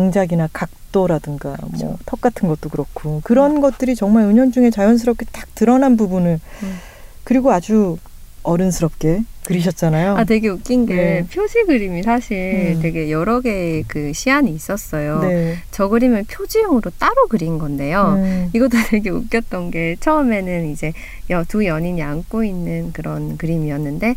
동작이나 0.02 0.48
각도라든가 0.54 1.56
뭐 1.62 1.70
그렇죠. 1.72 1.98
턱 2.06 2.22
같은 2.22 2.48
것도 2.48 2.70
그렇고 2.70 3.20
그런 3.24 3.62
것들이 3.62 3.96
정말 3.96 4.26
은연중에 4.26 4.70
자연스럽게 4.70 5.26
딱 5.32 5.48
드러난 5.56 5.98
부분을 5.98 6.40
음. 6.64 6.78
그리고 7.24 7.52
아주 7.52 7.98
어른스럽게 8.44 9.24
그리셨잖아요. 9.46 10.16
아 10.18 10.24
되게 10.24 10.50
웃긴 10.50 10.86
게 10.86 10.96
네. 10.96 11.26
표지 11.34 11.64
그림이 11.66 12.04
사실 12.04 12.76
음. 12.76 12.82
되게 12.82 13.10
여러 13.12 13.42
개의 13.42 13.84
그 13.88 14.14
시안이 14.14 14.52
있었어요. 14.52 15.20
네. 15.22 15.56
저 15.72 15.88
그림을 15.88 16.26
표지용으로 16.30 16.92
따로 17.00 17.28
그린 17.28 17.58
건데요. 17.58 18.14
음. 18.20 18.50
이것도 18.54 18.78
되게 18.90 19.10
웃겼던 19.10 19.72
게 19.72 19.96
처음에는 20.00 20.70
이제 20.72 20.94
여- 21.32 21.44
두 21.44 21.66
연인이 21.66 22.02
안고 22.04 22.44
있는 22.44 22.92
그런 22.94 23.38
그림이었는데 23.38 24.16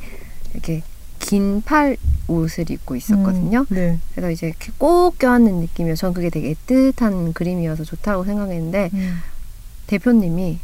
이렇게 0.52 0.82
긴 1.20 1.62
팔 1.65 1.97
옷을 2.28 2.70
입고 2.70 2.97
있었거든요. 2.97 3.60
음. 3.70 3.74
네. 3.74 3.98
그래서 4.14 4.30
이제 4.30 4.47
이렇게 4.48 4.70
꼭 4.78 5.18
껴안는 5.18 5.55
느낌이어서 5.60 6.01
전 6.01 6.14
그게 6.14 6.30
되게 6.30 6.55
애틋한 6.55 7.34
그림이어서 7.34 7.84
좋다고 7.84 8.24
생각했는데 8.24 8.90
음. 8.94 9.22
대표님이 9.86 10.59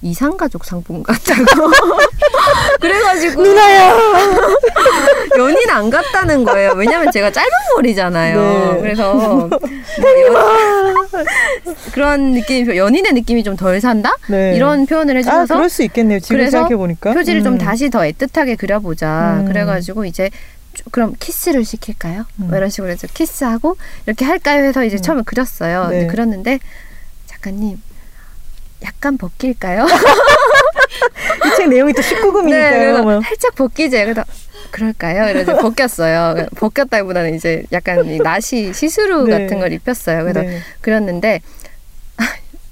이상가족 0.00 0.64
상품 0.64 1.02
같다고 1.02 1.44
그래가지고 2.80 3.42
누나야. 3.42 3.98
연인 5.38 5.70
안 5.70 5.90
같다는 5.90 6.44
거예요. 6.44 6.72
왜냐면 6.76 7.10
제가 7.10 7.30
짧은 7.32 7.50
머리잖아요. 7.76 8.40
네. 8.74 8.80
그래서 8.80 9.14
뭐 9.14 9.50
연- 9.50 10.94
그런 11.92 12.32
느낌, 12.34 12.74
연인의 12.76 13.12
느낌이 13.12 13.42
좀 13.42 13.56
덜 13.56 13.80
산다? 13.80 14.12
네. 14.28 14.54
이런 14.54 14.86
표현을 14.86 15.16
아 15.16 15.18
해주셔서 15.18 15.54
그럴 15.54 15.68
수 15.68 15.82
있겠네요. 15.82 16.20
지금 16.20 16.36
그래서 16.36 16.58
생각해 16.58 16.76
보니까 16.76 17.12
표지를 17.12 17.42
좀 17.42 17.58
다시 17.58 17.90
더 17.90 18.00
애틋하게 18.00 18.56
그려보자. 18.56 19.38
음. 19.40 19.46
그래가지고 19.46 20.04
이제 20.04 20.30
좀 20.30 20.38
그럼 20.90 21.14
키스를 21.18 21.64
시킬까요? 21.64 22.20
음. 22.40 22.48
뭐 22.48 22.56
이런 22.56 22.70
식으로 22.70 22.90
해서 22.90 23.06
키스하고 23.12 23.76
이렇게 24.06 24.24
할까요? 24.24 24.64
해서 24.64 24.84
이제 24.84 24.96
음. 24.96 25.02
처음에 25.02 25.22
그렸어요. 25.26 25.88
네. 25.88 26.06
그렸는데 26.06 26.58
작가님 27.26 27.80
약간 28.82 29.16
벗길까요? 29.18 29.86
이 31.46 31.56
책 31.56 31.68
내용이 31.68 31.92
또 31.92 32.00
19금이니까요. 32.02 32.94
네, 32.96 33.00
뭐. 33.02 33.20
살짝 33.22 33.54
벗기지. 33.54 33.96
그래서 33.98 34.24
그럴까요? 34.70 35.28
이래서 35.30 35.56
벗겼어요. 35.60 36.46
벗겼다기보다는 36.56 37.34
이제 37.34 37.64
약간 37.72 38.06
이 38.06 38.18
나시 38.18 38.72
시스루 38.72 39.24
네. 39.24 39.30
같은 39.44 39.58
걸 39.58 39.72
입혔어요. 39.72 40.22
그래서 40.22 40.42
네. 40.42 40.60
그렸는데 40.80 41.40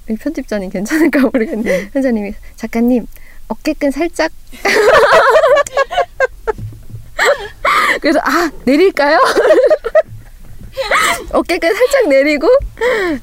이 0.08 0.14
편집자님 0.14 0.70
괜찮을까 0.70 1.20
모르겠는데 1.22 1.70
네. 1.70 1.78
편집자님이 1.90 2.34
작가님 2.56 3.06
어깨끈 3.48 3.90
살짝 3.90 4.30
그래서 8.00 8.20
아 8.22 8.50
내릴까요? 8.64 9.18
어깨끈 11.32 11.74
살짝 11.74 12.08
내리고 12.08 12.48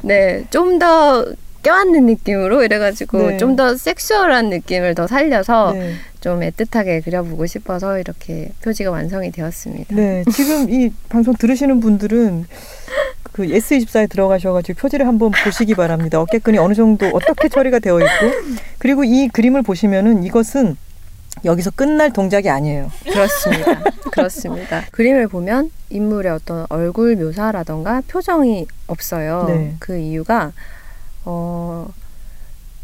네좀 0.01 0.79
더 0.79 1.25
껴안는 1.63 2.05
느낌으로 2.05 2.63
이래가지고 2.63 3.29
네. 3.29 3.37
좀더 3.37 3.77
섹슈얼한 3.77 4.49
느낌을 4.49 4.95
더 4.95 5.07
살려서 5.07 5.73
네. 5.73 5.93
좀 6.19 6.41
애틋하게 6.41 7.03
그려보고 7.03 7.45
싶어서 7.45 7.99
이렇게 7.99 8.49
표지가 8.61 8.91
완성이 8.91 9.31
되었습니다. 9.31 9.95
네, 9.95 10.23
지금 10.31 10.69
이 10.69 10.91
방송 11.09 11.33
들으시는 11.33 11.79
분들은 11.79 12.45
그 13.31 13.43
S24에 13.43 14.09
들어가셔가지고 14.09 14.79
표지를 14.79 15.07
한번 15.07 15.31
보시기 15.43 15.73
바랍니다. 15.73 16.21
어깨끈이 16.21 16.59
어느 16.59 16.75
정도 16.75 17.07
어떻게 17.13 17.49
처리가 17.49 17.79
되어 17.79 17.99
있고 17.99 18.31
그리고 18.77 19.03
이 19.03 19.27
그림을 19.29 19.63
보시면은 19.63 20.23
이것은 20.23 20.77
여기서 21.45 21.71
끝날 21.71 22.11
동작이 22.13 22.49
아니에요. 22.49 22.91
그렇습니다. 23.03 23.83
그렇습니다. 24.11 24.83
그림을 24.91 25.27
보면 25.27 25.71
인물의 25.89 26.31
어떤 26.31 26.65
얼굴 26.69 27.15
묘사라던가 27.15 28.01
표정이 28.07 28.67
없어요. 28.87 29.45
네. 29.47 29.75
그 29.79 29.97
이유가 29.97 30.51
어 31.25 31.87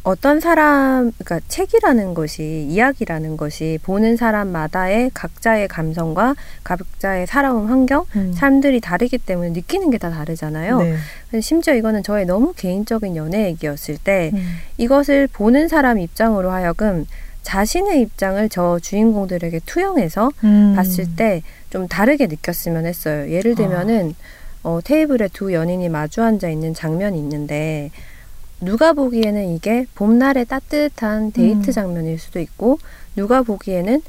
어떤 0.04 0.40
사람 0.40 1.12
그러니까 1.20 1.40
책이라는 1.50 2.14
것이 2.14 2.66
이야기라는 2.70 3.38
것이 3.38 3.78
보는 3.84 4.16
사람마다의 4.18 5.12
각자의 5.14 5.68
감성과 5.68 6.36
각자의 6.64 7.28
살아온 7.28 7.68
환경, 7.68 8.06
음. 8.16 8.34
사람들이 8.34 8.80
다르기 8.80 9.18
때문에 9.20 9.50
느끼는 9.52 9.92
게 9.92 9.98
다 10.00 10.10
다르잖아요. 10.10 10.80
네. 11.32 11.42
심지어 11.42 11.76
이거는 11.76 12.02
저의 12.04 12.26
너무 12.26 12.54
개인적인 12.56 13.16
연애 13.18 13.46
얘기였을 13.48 13.98
때 13.98 14.32
음. 14.34 14.58
이것을 14.78 15.28
보는 15.28 15.68
사람 15.68 16.00
입장으로 16.00 16.50
하여금 16.52 17.06
자신의 17.44 18.02
입장을 18.02 18.50
저 18.50 18.80
주인공들에게 18.80 19.62
투영해서 19.66 20.32
음. 20.44 20.74
봤을 20.76 21.16
때 21.16 21.42
좀 21.70 21.88
다르게 21.88 22.28
느꼈으면 22.28 22.86
했어요. 22.86 23.30
예를 23.32 23.56
들면은 23.56 24.16
어, 24.64 24.80
테이블에 24.84 25.30
두 25.32 25.54
연인이 25.54 25.88
마주 25.88 26.22
앉아 26.22 26.50
있는 26.50 26.74
장면이 26.74 27.18
있는데 27.20 27.92
누가 28.60 28.92
보기에는 28.94 29.56
이게 29.56 29.86
봄날의 29.96 30.46
따뜻한 30.46 31.32
데이트 31.32 31.70
음. 31.70 31.72
장면일 31.72 32.20
수도 32.20 32.40
있고 32.40 32.80
누가 33.16 33.42
보기에는 33.42 34.02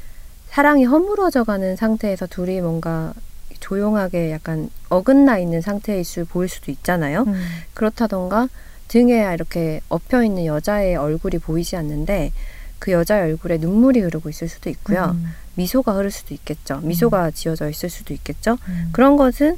사랑이 0.49 0.83
허물어져가는 0.85 1.75
상태에서 1.77 2.27
둘이 2.27 2.59
뭔가 2.59 3.13
조용하게 3.61 4.31
약간 4.31 4.69
어긋나 4.89 5.37
있는 5.37 5.61
상태일 5.61 6.03
수 6.03 6.25
보일 6.25 6.49
수도 6.49 6.71
있잖아요. 6.71 7.23
음. 7.27 7.41
그렇다던가 7.73 8.49
등에 8.89 9.23
이렇게 9.33 9.79
엎여 9.87 10.23
있는 10.23 10.45
여자의 10.45 10.97
얼굴이 10.97 11.37
보이지 11.37 11.77
않는데 11.77 12.33
그 12.81 12.91
여자의 12.91 13.21
얼굴에 13.23 13.57
눈물이 13.59 14.01
흐르고 14.01 14.27
있을 14.29 14.49
수도 14.49 14.69
있고요. 14.71 15.15
음. 15.15 15.33
미소가 15.55 15.93
흐를 15.93 16.09
수도 16.09 16.33
있겠죠. 16.33 16.79
미소가 16.81 17.29
지어져 17.31 17.69
있을 17.69 17.89
수도 17.89 18.13
있겠죠. 18.13 18.57
음. 18.67 18.89
그런 18.91 19.17
것은 19.17 19.57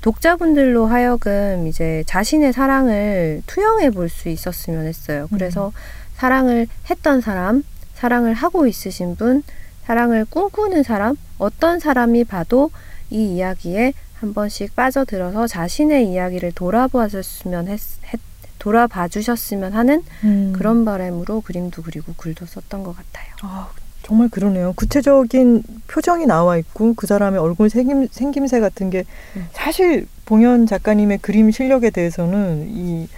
독자분들로 0.00 0.86
하여금 0.86 1.66
이제 1.66 2.04
자신의 2.06 2.52
사랑을 2.52 3.42
투영해 3.46 3.90
볼 3.90 4.08
수 4.08 4.28
있었으면 4.28 4.86
했어요. 4.86 5.26
그래서 5.32 5.72
사랑을 6.16 6.68
했던 6.88 7.20
사람, 7.20 7.64
사랑을 7.94 8.34
하고 8.34 8.66
있으신 8.68 9.16
분, 9.16 9.42
사랑을 9.84 10.24
꿈꾸는 10.24 10.84
사람, 10.84 11.16
어떤 11.38 11.80
사람이 11.80 12.24
봐도 12.24 12.70
이 13.10 13.36
이야기에 13.36 13.92
한 14.14 14.34
번씩 14.34 14.76
빠져들어서 14.76 15.48
자신의 15.48 16.08
이야기를 16.08 16.52
돌아보았으면 16.52 17.66
했, 17.68 17.80
했 18.06 18.20
돌아봐 18.62 19.08
주셨으면 19.08 19.72
하는 19.72 20.04
음. 20.22 20.52
그런 20.54 20.84
바람으로 20.84 21.40
그림도 21.40 21.82
그리고 21.82 22.12
글도 22.16 22.46
썼던 22.46 22.84
것 22.84 22.94
같아요. 22.96 23.26
아, 23.42 23.68
정말 24.04 24.28
그러네요. 24.28 24.72
구체적인 24.76 25.64
표정이 25.88 26.26
나와 26.26 26.56
있고 26.58 26.94
그 26.94 27.08
사람의 27.08 27.40
얼굴 27.40 27.68
생김, 27.68 28.06
생김새 28.12 28.60
같은 28.60 28.88
게 28.90 29.02
음. 29.34 29.48
사실 29.50 30.06
봉현 30.26 30.66
작가님의 30.66 31.18
그림 31.18 31.50
실력에 31.50 31.90
대해서는 31.90 32.68
이 32.68 33.08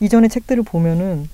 이전의 0.00 0.28
책들을 0.28 0.64
보면은 0.64 1.30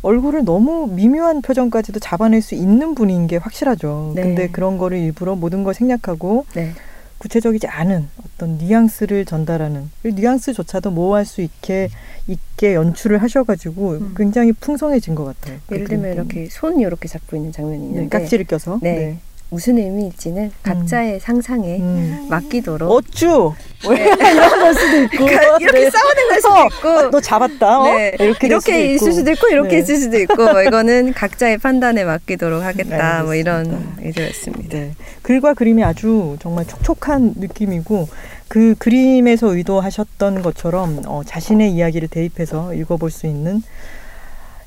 얼굴을 0.00 0.46
너무 0.46 0.86
미묘한 0.86 1.42
표정까지도 1.42 2.00
잡아낼 2.00 2.40
수 2.40 2.54
있는 2.54 2.94
분인 2.94 3.26
게 3.26 3.36
확실하죠. 3.36 4.14
네. 4.16 4.22
근데 4.22 4.48
그런 4.48 4.78
거를 4.78 4.96
일부러 4.96 5.34
모든 5.36 5.62
걸 5.62 5.74
생략하고 5.74 6.46
네. 6.54 6.72
구체적이지 7.20 7.66
않은 7.66 8.08
어떤 8.24 8.56
뉘앙스를 8.56 9.26
전달하는 9.26 9.90
그 10.02 10.08
뉘앙스조차도 10.08 10.90
모호할 10.90 11.26
수 11.26 11.42
있게 11.42 11.90
있게 12.26 12.74
연출을 12.74 13.22
하셔가지고 13.22 13.90
음. 13.90 14.14
굉장히 14.16 14.52
풍성해진 14.52 15.14
것 15.14 15.24
같아요. 15.24 15.58
그 15.66 15.74
예를 15.74 15.86
들면 15.86 16.02
때문에. 16.02 16.14
이렇게 16.14 16.50
손 16.50 16.80
이렇게 16.80 17.08
잡고 17.08 17.36
있는 17.36 17.52
장면이 17.52 17.78
네, 17.78 17.86
있는데 17.88 18.18
깍지를 18.18 18.46
껴서 18.46 18.78
네. 18.82 19.18
무슨 19.50 19.78
의미일지는 19.78 20.52
각자의 20.62 21.20
상상에 21.20 21.78
음. 21.78 22.26
맡기도록 22.30 22.90
어쭈 22.90 23.52
네. 23.88 24.04
이런 24.32 24.60
걸 24.60 24.74
수도 24.74 25.02
있고 25.02 25.28
이렇게 25.60 25.84
네. 25.84 25.90
싸우는 25.90 26.28
걸 26.28 26.40
수도 26.40 26.54
어, 26.54 26.66
있고 26.66 27.10
너 27.10 27.20
잡았다 27.20 27.80
어? 27.80 27.84
네. 27.84 28.12
이렇게, 28.20 28.48
될 28.48 28.60
수도 28.60 28.72
이렇게 28.72 28.94
있을 28.94 29.12
수도 29.12 29.30
있고 29.32 29.48
이렇게 29.48 29.68
네. 29.70 29.78
있을 29.78 29.96
수도 29.96 30.18
있고 30.18 30.36
뭐 30.36 30.62
이거는 30.62 31.12
각자의 31.14 31.58
판단에 31.58 32.04
맡기도록 32.04 32.62
하겠다 32.62 33.24
뭐 33.24 33.34
이런. 33.34 33.94
의도였습니다. 34.00 34.78
네. 34.78 34.94
글과 35.22 35.54
그림이 35.54 35.82
아주 35.84 36.36
정말 36.40 36.66
촉촉한 36.66 37.34
느낌이고 37.36 38.08
그 38.48 38.74
그림에서 38.78 39.54
의도하셨던 39.54 40.42
것처럼 40.42 41.02
어, 41.06 41.22
자신의 41.24 41.72
이야기를 41.72 42.08
대입해서 42.08 42.74
읽어볼 42.74 43.10
수 43.10 43.26
있는 43.26 43.62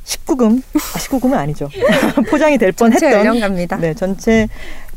19금, 0.04 0.62
아, 0.76 0.98
19금은 1.00 1.34
아니죠. 1.34 1.70
포장이 2.30 2.58
될 2.58 2.72
뻔했던 2.74 3.12
연령갑니다. 3.12 3.78
네, 3.78 3.94
전체 3.94 4.48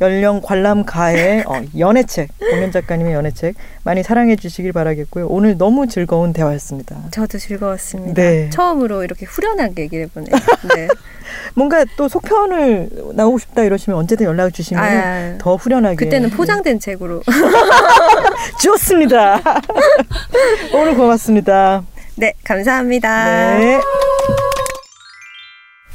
연령 0.01 0.41
관람가의 0.43 1.45
어, 1.47 1.63
연애책, 1.79 2.29
공연 2.39 2.73
작가님의 2.73 3.15
연애책 3.15 3.55
많이 3.85 4.03
사랑해 4.03 4.37
주시길 4.37 4.73
바라겠고요. 4.73 5.27
오늘 5.29 5.57
너무 5.57 5.87
즐거운 5.87 6.33
대화였습니다. 6.33 6.97
저도 7.13 7.39
즐거웠습니다. 7.39 8.21
네. 8.21 8.51
처음으로 8.51 9.05
이렇게 9.05 9.27
후련하게 9.27 9.83
얘기를 9.83 10.05
해보네요. 10.07 10.35
네. 10.75 10.89
뭔가 11.55 11.85
또 11.97 12.09
속편을 12.09 12.91
나오고 13.15 13.39
싶다 13.39 13.63
이러시면 13.63 13.99
언제든 13.99 14.27
연락 14.27 14.53
주시면 14.53 14.83
아, 14.85 15.39
더 15.39 15.57
후련하게. 15.57 15.97
그때는 15.97 16.31
포장된 16.31 16.81
책으로. 16.81 17.23
좋습니다. 18.63 19.41
오늘 20.75 20.95
고맙습니다. 20.97 21.85
네, 22.17 22.33
감사합니다. 22.45 23.59
네. 23.59 23.81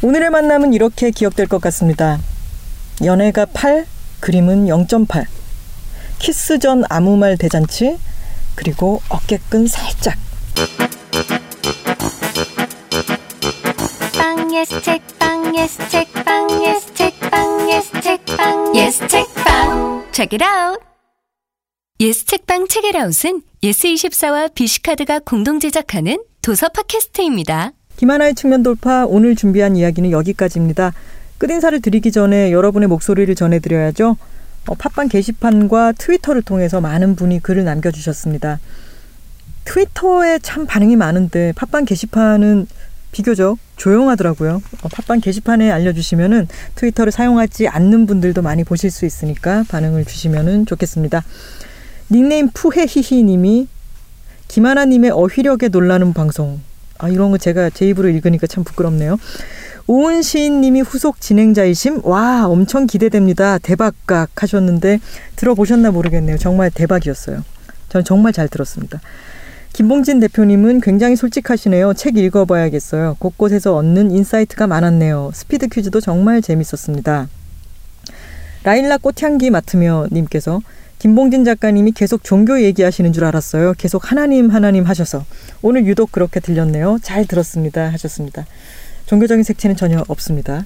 오늘의 0.03 0.31
만남은 0.31 0.73
이렇게 0.73 1.11
기억될 1.11 1.47
것 1.47 1.61
같습니다. 1.61 2.19
연애가 3.03 3.45
8, 3.45 3.85
그림은 4.19 4.65
0.8. 4.65 5.25
키스 6.17 6.57
전 6.57 6.83
아무 6.89 7.17
말 7.17 7.37
대잔치, 7.37 7.97
그리고 8.55 9.01
어깨끈 9.09 9.67
살짝. 9.67 10.17
빵 14.17 14.53
예스 14.55 14.81
책방 14.81 15.55
예스 15.55 15.89
책방 15.89 16.65
예스 16.65 16.93
책방 16.93 17.69
예스 17.69 18.01
책방 18.01 18.75
예스 18.75 19.07
책방 19.07 20.11
Check 20.11 20.39
it 20.39 20.43
out. 20.43 20.79
예스 21.99 22.25
책방 22.25 22.67
책읽아웃은 22.67 23.43
예스24와 23.63 24.53
BC카드가 24.53 25.19
공동 25.19 25.59
제작하는 25.59 26.23
도서 26.41 26.69
팟캐스트입니다. 26.69 27.73
김하나의 28.01 28.33
측면 28.33 28.63
돌파 28.63 29.05
오늘 29.05 29.35
준비한 29.35 29.75
이야기는 29.75 30.09
여기까지입니다. 30.09 30.91
끝인사를 31.37 31.79
드리기 31.81 32.11
전에 32.11 32.51
여러분의 32.51 32.89
목소리를 32.89 33.35
전해드려야죠. 33.35 34.17
어, 34.65 34.73
팟빵 34.73 35.07
게시판과 35.07 35.91
트위터를 35.99 36.41
통해서 36.41 36.81
많은 36.81 37.15
분이 37.15 37.43
글을 37.43 37.63
남겨주셨습니다. 37.63 38.59
트위터에 39.65 40.39
참 40.39 40.65
반응이 40.65 40.95
많은데 40.95 41.53
팟빵 41.55 41.85
게시판은 41.85 42.65
비교적 43.11 43.59
조용하더라고요. 43.75 44.63
어, 44.81 44.87
팟빵 44.87 45.19
게시판에 45.19 45.69
알려주시면은 45.69 46.47
트위터를 46.73 47.11
사용하지 47.11 47.67
않는 47.67 48.07
분들도 48.07 48.41
많이 48.41 48.63
보실 48.63 48.89
수 48.89 49.05
있으니까 49.05 49.63
반응을 49.69 50.05
주시면은 50.05 50.65
좋겠습니다. 50.65 51.23
닉네임 52.09 52.49
푸헤히히님이 52.51 53.67
김하나님의 54.47 55.11
어휘력에 55.11 55.67
놀라는 55.67 56.13
방송 56.13 56.61
아, 57.01 57.09
이런 57.09 57.31
거 57.31 57.37
제가 57.37 57.71
제 57.71 57.87
입으로 57.87 58.09
읽으니까 58.09 58.47
참 58.47 58.63
부끄럽네요. 58.63 59.17
오은 59.87 60.21
시인님이 60.21 60.81
후속 60.81 61.19
진행자이심 61.19 62.01
와 62.03 62.45
엄청 62.47 62.85
기대됩니다. 62.85 63.57
대박각 63.57 64.29
하셨는데 64.43 64.99
들어보셨나 65.35 65.91
모르겠네요. 65.91 66.37
정말 66.37 66.69
대박이었어요. 66.69 67.43
저는 67.89 68.05
정말 68.05 68.33
잘 68.33 68.47
들었습니다. 68.47 69.01
김봉진 69.73 70.19
대표님은 70.19 70.81
굉장히 70.81 71.15
솔직하시네요. 71.15 71.93
책 71.95 72.17
읽어봐야겠어요. 72.17 73.15
곳곳에서 73.19 73.75
얻는 73.75 74.11
insight가 74.11 74.67
많았네요. 74.67 75.31
스피드 75.33 75.69
퀴즈도 75.69 76.01
정말 76.01 76.41
재밌었습니다. 76.41 77.27
라일락 78.63 79.01
꽃향기 79.01 79.49
맡으며 79.49 80.07
님께서 80.11 80.61
김봉진 81.01 81.45
작가님이 81.45 81.93
계속 81.93 82.23
종교 82.23 82.61
얘기하시는 82.61 83.11
줄 83.11 83.25
알았어요. 83.25 83.73
계속 83.75 84.11
하나님 84.11 84.51
하나님 84.51 84.83
하셔서 84.83 85.25
오늘 85.63 85.87
유독 85.87 86.11
그렇게 86.11 86.39
들렸네요. 86.39 86.99
잘 87.01 87.25
들었습니다 87.25 87.91
하셨습니다. 87.93 88.45
종교적인 89.07 89.43
색채는 89.43 89.75
전혀 89.75 90.03
없습니다. 90.07 90.63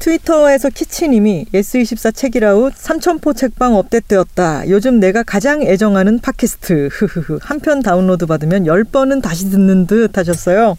트위터에서 0.00 0.68
키치님이 0.68 1.46
S24 1.54 2.14
책이라웃 2.14 2.74
삼천포 2.76 3.32
책방 3.32 3.74
업데이트였다. 3.76 4.68
요즘 4.68 5.00
내가 5.00 5.22
가장 5.22 5.62
애정하는 5.62 6.18
팟캐스트. 6.20 6.90
흐흐흐. 6.92 7.38
한 7.40 7.60
편 7.60 7.80
다운로드 7.80 8.26
받으면 8.26 8.64
10번은 8.64 9.22
다시 9.22 9.48
듣는 9.48 9.86
듯 9.86 10.18
하셨어요. 10.18 10.76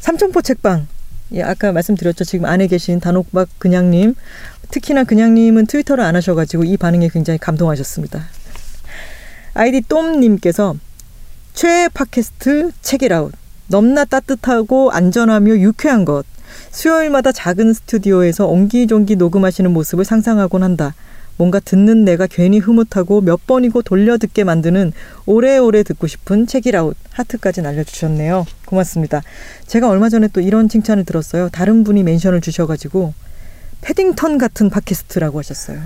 삼천포 0.00 0.42
책방. 0.42 0.88
예, 1.34 1.42
아까 1.42 1.70
말씀드렸죠. 1.70 2.24
지금 2.24 2.46
안에 2.46 2.66
계신 2.66 2.98
단옥박 2.98 3.48
그냥님. 3.58 4.14
특히나 4.70 5.04
그냥님은 5.04 5.66
트위터를 5.66 6.04
안 6.04 6.16
하셔가지고 6.16 6.64
이 6.64 6.76
반응에 6.76 7.08
굉장히 7.08 7.38
감동하셨습니다. 7.38 8.24
아이디 9.54 9.80
똠님께서 9.80 10.76
최애 11.54 11.88
팟캐스트 11.94 12.70
책이라웃. 12.82 13.32
넘나 13.68 14.04
따뜻하고 14.04 14.90
안전하며 14.92 15.58
유쾌한 15.58 16.04
것. 16.04 16.24
수요일마다 16.70 17.32
작은 17.32 17.72
스튜디오에서 17.72 18.46
옹기종기 18.46 19.16
녹음하시는 19.16 19.70
모습을 19.70 20.04
상상하곤 20.04 20.62
한다. 20.62 20.94
뭔가 21.36 21.60
듣는 21.60 22.04
내가 22.04 22.26
괜히 22.26 22.58
흐뭇하고 22.58 23.20
몇 23.20 23.46
번이고 23.46 23.82
돌려 23.82 24.18
듣게 24.18 24.42
만드는 24.42 24.92
오래오래 25.26 25.84
듣고 25.84 26.06
싶은 26.06 26.46
책이라웃 26.46 26.96
하트까지 27.10 27.62
날려주셨네요. 27.62 28.46
고맙습니다. 28.66 29.22
제가 29.66 29.88
얼마 29.88 30.08
전에 30.08 30.28
또 30.32 30.40
이런 30.40 30.68
칭찬을 30.68 31.04
들었어요. 31.04 31.48
다른 31.50 31.84
분이 31.84 32.02
멘션을 32.02 32.40
주셔가지고 32.40 33.14
패딩턴 33.80 34.38
같은 34.38 34.70
팟캐스트라고 34.70 35.38
하셨어요. 35.38 35.80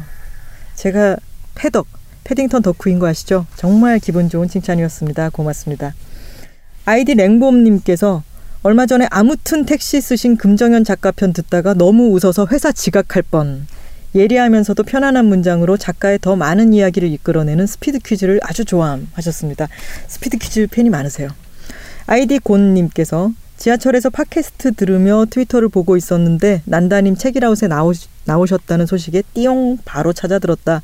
제가 0.75 1.17
패덕, 1.55 1.87
패딩턴 2.25 2.63
덕후인 2.63 2.99
거 2.99 3.07
아시죠? 3.07 3.47
정말 3.57 3.99
기분 3.99 4.29
좋은 4.29 4.49
칭찬이었습니다. 4.49 5.31
고맙습니다. 5.31 5.95
아이디 6.85 7.15
랭봄님께서 7.15 8.23
얼마 8.65 8.87
전에 8.87 9.07
아무튼 9.11 9.67
택시 9.67 10.01
쓰신 10.01 10.37
금정현 10.37 10.85
작가 10.85 11.11
편 11.11 11.33
듣다가 11.33 11.75
너무 11.75 12.11
웃어서 12.11 12.47
회사 12.51 12.71
지각할 12.73 13.23
뻔. 13.23 13.67
예리하면서도 14.15 14.83
편안한 14.83 15.25
문장으로 15.25 15.77
작가의 15.77 16.19
더 16.21 16.37
많은 16.37 16.73
이야기를 16.73 17.11
이끌어내는 17.13 17.67
스피드 17.67 17.99
퀴즈를 18.01 18.41
아주 18.43 18.65
좋아하셨습니다. 18.65 19.69
스피드 20.07 20.37
퀴즈 20.39 20.67
팬이 20.71 20.91
많으세요. 20.91 21.29
아이디 22.07 22.39
곤님께서 22.39 23.33
지하철에서 23.63 24.11
팟캐스트 24.11 24.73
들으며 24.73 25.25
트위터를 25.31 25.69
보고 25.69 25.97
있었는데 25.97 26.63
난다님 26.65 27.15
책읽아웃에 27.15 27.69
나오, 27.69 27.93
나오셨다는 28.25 28.87
소식에 28.87 29.23
띠용 29.35 29.79
바로 29.85 30.13
찾아 30.13 30.41
들었다. 30.41 30.83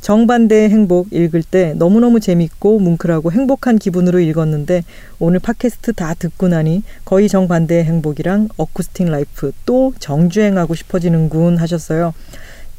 정반대의 0.00 0.70
행복 0.70 1.12
읽을 1.12 1.42
때 1.42 1.74
너무너무 1.74 2.20
재밌고 2.20 2.78
뭉클하고 2.78 3.32
행복한 3.32 3.80
기분으로 3.80 4.20
읽었는데 4.20 4.84
오늘 5.18 5.40
팟캐스트 5.40 5.94
다 5.94 6.14
듣고 6.14 6.46
나니 6.46 6.84
거의 7.04 7.28
정반대의 7.28 7.82
행복이랑 7.82 8.50
어쿠스틱 8.56 9.08
라이프 9.08 9.50
또 9.66 9.92
정주행하고 9.98 10.76
싶어지는군 10.76 11.56
하셨어요. 11.56 12.14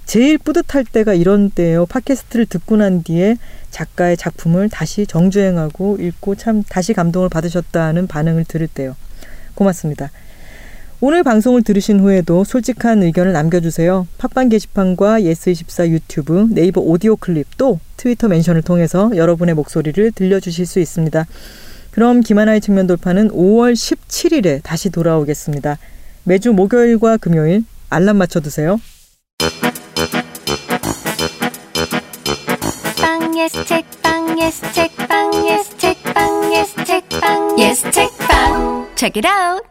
제일 0.05 0.37
뿌듯할 0.37 0.85
때가 0.85 1.13
이런 1.13 1.49
때예요. 1.49 1.87
팟캐스트를 1.87 2.45
듣고 2.45 2.77
난 2.77 3.03
뒤에 3.03 3.35
작가의 3.69 4.15
작품을 4.15 4.69
다시 4.69 5.05
정주행하고 5.05 5.97
읽고 5.99 6.35
참 6.35 6.63
다시 6.63 6.93
감동을 6.93 7.27
받으셨다는 7.27 8.07
반응을 8.07 8.45
들을 8.45 8.69
때요. 8.69 8.95
고맙습니다. 9.55 10.11
오늘 11.03 11.23
방송을 11.23 11.63
들으신 11.63 11.99
후에도 11.99 12.43
솔직한 12.43 13.01
의견을 13.01 13.33
남겨주세요. 13.33 14.07
팟빵 14.19 14.49
게시판과 14.49 15.21
예스24 15.21 15.89
유튜브, 15.89 16.47
네이버 16.51 16.79
오디오 16.81 17.15
클립 17.15 17.57
또 17.57 17.79
트위터 17.97 18.27
멘션을 18.27 18.61
통해서 18.61 19.09
여러분의 19.15 19.55
목소리를 19.55 20.11
들려주실 20.11 20.65
수 20.67 20.79
있습니다. 20.79 21.25
그럼 21.89 22.21
김하나의 22.21 22.61
측면 22.61 22.85
돌파는 22.87 23.29
5월 23.29 23.73
17일에 23.73 24.61
다시 24.63 24.91
돌아오겠습니다. 24.91 25.77
매주 26.23 26.53
목요일과 26.53 27.17
금요일 27.17 27.63
알람 27.89 28.17
맞춰두세요. 28.17 28.79
빵 33.01 33.37
예스 33.37 33.65
책 33.65 33.85
빵 34.01 34.39
예스 34.39 34.61
책 34.73 34.95
빵 35.07 35.33
예스 35.47 35.77
책 35.77 36.00
빵 36.13 36.53
예스 36.53 36.83
책빵 36.83 37.59
예스 37.59 37.91
책빵 37.91 38.87
Check 38.95 39.17
it 39.17 39.25
out. 39.25 39.70